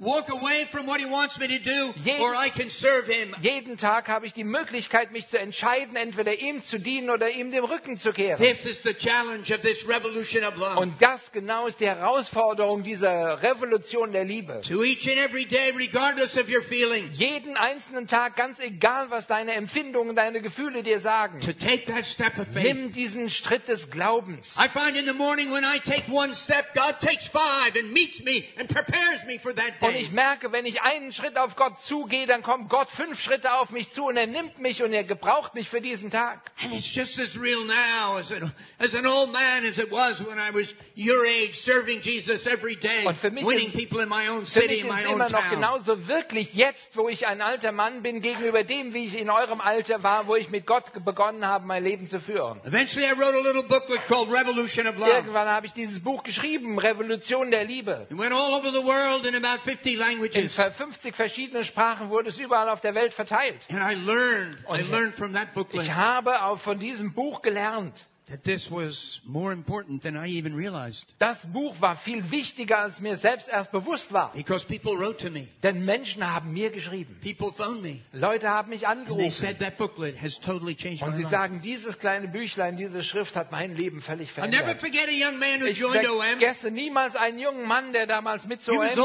I 0.00 0.02
can 0.02 0.06
walk 0.06 0.28
away 0.30 0.64
from 0.70 0.86
what 0.86 1.00
He 1.00 1.06
wants 1.06 1.38
me 1.38 1.46
to 1.48 1.58
do, 1.58 1.92
Jeden- 2.04 2.20
or 2.22 2.34
I 2.34 2.48
can 2.50 2.70
serve 2.70 3.06
Him. 3.06 3.34
Jeden 3.42 3.76
Tag 3.76 4.08
habe 4.08 4.26
ich 4.26 4.32
die 4.32 4.44
Möglichkeit, 4.44 5.12
mich 5.12 5.26
zu 5.26 5.38
entscheiden, 5.38 5.96
entweder 5.96 6.38
ihm 6.40 6.62
zu 6.62 6.78
dienen 6.78 7.10
oder 7.10 7.30
ihm 7.30 7.50
den 7.50 7.64
Rücken 7.64 7.96
zu 7.96 8.12
kehren. 8.12 8.38
This 8.38 8.64
is 8.64 8.82
the 8.82 8.94
challenge 8.94 9.52
of 9.52 9.60
this 9.62 9.86
revolution 9.86 10.44
of 10.44 10.56
love. 10.56 10.78
Und 10.78 10.94
das 11.00 11.32
genau 11.32 11.66
ist 11.66 11.80
die 11.80 11.86
Herausforderung 11.86 12.82
dieser 12.82 13.42
Revolution 13.42 14.12
der 14.12 14.24
Liebe. 14.24 14.62
To 14.62 14.82
each 14.82 15.06
and 15.08 15.18
every 15.18 15.44
day, 15.44 15.72
regardless 15.76 16.36
of 16.36 16.48
your 16.48 16.62
feelings, 16.62 17.18
Jeden 17.18 17.56
einzelnen 17.56 18.06
Tag, 18.06 18.36
ganz 18.36 18.60
egal, 18.60 19.10
was 19.10 19.26
deine 19.26 19.52
Empfindungen, 19.52 20.16
deine 20.16 20.40
Gefühle 20.40 20.82
dir 20.82 21.00
sagen, 21.00 21.40
to 21.40 21.52
take 21.52 21.84
that 21.92 22.06
step 22.06 22.38
of 22.38 22.48
faith. 22.48 22.64
nimm 22.64 22.92
diesen 22.92 23.28
Schritt 23.28 23.68
des 23.68 23.90
Glaubens. 23.90 24.56
I 24.58 24.68
find 24.68 24.96
in 24.96 25.04
the 25.04 25.12
morning 25.12 25.52
when 25.52 25.64
I 25.64 25.78
take 25.78 26.04
one 26.10 26.34
step, 26.34 26.74
God 26.74 27.00
takes 27.00 27.26
five 27.26 27.76
and 27.78 27.92
meets 27.92 28.22
me 28.22 28.48
and 28.58 28.68
prepares 28.68 29.24
me 29.26 29.38
for 29.38 29.52
that 29.54 29.78
day. 29.80 29.89
Und 29.90 29.96
ich 30.00 30.12
merke, 30.12 30.52
wenn 30.52 30.66
ich 30.66 30.82
einen 30.82 31.12
Schritt 31.12 31.36
auf 31.38 31.56
Gott 31.56 31.80
zugehe, 31.80 32.26
dann 32.26 32.42
kommt 32.42 32.68
Gott 32.68 32.90
fünf 32.90 33.20
Schritte 33.22 33.52
auf 33.54 33.70
mich 33.70 33.90
zu 33.90 34.06
und 34.06 34.16
er 34.16 34.26
nimmt 34.26 34.58
mich 34.58 34.82
und 34.82 34.92
er 34.92 35.04
gebraucht 35.04 35.54
mich 35.54 35.68
für 35.68 35.80
diesen 35.80 36.10
Tag. 36.10 36.50
And 36.64 36.74
it's 36.74 36.94
just 36.94 37.18
as 37.18 37.38
real 37.40 37.64
now 37.64 38.16
as 38.18 38.30
an, 38.32 38.52
as 38.78 38.94
an 38.94 39.06
old 39.06 39.32
man 39.32 39.66
as 39.66 39.78
it 39.78 39.90
was 39.90 40.20
when 40.20 40.38
I 40.38 40.52
was 40.54 40.74
your 40.96 41.24
age, 41.24 41.54
serving 41.60 42.00
Jesus 42.02 42.46
every 42.46 42.76
day, 42.76 43.04
Und 43.06 43.16
für 43.18 43.30
mich 43.30 43.46
winning 43.46 43.66
ist- 43.66 43.76
people 43.76 44.02
in 44.02 44.08
my 44.08 44.28
own 44.28 44.46
Für 44.46 44.60
city, 44.62 44.68
mich 44.68 44.80
in 44.84 44.88
my 44.88 45.00
es 45.00 45.06
own 45.06 45.14
immer 45.14 45.28
noch 45.28 45.40
town. 45.40 45.50
genauso 45.50 46.08
wirklich 46.08 46.54
jetzt, 46.54 46.96
wo 46.96 47.08
ich 47.08 47.26
ein 47.26 47.40
alter 47.42 47.72
Mann 47.72 48.02
bin, 48.02 48.20
gegenüber 48.20 48.64
dem, 48.64 48.94
wie 48.94 49.04
ich 49.06 49.18
in 49.18 49.30
eurem 49.30 49.60
Alter 49.60 50.02
war, 50.02 50.26
wo 50.26 50.36
ich 50.36 50.50
mit 50.50 50.66
Gott 50.66 50.92
begonnen 51.04 51.46
habe, 51.46 51.66
mein 51.66 51.82
Leben 51.84 52.06
zu 52.08 52.20
führen. 52.20 52.60
Eventually 52.64 53.06
I 53.06 53.12
wrote 53.18 53.34
a 53.38 53.42
little 53.42 53.62
booklet 53.62 54.06
called 54.08 54.30
Revolution 54.30 54.86
of 54.86 54.96
Love. 54.96 55.10
Irgendwann 55.10 55.48
habe 55.48 55.66
ich 55.66 55.72
dieses 55.72 56.02
Buch 56.02 56.22
geschrieben, 56.22 56.78
Revolution 56.78 57.50
der 57.50 57.64
Liebe. 57.64 58.06
It 58.10 58.18
went 58.18 58.32
all 58.32 58.54
over 58.54 58.70
the 58.70 58.84
world 58.84 59.26
in 59.26 59.34
about 59.34 59.62
50 59.64 59.79
In 59.84 59.98
languages. 59.98 60.54
50 60.54 61.14
verschiedenen 61.16 61.64
Sprachen 61.64 62.10
wurde 62.10 62.28
es 62.28 62.38
überall 62.38 62.68
auf 62.68 62.80
der 62.80 62.94
Welt 62.94 63.12
verteilt. 63.14 63.66
And 63.70 63.78
I 63.80 63.94
learned, 63.94 64.60
I 64.60 64.64
Und 64.66 64.80
ich- 64.80 64.90
learned 64.90 65.14
from 65.14 65.32
that 65.34 65.54
booklet 65.54 65.82
Ich 65.82 65.92
habe 65.94 66.42
auch 66.42 66.58
von 66.58 66.78
diesem 66.78 67.12
Buch 67.14 67.42
gelernt. 67.42 68.06
That 68.30 68.44
this 68.44 68.70
was 68.70 69.20
more 69.24 69.52
important 69.52 70.02
than 70.02 70.16
I 70.16 70.28
even 70.28 70.54
realized. 70.54 71.12
Das 71.18 71.44
Buch 71.52 71.74
war 71.80 71.96
viel 71.96 72.30
wichtiger, 72.30 72.78
als 72.78 73.00
mir 73.00 73.16
selbst 73.16 73.48
erst 73.48 73.72
bewusst 73.72 74.12
war. 74.12 74.30
Because 74.32 74.64
people 74.64 74.96
wrote 74.96 75.18
to 75.26 75.32
me. 75.32 75.48
Denn 75.64 75.84
Menschen 75.84 76.24
haben 76.24 76.52
mir 76.52 76.70
geschrieben. 76.70 77.18
People 77.22 77.52
phoned 77.52 77.82
me. 77.82 77.98
Leute 78.12 78.48
haben 78.48 78.70
mich 78.70 78.86
And 78.86 79.04
they 79.06 79.12
angerufen. 79.14 79.30
said 79.32 79.58
that 79.58 79.76
booklet 79.78 80.16
has 80.22 80.38
totally 80.38 80.76
changed 80.76 81.02
Und 81.02 81.14
sie 81.14 81.24
sagen, 81.24 81.60
dieses 81.60 81.98
kleine 81.98 82.28
Büchlein, 82.28 82.76
diese 82.76 83.02
Schrift 83.02 83.34
hat 83.34 83.50
mein 83.50 83.74
Leben 83.74 84.00
völlig 84.00 84.30
I'll 84.30 84.46
never 84.46 84.76
verändert. 84.76 84.80
forget 84.80 85.08
a 85.08 85.12
young 85.12 85.40
man 85.40 85.60
who 85.60 85.66
Ich 85.66 85.78
joined 85.78 86.06
vergesse 86.06 86.70
niemals 86.70 87.16
einen 87.16 87.40
jungen 87.40 87.66
Mann, 87.66 87.92
der 87.92 88.06
damals 88.06 88.46
mit 88.46 88.62
zu 88.62 88.70
OM 88.72 88.78
gekommen 88.78 88.92
ist. 88.94 88.98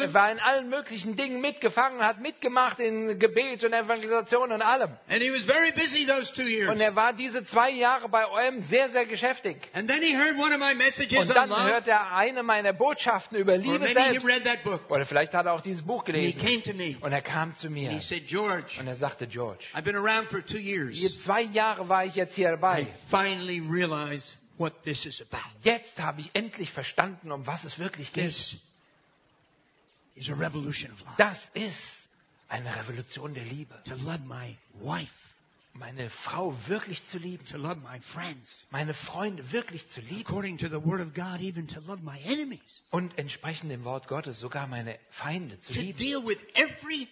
Er 0.00 0.14
war 0.14 0.32
in 0.32 0.40
allen 0.40 0.68
möglichen 0.68 1.14
Dingen 1.14 1.40
mitgefangen, 1.40 2.00
hat 2.04 2.20
mitgemacht 2.20 2.80
in 2.80 3.20
Gebet 3.20 3.62
und 3.62 3.72
Evangelisation 3.72 4.50
und 4.50 4.62
allem. 4.62 4.90
And 5.08 5.22
he 5.22 5.30
was 5.30 5.44
very 5.44 5.70
busy 5.70 6.04
those. 6.04 6.31
Und 6.38 6.80
er 6.80 6.96
war 6.96 7.12
diese 7.12 7.44
zwei 7.44 7.70
Jahre 7.70 8.08
bei 8.08 8.26
OM 8.26 8.60
sehr, 8.60 8.88
sehr 8.88 9.06
geschäftig. 9.06 9.68
And 9.72 9.88
then 9.88 10.02
he 10.02 10.16
heard 10.16 10.36
one 10.38 10.54
of 10.54 10.60
my 10.60 10.74
messages 10.74 11.18
Und 11.18 11.34
dann 11.34 11.50
love. 11.50 11.64
hört 11.64 11.88
er 11.88 12.12
eine 12.14 12.42
meiner 12.42 12.72
Botschaften 12.72 13.38
über 13.38 13.56
Liebe 13.56 13.86
selbst. 13.86 14.24
Oder 14.88 15.06
vielleicht 15.06 15.34
hat 15.34 15.46
er 15.46 15.52
auch 15.52 15.60
dieses 15.60 15.82
Buch 15.82 16.04
gelesen. 16.04 16.40
came 16.40 16.62
to 16.62 16.74
me. 16.74 16.96
Und 17.00 17.12
er 17.12 17.22
kam 17.22 17.54
zu 17.54 17.70
mir 17.70 17.90
he 17.90 18.00
said, 18.00 18.26
George, 18.26 18.76
und 18.80 18.86
er 18.86 18.94
sagte, 18.94 19.26
George, 19.26 19.64
I've 19.74 19.82
been 19.82 19.96
around 19.96 20.28
for 20.28 20.44
two 20.44 20.58
years. 20.58 20.96
hier 20.96 21.10
zwei 21.10 21.42
Jahre 21.42 21.88
war 21.88 22.04
ich 22.04 22.14
jetzt 22.14 22.34
hier 22.34 22.50
dabei. 22.50 22.86
finally 23.10 23.60
realized 23.60 24.36
what 24.58 24.82
this 24.84 25.06
is 25.06 25.20
about. 25.20 25.42
Jetzt 25.62 26.00
habe 26.00 26.20
ich 26.20 26.30
endlich 26.34 26.70
verstanden, 26.70 27.32
um 27.32 27.46
was 27.46 27.64
es 27.64 27.78
wirklich 27.78 28.12
geht. 28.12 28.58
Love. 30.16 30.48
Das 31.16 31.50
ist 31.54 32.08
eine 32.48 32.76
Revolution 32.76 33.34
der 33.34 33.44
Liebe. 33.44 33.74
Meine 35.74 36.10
Frau 36.10 36.54
wirklich 36.66 37.04
zu 37.04 37.18
lieben. 37.18 37.44
to 37.46 37.56
love 37.56 37.76
my 37.76 37.98
friends. 38.00 38.66
Meine 38.70 38.92
Freunde 38.92 39.52
wirklich 39.52 39.88
zu 39.88 40.00
lieben. 40.02 40.20
According 40.26 40.58
to 40.58 40.68
the 40.68 40.84
Word 40.84 41.00
of 41.00 41.14
God, 41.14 41.40
even 41.40 41.66
to 41.68 41.80
love 41.80 42.02
my 42.02 42.18
enemies. 42.24 42.82
Und 42.90 43.18
entsprechend 43.18 43.70
dem 43.70 43.84
Wort 43.84 44.06
Gottes 44.06 44.38
sogar 44.38 44.66
meine 44.66 44.98
Feinde 45.10 45.58
zu 45.60 45.72
To 45.72 45.80
lieben. 45.80 45.98
deal 45.98 46.26
with 46.26 46.38
every 46.54 47.08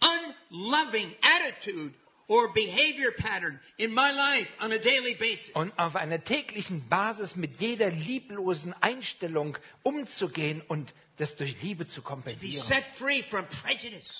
unloving 0.00 1.14
attitude 1.22 1.92
or 2.28 2.52
behavior 2.52 3.10
pattern 3.10 3.58
in 3.78 3.92
my 3.92 4.10
life 4.12 4.48
on 4.62 4.72
a 4.72 4.78
daily 4.78 5.14
basis. 5.14 5.50
Und 5.54 5.76
auf 5.78 5.96
einer 5.96 6.22
täglichen 6.22 6.88
Basis 6.88 7.36
mit 7.36 7.60
jeder 7.60 7.90
lieblosen 7.90 8.74
Einstellung 8.80 9.58
umzugehen 9.82 10.62
und 10.68 10.94
das 11.16 11.36
durch 11.36 11.62
Liebe 11.62 11.86
zu 11.86 12.02
kompensieren. 12.02 12.84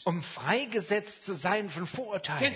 Um 0.05 0.23
freigesetzt 0.23 1.25
zu 1.25 1.35
sein 1.35 1.69
von 1.69 1.87
Vorurteilen. 1.87 2.55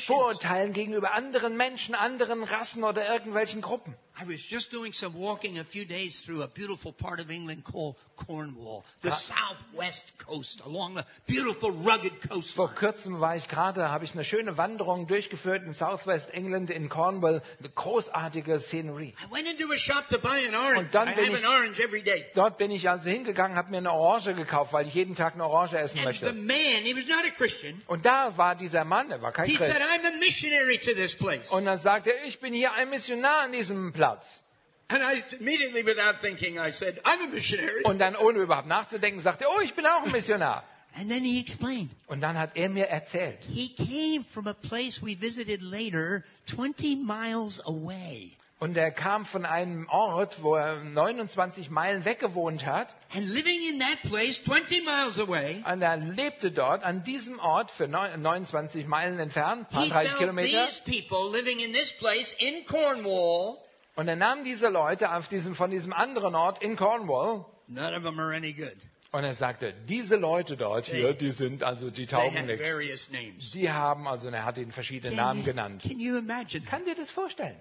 Vorurteilen 0.00 0.72
gegenüber 0.72 1.12
anderen 1.12 1.56
Menschen, 1.56 1.94
anderen 1.94 2.42
Rassen 2.42 2.84
oder 2.84 3.08
irgendwelchen 3.08 3.60
Gruppen. 3.60 3.94
I 4.20 4.24
was 4.24 4.42
just 4.42 4.70
doing 4.70 4.92
some 4.92 5.14
walking 5.14 5.58
a 5.58 5.64
few 5.64 5.86
days 5.86 6.20
through 6.22 6.42
a 6.42 6.46
beautiful 6.46 6.92
part 6.92 7.20
of 7.20 7.30
England 7.30 7.64
called 7.64 7.96
Cornwall, 8.16 8.84
the 9.00 9.12
southwest 9.12 10.04
coast, 10.18 10.60
along 10.66 10.94
the 10.94 11.06
beautiful 11.26 11.70
rugged 11.70 12.12
Vor 12.20 12.28
coastline. 12.28 12.74
kurzem 12.76 13.20
war 13.20 13.36
ich 13.36 13.48
gerade, 13.48 13.88
habe 13.88 14.04
ich 14.04 14.12
eine 14.12 14.24
schöne 14.24 14.58
Wanderung 14.58 15.06
durchgeführt 15.06 15.64
in 15.64 15.72
Southwest 15.72 16.34
England, 16.34 16.68
in 16.70 16.90
Cornwall. 16.90 17.42
Eine 17.60 17.70
großartige 17.70 18.60
Szenerie. 18.60 19.14
I 19.26 19.32
went 19.32 19.48
into 19.48 19.72
a 19.72 19.78
shop 19.78 20.08
to 20.10 20.18
buy 20.18 20.46
an 20.46 20.54
orange. 20.54 20.78
Und 20.80 20.94
dann 20.94 21.14
bin 21.20 21.34
ich-. 21.34 22.24
Dort 22.34 22.58
bin 22.58 22.70
ich 22.70 22.88
also 22.88 23.08
hingegangen, 23.08 23.56
habe 23.56 23.70
mir 23.70 23.78
eine 23.78 23.92
Orange 23.92 24.34
gekauft, 24.34 24.72
weil 24.72 24.86
ich 24.86 24.94
jeden 24.94 25.14
Tag 25.14 25.34
eine 25.34 25.46
Orange 25.46 25.78
essen 25.78 26.02
möchte. 26.04 26.32
man, 26.32 26.48
he 26.48 26.96
was 26.96 27.06
not 27.06 27.24
a 27.26 27.30
Christian. 27.30 27.80
Und 27.86 28.06
da 28.06 28.36
war 28.36 28.54
dieser 28.54 28.84
Mann, 28.84 29.10
er 29.10 29.22
war 29.22 29.32
kein 29.32 29.46
He 29.46 29.56
said, 29.56 29.70
Christ. 29.70 29.82
I'm 29.82 30.06
a 30.06 30.18
missionary 30.18 30.78
to 30.78 30.92
this 30.94 31.16
place. 31.16 31.50
Und 31.50 31.64
dann 31.64 31.78
sagte 31.78 32.10
er, 32.12 32.24
ich 32.26 32.40
bin 32.40 32.52
hier 32.52 32.72
ein 32.72 32.90
Missionar 32.90 33.42
an 33.42 33.52
diesem 33.52 33.92
Platz. 33.92 34.42
And 34.88 35.02
I 35.04 35.22
immediately, 35.38 35.86
without 35.86 36.20
thinking, 36.20 36.58
I 36.58 36.72
said, 36.72 37.00
I'm 37.04 37.22
a 37.24 37.28
missionary. 37.32 37.84
Und 37.84 38.00
dann, 38.00 38.16
ohne 38.16 38.40
überhaupt 38.40 38.66
nachzudenken, 38.66 39.20
sagte 39.20 39.44
er, 39.44 39.50
oh, 39.56 39.60
ich 39.60 39.74
bin 39.74 39.86
auch 39.86 40.02
ein 40.04 40.10
Missionar. 40.10 40.64
And 40.96 41.08
then 41.08 41.22
he 41.22 41.40
explained. 41.40 41.90
Und 42.08 42.20
dann 42.20 42.36
hat 42.36 42.56
er 42.56 42.68
mir 42.68 42.88
erzählt, 42.88 43.44
He 43.44 43.68
came 43.68 44.24
from 44.24 44.48
a 44.48 44.54
place 44.54 45.00
we 45.00 45.14
visited 45.14 45.62
later, 45.62 46.24
20 46.46 46.96
miles 46.96 47.64
away. 47.64 48.36
Und 48.60 48.76
er 48.76 48.90
kam 48.92 49.24
von 49.24 49.44
einem 49.46 49.88
Ort, 49.88 50.42
wo 50.42 50.54
er 50.54 50.84
29 50.84 51.70
Meilen 51.70 52.04
weg 52.04 52.20
gewohnt 52.20 52.66
hat, 52.66 52.94
And 53.14 53.26
living 53.26 53.60
in 53.72 53.80
that 53.80 54.02
place, 54.02 54.42
20 54.44 54.84
miles 54.84 55.18
away, 55.18 55.64
und 55.70 55.82
er 55.82 55.96
lebte 55.96 56.50
dort 56.52 56.84
an 56.84 57.02
diesem 57.02 57.38
Ort 57.40 57.70
für 57.70 57.88
neun- 57.88 58.20
29 58.20 58.86
Meilen 58.86 59.18
entfernt, 59.18 59.68
paar 59.70 59.84
he 59.84 59.88
30 59.90 60.08
found 60.10 60.18
Kilometer, 60.20 60.66
these 60.68 60.82
people 60.84 61.30
living 61.32 61.58
in 61.58 61.72
this 61.72 61.92
place 61.98 62.34
in 62.38 62.64
Cornwall. 62.66 63.56
und 63.96 64.08
er 64.08 64.16
nahm 64.16 64.44
diese 64.44 64.68
Leute 64.68 65.12
auf 65.14 65.28
diesem, 65.28 65.54
von 65.54 65.70
diesem 65.70 65.92
anderen 65.92 66.34
Ort 66.34 66.62
in 66.62 66.76
Cornwall, 66.76 67.46
None 67.66 67.96
of 67.96 68.02
them 68.02 68.18
are 68.18 68.34
any 68.36 68.52
good. 68.52 68.76
und 69.12 69.24
er 69.24 69.34
sagte, 69.34 69.72
diese 69.88 70.16
Leute 70.16 70.56
dort 70.58 70.84
hier, 70.86 71.14
die 71.14 71.30
sind 71.30 71.62
also, 71.62 71.88
die 71.90 72.04
They 72.06 72.18
taugen 72.18 72.46
nichts. 72.46 73.50
Die 73.52 73.70
haben 73.72 74.06
also, 74.06 74.28
und 74.28 74.34
er 74.34 74.44
hat 74.44 74.58
ihnen 74.58 74.70
verschiedene 74.72 75.16
Namen 75.16 75.44
genannt. 75.44 75.82
can 75.82 75.98
you 75.98 76.18
imagine 76.18 76.64
Kann 76.66 76.84
dir 76.84 76.94
das 76.94 77.10
vorstellen? 77.10 77.56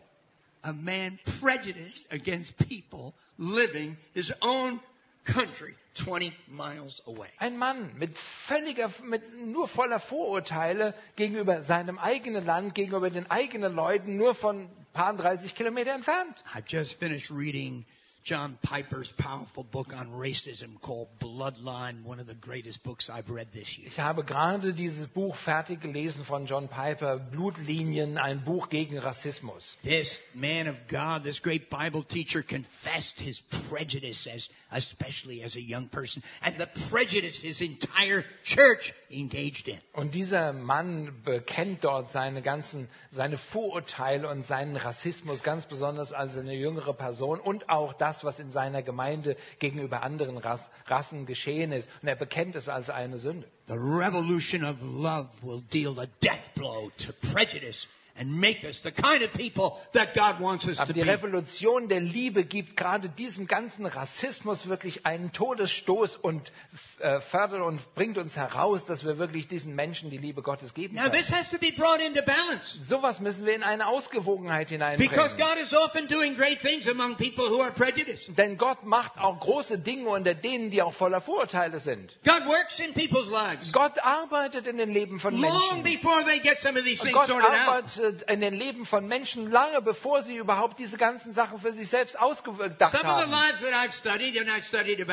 A 0.64 0.74
man 0.74 1.20
prejudiced 1.40 2.12
against 2.12 2.58
people 2.58 3.14
living 3.38 3.98
his 4.14 4.34
own 4.42 4.80
country 5.26 5.76
20 5.96 6.34
miles 6.50 7.02
away? 7.08 7.30
Ein 7.40 7.58
Mann 7.58 7.92
mit 7.98 8.18
völliger, 8.18 8.90
mit 9.04 9.34
nur 9.36 9.68
voller 9.68 10.00
Vorurteile 10.00 10.94
gegenüber 11.16 11.62
seinem 11.62 11.98
eigenen 11.98 12.46
Land, 12.46 12.76
gegenüber 12.76 13.10
den 13.10 13.30
eigenen 13.30 13.74
Leuten, 13.74 14.18
nur 14.18 14.36
von 14.36 14.70
paar 14.94 15.16
30 15.16 15.56
Kilometer 15.56 15.94
entfernt. 15.94 16.44
I've 16.54 16.68
just 16.68 17.00
finished 17.00 17.32
reading 17.32 17.86
John 18.24 18.58
Piper's 18.62 19.12
powerful 19.12 19.64
book 19.64 19.94
on 19.96 20.12
racism 20.12 20.80
called 20.82 21.08
Bloodline, 21.20 22.04
one 22.04 22.20
of 22.20 22.28
the 22.28 22.36
greatest 22.36 22.84
books 22.84 23.10
I've 23.10 23.30
read 23.30 23.52
this 23.54 23.78
year. 23.78 23.88
Ich 23.88 24.00
habe 24.00 24.24
gerade 24.24 24.74
dieses 24.74 25.08
Buch 25.08 25.36
fertig 25.36 25.82
gelesen 25.82 26.24
von 26.24 26.46
John 26.46 26.68
Piper, 26.68 27.18
Blutlinien, 27.18 28.18
ein 28.18 28.44
Buch 28.44 28.70
gegen 28.70 29.00
Rassismus. 29.00 29.78
This 29.84 30.20
man 30.36 30.68
of 30.68 30.88
God, 30.88 31.24
this 31.24 31.42
great 31.42 31.70
Bible 31.70 32.04
teacher 32.04 32.44
confessed 32.44 33.20
his 33.20 33.42
prejudice 33.70 34.28
as, 34.28 34.50
especially 34.72 35.42
as 35.42 35.56
a 35.56 35.62
young 35.62 35.88
person, 35.88 36.22
and 36.42 36.58
the 36.58 36.68
prejudice 36.90 37.42
his 37.42 37.62
entire 37.62 38.26
church 38.44 38.94
engaged 39.10 39.68
in. 39.70 39.80
Und 39.94 40.14
dieser 40.14 40.54
Mann 40.54 41.22
bekennt 41.24 41.84
dort 41.84 42.10
seine 42.10 42.42
ganzen, 42.42 42.90
seine 43.10 43.38
Vorurteile 43.38 44.28
und 44.28 44.46
seinen 44.46 44.76
Rassismus, 44.76 45.42
ganz 45.42 45.66
besonders 45.66 46.14
als 46.14 46.38
eine 46.38 46.54
jüngere 46.54 46.94
Person 46.94 47.40
und 47.40 47.70
auch 47.70 47.94
das, 47.94 48.09
was 48.24 48.40
in 48.40 48.52
seiner 48.52 48.82
Gemeinde 48.84 49.36
gegenüber 49.60 50.04
anderen 50.04 50.38
Ras 50.38 50.70
Rassen 50.88 51.26
geschehen 51.26 51.72
ist. 51.72 51.90
Und 52.02 52.08
er 52.08 52.16
bekennt 52.16 52.56
es 52.56 52.70
als 52.70 52.90
eine 52.90 53.18
Sünde. 53.18 53.48
The 53.68 53.74
revolution 53.74 54.64
of 54.66 54.78
love 54.82 55.30
will 55.42 55.62
deal 55.72 56.00
a 56.00 56.08
death 56.22 56.54
blow 56.56 56.92
to 56.98 57.14
prejudice 57.34 57.88
and 58.20 58.40
make 58.40 58.64
us 58.68 58.82
the 58.82 58.92
kind 58.92 59.24
of 59.24 59.32
people 59.34 59.78
that 59.94 60.14
God 60.14 60.40
wants 60.42 60.68
us 60.68 60.80
Aber 60.80 60.94
to 60.94 61.00
die. 61.00 61.10
Revolution 61.10 61.88
der 61.88 62.02
Liebe 62.02 62.44
gibt 62.44 62.76
gerade 62.76 63.08
diesem 63.10 63.48
ganzen 63.48 63.86
Rassismus 63.86 64.68
wirklich 64.68 65.06
einen 65.06 65.32
Todesstoß 65.32 66.18
und 66.18 66.52
äh, 67.00 67.20
fördert 67.20 67.62
und 67.62 67.96
bringt 67.96 68.18
uns 68.18 68.36
heraus, 68.36 68.86
dass 68.86 69.06
wir 69.06 69.18
wirklich 69.18 69.48
diesen 69.48 69.74
Menschen 69.76 70.10
die 70.10 70.18
Liebe 70.18 70.42
Gottes 70.42 70.74
geben 70.74 70.96
Now 70.96 71.04
können. 71.04 71.14
this 71.14 71.32
has 71.32 71.50
to 71.50 71.58
be 71.58 71.72
brought 71.72 72.02
into 72.02 72.22
balance. 72.22 72.78
Sowas 72.84 73.20
müssen 73.20 73.46
wir 73.46 73.56
in 73.56 73.64
eine 73.64 73.88
Ausgewogenheit 73.88 74.70
Because 74.70 74.96
hineinbringen. 74.96 75.38
God 75.38 75.58
is 75.64 75.74
often 75.74 76.08
doing 76.08 76.36
great 76.36 76.60
things 76.62 76.88
among 76.88 77.16
people 77.16 77.50
who 77.50 77.62
are 77.62 77.72
prejudiced. 77.72 78.38
Denn 78.38 78.58
Gott 78.58 78.84
macht 78.84 79.18
auch 79.18 79.40
große 79.40 79.80
Dinge 79.80 80.10
unter 80.10 80.34
denen, 80.36 80.72
die 80.72 80.82
auch 80.82 80.94
voller 80.94 81.22
Vorurteile 81.22 81.80
sind. 81.80 82.18
God 82.26 82.46
works 82.48 82.80
in 82.80 82.94
people's 82.94 83.30
lives. 83.30 83.72
Gott 83.72 84.04
arbeitet 84.04 84.68
in 84.68 84.78
den 84.78 84.92
Leben 84.92 85.20
von 85.20 85.40
Long 85.40 85.82
Menschen. 85.82 85.84
before 85.84 86.26
they 86.26 86.40
get 86.40 86.60
some 86.60 86.78
of 86.78 86.84
these 86.84 87.02
things 87.02 87.14
Gott 87.14 87.28
sorted 87.28 87.50
out. 87.50 87.86
In 88.28 88.42
den 88.42 88.54
Leben 88.54 88.86
von 88.86 89.08
Menschen 89.08 89.50
lange 89.52 89.82
bevor 89.82 90.22
sie 90.22 90.36
überhaupt 90.36 90.80
diese 90.80 90.98
ganzen 90.98 91.34
Sachen 91.34 91.60
für 91.60 91.74
sich 91.74 91.90
selbst 91.90 92.20
ausgedacht 92.20 92.94
haben. 93.04 93.34
studied, 93.82 95.08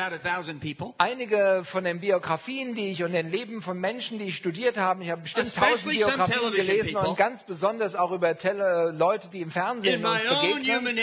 people, 0.61 0.93
Einige 0.97 1.61
von 1.63 1.83
den 1.83 1.99
Biografien, 1.99 2.75
die 2.75 2.91
ich 2.91 3.03
und 3.03 3.13
den 3.13 3.29
Leben 3.29 3.61
von 3.61 3.79
Menschen, 3.79 4.19
die 4.19 4.25
ich 4.25 4.37
studiert 4.37 4.77
habe, 4.77 5.03
ich 5.03 5.09
habe 5.09 5.21
bestimmt 5.21 5.53
tausend 5.55 5.89
Biografien 5.91 6.51
gelesen 6.51 6.93
people. 6.93 7.09
und 7.09 7.17
ganz 7.17 7.43
besonders 7.43 7.95
auch 7.95 8.11
über 8.11 8.37
Tele 8.37 8.91
Leute, 8.95 9.29
die 9.29 9.41
im 9.41 9.51
Fernsehen 9.51 10.03
uns 10.05 10.23
begegnen. 10.23 10.97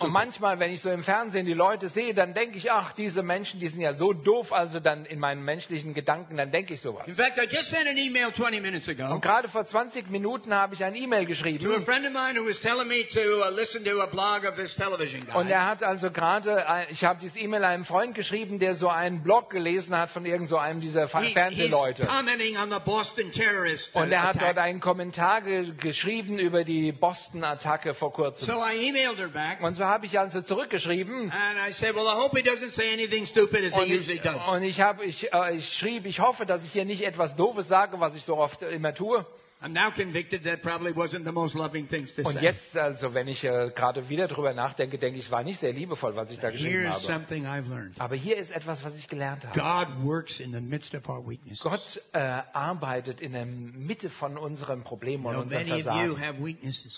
Und 0.00 0.12
manchmal, 0.12 0.58
wenn 0.58 0.70
ich 0.70 0.80
so 0.80 0.90
im 0.90 1.02
Fernsehen 1.02 1.46
die 1.46 1.54
Leute 1.54 1.88
sehe, 1.88 2.14
dann 2.14 2.34
denke 2.34 2.56
ich, 2.56 2.70
ach, 2.72 2.92
diese 2.92 3.22
Menschen, 3.22 3.60
die 3.60 3.68
sind 3.68 3.80
ja 3.80 3.92
so 3.92 4.12
doof, 4.12 4.52
also 4.52 4.80
dann 4.80 5.04
in 5.04 5.18
meinen 5.18 5.42
menschlichen 5.44 5.94
Gedanken, 5.94 6.36
dann 6.36 6.50
denke 6.50 6.74
ich 6.74 6.80
sowas. 6.80 7.06
In 7.06 7.14
fact, 7.14 7.38
I 7.38 7.46
just 7.54 7.70
sent 7.70 7.86
an 7.88 7.96
email 7.96 8.32
20 8.32 8.60
minutes 8.60 8.88
ago 8.88 9.05
Und 9.12 9.22
gerade 9.22 9.48
vor 9.48 9.64
20 9.64 10.10
Minuten 10.10 10.54
habe 10.54 10.74
ich 10.74 10.84
ein 10.84 10.94
E-Mail 10.94 11.20
to 11.20 11.26
a 11.26 11.28
geschrieben 11.28 11.84
friend 11.84 12.06
of 12.06 12.12
mine 12.12 12.38
who 12.40 12.48
was 12.48 12.60
telling 12.60 12.88
me 12.88 13.06
to 13.08 13.20
uh, 13.44 13.50
listen 13.54 13.84
to 13.84 14.00
a 14.00 14.06
blog 14.06 14.44
of 14.48 14.56
this 14.56 14.74
television 14.74 15.24
guy. 15.26 15.36
und 15.40 15.48
er 15.50 15.66
hat 15.66 15.82
also 15.82 16.10
gerade, 16.10 16.68
ein- 16.68 16.86
ich 16.90 17.04
habe 17.04 17.20
dieses 17.20 17.36
E-Mail 17.36 17.64
einem 17.64 17.84
Freund 17.84 18.14
geschrieben, 18.14 18.58
der 18.58 18.74
so 18.74 18.88
einen 18.88 19.22
Blog 19.22 19.50
gelesen 19.50 19.96
hat 19.96 20.10
von 20.10 20.26
irgend 20.26 20.48
so 20.48 20.56
einem 20.58 20.80
dieser 20.80 21.06
He's, 21.06 21.20
he's 21.20 21.32
Fernsehleute. 21.32 22.06
commenting 22.06 22.56
on 22.56 22.70
the 22.70 22.78
Boston 22.84 23.30
terrorist 23.32 23.94
uh, 23.94 24.00
Und 24.00 24.12
er 24.12 24.22
hat 24.22 24.40
dort 24.40 24.58
einen 24.58 24.80
Kommentar 24.80 25.42
ge 25.42 25.72
geschrieben 25.78 26.38
über 26.38 26.64
die 26.64 26.92
Boston-Attacke 26.92 27.94
vor 27.94 28.12
kurzem. 28.12 28.46
So 28.54 28.60
I 28.64 28.88
emailed 28.88 29.18
her 29.18 29.28
back, 29.28 29.62
Und 29.62 29.74
so 29.74 29.84
habe 29.84 30.06
ich 30.06 30.18
also 30.18 30.40
zurückgeschrieben. 30.42 31.30
and 31.30 31.58
I 31.68 31.72
said, 31.72 31.94
well, 31.94 32.06
I 32.06 32.16
hope 32.20 32.36
he 32.38 32.42
doesn't 32.48 32.72
say 32.74 32.92
anything 32.92 33.26
stupid 33.26 33.64
as 33.64 33.74
he 33.74 33.80
Und 33.82 33.90
usually 33.90 34.16
ich, 34.16 34.22
does. 34.22 34.48
und 34.48 34.62
ich, 34.62 34.80
habe, 34.80 35.04
ich, 35.04 35.32
äh, 35.32 35.54
ich 35.56 35.72
schrieb, 35.72 36.06
ich 36.06 36.20
hoffe, 36.20 36.46
dass 36.46 36.64
ich 36.64 36.72
hier 36.72 36.84
nicht 36.84 37.02
etwas 37.02 37.36
Doofes 37.36 37.68
sage, 37.68 38.00
was 38.00 38.14
ich 38.14 38.24
so 38.24 38.36
oft 38.36 38.62
immer 38.62 38.85
tue. 38.92 39.24
I'm 39.62 39.72
now 39.72 39.90
convicted 39.90 40.44
that 40.44 40.60
probably 40.62 40.92
wasn't 40.92 41.24
the 41.24 41.32
most 41.32 41.54
loving 41.54 41.88
things 41.88 42.12
to 42.14 42.22
Und 42.22 42.34
say. 42.34 42.42
jetzt, 42.44 42.76
also, 42.76 43.14
wenn 43.14 43.26
ich 43.26 43.42
äh, 43.42 43.70
gerade 43.74 44.08
wieder 44.10 44.28
drüber 44.28 44.52
nachdenke, 44.52 44.98
denke 44.98 45.18
ich, 45.18 45.30
war 45.30 45.42
nicht 45.42 45.58
sehr 45.58 45.72
liebevoll, 45.72 46.14
was 46.14 46.30
ich 46.30 46.38
da 46.38 46.50
geschrieben 46.50 46.90
habe. 46.90 47.00
something 47.00 47.46
I've 47.46 47.66
learned. 47.66 47.98
Aber 47.98 48.16
hier 48.16 48.36
ist 48.36 48.50
etwas, 48.50 48.84
was 48.84 48.98
ich 48.98 49.08
gelernt 49.08 49.46
habe. 49.46 49.58
God 49.58 50.04
works 50.04 50.40
in 50.40 50.52
the 50.52 50.60
midst 50.60 50.94
of 50.94 51.08
our 51.08 51.26
weaknesses. 51.26 51.60
Gott 51.60 52.02
äh, 52.12 52.18
arbeitet 52.52 53.22
in 53.22 53.32
der 53.32 53.46
Mitte 53.46 54.10
von 54.10 54.36
unseren 54.36 54.82
Problemen 54.84 55.24
You 55.24 55.30
und 55.40 55.48
know, 55.48 55.58
you 55.58 55.66
Versagen. 55.66 56.10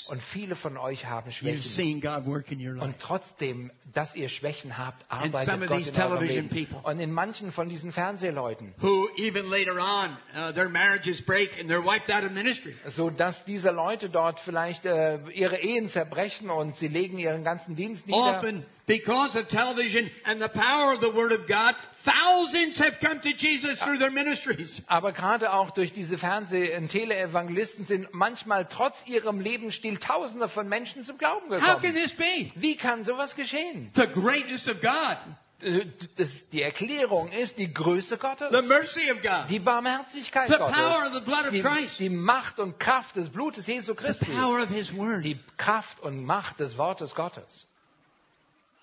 Und 0.08 0.20
viele 0.20 0.56
von 0.56 0.76
euch 0.76 1.06
haben 1.06 1.30
Schwächen. 1.30 2.02
Und 2.80 2.98
trotzdem, 2.98 3.70
dass 3.92 4.16
ihr 4.16 4.28
Schwächen 4.28 4.76
habt, 4.76 5.06
arbeitet 5.08 5.32
Gott 5.46 5.86
in 5.86 5.94
eurem 5.94 5.94
television 5.94 6.48
Leben. 6.48 6.66
people. 6.66 6.90
Und 6.90 6.98
in 6.98 7.12
manchen 7.12 7.52
von 7.52 7.68
diesen 7.68 7.92
Fernsehleuten. 7.92 8.74
Who 8.80 9.08
even 9.16 9.48
later 9.48 9.78
on, 9.78 10.16
uh, 10.34 10.52
their 10.52 10.68
marriages 10.68 11.22
break 11.22 11.58
and 11.60 11.70
they're 11.70 11.84
wiped 11.84 12.10
out 12.10 12.24
of 12.24 12.32
ministry. 12.32 12.47
So 12.86 13.10
dass 13.10 13.44
diese 13.44 13.70
Leute 13.70 14.08
dort 14.08 14.40
vielleicht 14.40 14.84
äh, 14.86 15.18
ihre 15.32 15.58
Ehen 15.60 15.88
zerbrechen 15.88 16.50
und 16.50 16.76
sie 16.76 16.88
legen 16.88 17.18
ihren 17.18 17.44
ganzen 17.44 17.76
Dienst 17.76 18.06
nieder. 18.06 18.18
Often, 18.38 18.64
because 18.86 19.38
of 19.38 19.48
television 19.48 20.10
and 20.24 20.40
the 20.40 20.48
power 20.48 20.92
of 20.94 21.00
the 21.00 21.12
Word 21.14 21.32
of 21.32 21.46
God, 21.46 21.74
thousands 22.04 22.80
have 22.80 22.98
come 23.00 23.20
to 23.20 23.28
Jesus 23.30 23.78
through 23.78 23.98
their 23.98 24.10
ministries. 24.10 24.82
Aber 24.86 25.12
gerade 25.12 25.52
auch 25.52 25.70
durch 25.70 25.92
diese 25.92 26.16
Fernseh- 26.16 26.76
und 26.76 26.88
Teleevangelisten 26.88 27.84
sind 27.84 28.08
manchmal 28.12 28.66
trotz 28.66 29.06
ihrem 29.06 29.40
Lebensstil 29.40 29.98
Tausende 29.98 30.48
von 30.48 30.68
Menschen 30.68 31.04
zum 31.04 31.18
Glauben 31.18 31.50
How 31.50 31.80
can 31.80 31.92
gekommen. 31.92 31.94
this 31.94 32.14
be? 32.14 32.50
Wie 32.54 32.76
kann 32.76 33.04
sowas 33.04 33.36
geschehen? 33.36 33.90
The 33.94 34.06
greatness 34.06 34.68
of 34.68 34.80
God, 34.80 34.92
Äh, 34.92 35.47
Das, 36.16 36.48
die 36.50 36.62
Erklärung 36.62 37.32
ist 37.32 37.58
die 37.58 37.72
Größe 37.74 38.16
Gottes, 38.16 38.52
the 38.52 38.64
mercy 38.66 39.10
of 39.10 39.20
God, 39.22 39.50
die 39.50 39.58
Barmherzigkeit 39.58 40.46
the 40.48 40.54
power 40.54 40.68
of 40.68 40.74
Gottes, 40.74 41.14
the 41.14 41.20
blood 41.24 41.44
of 41.46 41.50
die, 41.50 41.60
Christ, 41.62 41.98
die 41.98 42.10
Macht 42.10 42.60
und 42.60 42.78
Kraft 42.78 43.16
des 43.16 43.28
Blutes 43.28 43.66
Jesu 43.66 43.92
the 43.92 43.96
Christi, 43.96 44.26
power 44.26 44.62
of 44.62 44.68
His 44.68 44.94
Word. 44.96 45.24
die 45.24 45.36
Kraft 45.56 45.98
und 46.00 46.24
Macht 46.24 46.60
des 46.60 46.78
Wortes 46.78 47.14
Gottes. 47.16 47.66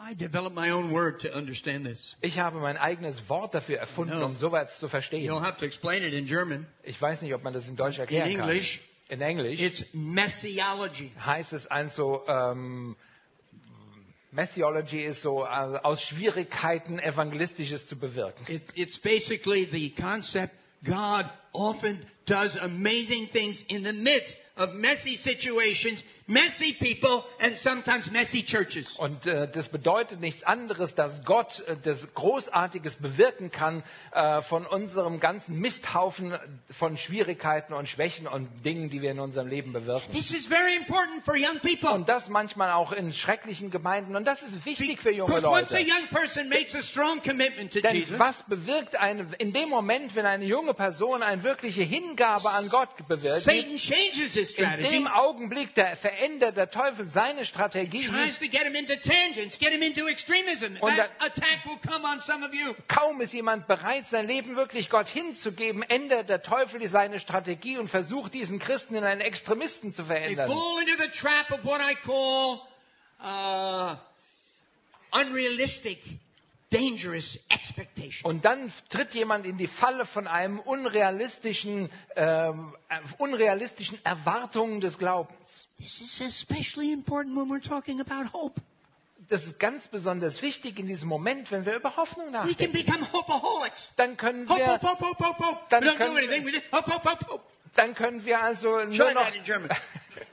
I 0.01 0.13
developed 0.13 0.53
my 0.55 0.71
own 0.71 0.91
word 0.91 1.21
to 1.21 1.30
understand 1.34 1.86
this. 1.86 2.17
Ich 2.19 2.38
habe 2.39 2.59
mein 2.59 2.76
eigenes 2.78 3.30
Wort 3.30 3.53
dafür 3.53 3.78
erfunden, 3.80 4.19
No. 4.19 4.26
um 4.26 4.36
sowas 4.36 4.78
zu 4.78 4.89
verstehen. 4.89 5.32
have 5.41 5.55
to 5.57 5.65
explain 5.65 6.03
it 6.03 6.13
in 6.13 6.26
German. 6.26 6.67
Ich 6.84 7.01
weiß 7.01 7.21
nicht, 7.21 7.34
ob 7.34 7.41
man 7.43 7.53
das 7.53 7.69
in 7.69 7.78
Deutsch 7.78 7.95
In 7.95 8.01
erklären 8.01 8.32
kann. 8.38 8.49
English, 8.49 8.82
In 9.07 9.21
Englisch 9.21 9.61
it's 9.61 9.86
messiology. 9.93 11.11
heißt 11.26 11.53
es 11.53 11.67
also, 11.67 12.23
ähm, 12.28 12.97
Messiology 14.36 15.03
ist 15.03 15.21
so, 15.21 15.45
äh, 15.45 15.47
aus 15.47 16.01
Schwierigkeiten 16.01 16.99
Evangelistisches 16.99 17.88
zu 17.88 17.95
bewirken. 17.95 18.45
It's, 18.47 18.71
it's 18.75 18.99
basically 18.99 19.65
the 19.65 19.89
concept 19.91 20.53
God 20.83 21.29
often 21.53 22.05
does 22.25 22.57
amazing 22.57 23.27
things 23.27 23.63
in 23.67 23.83
the 23.83 23.93
midst 23.93 24.38
of 24.57 24.73
messy 24.73 25.15
situations, 25.15 26.03
messy 26.28 26.73
people, 26.73 27.23
and 27.39 27.57
sometimes 27.57 28.11
messy 28.11 28.43
churches. 28.43 28.91
Und 28.97 29.28
äh, 29.28 29.47
das 29.51 29.69
bedeutet 29.69 30.21
nichts 30.21 30.43
anderes, 30.43 30.95
dass 30.95 31.23
Gott 31.23 31.59
äh, 31.67 31.76
das 31.82 32.13
Großartiges 32.13 32.95
bewirken 32.95 33.51
kann 33.51 33.84
äh, 34.11 34.41
von 34.41 34.65
unserem 34.65 35.19
ganzen 35.19 35.59
Misthaufen 35.59 36.38
von 36.69 36.97
Schwierigkeiten 36.97 37.73
und 37.73 37.88
Schwächen 37.88 38.28
und 38.28 38.47
Dingen, 38.65 38.89
die 38.89 39.01
wir 39.01 39.11
in 39.11 39.19
unserem 39.19 39.47
Leben 39.47 39.73
bewirken. 39.73 40.11
This 40.11 40.32
is 40.32 40.47
very 40.47 40.76
important 40.76 41.23
for 41.23 41.36
young 41.36 41.59
people. 41.59 41.91
Und 41.91 42.09
das 42.09 42.30
manchmal 42.30 42.71
auch 42.71 42.91
in 42.91 43.13
schrecklichen 43.13 43.69
Gemeinden. 43.69 44.15
Und 44.15 44.26
das 44.26 44.41
ist 44.41 44.65
wichtig 44.65 45.01
für 45.01 45.11
junge 45.11 45.34
Because 45.34 45.47
once 45.47 45.73
a 45.73 45.78
Leute. 45.78 45.89
young 45.89 46.07
person 46.09 46.49
makes 46.49 46.73
a 46.73 46.82
strong 46.82 47.21
commitment 47.21 47.71
to 47.73 47.82
Denn 47.82 47.95
Jesus, 47.95 48.17
was 48.17 48.43
bewirkt 48.43 48.95
eine, 48.95 49.28
in 49.38 49.53
dem 49.53 49.69
Moment, 49.69 50.15
wenn 50.15 50.26
eine 50.26 50.45
junge 50.45 50.73
Person 50.73 51.21
eine 51.21 51.43
wirkliche 51.43 51.84
Hingabe 51.84 52.49
an 52.49 52.69
Gott 52.69 52.89
bewirkt, 53.07 53.41
Satan 53.41 53.78
changes 53.78 54.34
his 54.34 54.49
in 54.51 54.65
strategy, 54.65 54.89
dem 54.89 55.07
Augenblick 55.07 55.76
der 55.76 55.95
verändert 56.16 56.57
der 56.57 56.70
Teufel 56.70 57.09
seine 57.09 57.45
Strategie. 57.45 58.07
Und. 58.07 58.16
Kaum 62.88 63.22
ist 63.22 63.34
jemand 63.34 63.68
bereit, 63.68 64.07
sein 64.07 64.28
Leben 64.28 64.55
wirklich 64.55 64.89
Gott 64.89 65.07
hinzugeben, 65.07 65.84
ändert 65.84 66.30
der 66.30 66.41
Teufel 66.41 66.86
seine 66.88 67.20
Strategie 67.20 67.78
und 67.78 67.88
versucht, 67.88 68.34
diesen 68.34 68.59
Christen 68.59 68.95
in 68.95 69.03
einen 69.03 69.22
Extremisten 69.22 69.93
zu 69.93 70.03
They 70.03 70.36
verändern. 70.36 70.47
fall 70.47 70.82
into 70.82 71.01
the 71.01 71.09
trap 71.09 71.51
of 71.51 71.63
what 71.63 71.82
I 71.82 71.95
call 71.95 72.61
uh, 73.22 73.95
unrealistic, 75.11 75.99
dangerous 76.72 77.39
expectation. 77.49 78.30
Und 78.30 78.45
dann 78.45 78.72
tritt 78.89 79.13
jemand 79.16 79.45
in 79.45 79.57
die 79.57 79.68
Falle 79.68 80.05
von 80.05 80.28
einem 80.28 80.59
unrealistischen, 80.59 81.89
äh, 82.16 82.51
unrealistischen 83.18 84.03
Erwartungen 84.03 84.82
des 84.82 84.97
Glaubens. 84.97 85.68
This 85.80 86.01
is 86.01 86.22
especially 86.22 86.91
important 86.91 87.36
when 87.36 87.47
we're 87.49 87.61
talking 87.66 88.01
about 88.01 88.32
hope. 88.34 88.61
Das 89.30 89.45
ist 89.45 89.57
ganz 89.59 89.88
besonders 89.88 90.41
wichtig 90.43 90.78
in 90.78 90.86
diesem 90.86 91.09
Moment, 91.09 91.51
wenn 91.51 91.66
wir 91.66 91.76
über 91.76 91.95
Hoffnung 91.97 92.28
We 92.28 92.32
nachdenken. 92.32 92.57
can 92.63 92.72
become 92.74 93.11
hopeaholics. 93.11 93.91
Dann 93.95 94.18
können 94.18 94.47
Hope, 94.47 94.59
wir, 94.59 94.74
hope, 94.74 94.88
hope, 94.88 95.05
hope, 95.07 95.24
hope, 95.26 95.43
hope. 95.45 95.59
Dann 95.70 95.84
We 95.84 95.88
don't 95.88 95.91
do 95.93 95.97
können- 95.97 96.18
anything. 96.18 96.45
We 96.45 96.51
just 96.51 96.72
hope, 96.72 96.91
hope, 96.93 97.09
hope, 97.09 97.28
hope. 97.28 97.43
dann 97.74 97.95
können 97.95 98.24
wir 98.26 98.41
also 98.41 98.70
nur 98.86 98.91
Try 98.95 99.13
noch, 99.13 99.24
that 99.24 99.36
in 99.36 99.43
German. 99.43 99.70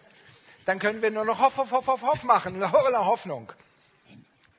dann 0.67 0.79
können 0.79 1.01
wir 1.01 1.11
nur 1.11 1.25
noch 1.25 1.41
Hoff, 1.41 1.57
Hoff, 1.57 1.73
Hoff, 1.73 1.87
Hoff, 1.87 2.03
Hoff 2.03 2.25
machen, 2.25 2.61
Hoffnung. 2.73 3.51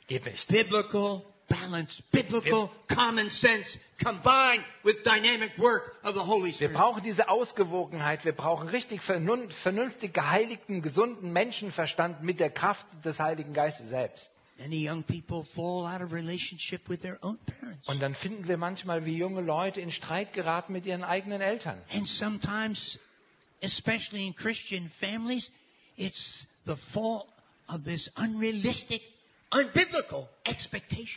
Geht 0.08 0.26
nicht. 0.26 0.48
Biblical 0.48 1.22
balance, 1.48 2.02
biblical 2.12 2.70
common 2.88 3.30
sense 3.30 3.78
combined 4.04 4.64
with 4.84 5.04
dynamic 5.04 5.58
work 5.58 5.96
of 6.04 6.16
the 6.16 6.22
Holy 6.22 6.50
Wir 6.52 6.54
Spirit. 6.54 6.74
brauchen 6.74 7.04
diese 7.04 7.30
Ausgewogenheit. 7.30 8.26
Wir 8.26 8.34
brauchen 8.34 8.70
richtig 8.70 9.02
vernünftig 9.02 10.14
geheiligten, 10.14 10.82
gesunden 10.82 11.32
Menschenverstand 11.32 12.24
mit 12.24 12.40
der 12.40 12.50
Kraft 12.50 12.86
des 13.04 13.20
Heiligen 13.20 13.54
Geistes 13.54 13.90
selbst. 13.90 14.32
Many 14.60 14.88
young 14.88 15.04
people 15.04 15.44
fall 15.44 15.86
out 15.88 16.02
of 16.02 16.14
relationship 16.14 16.88
with 16.88 17.02
their 17.02 17.18
own 17.24 17.38
parents. 17.60 17.88
Und 17.90 18.02
dann 18.02 18.14
finden 18.14 18.48
wir 18.48 18.58
manchmal, 18.58 19.06
wie 19.06 19.18
junge 19.18 19.42
Leute 19.42 19.82
in 19.82 19.92
Streit 19.92 20.34
geraten 20.34 20.74
mit 20.74 20.86
ihren 20.86 21.04
eigenen 21.04 21.42
Eltern. 21.42 21.82
And 21.92 22.08
sometimes, 22.08 23.00
especially 23.62 24.28
in 24.28 24.36
Christian 24.36 24.90
families, 24.90 25.52
it's 25.98 26.48
the 26.66 26.76
fault 26.76 27.28
of 27.68 27.84
this 27.84 28.12
unrealistic, 28.16 29.02
unbiblical. 29.54 30.30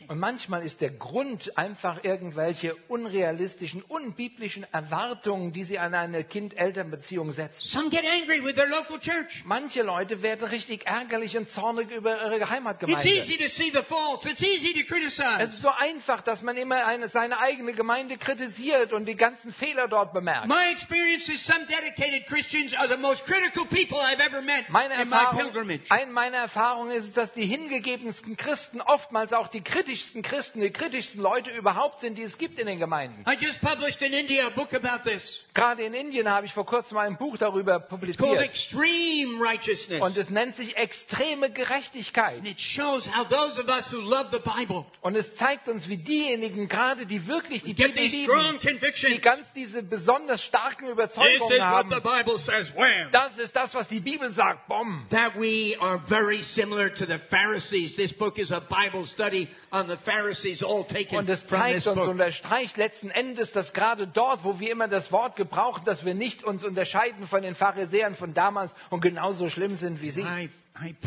Und 0.08 0.18
manchmal 0.20 0.64
ist 0.64 0.80
der 0.80 0.90
Grund 0.90 1.58
einfach 1.58 2.04
irgendwelche 2.04 2.76
unrealistischen, 2.88 3.82
unbiblischen 3.82 4.64
Erwartungen, 4.72 5.52
die 5.52 5.64
sie 5.64 5.80
an 5.80 5.94
eine 5.94 6.22
Kind-Eltern-Beziehung 6.22 7.32
setzen. 7.32 7.66
Some 7.66 7.90
get 7.90 8.04
angry 8.04 8.44
with 8.44 8.54
their 8.54 8.68
local 8.68 9.00
church. 9.00 9.42
Manche 9.44 9.82
Leute 9.82 10.22
werden 10.22 10.46
richtig 10.46 10.86
ärgerlich 10.86 11.36
und 11.36 11.50
zornig 11.50 11.90
über 11.90 12.20
ihre 12.22 12.36
It's 12.38 12.50
Heimatgemeinde. 12.50 13.08
easy 13.08 13.36
to 13.36 13.48
see 13.48 13.70
the 13.74 13.82
faults. 13.82 14.26
It's 14.26 14.42
easy 14.42 14.72
to 14.74 14.80
Es 14.80 14.86
criticize. 14.86 15.42
ist 15.42 15.60
so 15.60 15.70
einfach, 15.76 16.22
dass 16.22 16.42
man 16.42 16.56
immer 16.56 16.86
eine, 16.86 17.08
seine 17.08 17.40
eigene 17.40 17.72
Gemeinde 17.72 18.18
kritisiert 18.18 18.92
und 18.92 19.06
die 19.06 19.16
ganzen 19.16 19.50
Fehler 19.52 19.88
dort 19.88 20.12
bemerkt. 20.12 20.46
My 20.46 20.70
experience 20.70 21.28
is 21.28 21.44
some 21.44 21.66
dedicated 21.66 22.26
Christians 22.28 22.74
are 22.74 22.88
the 22.88 22.96
most 22.98 23.24
critical 23.26 23.64
people 23.64 23.98
I've 23.98 24.20
ever 24.24 24.40
met 24.42 24.68
Meine 24.70 24.94
in 25.02 25.08
my 25.08 25.24
pilgrimage. 25.36 25.90
eine 25.90 26.12
meiner 26.12 26.38
Erfahrungen 26.38 26.92
ist, 26.92 27.16
dass 27.16 27.32
die 27.32 27.44
hingegebensten 27.44 28.25
meisten 28.26 28.36
Christen 28.36 28.80
oftmals 28.80 29.32
auch 29.32 29.48
die 29.48 29.62
kritischsten 29.62 30.22
Christen, 30.22 30.60
die 30.60 30.70
kritischsten 30.70 31.22
Leute 31.22 31.50
überhaupt 31.50 32.00
sind, 32.00 32.18
die 32.18 32.22
es 32.22 32.38
gibt 32.38 32.58
in 32.58 32.66
den 32.66 32.78
Gemeinden. 32.78 33.24
I 33.28 33.36
just 33.38 33.60
published 33.60 34.02
in 34.02 34.12
India 34.12 34.46
a 34.46 34.50
book 34.50 34.74
about 34.74 35.08
this. 35.08 35.44
Gerade 35.54 35.84
in 35.84 35.94
Indien 35.94 36.28
habe 36.28 36.46
ich 36.46 36.52
vor 36.52 36.66
kurzem 36.66 36.98
ein 36.98 37.16
Buch 37.16 37.36
darüber 37.38 37.76
It's 37.76 37.88
called 37.88 38.00
publiziert. 38.00 38.42
Extreme 38.42 39.40
Righteousness. 39.40 40.00
Und 40.00 40.16
es 40.16 40.30
nennt 40.30 40.54
sich 40.54 40.76
extreme 40.76 41.50
Gerechtigkeit. 41.50 42.38
And 42.38 42.48
it 42.48 42.60
shows 42.60 43.06
how 43.06 43.26
those 43.26 43.60
of 43.60 43.68
us 43.68 43.92
who 43.92 44.00
love 44.00 44.28
the 44.32 44.38
Bible 44.38 44.84
Und 45.00 45.16
es 45.16 45.36
zeigt 45.36 45.68
uns, 45.68 45.88
wie 45.88 45.96
diejenigen 45.96 46.68
gerade, 46.68 47.06
die 47.06 47.26
wirklich 47.26 47.62
die 47.62 47.74
Bibel 47.74 48.02
lieben, 48.02 48.58
die 48.60 49.18
ganz 49.20 49.52
diese 49.52 49.82
besonders 49.82 50.42
starken 50.42 50.88
Überzeugungen 50.88 51.62
haben, 51.62 51.90
says. 52.38 52.72
Das 53.12 53.38
ist 53.38 53.54
das, 53.56 53.74
was 53.74 53.88
die 53.88 54.00
Bibel 54.00 54.30
sagt. 54.30 54.66
Bom. 54.68 55.06
That 55.10 55.36
we 55.36 55.76
are 55.80 56.00
very 56.06 56.42
similar 56.42 56.92
to 56.92 57.06
the 57.06 57.18
Pharisees. 57.18 57.96
This 57.96 58.15
book 58.18 58.38
is 58.38 58.50
a 58.52 58.60
Bible 58.60 59.06
study 59.06 59.48
on 59.70 59.88
the 59.88 59.96
Pharisees, 59.96 60.62
all 60.62 60.84
taken 60.84 61.18
Und 61.18 61.28
es 61.28 61.46
zeigt 61.46 61.86
uns, 61.86 61.96
book. 61.98 62.08
unterstreicht 62.08 62.76
letzten 62.76 63.10
Endes, 63.10 63.52
dass 63.52 63.72
gerade 63.72 64.06
dort, 64.06 64.44
wo 64.44 64.58
wir 64.60 64.70
immer 64.72 64.88
das 64.88 65.12
Wort 65.12 65.36
gebrauchen, 65.36 65.84
dass 65.84 66.04
wir 66.04 66.14
nicht 66.14 66.44
uns 66.44 66.64
unterscheiden 66.64 67.26
von 67.26 67.42
den 67.42 67.54
Pharisäern 67.54 68.14
von 68.14 68.34
damals 68.34 68.74
und 68.90 69.00
genauso 69.00 69.48
schlimm 69.48 69.74
sind 69.76 70.00
wie 70.02 70.10
sie. 70.10 70.26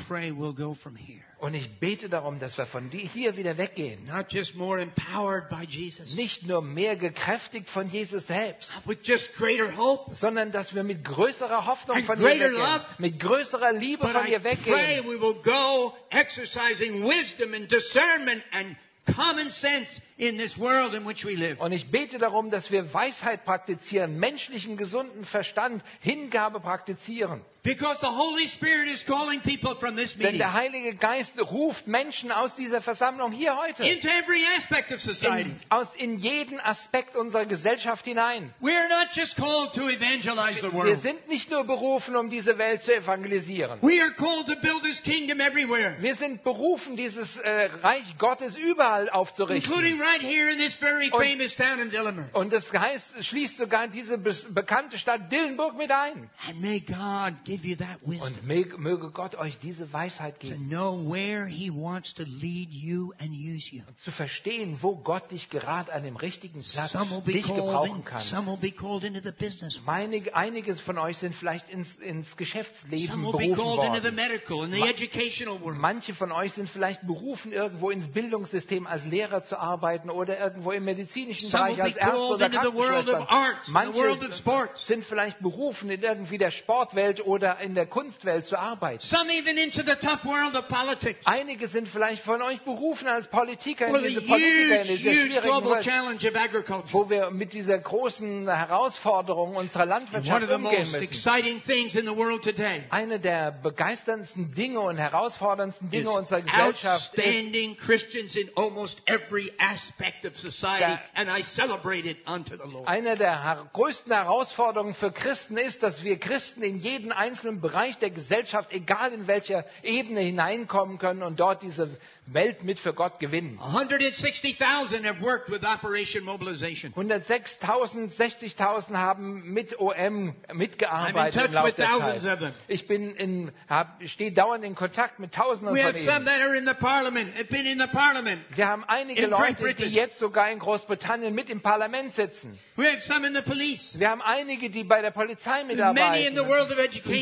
Pray 0.08 0.32
we'll 0.32 0.54
go 0.54 0.74
from 0.74 0.96
here. 0.96 1.22
Und 1.40 1.54
ich 1.54 1.80
bete 1.80 2.10
darum, 2.10 2.40
dass 2.40 2.58
wir 2.58 2.66
von 2.66 2.90
hier 2.92 3.38
wieder 3.38 3.58
weggehen. 3.58 4.06
Not 4.08 4.34
just 4.34 4.56
more 4.56 4.82
empowered 4.82 5.50
by 5.50 5.64
Jesus, 5.64 6.16
Nicht 6.16 6.46
nur 6.46 6.62
mehr 6.62 6.96
gekräftigt 6.96 7.70
von 7.70 7.90
Jesus 7.90 8.28
selbst, 8.28 8.76
with 8.88 8.98
just 9.04 9.36
greater 9.36 9.78
hope, 9.78 10.14
sondern 10.16 10.52
dass 10.52 10.76
wir 10.76 10.84
mit 10.84 11.06
größerer 11.06 11.66
Hoffnung 11.66 12.04
von 12.04 12.20
ihr 12.20 12.26
weggehen. 12.26 12.54
love. 12.54 12.86
Mit 12.98 13.20
größerer 13.20 13.74
Liebe 13.74 14.08
von 14.08 14.28
ihr 14.28 14.40
pray 14.40 14.58
weggehen. 14.58 15.06
we 15.06 15.22
will 15.22 15.36
go 15.42 15.94
exercising 16.10 17.04
wisdom 17.04 17.54
and 17.54 17.72
discernment 17.72 18.44
and 18.52 18.76
common 19.16 19.50
sense 19.50 20.02
in 20.18 20.38
this 20.38 20.58
world 20.58 20.94
in 20.94 21.06
which 21.06 21.26
we 21.26 21.36
live. 21.36 21.60
Und 21.60 21.72
ich 21.72 21.90
bete 21.90 22.18
darum, 22.18 22.50
dass 22.50 22.72
wir 22.72 22.94
Weisheit 22.94 23.46
praktizieren, 23.46 24.18
menschlichen 24.20 24.78
gesunden 24.78 25.24
Verstand, 25.24 25.84
Hingabe 26.02 26.60
praktizieren. 26.60 27.42
Because 27.62 28.00
the 28.00 28.08
Holy 28.08 28.48
Spirit 28.48 28.88
is 28.88 29.04
calling 29.06 29.42
people 29.42 29.76
from 29.76 29.98
this 29.98 30.14
Denn 30.14 30.24
meeting 30.24 30.40
der 30.40 30.54
Heilige 30.54 30.96
Geist 30.96 31.38
ruft 31.52 31.88
Menschen 31.88 32.32
aus 32.32 32.56
dieser 32.56 32.82
Versammlung 32.82 33.34
hier 33.34 33.58
heute 33.58 33.84
into 33.86 34.08
every 34.08 34.42
aspect 34.58 34.94
of 34.94 35.02
society. 35.02 35.50
in, 35.50 35.56
aus, 35.70 35.94
in 35.98 36.18
jeden 36.20 36.60
Aspekt 36.62 37.18
unserer 37.18 37.46
Gesellschaft 37.46 38.06
hinein. 38.06 38.54
We 38.62 38.72
are 38.74 38.88
not 38.88 39.10
just 39.14 39.36
called 39.36 39.74
to 39.74 39.90
evangelize 39.90 40.62
the 40.62 40.72
Wir 40.72 40.74
world. 40.74 41.02
sind 41.02 41.28
nicht 41.28 41.52
nur 41.52 41.66
berufen, 41.66 42.16
um 42.16 42.30
diese 42.30 42.58
Welt 42.58 42.82
zu 42.82 42.96
evangelisieren. 42.96 43.80
We 43.82 44.02
are 44.02 44.12
called 44.14 44.48
to 44.48 44.56
build 44.56 44.86
His 44.86 45.04
kingdom 45.04 45.42
everywhere, 45.42 45.98
Wir 46.00 46.16
sind 46.16 46.44
berufen, 46.46 46.96
dieses 46.96 47.38
äh, 47.40 47.66
Reich 47.84 48.18
Gottes 48.18 48.58
überall 48.58 49.10
aufzurichten. 49.10 49.70
including 49.70 50.00
right 50.02 50.22
here 50.22 50.50
in 50.50 50.60
this 50.60 50.76
very 50.76 51.10
Und- 51.12 51.22
famous 51.26 51.56
town 51.58 51.80
in 51.82 51.90
Dillemer. 51.92 52.30
Und 52.32 52.54
das 52.54 52.72
heißt, 52.74 53.26
schließt 53.26 53.58
sogar 53.58 53.90
diese 53.90 54.18
bekannte 54.18 54.98
Stadt 54.98 55.30
Dillenburg 55.30 55.76
mit 55.78 55.92
ein. 55.92 56.30
And 56.48 56.62
may 56.62 56.80
God 56.80 57.34
give 57.50 57.68
you 57.68 57.76
that 57.76 58.00
wisdom 58.06 58.28
Und 58.28 58.80
möge, 58.80 59.12
Gott 59.12 59.36
euch 59.36 59.58
diese 59.58 59.92
Weisheit 59.94 60.40
to 60.40 60.48
geben, 60.48 60.70
know 60.70 60.94
where 61.12 61.48
He 61.48 61.70
wants 61.72 62.14
to 62.16 62.24
lead 62.24 62.72
you 62.72 63.14
and 63.20 63.32
use 63.32 63.74
you. 63.76 63.82
zu 63.98 64.12
verstehen, 64.12 64.78
wo 64.82 64.96
Gott 64.96 65.32
dich 65.32 65.50
gerade 65.50 65.92
an 65.94 66.04
dem 66.04 66.16
richtigen 66.16 66.62
Platz 66.64 66.92
Some 66.92 67.22
dich 67.24 67.46
gebrauchen 67.48 67.98
in, 67.98 68.06
kann. 68.06 68.22
some 68.22 68.48
will 68.52 68.58
be 68.58 68.72
called 68.72 69.04
into 69.04 69.22
the 69.24 69.32
business. 69.32 69.82
Einige, 69.86 70.36
einiges 70.36 70.80
von 70.80 70.98
euch 70.98 71.18
sind 71.18 71.34
vielleicht 71.34 71.70
ins, 71.70 71.96
ins 71.96 72.30
Some 72.30 72.38
Geschäftsleben 72.38 73.24
will 73.24 73.34
be 73.34 73.56
called 73.56 73.84
into 73.84 73.98
the 74.00 74.04
worden. 74.06 74.16
medical 74.16 74.62
and 74.64 74.74
the 74.74 74.82
educational 74.88 75.60
world. 75.62 75.78
Manche 75.80 76.14
von 76.14 76.32
euch 76.32 76.54
sind 76.54 76.70
vielleicht 76.70 77.06
berufen, 77.06 77.52
irgendwo 77.52 77.90
ins 77.90 78.08
Bildungssystem 78.08 78.86
als 78.88 79.06
Lehrer 79.06 79.44
zu 79.44 79.58
arbeiten 79.58 80.10
oder 80.10 80.38
irgendwo 80.40 80.72
im 80.72 80.84
medizinischen 80.86 81.50
Some 81.50 81.66
Bereich 81.76 81.84
als 81.84 81.98
Ärzte 81.98 82.18
oder 82.18 82.50
Krankenschwestern. 82.50 83.28
Manche 83.68 84.70
sind 84.76 85.04
vielleicht 85.06 85.40
berufen, 85.40 85.90
in 85.90 86.02
irgendwie 86.02 86.38
der 86.38 86.52
Sportwelt 86.52 87.26
oder 87.26 87.39
in 87.62 87.76
der 87.76 87.86
Kunstwelt 87.86 88.46
zu 88.46 88.58
arbeiten. 88.58 89.00
Some 89.02 89.32
even 89.32 89.58
into 89.58 89.82
the 89.82 89.96
tough 89.96 90.24
world 90.26 90.56
of 90.56 90.68
politics. 90.68 91.26
Einige 91.26 91.68
sind 91.68 91.88
vielleicht 91.88 92.22
von 92.24 92.42
euch 92.42 92.62
berufen 92.62 93.08
als 93.08 93.28
Politiker 93.28 93.88
in 93.88 94.04
diese 94.04 94.22
Politiker 94.22 94.82
in 94.82 94.88
dieser 94.88 94.98
schwierigen 95.12 95.44
Welt, 95.66 96.94
wo 96.94 97.10
wir 97.10 97.32
mit 97.32 97.54
dieser 97.54 97.78
großen 97.78 98.48
Herausforderung 98.50 99.56
unserer 99.56 99.86
Landwirtschaft 99.86 100.44
of 100.44 100.50
the 100.50 100.56
umgehen 100.56 100.80
most 100.80 100.92
müssen. 100.94 101.04
exciting 101.04 101.62
things 101.64 101.96
in 101.96 102.06
the 102.06 102.16
world 102.16 102.44
today 102.44 102.84
Eine 102.90 103.20
der 103.20 103.52
begeisterndsten 103.52 104.54
Dinge 104.54 104.80
und 104.80 104.98
herausforderndsten 104.98 105.90
Dinge 105.90 106.10
unserer 106.12 106.42
Gesellschaft 106.42 107.14
ist, 107.16 107.26
outstanding 107.26 107.78
Christians 107.78 108.36
in 108.36 108.50
almost 108.56 109.02
every 109.06 109.52
aspect 109.60 110.26
of 110.26 110.38
society, 110.38 110.80
Da- 110.82 111.00
and 111.16 111.30
I 111.30 111.42
celebrate 111.44 112.08
it 112.10 112.18
unto 112.28 112.56
the 112.56 112.72
Lord. 112.72 112.88
eine 112.88 113.16
der 113.18 113.70
größten 113.74 114.12
Herausforderungen 114.14 114.94
für 114.94 115.12
Christen 115.12 115.58
ist, 115.58 115.84
dass 115.84 116.04
wir 116.04 116.18
Christen 116.20 116.62
in 116.64 116.80
jeden 116.80 117.12
einzelnen 117.12 117.29
Bereich 117.62 117.98
der 117.98 118.10
Gesellschaft, 118.10 118.72
egal 118.72 119.14
in 119.14 119.28
welcher 119.28 119.66
Ebene 119.84 120.22
hineinkommen 120.22 120.98
können 120.98 121.24
und 121.24 121.40
dort 121.40 121.64
diese 121.64 121.98
Welt 122.34 122.64
mit 122.64 122.80
für 122.80 122.94
Gott 122.94 123.20
gewinnen. 123.20 123.60
160,000 123.60 125.06
have 125.06 125.22
worked 125.22 125.50
with 125.50 125.64
Operation 125.64 126.24
Mobilization. 126.24 126.94
106.000, 126.94 128.12
60.000 128.12 128.96
haben 128.98 129.52
mit 129.52 129.80
OM 129.80 130.36
mitgearbeitet 130.54 131.46
im 131.46 131.54
Laufe 131.54 131.74
der 131.74 131.90
Zeit. 132.22 132.54
Ich 132.68 132.88
bin 132.88 133.16
in, 133.16 133.52
hab, 133.68 134.02
stehe 134.08 134.32
dauernd 134.32 134.64
in 134.64 134.76
Kontakt 134.76 135.20
mit 135.20 135.34
Tausenden 135.34 135.76
We 135.76 135.82
von 135.82 135.96
ihnen. 135.96 136.26
that 136.26 136.42
are 136.42 136.56
in 136.56 136.68
the 136.68 136.74
parliament, 136.74 137.34
have 137.36 137.46
been 137.46 137.66
in 137.66 137.80
the 137.80 137.88
parliament. 137.88 138.42
Wir 138.56 138.68
haben 138.68 138.84
einige 138.88 139.26
Leute, 139.28 139.74
die 139.74 139.86
jetzt 139.86 140.20
sogar 140.20 140.52
in 140.52 140.60
Großbritannien 140.60 141.34
mit 141.34 141.50
im 141.50 141.62
Parlament 141.62 142.14
sitzen. 142.14 142.58
We 142.76 142.86
have 142.88 143.02
some 143.02 143.28
in 143.28 143.34
the 143.36 143.42
police. 143.42 143.98
Wir 144.00 144.10
haben 144.10 144.22
einige, 144.22 144.70
die 144.70 144.84
bei 144.84 145.02
der 145.02 145.12
Polizei 145.12 145.64
Many 145.64 145.72
in 145.74 145.78
mitarbeiten. 145.78 146.36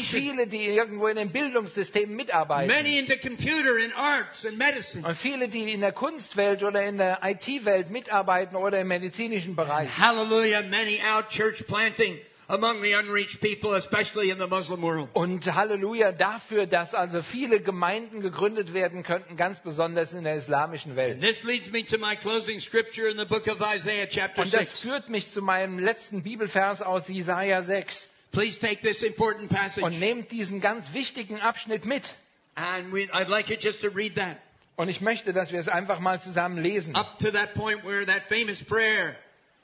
Viele, 0.04 0.48
die 0.48 0.66
irgendwo 0.66 1.08
in 1.08 1.16
den 1.18 1.32
Bildungssystemen 1.32 2.16
mitarbeiten. 2.16 2.68
Many 2.68 2.98
into 3.00 3.16
computer 3.18 3.76
and 3.84 3.94
arts 3.96 4.46
and 4.46 4.58
medicine. 4.58 5.06
Und 5.08 5.16
viele, 5.18 5.48
die 5.50 5.72
in 5.72 5.82
der 5.82 5.92
Kunstwelt 5.92 6.64
oder 6.64 6.84
in 6.84 6.98
der 6.98 7.20
IT-Welt 7.24 7.90
mitarbeiten 7.90 8.56
oder 8.56 8.80
im 8.80 8.88
medizinischen 8.88 9.56
Bereich. 9.56 9.90
Hallelujah, 9.98 10.62
many 10.64 11.02
out 11.02 11.28
church 11.30 11.66
planting 11.68 12.20
among 12.50 12.82
the 12.82 12.94
unreached 12.94 13.42
people, 13.42 13.76
especially 13.76 14.30
in 14.30 14.40
the 14.40 14.48
Muslim 14.48 14.82
world. 14.82 15.10
Und 15.14 15.54
Halleluja 15.54 16.12
dafür, 16.12 16.66
dass 16.66 16.94
also 16.94 17.22
viele 17.22 17.60
Gemeinden 17.60 18.22
gegründet 18.22 18.74
werden 18.74 19.04
könnten, 19.04 19.36
ganz 19.36 19.60
besonders 19.60 20.14
in 20.14 20.24
der 20.24 20.36
islamischen 20.36 20.92
And 20.92 20.98
Welt. 20.98 21.22
this 21.22 21.44
leads 21.44 21.72
me 21.72 21.84
to 21.86 21.98
my 21.98 22.16
closing 22.16 22.60
scripture 22.60 23.10
in 23.10 23.18
the 23.18 23.26
book 23.26 23.48
of 23.48 23.58
Isaiah, 23.62 24.08
chapter 24.08 24.42
Und 24.44 24.54
das 24.54 24.70
6. 24.70 24.80
führt 24.82 25.10
mich 25.10 25.30
zu 25.30 25.42
meinem 25.42 25.78
letzten 25.80 26.24
Bibelvers 26.24 26.82
aus 26.82 27.08
Jesaja 27.10 27.62
6. 27.62 28.10
Please 28.32 28.60
take 28.60 28.82
this 28.82 29.02
important 29.04 29.50
Und 29.52 29.58
passage. 29.58 30.00
nehmt 30.00 30.32
diesen 30.32 30.62
ganz 30.62 30.94
wichtigen 30.94 31.40
Abschnitt 31.42 31.86
mit. 31.86 32.14
And 32.56 32.92
we, 32.92 33.08
I'd 33.14 33.28
like 33.30 33.50
you 33.50 33.56
just 33.60 33.82
to 33.82 33.90
read 33.90 34.16
that 34.16 34.38
Und 34.76 34.90
ich 34.90 35.02
möchte, 35.02 35.34
dass 35.34 35.52
wir 35.52 35.60
es 35.60 35.68
einfach 35.70 36.00
mal 36.00 36.20
zusammen 36.20 36.58
lesen. 36.62 36.96
up 36.96 37.18
to 37.20 37.32
that 37.32 37.54
point 37.54 37.84
where 37.84 38.06
that 38.06 38.24
famous 38.28 38.64
prayer 38.64 39.16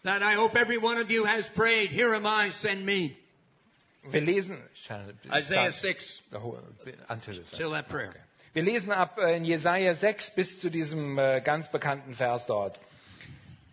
that 0.03 0.21
I 0.21 0.35
hope 0.35 0.55
every 0.59 0.77
one 0.77 0.97
of 1.01 1.09
you 1.11 1.25
has 1.25 1.47
prayed, 1.49 1.89
Here 1.91 2.13
am 2.15 2.25
I, 2.25 2.49
send 2.51 2.85
me. 2.85 3.15
Wir 4.03 4.21
lesen 4.21 4.61
Isaiah 5.31 5.71
6, 5.71 6.23
Until 7.09 7.71
that 7.71 7.87
prayer. 7.89 8.13
Wir 8.53 8.63
lesen 8.63 8.91
ab 8.91 9.17
äh, 9.17 9.35
in 9.37 9.45
Jesaja 9.45 9.93
6 9.93 10.35
bis 10.35 10.59
zu 10.59 10.69
diesem 10.69 11.17
äh, 11.17 11.41
ganz 11.41 11.71
bekannten 11.71 12.13
Vers 12.13 12.45
dort. 12.45 12.79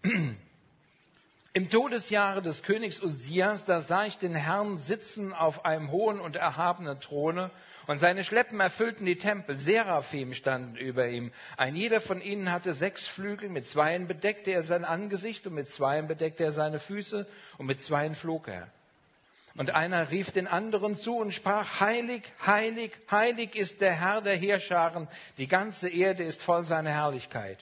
Im 1.53 1.68
Todesjahre 1.68 2.42
des 2.42 2.62
Königs 2.62 3.03
Usias, 3.03 3.64
da 3.64 3.80
sah 3.80 4.07
ich 4.07 4.18
den 4.18 4.36
Herrn 4.36 4.76
sitzen 4.78 5.32
auf 5.32 5.64
einem 5.64 5.90
hohen 5.90 6.20
und 6.20 6.36
erhabenen 6.36 7.01
Throne, 7.01 7.51
und 7.88 7.98
seine 7.98 8.22
Schleppen 8.22 8.61
erfüllten 8.61 9.05
die 9.05 9.18
Tempel. 9.18 9.57
Seraphim 9.57 10.32
standen 10.32 10.76
über 10.76 11.09
ihm. 11.09 11.32
Ein 11.57 11.74
jeder 11.74 12.01
von 12.01 12.22
ihnen 12.22 12.53
hatte 12.53 12.72
sechs 12.72 13.09
Flügel, 13.09 13.48
mit 13.48 13.66
zweien 13.66 14.07
bedeckte 14.07 14.53
er 14.53 14.62
sein 14.62 14.84
Angesicht, 14.84 15.44
und 15.48 15.55
mit 15.55 15.68
zweien 15.68 16.07
bedeckte 16.07 16.44
er 16.44 16.53
seine 16.53 16.78
Füße, 16.78 17.26
und 17.59 17.66
mit 17.66 17.80
zweien 17.80 18.14
flog 18.14 18.46
er. 18.46 18.68
Und 19.57 19.72
einer 19.72 20.12
rief 20.12 20.30
den 20.30 20.46
anderen 20.46 20.96
zu 20.96 21.16
und 21.16 21.32
sprach, 21.32 21.80
Heilig, 21.80 22.22
heilig, 22.46 22.92
heilig 23.11 23.57
ist 23.57 23.80
der 23.80 23.92
Herr 23.92 24.20
der 24.20 24.36
Heerscharen, 24.36 25.09
die 25.38 25.48
ganze 25.48 25.88
Erde 25.88 26.22
ist 26.22 26.44
voll 26.44 26.64
seiner 26.64 26.90
Herrlichkeit. 26.90 27.59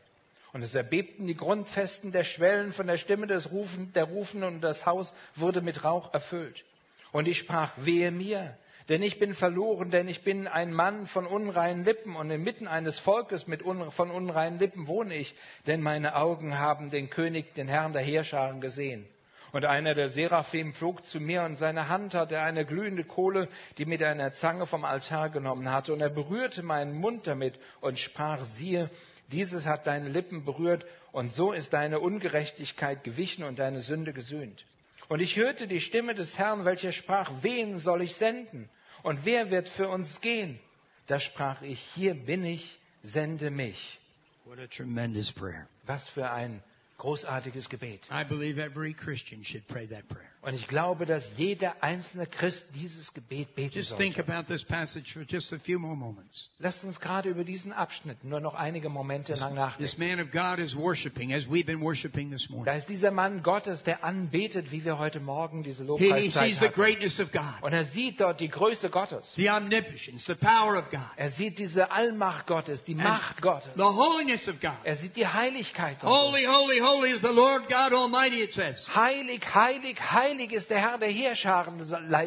Und 0.59 0.64
es 0.64 0.74
erbebten 0.74 1.28
die 1.28 1.36
Grundfesten 1.36 2.11
der 2.11 2.24
Schwellen 2.24 2.72
von 2.72 2.88
der 2.88 2.96
Stimme 2.96 3.28
des 3.28 3.52
Rufen, 3.52 3.92
der 3.92 4.02
Rufenden 4.02 4.56
und 4.56 4.61
das 4.61 4.86
Haus 4.86 5.14
wurde 5.36 5.61
mit 5.61 5.84
Rauch 5.84 6.12
erfüllt. 6.12 6.64
Und 7.12 7.28
ich 7.28 7.38
sprach, 7.38 7.70
wehe 7.76 8.11
mir, 8.11 8.59
denn 8.88 9.00
ich 9.00 9.20
bin 9.20 9.34
verloren, 9.34 9.92
denn 9.92 10.09
ich 10.09 10.24
bin 10.24 10.48
ein 10.48 10.72
Mann 10.72 11.06
von 11.06 11.28
unreinen 11.28 11.84
Lippen 11.84 12.16
und 12.16 12.28
inmitten 12.32 12.66
eines 12.66 12.98
Volkes 12.98 13.46
mit 13.46 13.64
un, 13.64 13.92
von 13.92 14.11
unreinen 14.11 14.59
Lippen 14.59 14.88
wohne 14.88 15.14
ich, 15.14 15.36
denn 15.68 15.80
meine 15.80 16.16
Augen 16.16 16.59
haben 16.59 16.90
den 16.90 17.09
König, 17.09 17.54
den 17.54 17.68
Herrn 17.68 17.92
der 17.92 18.02
Heerscharen 18.02 18.61
gesehen. 18.61 19.06
Und 19.52 19.64
einer 19.64 19.94
der 19.94 20.09
Seraphim 20.09 20.74
flog 20.74 21.04
zu 21.04 21.20
mir 21.20 21.44
und 21.44 21.54
seine 21.54 21.88
Hand 21.88 22.14
hatte 22.14 22.40
eine 22.40 22.66
glühende 22.66 23.04
Kohle, 23.04 23.48
die 23.78 23.84
mit 23.84 24.02
einer 24.02 24.32
Zange 24.32 24.66
vom 24.66 24.84
Altar 24.84 25.30
genommen 25.30 25.70
hatte. 25.70 25.92
Und 25.92 26.00
er 26.00 26.11
berührte 26.11 26.64
meinen 26.64 26.94
Mund 26.94 27.28
damit 27.28 27.61
und 27.80 27.98
sprach, 27.98 28.42
siehe, 28.44 28.90
dieses 29.29 29.66
hat 29.66 29.87
deine 29.87 30.09
Lippen 30.09 30.45
berührt 30.45 30.87
und 31.12 31.33
so 31.33 31.53
ist 31.53 31.72
deine 31.72 32.01
Ungerechtigkeit 32.01 33.05
gewichen 33.05 33.45
und 33.45 33.59
deine 33.59 33.81
Sünde 33.81 34.12
gesühnt. 34.12 34.64
Und 35.09 35.20
ich 35.20 35.37
hörte 35.37 35.66
die 35.66 35.81
Stimme 35.81 36.14
des 36.14 36.39
Herrn, 36.39 36.64
welcher 36.64 36.93
sprach, 36.93 37.31
wen 37.43 37.79
soll 37.79 38.03
ich 38.03 38.14
senden? 38.14 38.68
Und 39.03 39.24
wer 39.24 39.51
wird 39.51 39.68
für 39.68 39.89
uns 39.89 40.20
gehen? 40.20 40.59
Da 41.07 41.18
sprach 41.18 41.62
ich, 41.62 41.81
hier 41.81 42.14
bin 42.14 42.45
ich, 42.45 42.79
sende 43.03 43.51
mich. 43.51 43.99
What 44.45 44.59
a 44.59 44.66
tremendous 44.66 45.33
prayer. 45.33 45.68
Was 45.87 46.09
für 46.09 46.31
ein 46.31 46.62
großartiges 46.99 47.68
Gebet. 47.68 48.09
I 48.11 48.24
believe 48.24 48.59
every 48.59 48.93
Christian 48.93 49.45
should 49.45 49.66
pray 49.68 49.87
that 49.87 50.09
prayer. 50.09 50.31
Und 50.41 50.55
ich 50.55 50.68
glaube, 50.68 51.05
dass 51.05 51.36
jeder 51.36 51.82
einzelne 51.82 52.26
Christ 52.26 52.68
dieses 52.74 53.12
Gebet 53.12 53.57
beten 53.57 53.74
Just 53.74 53.97
think 53.99 54.14
sollte. 54.14 54.32
about 54.32 54.47
this 54.53 54.62
passage 54.64 55.12
for 55.12 55.22
just 55.28 55.53
a 55.53 55.59
few 55.59 55.80
more 55.80 55.97
moments. 55.97 56.51
Lasst 56.61 56.84
uns 56.84 57.01
gerade 57.01 57.28
über 57.28 57.43
diesen 57.43 57.72
Abschnitt 57.72 58.22
nur 58.22 58.39
noch 58.41 58.55
einige 58.55 58.89
Momente 58.89 59.34
lang 59.34 59.51
This 59.78 59.99
nachdenken. 59.99 60.16
man 60.16 60.20
of 60.26 60.30
God 60.30 60.64
is 60.64 60.76
worshiping 60.76 61.32
as 61.34 61.45
we've 61.49 61.66
been 61.66 61.80
worshiping 61.82 62.30
this 62.30 62.49
Da 62.64 62.72
ist 62.74 62.89
dieser 62.89 63.11
Mann 63.11 63.43
Gottes, 63.43 63.82
der 63.82 64.05
anbetet, 64.05 64.70
wie 64.70 64.84
wir 64.84 64.99
heute 64.99 65.18
Morgen 65.18 65.64
diese 65.64 65.82
He 65.82 65.89
Lobpreiszeit 65.89 66.55
the 66.55 66.66
hatten. 66.66 66.74
greatness 66.74 67.18
of 67.18 67.32
God, 67.32 67.43
Und 67.62 67.72
er 67.72 67.82
sieht 67.84 68.20
dort 68.20 68.41
die 68.41 68.49
Größe 68.49 68.91
Gottes. 68.91 69.34
the 69.36 69.51
omnipotence, 69.51 70.24
the 70.26 70.36
power 70.36 70.78
of 70.78 70.89
God, 70.91 71.01
Er 71.16 71.30
sieht 71.30 71.59
diese 71.59 71.91
Allmacht 71.91 72.47
Gottes, 72.47 72.84
die 72.84 72.95
Macht 72.95 73.43
Gottes. 73.43 73.72
the 73.74 73.82
holiness 73.82 74.49
of 74.49 74.61
God. 74.61 74.70
Er 74.84 74.95
sieht 74.95 75.16
die 75.16 75.26
Heiligkeit 75.26 75.99
Gottes. 76.01 76.16
Holy, 76.16 76.45
holy, 76.45 76.78
holy 76.78 77.11
is 77.11 77.22
the 77.22 77.32
Lord 77.34 77.68
God 77.68 77.93
Almighty, 77.93 78.41
it 78.41 78.53
says. 78.53 78.86
Heilig, 78.95 79.43
heilig, 79.53 79.99
heilig 80.01 80.28
ist 80.51 80.70
der 80.70 80.81
Herr 80.81 80.99
der 80.99 81.09
Heerscharen, 81.09 81.79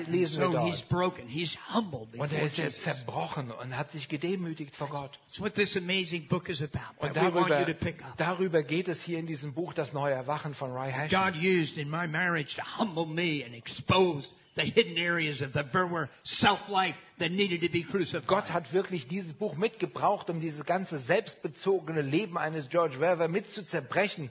lesen 0.08 0.42
wir 0.42 0.50
dort. 0.50 0.92
Und 2.18 2.34
er 2.34 2.44
ist 2.44 2.58
jetzt 2.58 2.82
zerbrochen 2.82 3.52
und 3.52 3.78
hat 3.78 3.92
sich 3.92 4.08
gedemütigt 4.08 4.76
vor 4.76 4.90
Gott. 4.90 5.20
Und 5.40 7.16
darüber, 7.16 7.66
darüber 8.18 8.64
geht 8.64 8.88
es 8.88 9.04
hier 9.04 9.20
in 9.20 9.28
diesem 9.28 9.54
Buch 9.54 9.74
Das 9.74 9.94
neue 9.94 10.14
Erwachen 10.14 10.54
von 10.54 10.72
Ray 10.72 10.92
God 11.10 11.36
Hashem. 11.36 11.62
used 11.62 11.78
in 11.78 11.90
my 11.90 12.08
marriage 12.08 12.56
to 12.56 12.64
humble 12.78 13.06
me 13.06 13.44
and 13.46 13.56
expose 13.56 14.34
the 14.56 14.64
hidden 14.64 14.98
areas 14.98 15.42
of 15.42 15.54
the 15.54 15.64
very 15.64 16.08
self-life 16.24 16.98
that 17.20 17.32
needed 17.32 17.62
to 17.62 17.70
be 17.70 17.84
crucified. 17.84 18.28
Gott 18.28 18.52
hat 18.52 18.74
wirklich 18.74 19.08
dieses 19.08 19.34
Buch 19.34 19.56
mitgebraucht, 19.56 20.30
um 20.30 20.42
dieses 20.42 20.66
ganze 20.66 20.98
selbstbezogene 20.98 22.02
Leben 22.02 22.38
eines 22.38 22.70
George 22.70 22.98
Verwer 22.98 23.28
mit 23.28 23.48
zu 23.48 23.66
zerbrechen. 23.66 24.30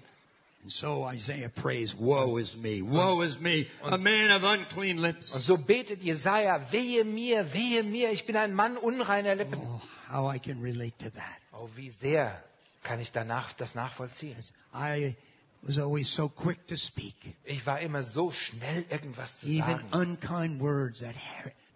And 0.62 0.70
so 0.70 1.04
Isaiah 1.04 1.48
prays, 1.48 1.94
woe 1.94 2.36
is 2.36 2.54
me, 2.54 2.82
woe 2.82 3.22
is 3.22 3.40
me, 3.40 3.68
a 3.82 3.96
man 3.96 4.30
of 4.30 4.42
unclean 4.44 4.98
Und 4.98 5.02
lips. 5.02 5.30
so 5.46 5.56
betet 5.56 6.02
Jesaja, 6.02 6.60
wehe 6.70 7.02
mir, 7.04 7.50
wehe 7.54 7.82
mir, 7.82 8.10
ich 8.10 8.26
bin 8.26 8.36
ein 8.36 8.52
Mann 8.52 8.76
unreiner 8.76 9.34
Lippen. 9.36 9.58
Oh, 9.58 9.80
how 10.10 10.26
I 10.28 10.38
can 10.38 10.60
relate 10.60 10.98
to 10.98 11.10
that. 11.10 11.38
Oh, 11.54 11.68
wie 11.76 11.88
sehr 11.90 12.42
kann 12.82 13.00
ich 13.00 13.10
danach 13.10 13.54
das 13.54 13.74
nachvollziehen. 13.74 14.36
I 14.74 15.16
was 15.62 15.78
always 15.78 16.10
so 16.10 16.28
quick 16.28 16.66
to 16.66 16.76
speak. 16.76 17.14
Ich 17.44 17.66
war 17.66 17.80
immer 17.80 18.02
so 18.02 18.30
schnell, 18.30 18.84
irgendwas 18.90 19.38
zu 19.40 19.46
Even 19.46 19.64
sagen. 19.64 19.88
unkind 19.92 20.60
words 20.60 21.00
that 21.00 21.14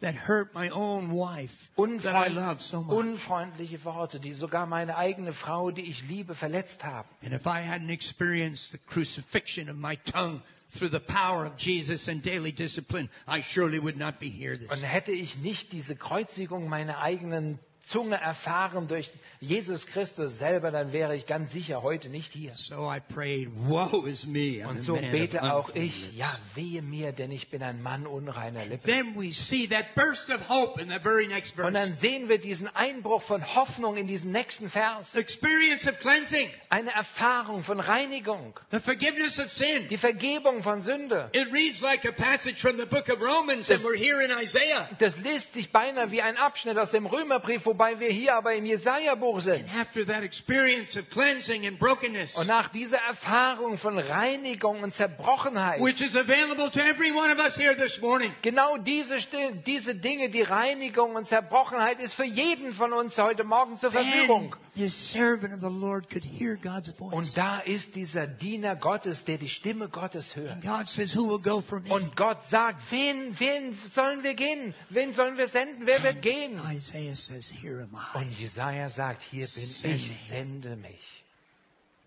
that 0.04 0.14
hurt 0.14 0.54
my 0.54 0.68
own 0.68 1.10
wife 1.10 1.70
that 2.02 2.14
I 2.14 2.28
love 2.28 2.60
so 2.60 2.82
much. 2.82 2.94
unfreundliche 2.94 3.84
Worte, 3.84 4.20
die 4.20 4.34
sogar 4.34 4.66
meine 4.66 4.96
eigene 4.98 5.32
Frau, 5.32 5.70
die 5.70 5.88
ich 5.88 6.06
liebe, 6.08 6.34
verletzt 6.34 6.84
haben. 6.84 7.08
And 7.22 7.32
if 7.32 7.46
I 7.46 7.62
hadn't 7.62 7.88
experienced 7.90 8.72
the 8.72 8.78
crucifixion 8.78 9.70
of 9.70 9.76
my 9.76 9.96
tongue 9.96 10.42
through 10.72 10.90
the 10.90 11.00
power 11.00 11.46
of 11.46 11.56
Jesus 11.56 12.08
and 12.08 12.22
daily 12.22 12.52
discipline, 12.52 13.08
I 13.26 13.42
surely 13.42 13.78
would 13.78 13.96
not 13.96 14.20
be 14.20 14.28
here 14.28 14.58
this 14.58 14.70
Und 14.70 14.82
hätte 14.82 15.12
ich 15.12 15.38
nicht 15.38 15.72
diese 15.72 15.96
Kreuzigung 15.96 16.68
meiner 16.68 16.98
eigenen 16.98 17.58
Zunge 17.86 18.16
erfahren 18.20 18.88
durch 18.88 19.10
Jesus 19.40 19.86
Christus 19.86 20.38
selber, 20.38 20.70
dann 20.70 20.92
wäre 20.92 21.14
ich 21.14 21.26
ganz 21.26 21.52
sicher 21.52 21.82
heute 21.82 22.08
nicht 22.08 22.32
hier. 22.32 22.52
So 22.54 22.90
I 22.92 23.00
prayed, 23.00 23.50
woe 23.54 24.08
is 24.08 24.26
me. 24.26 24.62
I'm 24.64 24.68
Und 24.68 24.78
so 24.80 24.94
bete 24.96 25.42
auch 25.42 25.70
ich, 25.74 26.00
lips." 26.02 26.16
ja, 26.16 26.32
wehe 26.54 26.82
mir, 26.82 27.12
denn 27.12 27.30
ich 27.30 27.50
bin 27.50 27.62
ein 27.62 27.82
Mann 27.82 28.06
unreiner 28.06 28.64
Lippen. 28.64 28.86
Then 28.90 29.14
we 29.16 29.32
see 29.32 29.66
that 29.68 29.94
burst 29.94 30.30
of 30.30 30.48
hope 30.48 30.80
in 30.80 30.88
the 30.90 30.98
very 31.02 31.26
next 31.26 31.58
Und 31.58 31.74
dann 31.74 31.88
verse. 31.88 32.00
sehen 32.00 32.28
wir 32.28 32.38
diesen 32.38 32.68
Einbruch 32.74 33.22
von 33.22 33.54
Hoffnung 33.54 33.96
in 33.96 34.06
diesem 34.06 34.32
nächsten 34.32 34.70
Vers. 34.70 35.12
The 35.12 35.18
experience 35.20 35.86
of 35.86 35.98
cleansing, 36.00 36.48
Eine 36.70 36.92
Erfahrung 36.94 37.62
von 37.62 37.80
Reinigung, 37.80 38.58
the 38.70 38.80
forgiveness 38.80 39.38
of 39.38 39.50
sin. 39.50 39.88
die 39.88 39.98
Vergebung 39.98 40.62
von 40.62 40.80
Sünde. 40.80 41.30
Das- 44.98 45.18
liest 45.18 45.52
sich 45.52 45.70
beinahe 45.72 46.10
wie 46.10 46.22
ein 46.22 46.36
Abschnitt 46.36 46.78
aus 46.78 46.90
dem 46.90 47.06
Römerbrief, 47.06 47.66
wobei 47.74 47.98
wir 47.98 48.08
hier 48.10 48.36
aber 48.36 48.54
im 48.54 48.64
Jesaja-Buch 48.64 49.40
sind. 49.40 49.64
After 49.76 50.06
that 50.06 50.22
experience 50.22 50.96
of 50.96 51.10
cleansing 51.10 51.66
and 51.66 51.78
brokenness, 51.78 52.34
Und 52.36 52.46
nach 52.46 52.68
dieser 52.68 52.98
Erfahrung 52.98 53.76
von 53.78 53.98
Reinigung 53.98 54.82
und 54.82 54.94
Zerbrochenheit, 54.94 55.80
which 55.80 56.00
is 56.00 56.16
available 56.16 56.70
to 56.70 56.80
every 56.80 57.12
one 57.12 57.32
of 57.32 57.38
us 57.38 57.56
here 57.56 57.76
this 57.76 58.00
morning, 58.00 58.32
genau 58.42 58.76
diese, 58.78 59.16
diese 59.66 59.94
Dinge, 59.96 60.30
die 60.30 60.42
Reinigung 60.42 61.16
und 61.16 61.26
Zerbrochenheit 61.26 61.98
ist 61.98 62.14
für 62.14 62.24
jeden 62.24 62.72
von 62.72 62.92
uns 62.92 63.18
heute 63.18 63.42
Morgen 63.42 63.76
zur 63.76 63.90
Verfügung. 63.90 64.54
Und 66.98 67.36
da 67.36 67.58
ist 67.60 67.94
dieser 67.94 68.26
Diener 68.26 68.74
Gottes, 68.74 69.24
der 69.24 69.38
die 69.38 69.48
Stimme 69.48 69.88
Gottes 69.88 70.34
hört. 70.34 70.62
God 70.62 70.88
says, 70.88 71.14
Who 71.16 71.28
will 71.28 71.38
go 71.38 71.60
for 71.60 71.78
me? 71.78 71.92
Und 71.94 72.16
Gott 72.16 72.44
sagt, 72.44 72.82
wen, 72.90 73.38
wen 73.38 73.78
sollen 73.92 74.24
wir 74.24 74.34
gehen? 74.34 74.74
Wen 74.90 75.12
sollen 75.12 75.36
wir 75.36 75.46
senden? 75.46 75.86
Wer 75.86 76.02
wird 76.02 76.22
gehen? 76.22 76.60
Und 78.14 78.30
Jesaja 78.38 78.88
sagt, 78.88 79.22
hier 79.22 79.46
bin 79.46 79.64
ich, 79.64 80.26
sende 80.26 80.76
mich. 80.76 81.23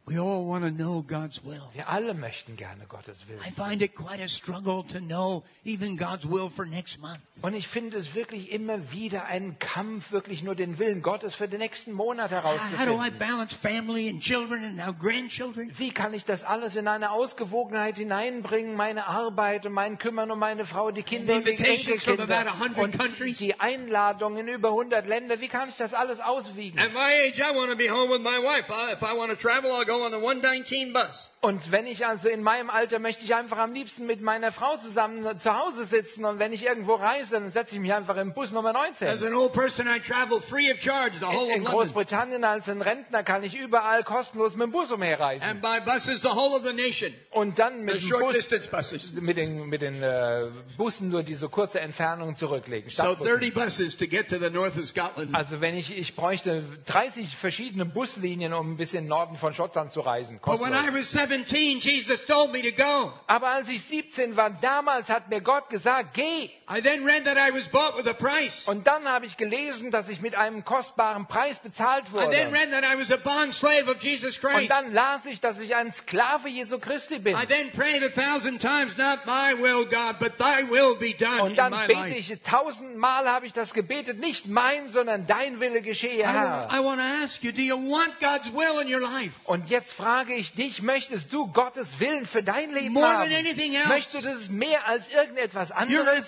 We 0.08 0.18
all 0.18 0.46
want 0.46 0.64
to 0.64 0.72
know 0.72 1.04
God's 1.06 1.44
will. 1.44 1.62
Wir 1.74 1.90
alle 1.90 2.14
möchten 2.14 2.56
gerne 2.56 2.86
Gottes 2.88 3.26
I 3.26 3.30
Willen. 3.30 3.54
find 3.54 3.82
it 3.82 3.94
quite 3.94 4.24
a 4.24 4.30
struggle 4.30 4.86
to 4.94 5.00
know 5.02 5.44
even 5.66 5.98
God's 5.98 6.24
will 6.26 6.50
for 6.50 6.66
next 6.66 7.02
month. 7.02 7.20
Und 7.42 7.54
ich 7.54 7.68
finde 7.68 7.98
es 7.98 8.16
wirklich 8.16 8.54
immer 8.54 8.94
wieder 8.94 9.26
einen 9.26 9.60
Kampf, 9.60 10.14
wirklich 10.14 10.44
nur 10.44 10.56
den 10.56 10.80
Willen 10.80 11.02
Gottes 11.02 11.36
für 11.36 11.50
den 11.50 11.60
nächsten 11.60 11.92
Monat 11.92 12.32
How 12.32 12.42
do 12.42 12.48
I 12.48 12.58
herauszufinden. 12.58 13.18
balance 13.20 13.54
family 13.54 14.10
and 14.10 14.22
children 14.22 14.64
and 14.64 14.78
now 14.78 14.94
grandchildren? 14.94 15.72
Wie 15.78 15.92
kann 15.92 16.14
ich 16.14 16.24
das 16.24 16.46
alles 16.46 16.78
in 16.78 16.88
eine 16.88 17.12
Ausgewogenheit 17.12 17.98
hineinbringen? 17.98 18.78
Meine 18.78 19.08
Arbeit 19.08 19.66
und 19.66 19.74
mein 19.74 19.98
Kümmern 19.98 20.32
um 20.32 20.40
meine 20.40 20.64
Frau, 20.64 20.90
die 20.92 21.04
Kinder 21.04 21.36
und 21.36 21.46
die 21.48 21.58
Enkelkinder 21.58 22.54
100 22.54 22.80
und 22.80 23.40
die 23.42 23.60
Einladungen 23.60 24.48
in 24.48 24.56
über 24.56 24.70
100 24.70 25.06
Länder. 25.06 25.42
Wie 25.42 25.50
kann 25.50 25.68
ich 25.68 25.76
das 25.76 25.94
alles 25.94 26.22
auswiegen? 26.22 26.80
At 26.80 26.94
my 26.94 27.28
age, 27.28 27.40
I 27.40 27.54
want 27.54 27.72
to 27.72 27.78
be 27.78 27.90
home 27.90 28.10
with 28.10 28.22
my 28.22 28.38
wife. 28.42 28.72
I, 28.72 28.94
if 28.94 29.02
I 29.02 29.14
want 29.18 29.32
to 29.32 29.36
travel, 29.36 29.72
I'll 29.74 29.86
go 29.86 29.97
on 30.02 30.12
the 30.12 30.18
119 30.18 30.94
bus. 30.94 31.32
Und 31.42 31.72
wenn 31.72 31.86
ich 31.88 32.06
also 32.06 32.30
in 32.30 32.42
meinem 32.44 32.70
Alter 32.70 33.00
möchte 33.00 33.24
ich 33.24 33.36
einfach 33.36 33.58
am 33.58 33.74
liebsten 33.74 34.06
mit 34.06 34.22
meiner 34.22 34.52
Frau 34.52 34.76
zusammen 34.78 35.40
zu 35.40 35.54
Hause 35.58 35.86
sitzen 35.86 36.26
und 36.26 36.40
wenn 36.40 36.52
ich 36.54 36.66
irgendwo 36.66 36.96
reise, 36.96 37.40
dann 37.40 37.52
setze 37.52 37.76
ich 37.76 37.82
mich 37.82 37.94
einfach 37.94 38.18
im 38.18 38.34
Bus 38.34 38.52
Nummer 38.52 38.70
As 38.76 39.00
19. 39.00 39.28
an 39.28 39.34
old 39.36 39.54
person, 39.54 39.88
I 39.88 40.00
travel 40.00 40.42
free 40.42 40.72
of 40.72 40.80
charge 40.82 41.18
the 41.20 41.26
In, 41.26 41.32
whole. 41.32 41.60
Großbritannien 41.62 42.44
als 42.44 42.68
ein 42.70 42.82
Rentner 42.82 43.24
kann 43.24 43.44
ich 43.44 43.56
überall 43.58 44.04
kostenlos 44.04 44.56
mit 44.56 44.64
dem 44.68 44.72
Bus 44.72 44.92
umherreisen. 44.92 45.48
And 45.48 45.62
by 45.62 45.80
buses, 45.86 46.22
the 46.22 46.30
whole 46.30 46.56
of 46.56 46.66
the 46.66 46.74
nation. 46.74 47.14
Und 47.32 47.60
dann 47.60 47.78
The 47.78 47.84
mit 47.84 47.94
dem 47.96 48.02
short 48.02 48.22
Bus, 48.24 48.36
distance 48.36 48.68
buses. 48.70 49.14
mit 49.14 49.38
den, 49.38 49.68
mit 49.68 49.82
den 49.82 50.02
äh, 50.02 50.48
Bussen 50.78 51.10
nur 51.10 51.24
diese 51.24 51.50
kurze 51.50 51.80
Entfernung 51.80 52.36
zurücklegen. 52.36 52.90
So 52.90 53.04
Stadtbussen. 53.04 53.34
30 53.40 53.54
buses 53.54 53.98
to 53.98 54.08
get 54.08 54.30
to 54.30 54.38
the 54.40 54.50
north 54.50 54.78
of 54.78 54.88
Scotland. 54.88 55.34
Also 55.36 55.62
wenn 55.62 55.78
ich, 55.78 55.96
ich 55.98 56.16
bräuchte 56.16 56.64
30 56.88 57.36
verschiedene 57.38 57.86
Buslinien, 57.86 58.54
um 58.54 58.72
ein 58.74 58.78
bisschen 58.78 59.08
Norden 59.08 59.36
von 59.36 59.54
Schottland 59.54 59.87
zu 59.90 60.02
reisen. 60.02 60.40
But 60.44 60.60
when 60.60 60.74
I 60.74 60.88
kostenlos. 60.88 60.94
was 60.94 61.10
17, 61.10 61.80
Jesus 61.80 62.26
told 62.26 62.52
me 62.52 62.62
to 62.62 62.72
go. 62.72 63.14
Aber 63.28 63.48
als 63.48 63.70
ich 63.70 63.82
17 63.84 64.36
war, 64.36 64.50
damals 64.50 65.10
hat 65.10 65.30
mir 65.30 65.42
Gott 65.42 65.70
gesagt, 65.70 66.14
geh. 66.14 66.50
I 66.70 66.82
then 66.82 67.06
read 67.06 67.26
that 67.26 67.38
I 67.38 67.54
was 67.54 67.68
bought 67.70 67.98
with 67.98 68.08
a 68.08 68.14
price. 68.14 68.68
Und 68.68 68.88
dann 68.88 69.06
habe 69.06 69.26
ich 69.26 69.38
gelesen, 69.38 69.92
dass 69.92 70.10
ich 70.10 70.22
mit 70.22 70.36
einem 70.36 70.66
kostbaren 70.66 71.28
Preis 71.28 71.60
bezahlt 71.60 72.12
wurde. 72.12 72.36
read 72.52 72.72
that 72.72 72.84
I 72.84 73.00
was 73.00 73.12
a 73.12 73.18
bond 73.18 73.54
slave 73.54 73.90
of 73.90 74.02
Jesus 74.02 74.38
Und 74.44 74.70
dann 74.70 74.94
las 74.94 75.26
ich, 75.26 75.40
dass 75.42 75.60
ich 75.60 75.76
ein 75.76 75.92
Sklave 75.92 76.50
Jesu 76.50 76.80
Christi 76.80 77.20
bin. 77.20 77.36
I 77.36 77.46
then 77.46 77.72
prayed 77.72 78.04
a 78.04 78.10
thousand 78.10 78.60
times, 78.62 78.98
not 78.98 79.26
my 79.26 79.54
will, 79.62 79.86
God, 79.86 80.20
but 80.20 80.38
thy 80.38 80.70
will 80.70 80.96
be 80.96 81.14
done 81.14 81.42
Und 81.42 81.58
dann 81.58 81.74
bete 81.88 82.16
ich, 82.16 82.34
tausendmal 82.42 83.28
habe 83.28 83.46
ich 83.46 83.54
das 83.54 83.74
gebetet, 83.74 84.20
nicht 84.20 84.48
mein, 84.48 84.90
sondern 84.90 85.26
dein 85.28 85.60
Wille 85.60 85.82
geschehe, 85.82 86.22
I, 86.22 86.28
Herr. 86.28 86.68
want 86.84 87.00
to 87.00 87.24
ask 87.24 87.44
you, 87.44 87.52
do 87.52 87.62
you 87.62 87.76
want 87.76 88.20
God's 88.20 88.52
will 88.54 88.82
in 88.82 88.94
your 88.94 89.02
life? 89.02 89.36
Und 89.46 89.67
Und 89.68 89.72
jetzt 89.72 89.92
frage 89.92 90.34
ich 90.34 90.54
dich, 90.54 90.82
möchtest 90.82 91.34
du 91.34 91.48
Gottes 91.52 92.00
Willen 92.00 92.26
für 92.26 92.42
dein 92.42 92.72
Leben 92.72 92.94
More 92.94 93.06
haben? 93.06 93.30
else. 93.30 93.88
Möchtest 93.90 94.24
du 94.24 94.30
es 94.30 94.48
mehr 94.50 94.88
als 94.88 95.10
irgendetwas 95.10 95.74
anderes? 95.74 96.26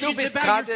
Du 0.00 0.14
bist 0.16 0.34
gerade 0.34 0.72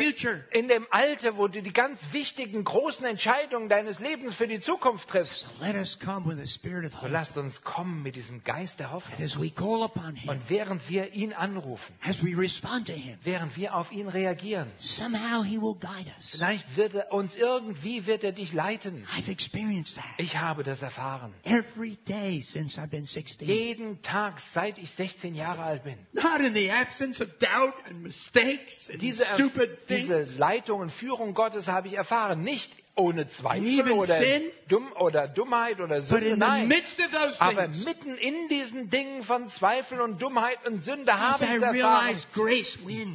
in 0.51 0.69
dem 0.69 0.87
Alter, 0.91 1.39
wo 1.39 1.49
du 1.49 1.63
die 1.63 1.73
ganz 1.73 2.13
wichtigen, 2.13 2.63
großen 2.65 3.07
Entscheidungen 3.07 3.71
deines 3.71 3.99
Lebens 3.99 4.35
für 4.35 4.47
die 4.47 4.61
Zukunft 4.61 5.09
triffst. 5.09 5.57
Let 5.59 5.75
us 5.77 5.99
come 5.99 6.27
with 6.27 6.39
a 6.39 6.47
spirit 6.47 6.93
of 6.93 7.01
So 7.01 7.07
lasst 7.09 7.39
uns 7.39 7.63
kommen 7.63 8.03
mit 8.03 8.15
diesem 8.15 8.45
Geist 8.45 8.79
der 8.81 8.93
Hoffnung. 8.93 9.19
And 9.19 9.25
as 9.25 9.41
we 9.41 9.49
call 9.49 9.85
upon 9.85 10.17
Him, 10.17 10.29
Und 10.29 10.51
während 10.51 10.87
wir 10.91 11.15
ihn 11.15 11.33
anrufen, 11.33 11.95
as 12.07 12.23
we 12.23 12.37
respond 12.37 12.89
to 12.89 12.93
Him, 12.93 13.17
während 13.23 13.57
wir 13.57 13.75
auf 13.75 13.91
ihn 13.91 14.11
reagieren, 14.11 14.71
somehow 14.77 15.43
He 15.43 15.57
will 15.63 15.77
guide 15.81 16.11
us. 16.19 16.29
vielleicht 16.29 16.77
wird 16.77 16.95
er 16.95 17.13
uns 17.15 17.37
irgendwie 17.37 18.05
wird 18.05 18.23
er 18.23 18.33
dich 18.33 18.53
leiten. 18.53 19.07
I've 19.17 19.31
experienced 19.31 19.97
that 19.97 20.05
Ich 20.19 20.37
habe 20.37 20.63
das 20.63 20.83
erfahren. 20.83 21.06
Every 21.45 21.97
day 22.07 22.41
since 22.41 22.79
I've 22.79 22.91
been 22.91 23.07
16. 23.07 23.47
Jeden 23.49 24.03
Tag, 24.03 24.41
seit 24.41 24.79
ich 24.79 24.91
16 24.91 25.35
Jahre 25.35 25.63
alt 25.63 25.85
bin. 25.85 25.97
Not 26.13 26.41
in 26.41 26.55
the 26.55 26.71
absence 26.71 27.21
of 27.21 27.39
doubt 27.39 27.75
and 27.89 28.03
mistakes 28.03 28.91
and 28.91 29.01
Diese, 29.01 29.25
stupid 29.25 29.79
diese 29.89 30.19
things. 30.19 30.39
Leitung 30.39 30.81
und 30.81 30.91
Führung 30.91 31.35
Gottes 31.35 31.69
habe 31.69 31.89
ich 31.89 31.95
erfahren. 31.95 32.43
Nicht 32.43 32.73
ohne 32.97 33.29
Zweifel 33.29 33.93
oder, 33.93 34.17
sin. 34.17 34.43
dumm, 34.69 34.91
oder 34.99 35.29
Dummheit 35.29 35.81
oder 35.81 36.01
Sünde. 36.01 36.37
Nein. 36.37 36.73
those 37.13 37.41
Aber 37.41 37.65
things, 37.65 37.85
mitten 37.85 38.17
in 38.17 38.49
diesen 38.49 38.89
Dingen 38.89 39.23
von 39.23 39.49
Zweifel 39.49 40.01
und 40.01 40.21
Dummheit 40.23 40.67
und 40.67 40.81
Sünde 40.81 41.19
habe 41.19 41.45
ich 41.45 41.63
erfahren, 41.63 42.17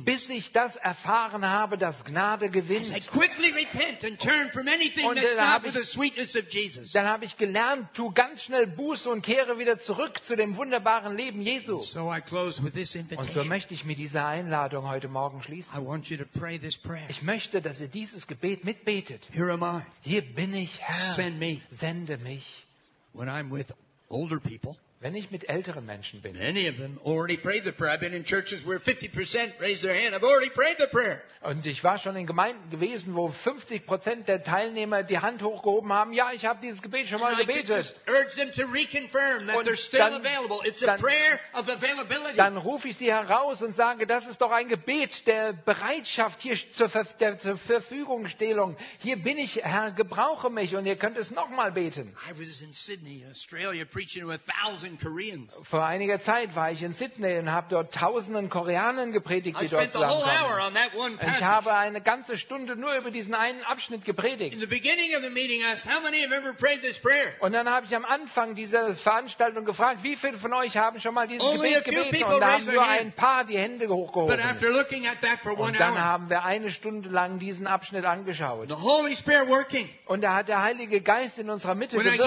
bis 0.06 0.30
ich 0.30 0.52
das 0.52 0.76
erfahren 0.76 1.46
habe, 1.46 1.80
dass 1.80 2.06
Gnade 2.06 2.50
gewinnt. 2.50 2.92
Und 2.92 3.08
dann 5.18 5.40
habe 5.40 5.68
ich-. 5.68 6.94
Dann 6.94 7.08
habe 7.08 7.26
ich 7.26 7.38
gelernt, 7.38 7.88
tu 7.94 8.12
ganz 8.12 8.44
schnell 8.44 8.68
Buße 8.68 9.10
und 9.10 9.24
kehre 9.24 9.58
wieder 9.58 9.80
zurück 9.80 10.24
zu 10.24 10.36
dem 10.36 10.56
wunderbaren 10.58 11.16
Leben 11.16 11.42
Jesu. 11.42 11.80
So 11.80 12.14
I 12.14 12.22
close 12.22 12.64
with 12.64 12.74
this 12.74 12.96
Und 12.96 13.32
so 13.32 13.44
möchte 13.46 13.74
ich 13.74 13.84
mit 13.86 13.98
dieser 13.98 14.28
Einladung 14.28 14.88
heute 14.88 15.08
Morgen 15.08 15.42
schließen. 15.42 15.74
Ich 17.10 17.24
möchte, 17.24 17.62
dass 17.62 17.82
ihr 17.82 17.88
dieses 17.88 18.28
Gebet 18.28 18.64
mitbetet. 18.64 19.28
Here 19.32 19.52
am 19.52 19.71
I. 19.72 19.82
Hier 20.02 20.22
bin 20.22 20.54
ich, 20.54 20.80
Herr. 20.82 21.14
Send 21.14 21.40
me. 21.40 21.62
Sende 21.70 22.18
mich. 22.18 22.66
When 23.14 23.28
I'm 23.30 23.50
with 23.50 23.74
older 24.10 24.40
people, 24.40 24.76
Wenn 25.02 25.16
ich 25.16 25.32
mit 25.32 25.50
älteren 25.50 25.84
Menschen 25.88 26.22
bin. 26.22 26.38
many 26.38 26.70
of 26.70 26.76
them 26.78 27.00
already 27.04 27.36
prayed 27.36 27.64
the 27.64 27.72
prayer. 27.72 27.92
I've 27.96 28.00
been 28.02 28.14
in 28.14 28.24
churches 28.24 28.64
where 28.68 28.80
50% 28.80 29.60
raise 29.60 29.82
their 29.82 29.96
hand. 30.00 30.14
I've 30.14 30.24
already 30.24 30.52
prayed 30.52 30.78
the 30.78 30.86
prayer. 30.86 31.24
Und 31.42 31.66
ich 31.66 31.84
war 31.84 31.98
schon 31.98 32.16
in 32.16 32.28
Gemeinden 32.28 32.70
gewesen, 32.70 33.16
wo 33.16 33.28
50 33.30 33.88
Prozent 33.88 34.28
der 34.28 34.44
Teilnehmer 34.44 35.02
die 35.02 35.18
Hand 35.18 35.42
hochgehoben 35.42 35.92
haben. 35.92 36.14
Ja, 36.14 36.32
ich 36.34 36.46
habe 36.46 36.60
dieses 36.62 36.84
Gebet 36.84 37.08
schon 37.08 37.20
mal 37.20 37.36
gebetet. 37.36 38.00
urge 38.08 38.36
them 38.36 38.52
to 38.54 38.62
reconfirm 38.72 39.48
that 39.48 39.56
Und 39.58 39.68
they're 39.68 39.76
still 39.76 39.98
dann- 40.02 40.24
available. 40.24 40.60
It's 40.68 40.84
a 40.84 40.96
prayer 40.98 41.40
of 41.54 41.68
availability. 41.68 42.38
Dann 42.38 42.58
rufe 42.58 42.88
ich 42.90 42.98
sie 42.98 43.12
heraus 43.12 43.64
und 43.64 43.74
sage, 43.76 44.06
das 44.06 44.28
ist 44.28 44.40
doch 44.40 44.52
ein 44.52 44.68
Gebet 44.68 45.26
der 45.26 45.54
Bereitschaft 45.54 46.42
hier 46.44 46.56
zur, 46.74 46.90
der 47.20 47.40
zur 47.40 47.58
Verfügungstellung. 47.58 48.78
Hier 49.00 49.16
bin 49.16 49.40
ich, 49.40 49.64
Herr, 49.64 49.90
gebrauche 49.94 50.52
mich 50.52 50.76
und 50.76 50.86
ihr 50.86 50.96
könnt 50.96 51.18
es 51.18 51.32
nochmal 51.32 51.72
beten. 51.72 52.14
I 52.30 52.40
was 52.40 52.62
in 52.62 52.72
Sydney, 52.72 53.26
Australia, 53.28 53.84
preaching 53.84 54.22
to 54.22 54.30
a 54.32 54.38
thousand. 54.38 54.91
Vor 55.64 55.86
einiger 55.86 56.20
Zeit 56.20 56.56
war 56.56 56.72
ich 56.72 56.84
in 56.84 56.94
Sydney 56.94 57.38
und 57.38 57.52
habe 57.52 57.68
dort 57.70 57.94
tausenden 57.94 58.50
Koreanern 58.50 59.12
gepredigt, 59.12 59.58
die 59.62 59.68
dort 59.68 59.96
one 59.96 61.18
Ich 61.38 61.44
habe 61.44 61.74
eine 61.74 62.02
ganze 62.02 62.38
Stunde 62.38 62.76
nur 62.76 62.96
über 62.96 63.12
diesen 63.12 63.34
einen 63.34 63.64
Abschnitt 63.64 64.06
gepredigt. 64.06 64.62
Und 67.40 67.54
dann 67.54 67.70
habe 67.70 67.86
ich 67.86 67.96
am 67.96 68.06
Anfang 68.06 68.56
dieser 68.56 68.94
Veranstaltung 68.94 69.66
gefragt, 69.66 70.04
wie 70.04 70.16
viele 70.16 70.38
von 70.38 70.54
euch 70.54 70.78
haben 70.78 71.00
schon 71.00 71.14
mal 71.14 71.28
dieses 71.28 71.46
Only 71.46 71.74
Gebet 71.74 71.86
gebeten? 71.86 72.24
Und 72.24 72.40
da 72.42 72.54
haben 72.54 72.66
nur 72.66 72.88
ein 72.88 73.12
paar 73.14 73.46
die 73.46 73.58
Hände 73.58 73.88
hochgehoben. 73.88 74.40
Und 75.58 75.80
dann 75.80 76.00
haben 76.00 76.30
wir 76.30 76.44
eine 76.44 76.72
Stunde 76.72 77.10
lang 77.10 77.40
diesen 77.40 77.68
Abschnitt 77.68 78.06
angeschaut. 78.06 78.70
Und 80.06 80.22
da 80.22 80.36
hat 80.36 80.48
der 80.48 80.62
Heilige 80.62 81.02
Geist 81.02 81.40
in 81.40 81.50
unserer 81.50 81.76
Mitte 81.76 81.98
gewirkt. 81.98 82.22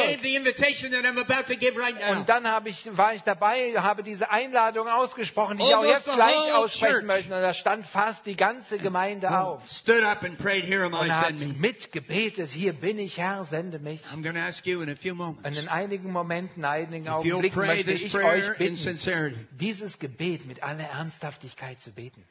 Und 2.11 2.29
dann 2.29 2.51
habe 2.55 2.69
ich, 2.69 2.97
war 2.97 3.15
ich 3.15 3.23
dabei, 3.23 3.75
habe 3.77 4.03
diese 4.03 4.31
Einladung 4.31 4.89
ausgesprochen, 4.89 5.59
die 5.59 5.65
ich 5.65 5.75
auch 5.75 5.85
jetzt 5.85 6.05
gleich 6.05 6.53
aussprechen 6.53 7.07
möchte. 7.07 7.35
Und 7.35 7.43
da 7.43 7.53
stand 7.53 7.87
fast 7.87 8.27
die 8.27 8.37
ganze 8.37 8.79
Gemeinde 8.79 9.31
auf. 9.39 9.69
stood 9.71 10.03
up 10.03 10.23
and 10.25 10.39
prayed, 10.39 10.65
here 10.65 10.85
am 10.85 10.95
I, 10.95 11.05
Und 11.05 11.15
hat 11.21 11.35
mitgebetet, 11.59 12.51
hier 12.51 12.73
bin 12.73 12.99
ich, 12.99 13.19
Herr, 13.19 13.45
sende 13.45 13.79
mich. 13.79 14.03
I'm 14.13 14.23
going 14.23 14.35
to 14.35 14.41
ask 14.41 14.67
you 14.67 14.81
in 14.83 14.91
a 14.91 14.97
few 14.97 15.13
Und 15.13 15.19
moments 15.19 15.59
in 15.59 15.69
einigen 15.69 16.11
Momenten, 16.13 16.63
in 16.63 16.65
einigen 16.65 17.09
Augenblicken 17.09 17.67
möchte 17.67 17.87
this 17.87 18.03
ich 18.03 18.15
euch 18.15 18.57
bitten, 18.57 19.49
dieses 19.53 19.99
Gebet 19.99 20.47
mit 20.47 20.63
aller 20.63 20.85
Ernsthaftigkeit 20.85 21.81
zu 21.81 21.93
beten. 21.93 22.25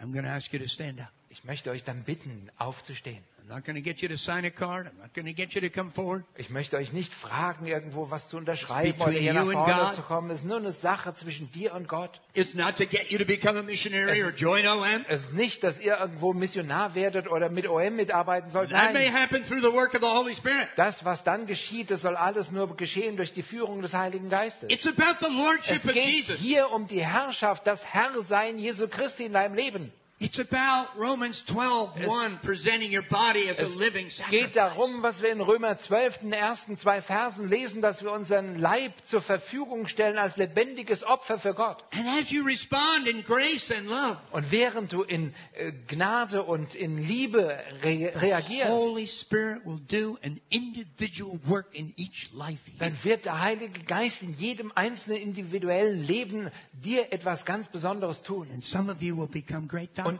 I'm 0.00 0.12
going 0.12 0.24
to 0.24 0.30
ask 0.30 0.52
you 0.52 0.58
to 0.58 0.68
stand 0.68 1.00
up. 1.00 1.08
Ich 1.30 1.44
möchte 1.44 1.70
euch 1.70 1.84
dann 1.84 2.04
bitten, 2.04 2.50
aufzustehen. 2.58 3.22
I'm 3.46 3.50
not 3.56 3.66
going 3.66 3.74
to 3.76 3.82
get 3.82 4.00
you 4.00 4.08
to 4.08 4.16
sign 4.16 4.46
a 4.46 4.50
card. 4.50 4.86
I'm 4.86 4.98
not 5.02 5.12
going 5.12 5.26
to 5.26 5.34
get 5.34 5.52
you 5.54 5.60
to 5.60 5.68
come 5.68 5.90
forward. 5.90 6.24
Ich 6.36 6.48
möchte 6.48 6.78
euch 6.78 6.94
nicht 6.94 7.12
fragen, 7.12 7.66
irgendwo 7.66 8.10
was 8.10 8.28
zu 8.30 8.38
unterschreiben 8.38 8.98
oder 9.02 9.10
hier 9.12 9.34
nach 9.34 9.44
vorne 9.44 9.92
zu 9.94 10.00
kommen. 10.00 10.30
Es 10.30 10.38
ist 10.40 10.46
nur 10.46 10.56
eine 10.56 10.72
Sache 10.72 11.12
zwischen 11.12 11.52
dir 11.52 11.74
und 11.74 11.86
Gott. 11.86 12.22
It's 12.32 12.54
not 12.54 12.76
to 12.76 12.86
get 12.86 13.10
you 13.10 13.18
to 13.18 13.26
become 13.26 13.58
a 13.58 13.62
missionary 13.62 14.18
Es 14.18 14.24
or 14.24 14.30
ist- 14.30 14.40
join 14.40 14.66
OM. 14.66 15.04
Es 15.10 15.24
ist 15.24 15.34
nicht, 15.34 15.62
dass 15.62 15.78
ihr 15.78 15.98
irgendwo 15.98 16.32
Missionar 16.32 16.94
werdet 16.94 17.28
oder 17.30 17.50
mit 17.50 17.68
OM 17.68 17.94
mitarbeiten 17.96 18.48
sollt. 18.48 18.70
That 18.70 18.94
may 18.94 19.10
Nein, 19.10 19.14
happen 19.14 19.44
through 19.44 19.60
the 19.60 19.74
work 19.74 19.92
of 19.92 20.00
the 20.00 20.06
Holy 20.06 20.34
Spirit. 20.34 20.68
das, 20.76 21.04
was 21.04 21.22
dann 21.22 21.44
geschieht, 21.46 21.90
das 21.90 22.00
soll 22.00 22.16
alles 22.16 22.50
nur 22.50 22.74
geschehen 22.78 23.18
durch 23.18 23.34
die 23.34 23.42
Führung 23.42 23.82
des 23.82 23.92
Heiligen 23.92 24.30
Geistes. 24.30 24.70
It's 24.70 24.86
about 24.86 25.18
the 25.20 25.30
lordship 25.30 25.76
Es 25.76 25.84
of 25.84 25.92
geht 25.92 26.02
Jesus. 26.02 26.40
hier 26.40 26.70
um 26.70 26.86
die 26.86 27.04
Herrschaft, 27.04 27.66
das 27.66 27.84
Herrsein 27.84 28.58
Jesu 28.58 28.88
Christi 28.88 29.24
in 29.26 29.34
deinem 29.34 29.54
Leben. 29.54 29.92
It's 30.20 30.38
about 30.38 30.96
Romans 30.96 31.44
12, 31.44 31.96
Es- 32.00 32.08
1, 32.08 32.38
presenting 32.42 32.90
your 32.96 33.02
body 33.02 33.48
as 33.50 33.58
a 33.58 33.66
living 33.78 34.06
geht 34.06 34.12
sacrifice. 34.12 34.52
darum, 34.54 35.02
was 35.02 35.20
wir 35.22 35.32
in 35.32 35.40
Römer 35.40 35.76
12, 35.76 36.18
den 36.18 36.32
ersten 36.32 36.76
zwei 36.78 37.02
Versen 37.02 37.48
lesen, 37.48 37.82
dass 37.82 38.02
wir 38.02 38.12
unseren 38.12 38.56
Leib 38.56 38.92
zur 39.04 39.20
Verfügung 39.20 39.88
stellen 39.88 40.16
als 40.16 40.36
lebendiges 40.36 41.02
Opfer 41.02 41.38
für 41.40 41.52
Gott. 41.52 41.84
And 41.90 42.06
as 42.06 42.30
you 42.30 42.44
respond 42.44 43.08
in 43.08 43.24
grace 43.24 43.72
and 43.72 43.88
love, 43.88 44.16
Und 44.30 44.52
während 44.52 44.92
du 44.92 45.02
in 45.02 45.34
äh, 45.54 45.72
Gnade 45.88 46.44
und 46.44 46.76
in 46.76 46.96
Liebe 46.96 47.58
re 47.82 48.12
reagierst, 48.14 48.70
Holy 48.70 49.08
Spirit 49.08 49.66
will 49.66 49.80
do 49.90 50.16
an 50.22 50.40
individual 50.48 51.40
work 51.44 51.66
in 51.72 51.92
each 51.96 52.30
life. 52.32 52.62
dann 52.78 52.96
wird 53.02 53.24
der 53.24 53.40
Heilige 53.40 53.80
Geist 53.82 54.22
in 54.22 54.32
jedem 54.38 54.70
einzelnen 54.76 55.20
individuellen 55.20 56.04
Leben 56.04 56.50
dir 56.72 57.12
etwas 57.12 57.44
ganz 57.44 57.66
Besonderes 57.66 58.22
tun. 58.22 58.48
And 58.52 58.64
some 58.64 58.90
of 58.90 59.02
you 59.02 59.16
will 59.18 59.26
become 59.26 59.66
great 59.66 59.90
doctors. 59.98 60.13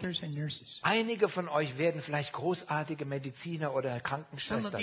Einige 0.83 1.29
von 1.29 1.49
euch 1.49 1.79
werden 1.79 2.01
vielleicht 2.01 2.33
großartige 2.33 3.05
Mediziner 3.05 3.75
oder 3.75 4.01
Krankenschwestern. 4.01 4.81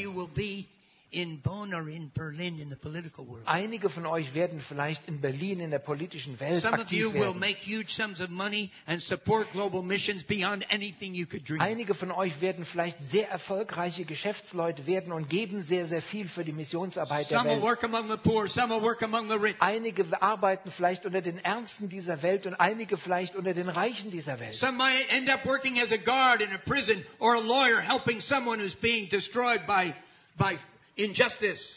You 1.12 1.22
will 1.22 1.26
be 1.26 1.32
in 1.32 1.38
Bonn 1.38 1.74
or 1.74 1.90
in 1.90 2.12
Berlin 2.14 2.60
in 2.60 2.70
the 2.70 2.76
political 2.76 3.26
world. 3.26 3.46
Einige 3.46 3.90
von 3.90 4.06
euch 4.06 4.34
werden 4.34 4.60
vielleicht 4.62 5.08
in 5.08 5.20
Berlin 5.22 5.60
in 5.60 5.72
der 5.72 5.80
politischen 5.80 6.40
Welt 6.40 6.62
Some 6.62 6.80
of 6.82 6.92
you 6.92 7.12
will 7.14 7.22
werden. 7.34 7.40
make 7.40 7.58
huge 7.58 7.94
sums 7.94 8.22
of 8.22 8.30
money 8.30 8.72
and 8.88 9.02
support 9.02 9.52
global 9.54 9.82
missions 9.84 10.24
beyond 10.24 10.64
anything 10.72 11.14
you 11.14 11.26
could 11.26 11.44
dream. 11.48 11.62
Einige 11.62 11.94
von 11.94 12.12
euch 12.12 12.42
werden 12.42 12.66
vielleicht 12.66 13.02
sehr 13.04 13.30
erfolgreiche 13.30 14.06
Geschäftsleute 14.06 14.86
werden 14.88 15.12
und 15.12 15.30
geben 15.30 15.62
sehr, 15.62 15.86
sehr 15.86 16.02
viel 16.02 16.28
für 16.28 16.44
die 16.44 16.54
Missionsarbeit 16.54 17.30
der 17.30 17.38
Some 17.40 17.50
will 17.50 17.56
Welt. 17.58 17.64
work 17.64 17.84
among 17.84 18.10
the 18.10 18.18
poor, 18.18 18.48
some 18.48 18.74
will 18.74 18.82
work 18.82 19.04
among 19.04 19.28
the 19.30 19.36
rich. 19.38 19.56
Einige 19.60 20.06
arbeiten 20.22 20.72
vielleicht 20.72 21.06
unter 21.06 21.22
den 21.22 21.38
Ärmsten 21.40 21.90
dieser 21.90 22.22
Welt 22.22 22.46
und 22.48 22.56
einige 22.56 22.98
vielleicht 22.98 23.36
unter 23.36 23.54
den 23.54 23.70
Reichen 23.70 24.12
dieser 24.12 24.40
Welt. 24.40 24.56
Some 24.56 24.78
might 24.78 25.06
end 25.12 25.30
up 25.30 25.46
working 25.46 25.80
as 25.80 25.92
a 25.92 25.98
guard 25.98 26.42
in 26.42 26.52
a 26.54 26.58
prison 26.58 27.04
or 27.20 27.36
a 27.36 27.40
lawyer 27.40 27.80
helping 27.82 28.20
someone 28.22 28.60
who's 28.62 28.76
being 28.76 29.10
destroyed 29.10 29.66
by, 29.68 29.94
by. 30.38 30.58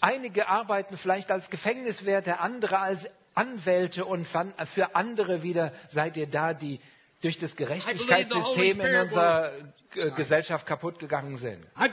Einige 0.01 0.49
arbeiten 0.49 0.97
vielleicht 0.97 1.31
als 1.31 1.51
Gefängniswärter, 1.51 2.41
andere 2.41 2.79
als 2.79 3.09
Anwälte 3.35 4.05
und 4.05 4.27
für 4.27 4.95
andere 4.95 5.43
wieder 5.43 5.73
seid 5.89 6.17
ihr 6.17 6.27
da, 6.27 6.55
die 6.55 6.81
durch 7.21 7.39
das 7.39 7.57
Gerechtigkeitssystem 7.57 8.81
in 8.81 9.01
unserer 9.01 9.53
äh, 9.95 10.11
Gesellschaft 10.11 10.67
kaputt 10.67 10.99
gegangen 10.99 11.37
sind. 11.39 11.65
I 11.79 11.89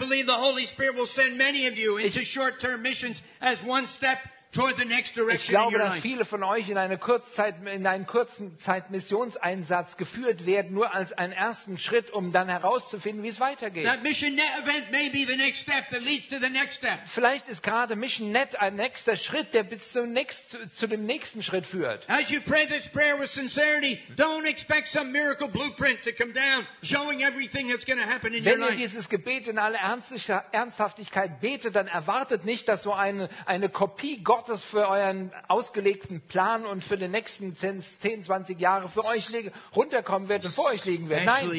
Ich 4.54 5.48
glaube, 5.48 5.78
dass 5.78 5.96
viele 5.96 6.26
von 6.26 6.44
euch 6.44 6.68
in, 6.68 6.78
eine 6.78 6.98
Kurzzeit, 6.98 7.56
in 7.66 7.88
einen 7.88 8.06
kurzen 8.06 8.60
Zeit 8.60 8.92
Missionseinsatz 8.92 9.96
geführt 9.96 10.46
werden, 10.46 10.74
nur 10.74 10.94
als 10.94 11.14
einen 11.14 11.32
ersten 11.32 11.78
Schritt, 11.78 12.12
um 12.12 12.34
dann 12.34 12.50
herauszufinden, 12.50 13.24
wie 13.24 13.30
es 13.30 13.40
weitergeht. 13.40 13.88
Vielleicht 17.06 17.48
ist 17.48 17.64
gerade 17.64 17.96
Mission 17.96 18.32
Net 18.32 18.60
ein 18.60 18.76
nächster 18.76 19.16
Schritt, 19.16 19.54
der 19.54 19.64
bis 19.64 19.94
zum 19.94 20.12
nächst, 20.12 20.58
zu, 20.76 20.88
dem 20.88 21.06
nächsten 21.06 21.44
Schritt 21.44 21.66
führt. 21.66 22.10
As 22.10 22.30
you 22.30 22.42
pray 22.42 22.68
this 22.68 22.90
prayer 22.90 23.18
with 23.18 23.32
sincerity, 23.34 24.00
don't 24.18 24.46
expect 24.46 24.88
some 24.90 25.14
miracle 25.14 25.48
blueprint 25.48 26.04
to 26.04 26.12
come 26.12 26.34
down 26.34 26.68
showing 26.84 27.22
everything 27.22 27.70
that's 27.70 27.86
going 27.86 28.00
to 28.00 28.06
happen 28.06 28.34
in 28.34 28.46
your 28.46 28.52
Wenn 28.52 28.62
ihr 28.64 28.76
dieses 28.76 29.08
Gebet 29.08 29.48
in 29.48 29.58
aller 29.58 29.80
Ernsthaftigkeit 29.80 31.40
betet, 31.40 31.78
dann 31.78 31.88
erwartet 31.88 32.44
nicht, 32.44 32.68
dass 32.68 32.84
so 32.84 32.92
eine, 32.92 33.30
eine 33.46 33.70
Kopie 33.70 34.22
Gottes 34.22 34.41
für 34.64 34.88
euren 34.88 35.32
ausgelegten 35.48 36.22
Plan 36.22 36.66
und 36.66 36.84
für 36.84 36.98
die 36.98 37.08
nächsten 37.08 37.56
10, 37.56 37.82
10 37.82 38.24
20 38.24 38.60
Jahre 38.60 38.90
für 38.90 39.06
euch 39.06 39.30
runterkommen 39.76 40.30
wird 40.30 40.46
und 40.46 40.54
vor 40.54 40.66
euch 40.72 40.86
liegen 40.86 41.10
wird. 41.10 41.26
Nein, 41.26 41.50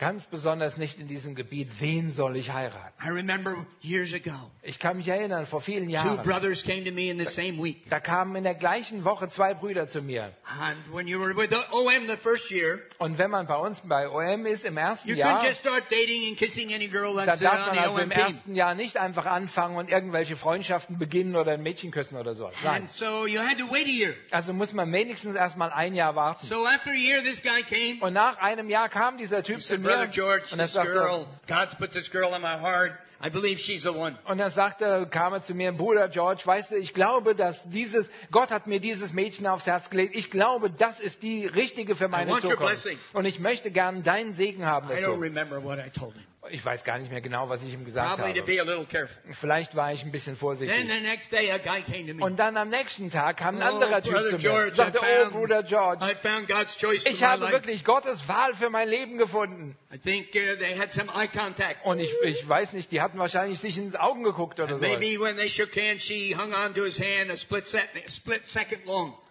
Ganz 0.00 0.24
besonders 0.24 0.78
nicht 0.78 0.98
in 0.98 1.08
diesem 1.08 1.34
Gebiet. 1.34 1.68
Wen 1.78 2.10
soll 2.10 2.34
ich 2.36 2.54
heiraten? 2.54 2.94
I 3.04 3.10
remember 3.10 3.66
years 3.82 4.14
ago, 4.14 4.32
Ich 4.62 4.78
kann 4.78 4.96
mich 4.96 5.08
erinnern, 5.08 5.44
vor 5.44 5.60
vielen 5.60 5.88
two 5.88 5.92
Jahren, 5.92 6.22
brothers 6.22 6.64
came 6.64 6.84
to 6.84 6.90
me 6.90 7.10
in 7.10 7.18
the 7.18 7.26
same 7.26 7.62
week. 7.62 7.86
da 7.90 8.00
kamen 8.00 8.34
in 8.34 8.44
der 8.44 8.54
gleichen 8.54 9.04
Woche 9.04 9.28
zwei 9.28 9.52
Brüder 9.52 9.88
zu 9.88 10.00
mir. 10.00 10.32
And 10.58 10.78
when 10.90 11.06
you 11.06 11.20
were 11.20 11.36
with 11.36 11.50
the 11.50 11.60
OM 11.70 12.06
the 12.08 12.16
first 12.16 12.50
year, 12.50 12.78
Und 12.96 13.18
wenn 13.18 13.30
man 13.30 13.46
bei 13.46 13.56
uns 13.56 13.80
bei 13.80 14.08
OM 14.08 14.46
ist 14.46 14.64
im 14.64 14.78
ersten 14.78 15.10
you 15.10 15.16
Jahr, 15.16 15.44
just 15.44 15.60
start 15.60 15.84
dating 15.90 16.30
and 16.30 16.38
kissing 16.38 16.72
any 16.72 16.88
girl 16.88 17.14
Da 17.16 17.36
darf 17.36 17.66
man 17.66 17.78
also 17.78 17.96
OM 17.98 18.04
im 18.04 18.10
team. 18.10 18.20
ersten 18.22 18.54
Jahr 18.54 18.74
nicht 18.74 18.96
einfach 18.96 19.26
anfangen 19.26 19.76
und 19.76 19.90
irgendwelche 19.90 20.34
Freundschaften 20.34 20.96
beginnen 20.96 21.36
oder 21.36 21.52
ein 21.52 21.62
Mädchen 21.62 21.90
küssen 21.90 22.16
oder 22.16 22.34
so. 22.34 22.50
Nein. 22.64 22.80
And 22.82 22.88
so 22.88 23.26
you 23.26 23.40
had 23.40 23.58
to 23.58 23.70
wait 23.70 23.84
a 23.84 23.90
year. 23.90 24.14
Also 24.30 24.54
muss 24.54 24.72
man 24.72 24.90
wenigstens 24.92 25.34
erstmal 25.34 25.70
ein 25.70 25.92
Jahr 25.92 26.16
warten. 26.16 26.46
So 26.46 26.66
after 26.66 26.90
a 26.90 26.94
year, 26.94 27.22
this 27.22 27.42
guy 27.42 27.62
came. 27.62 27.98
Und 28.00 28.14
nach 28.14 28.38
einem 28.38 28.70
Jahr 28.70 28.88
kam 28.88 29.18
dieser 29.18 29.42
Typ 29.42 29.60
zu 29.60 29.76
said, 29.76 29.89
Brother 29.90 30.06
George, 30.08 30.44
und 30.52 30.60
er 30.60 30.66
sagte, 30.66 30.92
girl, 30.92 31.26
God's 31.46 31.74
put 31.74 31.92
this 31.92 32.10
girl 32.10 32.34
in 32.34 32.42
my 32.42 32.58
heart. 32.58 32.92
I 33.22 33.28
believe 33.28 33.60
she's 33.60 33.82
the 33.82 33.90
one. 33.90 34.16
und 34.24 34.38
er 34.40 34.48
sagte, 34.48 35.06
kam 35.10 35.34
er 35.34 35.42
zu 35.42 35.54
mir, 35.54 35.72
Bruder 35.72 36.08
George, 36.08 36.40
weißt 36.44 36.70
du, 36.72 36.76
ich 36.76 36.94
glaube, 36.94 37.34
dass 37.34 37.68
dieses, 37.68 38.08
Gott 38.30 38.50
hat 38.50 38.66
mir 38.66 38.80
dieses 38.80 39.12
Mädchen 39.12 39.46
aufs 39.46 39.66
Herz 39.66 39.90
gelegt. 39.90 40.16
Ich 40.16 40.30
glaube, 40.30 40.70
das 40.70 41.00
ist 41.00 41.22
die 41.22 41.44
richtige 41.44 41.94
für 41.94 42.08
meine 42.08 42.30
Zukunft. 42.38 42.58
blessing. 42.60 42.98
Und 43.12 43.26
ich 43.26 43.38
möchte 43.38 43.70
gern 43.70 44.02
deinen 44.02 44.32
Segen 44.32 44.64
haben 44.64 44.88
dazu. 44.88 45.20
Ich 46.48 46.64
weiß 46.64 46.84
gar 46.84 46.98
nicht 46.98 47.10
mehr 47.10 47.20
genau, 47.20 47.50
was 47.50 47.62
ich 47.62 47.74
ihm 47.74 47.84
gesagt 47.84 48.16
Probably 48.16 48.40
habe. 48.40 49.08
Vielleicht 49.32 49.76
war 49.76 49.92
ich 49.92 50.02
ein 50.04 50.10
bisschen 50.10 50.36
vorsichtig. 50.36 50.74
the 50.88 51.00
next 51.00 51.30
day, 51.30 51.50
a 51.52 51.58
guy 51.58 51.82
came 51.82 52.06
to 52.06 52.14
me. 52.14 52.24
Und 52.24 52.38
dann 52.38 52.56
am 52.56 52.70
nächsten 52.70 53.10
Tag 53.10 53.36
kam 53.36 53.56
ein 53.56 53.62
Oh, 53.62 53.74
anderer 53.74 54.00
Typ 54.00 54.12
Brother 54.14 54.28
zu 54.30 54.36
mir 54.36 54.40
George, 54.40 54.64
und 54.68 54.72
sagte, 54.72 55.00
oh 55.02 55.04
found- 55.04 55.32
Bruder 55.32 55.62
George, 55.62 56.04
Ich 57.04 57.22
habe 57.22 57.50
wirklich 57.52 57.84
Gottes 57.84 58.26
Wahl 58.26 58.54
für 58.54 58.70
mein 58.70 58.88
Leben 58.88 59.18
gefunden. 59.18 59.76
I 59.92 59.98
think 59.98 60.28
uh, 60.34 60.56
they 60.58 60.78
had 60.78 60.90
some 60.90 61.10
eye 61.14 61.28
contact. 61.28 61.84
Und 61.84 61.98
ich, 61.98 62.10
ich 62.24 62.48
weiß 62.48 62.72
nicht, 62.72 62.90
die 62.90 63.02
hatten 63.02 63.18
wahrscheinlich 63.18 63.60
sich 63.60 63.76
ins 63.76 63.94
Augen 63.96 64.22
geguckt 64.22 64.60
oder 64.60 64.78
so. 64.78 64.84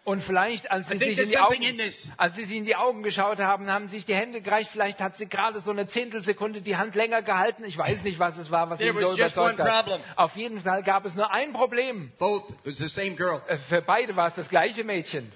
Und 0.09 0.23
vielleicht, 0.23 0.71
als 0.71 0.87
sie, 0.89 0.97
sich 0.97 1.19
in 1.19 1.37
Augen, 1.37 1.79
als 2.17 2.35
sie 2.35 2.43
sich 2.43 2.57
in 2.57 2.65
die 2.65 2.75
Augen 2.75 3.03
geschaut 3.03 3.37
haben, 3.37 3.67
haben 3.67 3.87
sich 3.87 4.07
die 4.07 4.15
Hände 4.15 4.41
gereicht. 4.41 4.71
Vielleicht 4.71 5.01
hat 5.01 5.15
sie 5.15 5.27
gerade 5.27 5.59
so 5.59 5.69
eine 5.69 5.85
Zehntelsekunde 5.85 6.63
die 6.63 6.77
Hand 6.77 6.95
länger 6.95 7.21
gehalten. 7.21 7.63
Ich 7.63 7.77
weiß 7.77 8.01
nicht, 8.01 8.17
was 8.17 8.39
es 8.39 8.49
war, 8.49 8.71
was 8.71 8.79
There 8.79 8.89
ihn 8.89 8.97
so 8.97 9.13
überzeugt 9.13 9.59
hat. 9.59 9.85
problem. 9.85 10.01
Auf 10.15 10.35
jeden 10.35 10.61
Fall 10.61 10.81
gab 10.81 11.05
es 11.05 11.13
nur 11.13 11.31
ein 11.31 11.53
Problem. 11.53 12.11
Both, 12.17 12.49
it 12.49 12.55
was 12.65 12.77
the 12.79 12.87
same 12.87 13.11
girl. 13.11 13.43
Äh, 13.47 13.57
Für 13.57 13.83
beide 13.83 14.15
war 14.15 14.25
es 14.25 14.33
das 14.33 14.49
gleiche 14.49 14.83
Mädchen. 14.83 15.31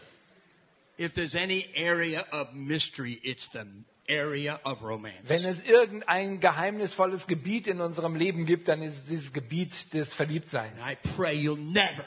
If 0.97 1.13
there's 1.13 1.35
any 1.35 1.67
area 1.77 2.25
of 2.31 2.53
mystery, 2.53 3.19
it's 3.21 3.51
the 3.53 3.65
area 4.09 4.59
of 4.63 4.81
romance. 4.81 5.27
Wenn 5.27 5.45
es 5.45 5.63
irgendein 5.63 6.39
geheimnisvolles 6.39 7.27
Gebiet 7.27 7.67
in 7.67 7.79
unserem 7.79 8.15
Leben 8.15 8.47
gibt, 8.47 8.69
dann 8.69 8.81
ist 8.81 8.95
es 8.97 9.05
dieses 9.05 9.33
Gebiet 9.33 9.93
des 9.93 10.15
Verliebtseins. 10.15 10.73
And 10.81 10.91
I 10.91 10.97
pray 11.15 11.35
you'll 11.35 11.57
never, 11.59 12.03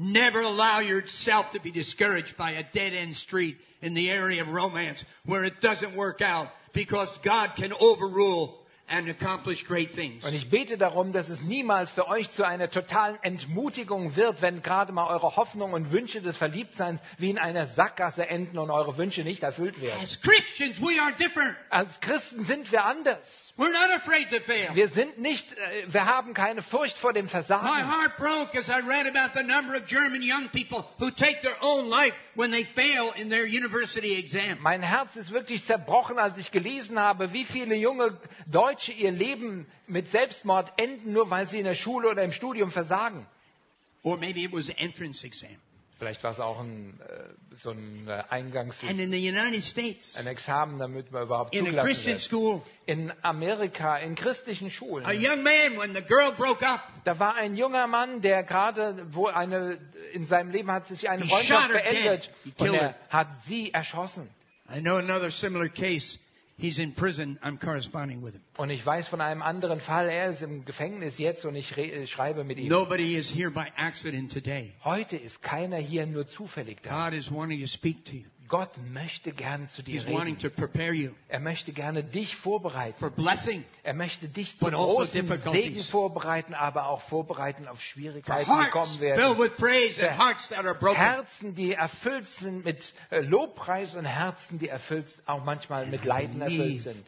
never 0.00 0.40
allow 0.40 0.80
yourself 0.80 1.50
to 1.50 1.60
be 1.60 1.70
discouraged 1.70 2.36
by 2.36 2.52
a 2.52 2.64
dead 2.72 2.94
end 2.94 3.14
street 3.14 3.58
in 3.82 3.94
the 3.94 4.10
area 4.10 4.40
of 4.40 4.48
romance 4.48 5.04
where 5.26 5.44
it 5.44 5.60
doesn't 5.60 5.94
work 5.94 6.22
out 6.22 6.50
because 6.72 7.18
God 7.18 7.54
can 7.56 7.72
overrule 7.78 8.59
and 8.90 9.08
accomplish 9.08 9.64
great 9.64 9.94
things. 9.94 10.24
Und 10.24 10.34
ich 10.34 10.50
bete 10.50 10.76
darum, 10.76 11.12
dass 11.12 11.28
es 11.28 11.42
niemals 11.42 11.90
für 11.90 12.08
euch 12.08 12.30
zu 12.32 12.44
einer 12.44 12.68
totalen 12.68 13.18
Entmutigung 13.22 14.16
wird, 14.16 14.42
wenn 14.42 14.62
gerade 14.62 14.92
mal 14.92 15.06
eure 15.06 15.36
Hoffnungen 15.36 15.74
und 15.74 15.92
Wünsche 15.92 16.20
des 16.20 16.36
Verliebtseins 16.36 17.00
wie 17.18 17.30
in 17.30 17.38
einer 17.38 17.64
Sackgasse 17.66 18.28
enden 18.28 18.58
und 18.58 18.70
eure 18.70 18.98
Wünsche 18.98 19.22
nicht 19.22 19.42
erfüllt 19.42 19.80
werden. 19.80 20.00
As 20.02 20.20
Christians, 20.20 20.80
we 20.80 21.00
are 21.00 21.12
different. 21.12 21.54
Als 21.70 22.00
Christen 22.00 22.44
sind 22.44 22.72
wir 22.72 22.84
anders. 22.84 23.52
We're 23.56 23.70
not 23.70 23.94
afraid 23.94 24.30
to 24.30 24.40
fail. 24.40 24.68
Wir 24.74 24.88
sind 24.88 25.18
nicht, 25.18 25.52
äh, 25.52 25.84
wir 25.86 26.06
haben 26.06 26.34
keine 26.34 26.62
Furcht 26.62 26.98
vor 26.98 27.12
dem 27.12 27.26
My 27.26 27.30
Versagen. 27.30 27.68
heart 27.68 28.16
broke 28.16 28.58
as 28.58 28.68
I 28.68 28.80
read 28.86 29.06
about 29.06 29.38
the 29.38 29.44
number 29.46 29.76
of 29.76 29.86
German 29.86 30.22
young 30.22 30.48
people 30.48 30.84
who 30.98 31.10
take 31.10 31.40
their 31.42 31.56
own 31.62 31.88
life 31.88 32.14
when 32.34 32.50
they 32.50 32.64
fail 32.64 33.12
in 33.16 33.30
their 33.30 33.44
university 33.44 34.18
exam. 34.18 34.58
Mein 34.60 34.82
Herz 34.82 35.14
ist 35.14 35.30
wirklich 35.30 35.64
zerbrochen, 35.64 36.18
als 36.18 36.38
ich 36.38 36.50
gelesen 36.50 36.98
habe, 36.98 37.32
wie 37.32 37.44
viele 37.44 37.76
junge 37.76 38.18
Deutsche 38.46 38.79
ihr 38.88 39.10
Leben 39.10 39.66
mit 39.86 40.08
Selbstmord 40.08 40.72
enden, 40.76 41.12
nur 41.12 41.30
weil 41.30 41.46
sie 41.46 41.58
in 41.58 41.64
der 41.64 41.74
Schule 41.74 42.08
oder 42.08 42.22
im 42.22 42.32
Studium 42.32 42.70
versagen. 42.70 43.26
Or 44.02 44.16
maybe 44.16 44.40
it 44.40 44.52
was 44.52 44.70
an 44.70 44.76
entrance 44.78 45.24
exam. 45.26 45.56
Vielleicht 45.98 46.24
war 46.24 46.30
es 46.30 46.40
auch 46.40 46.58
ein, 46.58 46.98
äh, 47.06 47.54
so 47.54 47.72
ein 47.72 48.08
äh, 48.08 48.22
Eingangs 48.30 48.82
And 48.84 48.98
in 48.98 49.12
the 49.12 49.18
United 49.28 49.62
States, 49.62 50.16
ein 50.16 50.26
Examen, 50.26 50.78
damit 50.78 51.12
man 51.12 51.24
überhaupt 51.24 51.54
in 51.54 51.60
a 51.60 51.64
zugelassen 51.66 51.86
Christian 51.86 52.14
wird. 52.14 52.22
school, 52.22 52.62
In 52.86 53.12
Amerika, 53.20 53.98
in 53.98 54.14
christlichen 54.14 54.70
Schulen, 54.70 55.04
a 55.04 55.12
young 55.12 55.42
man, 55.42 55.76
when 55.76 55.94
the 55.94 56.00
girl 56.00 56.32
broke 56.32 56.64
up, 56.66 56.80
da 57.04 57.18
war 57.18 57.34
ein 57.34 57.54
junger 57.54 57.86
Mann, 57.86 58.22
der 58.22 58.44
gerade, 58.44 59.04
wo 59.10 59.26
eine, 59.26 59.76
in 60.14 60.24
seinem 60.24 60.50
Leben 60.50 60.72
hat 60.72 60.86
sich 60.86 61.10
eine 61.10 61.22
Freundschaft 61.26 61.70
beendet 61.70 62.30
und 62.56 62.72
er 62.72 62.94
hat 63.10 63.28
sie 63.44 63.74
erschossen. 63.74 64.26
I 64.74 64.80
know 64.80 64.96
another 64.96 65.28
similar 65.28 65.68
case. 65.68 66.18
He's 66.60 66.78
in 66.78 66.92
prison. 66.92 67.38
I'm 67.42 67.58
corresponding 67.58 68.22
with 68.22 68.34
him. 68.34 68.42
Und 68.58 68.68
ich 68.68 68.84
weiß 68.84 69.08
von 69.08 69.22
einem 69.22 69.40
anderen 69.40 69.80
Fall, 69.80 70.08
er 70.10 70.28
ist 70.28 70.42
im 70.42 70.66
Gefängnis 70.66 71.16
jetzt 71.18 71.46
und 71.46 71.56
ich 71.56 71.76
äh, 71.78 72.06
schreibe 72.06 72.44
mit 72.44 72.58
ihm. 72.58 72.68
Nobody 72.68 73.16
is 73.16 73.34
here 73.34 73.50
by 73.50 73.66
accident 73.76 74.30
today. 74.30 74.74
Heute 74.84 75.16
ist 75.16 75.40
keiner 75.40 75.78
hier 75.78 76.06
nur 76.06 76.26
zufällig 76.26 76.82
da. 76.82 77.08
God 77.08 77.18
is 77.18 77.32
wanting 77.32 77.60
to 77.62 77.66
speak 77.66 78.04
to 78.04 78.16
you. 78.16 78.24
Gott 78.50 78.70
möchte 78.92 79.32
gern 79.32 79.68
zu 79.68 79.82
dir 79.82 80.02
He's 80.02 80.06
wanting 80.12 80.36
reden. 80.36 80.40
to 80.40 80.50
prepare 80.50 80.92
you 80.92 81.12
Er 81.28 81.40
möchte 81.40 81.72
gerne 81.72 82.04
dich 82.04 82.36
vorbereiten. 82.36 82.98
for 82.98 83.10
blessing, 83.10 83.64
Er 83.84 83.94
möchte 83.94 84.28
dich 84.28 84.58
zum 84.58 84.74
also 84.74 84.96
großen. 84.96 85.28
Segen 85.52 85.82
vorbereiten, 85.82 86.52
aber 86.54 86.86
auch 86.88 87.00
vorbereiten 87.00 87.66
auf 87.68 87.80
Schwierigkeiten, 87.80 88.50
die 88.64 88.70
kommen 88.70 88.86
filled 88.98 89.16
werden. 89.18 89.38
with 89.38 89.56
praise 89.56 90.06
and 90.06 90.18
hearts 90.18 90.48
that 90.48 90.64
are 90.66 90.74
broken. 90.74 90.96
Herzen, 90.96 91.54
die 91.54 91.72
erfüllt 91.74 92.26
sind 92.28 92.64
mit 92.64 92.92
äh, 93.10 93.20
Lobpreis 93.20 93.94
und 93.94 94.04
Herzen, 94.04 94.58
die 94.58 94.68
erfüllt, 94.68 95.22
auch 95.26 95.44
manchmal 95.44 95.86
mit 95.86 96.04
Leiden 96.04 96.40
erfüllt 96.42 96.80
sind. 96.82 97.04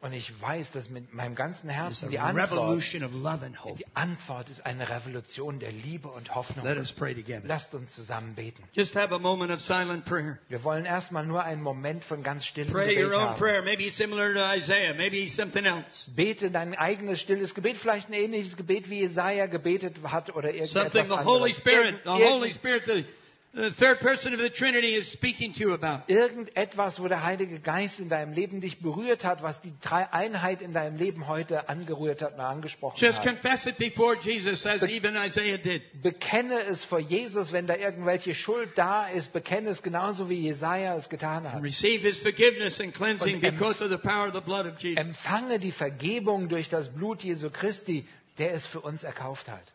Und 0.00 0.12
ich 0.12 0.40
weiß, 0.40 0.72
dass 0.72 0.88
mit 0.90 1.12
meinem 1.14 1.34
ganzen 1.34 1.68
Herzen 1.68 2.10
die 2.10 2.18
Antwort, 2.18 2.82
and 3.42 3.78
die 3.78 3.86
Antwort 3.94 4.50
ist 4.50 4.64
eine 4.64 4.88
Revolution 4.88 5.58
der 5.58 5.72
Liebe 5.72 6.08
und 6.08 6.34
Hoffnung. 6.34 6.64
Let 6.64 6.78
us 6.78 6.92
pray 6.92 7.14
together. 7.14 7.46
Lasst 7.46 7.74
uns 7.74 7.94
zusammen 7.94 8.34
beten. 8.34 8.62
Just 8.72 8.94
have 8.94 9.12
a 9.14 9.18
moment 9.18 9.50
of 9.50 9.60
silent 9.66 10.04
prayer. 10.04 10.38
Wir 10.48 10.62
wollen 10.64 10.84
erstmal 10.84 11.26
nur 11.26 11.42
einen 11.44 11.62
Moment 11.62 12.04
von 12.04 12.22
ganz 12.22 12.46
stillem 12.46 12.72
Pray 12.72 12.96
your 12.96 13.10
Gebet 13.10 13.18
own 13.18 13.28
haben. 13.30 13.38
prayer, 13.38 13.62
maybe 13.62 13.88
similar 13.90 14.32
to 14.34 14.56
Isaiah, 14.56 14.94
maybe 14.94 15.26
something 15.26 15.64
else. 15.66 16.08
Bete 16.14 16.50
dein 16.50 16.74
eigenes 16.76 17.20
stilles 17.20 17.54
Gebet, 17.54 17.76
vielleicht 17.76 18.08
ein 18.08 18.14
ähnliches 18.14 18.56
Gebet, 18.56 18.88
wie 18.88 19.00
Jesaja 19.00 19.46
gebetet 19.46 19.96
hat 20.04 20.34
oder 20.34 20.50
Something 20.66 21.02
irgendetwas 21.02 21.08
the 21.08 21.24
Holy 21.24 21.50
anderes. 21.52 21.56
Spirit, 21.56 21.94
the 22.04 22.10
Holy 22.10 22.50
Spirit, 22.52 22.86
the, 22.86 23.04
the 23.56 23.70
third 23.70 24.00
person 24.00 24.32
of 24.34 24.40
the 24.40 24.50
Trinity 24.50 24.94
is 24.94 25.10
speaking 25.10 25.52
to 25.54 25.60
you 25.60 25.72
about. 25.74 26.02
Irgendetwas, 26.08 27.00
wo 27.00 27.08
der 27.08 27.22
Heilige 27.24 27.58
Geist 27.58 27.98
in 28.00 28.08
deinem 28.08 28.32
Leben 28.32 28.60
dich 28.60 28.78
berührt 28.80 29.24
hat, 29.24 29.42
was 29.42 29.60
die 29.60 29.72
Dreieinheit 29.80 30.62
in 30.62 30.72
deinem 30.72 30.96
Leben 30.96 31.26
heute 31.26 31.68
angerührt 31.68 32.22
hat 32.22 32.34
und 32.34 32.40
angesprochen 32.40 32.96
Just 32.98 33.18
hat. 33.20 33.26
confess 33.26 33.66
it 33.66 33.78
before 33.78 34.16
Jesus, 34.20 34.66
as 34.66 34.82
even 34.82 35.16
Isaiah 35.16 35.58
did. 35.58 35.82
Bekenne 36.02 36.60
es 36.64 36.84
vor 36.84 36.98
Jesus, 37.00 37.52
wenn 37.52 37.66
da 37.66 37.76
irgendwelche 37.76 38.34
Schuld 38.34 38.70
da 38.76 39.08
ist, 39.08 39.32
bekenne 39.32 39.70
es 39.70 39.82
genauso 39.82 40.28
wie 40.28 40.40
Jesaja 40.40 40.94
es 40.94 41.08
getan 41.08 41.50
hat. 41.50 41.62
receive 41.62 42.06
His 42.06 42.18
forgiveness 42.20 42.80
and 42.80 42.94
cleansing 42.94 43.36
Und 43.36 43.44
em- 43.44 43.54
because 43.54 43.82
of 43.82 43.90
the 43.90 43.96
power 43.98 44.28
of 44.28 44.34
the 44.34 44.40
blood 44.40 44.66
of 44.66 44.78
Jesus. 44.78 45.02
Empfange 45.02 45.58
die 45.58 45.72
Vergebung 45.72 46.48
durch 46.48 46.68
das 46.68 46.88
Blut 46.92 47.22
Jesu 47.24 47.50
Christi, 47.50 48.06
der 48.38 48.52
es 48.52 48.66
für 48.66 48.80
uns 48.80 49.02
erkauft 49.02 49.48
hat. 49.48 49.72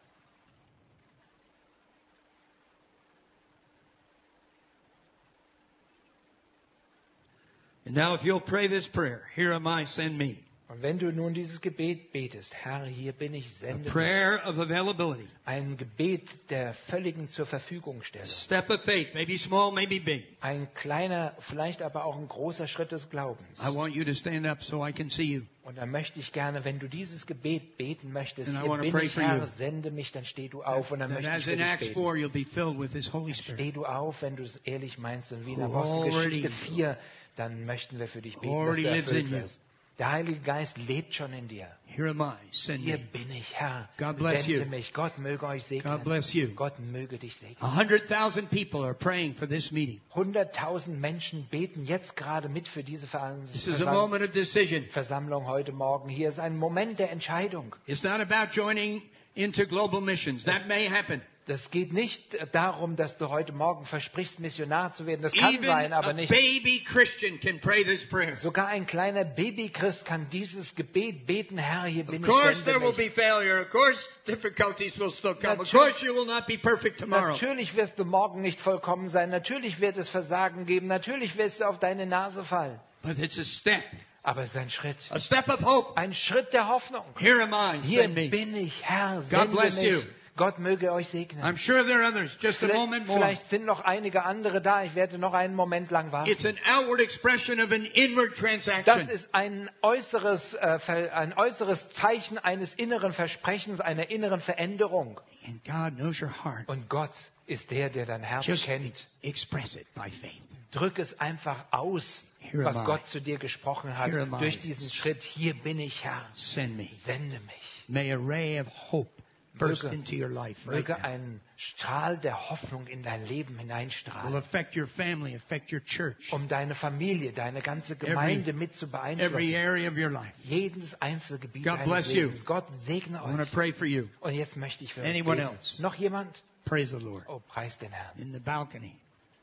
And 7.86 7.96
now, 7.96 8.14
if 8.14 8.24
you'll 8.24 8.40
pray 8.42 8.68
this 8.68 8.88
prayer, 8.88 9.24
here 9.36 9.54
am 9.54 9.66
I, 9.68 9.86
send 9.86 10.18
me. 10.18 10.38
Und 10.70 10.82
wenn 10.84 11.00
du 11.00 11.12
nun 11.12 11.34
dieses 11.34 11.60
Gebet 11.60 12.14
betest, 12.14 12.54
Herr, 12.54 12.86
hier 12.86 13.12
bin 13.12 13.34
ich, 13.34 13.54
sende 13.56 13.80
mich, 13.84 13.92
prayer 13.92 14.42
of 14.46 14.58
availability. 14.58 15.28
ein 15.44 15.76
Gebet 15.76 16.50
der 16.50 16.74
völligen 16.74 17.28
zur 17.28 17.46
Verfügungstellung, 17.46 18.26
Step 18.30 18.70
of 18.70 18.82
faith, 18.84 19.14
maybe 19.14 19.38
small, 19.38 19.74
maybe 19.74 20.00
big. 20.00 20.24
ein 20.40 20.74
kleiner, 20.74 21.36
vielleicht 21.40 21.82
aber 21.82 22.06
auch 22.06 22.18
ein 22.18 22.26
großer 22.30 22.68
Schritt 22.68 22.94
des 22.94 23.10
Glaubens. 23.10 23.62
I 23.62 23.76
want 23.76 23.94
you 23.96 24.06
to 24.06 24.14
stand 24.14 24.48
up 24.48 24.64
so 24.64 24.88
I 24.88 24.94
can 24.94 25.10
see 25.10 25.24
you. 25.24 25.42
Und 25.64 25.78
dann 25.78 25.92
möchte 25.92 26.22
ich 26.22 26.32
gerne, 26.32 26.64
wenn 26.64 26.80
du 26.80 26.88
dieses 26.88 27.28
Gebet 27.28 27.78
beten 27.78 28.14
möchtest, 28.14 28.56
And 28.56 28.64
hier 28.64 28.78
bin 28.92 28.98
ich, 29.04 29.18
Herr, 29.18 29.46
sende 29.48 29.92
mich, 29.92 30.14
dann 30.14 30.24
steh 30.24 30.48
du 30.48 30.64
auf 30.64 30.94
und 30.94 31.00
dann 31.00 31.10
That 31.10 31.22
möchte 31.22 31.38
ich 31.38 31.44
für 31.44 31.58
dich 31.58 31.66
Acts 31.66 31.88
beten. 31.90 32.00
4, 32.00 32.14
you'll 32.16 32.30
be 32.30 32.46
filled 32.46 32.80
with 32.80 32.94
His 32.94 33.12
Holy 33.12 33.34
Spirit. 33.34 33.60
Steh 33.60 33.72
du 33.74 33.86
auf, 33.86 34.22
wenn 34.22 34.38
du 34.38 34.44
es 34.44 34.56
ehrlich 34.64 34.98
meinst 34.98 35.34
und 35.34 35.46
wie 35.46 35.52
in 35.52 35.60
Who 35.60 35.66
Apostelgeschichte 35.66 36.48
already- 36.48 36.76
4, 36.76 36.98
dann 37.36 37.66
möchten 37.66 38.00
wir 38.00 38.08
für 38.08 38.22
dich 38.22 38.38
beten, 38.38 38.66
dass 38.66 38.76
du 38.76 38.82
lives 38.82 38.88
in 38.88 38.96
erfüllt 38.96 39.28
you. 39.28 39.32
wirst. 39.44 39.62
Der 40.00 40.12
Heilige 40.14 40.40
Geist 40.40 40.78
lebt 40.88 41.14
schon 41.14 41.32
in 41.34 41.48
dir. 41.48 41.68
Here 41.86 42.10
am 42.10 42.22
I. 42.22 42.34
Send 42.50 42.84
Hier 42.84 42.98
bin 42.98 43.30
ich, 43.30 43.54
Herr. 43.54 43.88
God 43.98 44.18
bless 44.18 44.46
Sende 44.46 44.64
you. 44.64 44.66
mich. 44.70 44.94
Gott 44.94 45.20
möge 45.20 45.46
euch 45.46 45.64
segnen. 45.66 45.94
God 45.94 46.04
bless 46.04 46.34
you. 46.34 46.48
Gott 46.56 46.80
möge 46.80 47.20
dich 47.20 47.36
segnen. 47.36 47.58
A 47.60 47.76
hundred 47.76 48.08
thousand 48.08 48.50
people 48.50 48.84
are 48.84 48.96
praying 48.96 49.36
for 49.36 49.48
this 49.48 49.72
meeting. 49.72 50.02
100.000 50.16 50.98
Menschen 50.98 51.46
beten 51.52 51.86
jetzt 51.86 52.16
gerade 52.16 52.50
mit 52.50 52.68
für 52.68 52.84
diese 52.84 53.06
Vers- 53.06 53.52
This 53.52 53.68
is 53.68 53.86
a 53.86 53.92
moment 53.94 54.24
of 54.24 54.32
decision. 54.32 54.86
Versammlung 54.90 55.46
heute 55.46 55.72
Morgen. 55.72 56.10
Hier 56.10 56.30
ist 56.30 56.40
ein 56.40 56.58
Moment 56.58 56.98
der 56.98 57.12
Entscheidung. 57.12 57.76
It's 57.86 58.02
not 58.02 58.22
about 58.22 58.52
joining 58.54 59.04
into 59.36 59.66
global 59.68 60.02
missions. 60.02 60.46
That 60.46 60.68
may 60.68 60.90
happen. 60.90 61.22
Das 61.48 61.72
geht 61.72 61.92
nicht 61.92 62.38
darum, 62.54 62.96
dass 62.96 63.18
du 63.18 63.30
heute 63.30 63.52
Morgen 63.52 63.84
versprichst, 63.84 64.40
Missionar 64.40 64.94
zu 64.94 65.08
werden. 65.08 65.24
Das 65.24 65.34
kann 65.34 65.56
Even 65.56 65.66
sein, 65.66 65.92
aber 65.92 66.14
nicht. 66.14 66.30
baby 66.30 66.84
Christian 66.84 67.40
can 67.40 67.60
pray 67.60 67.84
this 67.84 68.08
prayer. 68.08 68.36
Sogar 68.36 68.68
ein 68.68 68.86
kleiner 68.86 69.24
Babychrist 69.26 70.06
kann 70.06 70.28
dieses 70.30 70.76
Gebet 70.76 71.26
beten, 71.26 71.58
Herr, 71.58 71.86
hier 71.86 72.06
bin 72.06 72.22
Of 72.22 72.22
ich, 72.22 72.28
course, 72.28 72.64
there 72.64 72.80
sende 72.80 72.82
will 72.82 72.88
mich. 73.06 73.14
be 73.16 73.22
failure. 73.22 73.62
Of 73.62 73.72
course, 73.72 74.08
difficulties 74.28 75.00
will 75.00 75.10
still 75.10 75.34
come. 75.34 75.54
Of 75.54 75.58
Natürlich- 75.60 75.72
course, 75.72 76.06
you 76.06 76.14
will 76.14 76.26
not 76.28 76.46
be 76.46 76.58
perfect 76.60 77.00
tomorrow. 77.00 77.30
Natürlich 77.30 77.76
wirst 77.76 77.98
du 77.98 78.06
morgen 78.06 78.42
nicht 78.42 78.60
vollkommen 78.62 79.08
sein. 79.10 79.32
Natürlich 79.32 79.82
wird 79.82 79.98
es 79.98 80.10
Versagen 80.10 80.68
geben. 80.68 80.86
Natürlich 80.86 81.38
wirst 81.38 81.62
du 81.62 81.66
auf 81.66 81.80
deine 81.80 82.06
Nase 82.06 82.44
fallen. 82.44 82.80
But 83.02 83.18
it's 83.18 83.40
a 83.40 83.44
step, 83.44 83.84
Aber 84.22 84.44
es 84.44 84.52
ist 84.52 84.58
ein 84.58 84.70
Schritt. 84.70 84.96
a 85.10 85.20
step 85.20 85.50
of 85.50 85.66
hope. 85.66 85.98
Ein 85.98 86.14
Schritt 86.14 86.54
der 86.54 86.68
Hoffnung. 86.70 87.04
Here 87.18 87.42
am 87.42 87.52
I. 87.54 87.82
Hier 87.84 88.08
bin 88.08 88.56
ich, 88.56 88.84
Herr, 88.88 89.22
sende 89.24 89.48
bless 89.58 89.82
mich. 89.82 89.92
you. 89.92 90.02
Gott 90.38 90.60
möge 90.60 90.92
euch 90.92 91.10
segnen. 91.10 91.44
I'm 91.44 91.58
sure 91.58 91.84
there 91.86 92.00
are 92.04 92.08
others. 92.12 92.38
Just 92.42 92.64
a 92.64 92.68
Vielleicht, 92.68 92.80
moment 92.80 93.08
more. 93.08 93.20
vielleicht 93.20 93.50
sind 93.50 93.66
noch 93.66 93.82
einige 93.82 94.24
andere 94.24 94.62
da. 94.62 94.84
Ich 94.84 94.96
werde 94.96 95.18
noch 95.18 95.34
einen 95.34 95.56
Moment 95.56 95.92
lang 95.92 96.12
warten. 96.12 96.30
It's 96.30 96.46
an 96.46 96.58
outward 96.74 97.02
expression 97.02 97.60
of 97.60 97.72
an 97.72 97.86
inward 97.86 98.32
Das 98.32 98.40
transaction. 98.40 99.10
ist 99.10 99.34
ein 99.36 99.70
äußeres, 99.82 100.54
äh, 100.54 100.80
ein 101.14 101.34
äußeres 101.38 101.90
Zeichen 101.90 102.38
eines 102.38 102.74
inneren 102.74 103.12
Versprechens, 103.14 103.82
einer 103.82 104.10
inneren 104.10 104.40
Veränderung. 104.40 105.20
And 105.46 105.64
God 105.66 105.98
knows 105.98 106.22
your 106.22 106.32
heart. 106.44 106.68
Und 106.70 106.88
Gott 106.90 107.12
ist 107.46 107.72
der, 107.72 107.90
der 107.90 108.06
dein 108.06 108.24
Herz 108.24 108.46
Just 108.48 108.66
kennt. 108.66 109.08
express 109.22 109.76
it 109.76 109.94
by 109.96 110.10
faith. 110.10 110.42
Drück 110.72 111.00
es 111.00 111.20
einfach 111.20 111.66
aus, 111.72 112.24
Here 112.40 112.64
was. 112.64 112.84
Gott 112.86 113.06
zu 113.08 113.20
dir 113.20 113.38
gesprochen 113.38 113.98
hat, 113.98 114.14
durch 114.40 114.60
diesen 114.60 114.90
Schritt. 114.90 115.22
Hier 115.22 115.54
bin 115.54 115.80
ich, 115.80 116.06
Herr. 116.06 116.26
Send 116.34 116.78
me. 116.78 116.88
Sende 116.94 117.40
mich. 117.42 117.84
May 117.90 118.14
a 118.14 118.18
ray 118.18 118.60
of 118.62 118.68
hope 118.92 119.12
burst 119.54 119.84
Möge- 119.84 119.94
into 119.94 120.16
your 120.16 120.30
life 120.30 120.68
right 120.68 120.88
Möge 120.88 120.94
now. 120.94 121.04
ein 121.06 121.42
Strahl 121.58 122.18
der 122.18 122.50
Hoffnung 122.50 122.88
in 122.88 123.04
dein 123.04 123.26
Leben 123.26 123.58
Will 123.60 124.36
affect 124.36 124.76
your 124.76 124.88
family, 124.88 125.36
affect 125.36 125.72
your 125.72 125.82
church, 125.84 126.32
um 126.34 126.48
deine 126.48 126.74
Familie, 126.74 127.32
deine 127.32 127.62
ganze 127.62 127.96
Gemeinde 127.96 128.54
mit 128.54 128.76
zu 128.76 128.88
beeinflussen. 128.88 129.34
every 129.34 129.56
area 129.56 129.90
of 129.90 129.98
your 129.98 130.10
life. 130.10 130.34
Jedes 130.44 131.02
einzelne 131.02 131.40
Gebiet 131.40 131.64
God 131.64 131.80
deines 131.80 131.88
bless 131.88 132.14
you. 132.14 132.32
Gott 132.46 132.66
segne 132.84 133.18
I 133.18 133.22
want 133.22 133.40
to 133.40 133.46
pray 133.46 133.72
for 133.74 133.86
you. 133.86 134.08
Und 134.22 134.34
jetzt 134.34 134.56
möchte 134.58 134.84
ich 134.84 134.94
für 134.94 135.02
euch 135.02 135.08
Anyone 135.08 135.38
beten. 135.42 135.56
else? 135.56 135.82
Noch 135.82 135.96
jemand? 135.96 136.42
Praise 136.66 136.98
the 136.98 137.04
Lord. 137.04 137.24
Oh, 137.28 137.42
preis 137.48 137.78
den 137.78 137.92
Herrn. 137.92 138.18
In 138.20 138.34
the 138.34 138.40
balcony. 138.40 138.96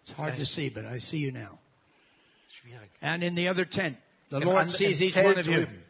It's 0.04 0.16
hard 0.16 0.36
to 0.38 0.44
see, 0.44 0.70
but 0.70 0.84
I 0.84 0.98
see 0.98 1.18
you 1.18 1.30
now. 1.32 1.58
Schwierig. 2.50 2.88
And 3.02 3.22
in 3.22 3.36
the 3.36 3.48
other 3.48 3.64
tent, 3.68 3.98
the 4.30 4.36
Im 4.38 4.44
Lord 4.44 4.70
sees 4.70 5.00
each 5.02 5.16
one 5.16 5.38
of 5.38 5.46
you. 5.46 5.52
drüben. 5.66 5.82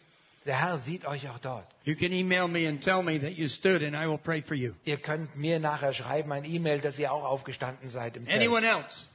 Der 0.48 0.58
Herr 0.62 0.78
sieht 0.78 1.04
euch 1.04 1.28
auch 1.28 1.38
dort. 1.38 1.66
You 1.84 1.94
can 1.94 2.10
email 2.10 2.48
me 2.48 2.66
and 2.66 2.82
tell 2.82 3.02
me 3.02 3.20
that 3.20 3.32
you 3.32 3.48
stood, 3.48 3.82
and 3.82 3.94
I 3.94 4.08
will 4.08 4.16
pray 4.16 4.40
for 4.40 4.54
you. 4.56 4.72
Ihr 4.86 4.96
könnt 4.96 5.36
mir 5.36 5.60
nachher 5.60 5.92
schreiben, 5.92 6.32
ein 6.32 6.46
E-Mail, 6.46 6.80
dass 6.80 6.98
ihr 6.98 7.12
auch 7.12 7.24
aufgestanden 7.24 7.90
seid 7.90 8.16
im 8.16 8.26
Zelt. 8.26 8.40
Anyone 8.40 8.66
else? 8.66 9.08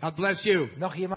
God 0.00 0.16
bless 0.16 0.44
you. 0.44 0.66
Noch 0.78 0.96
jemand? 0.96 1.08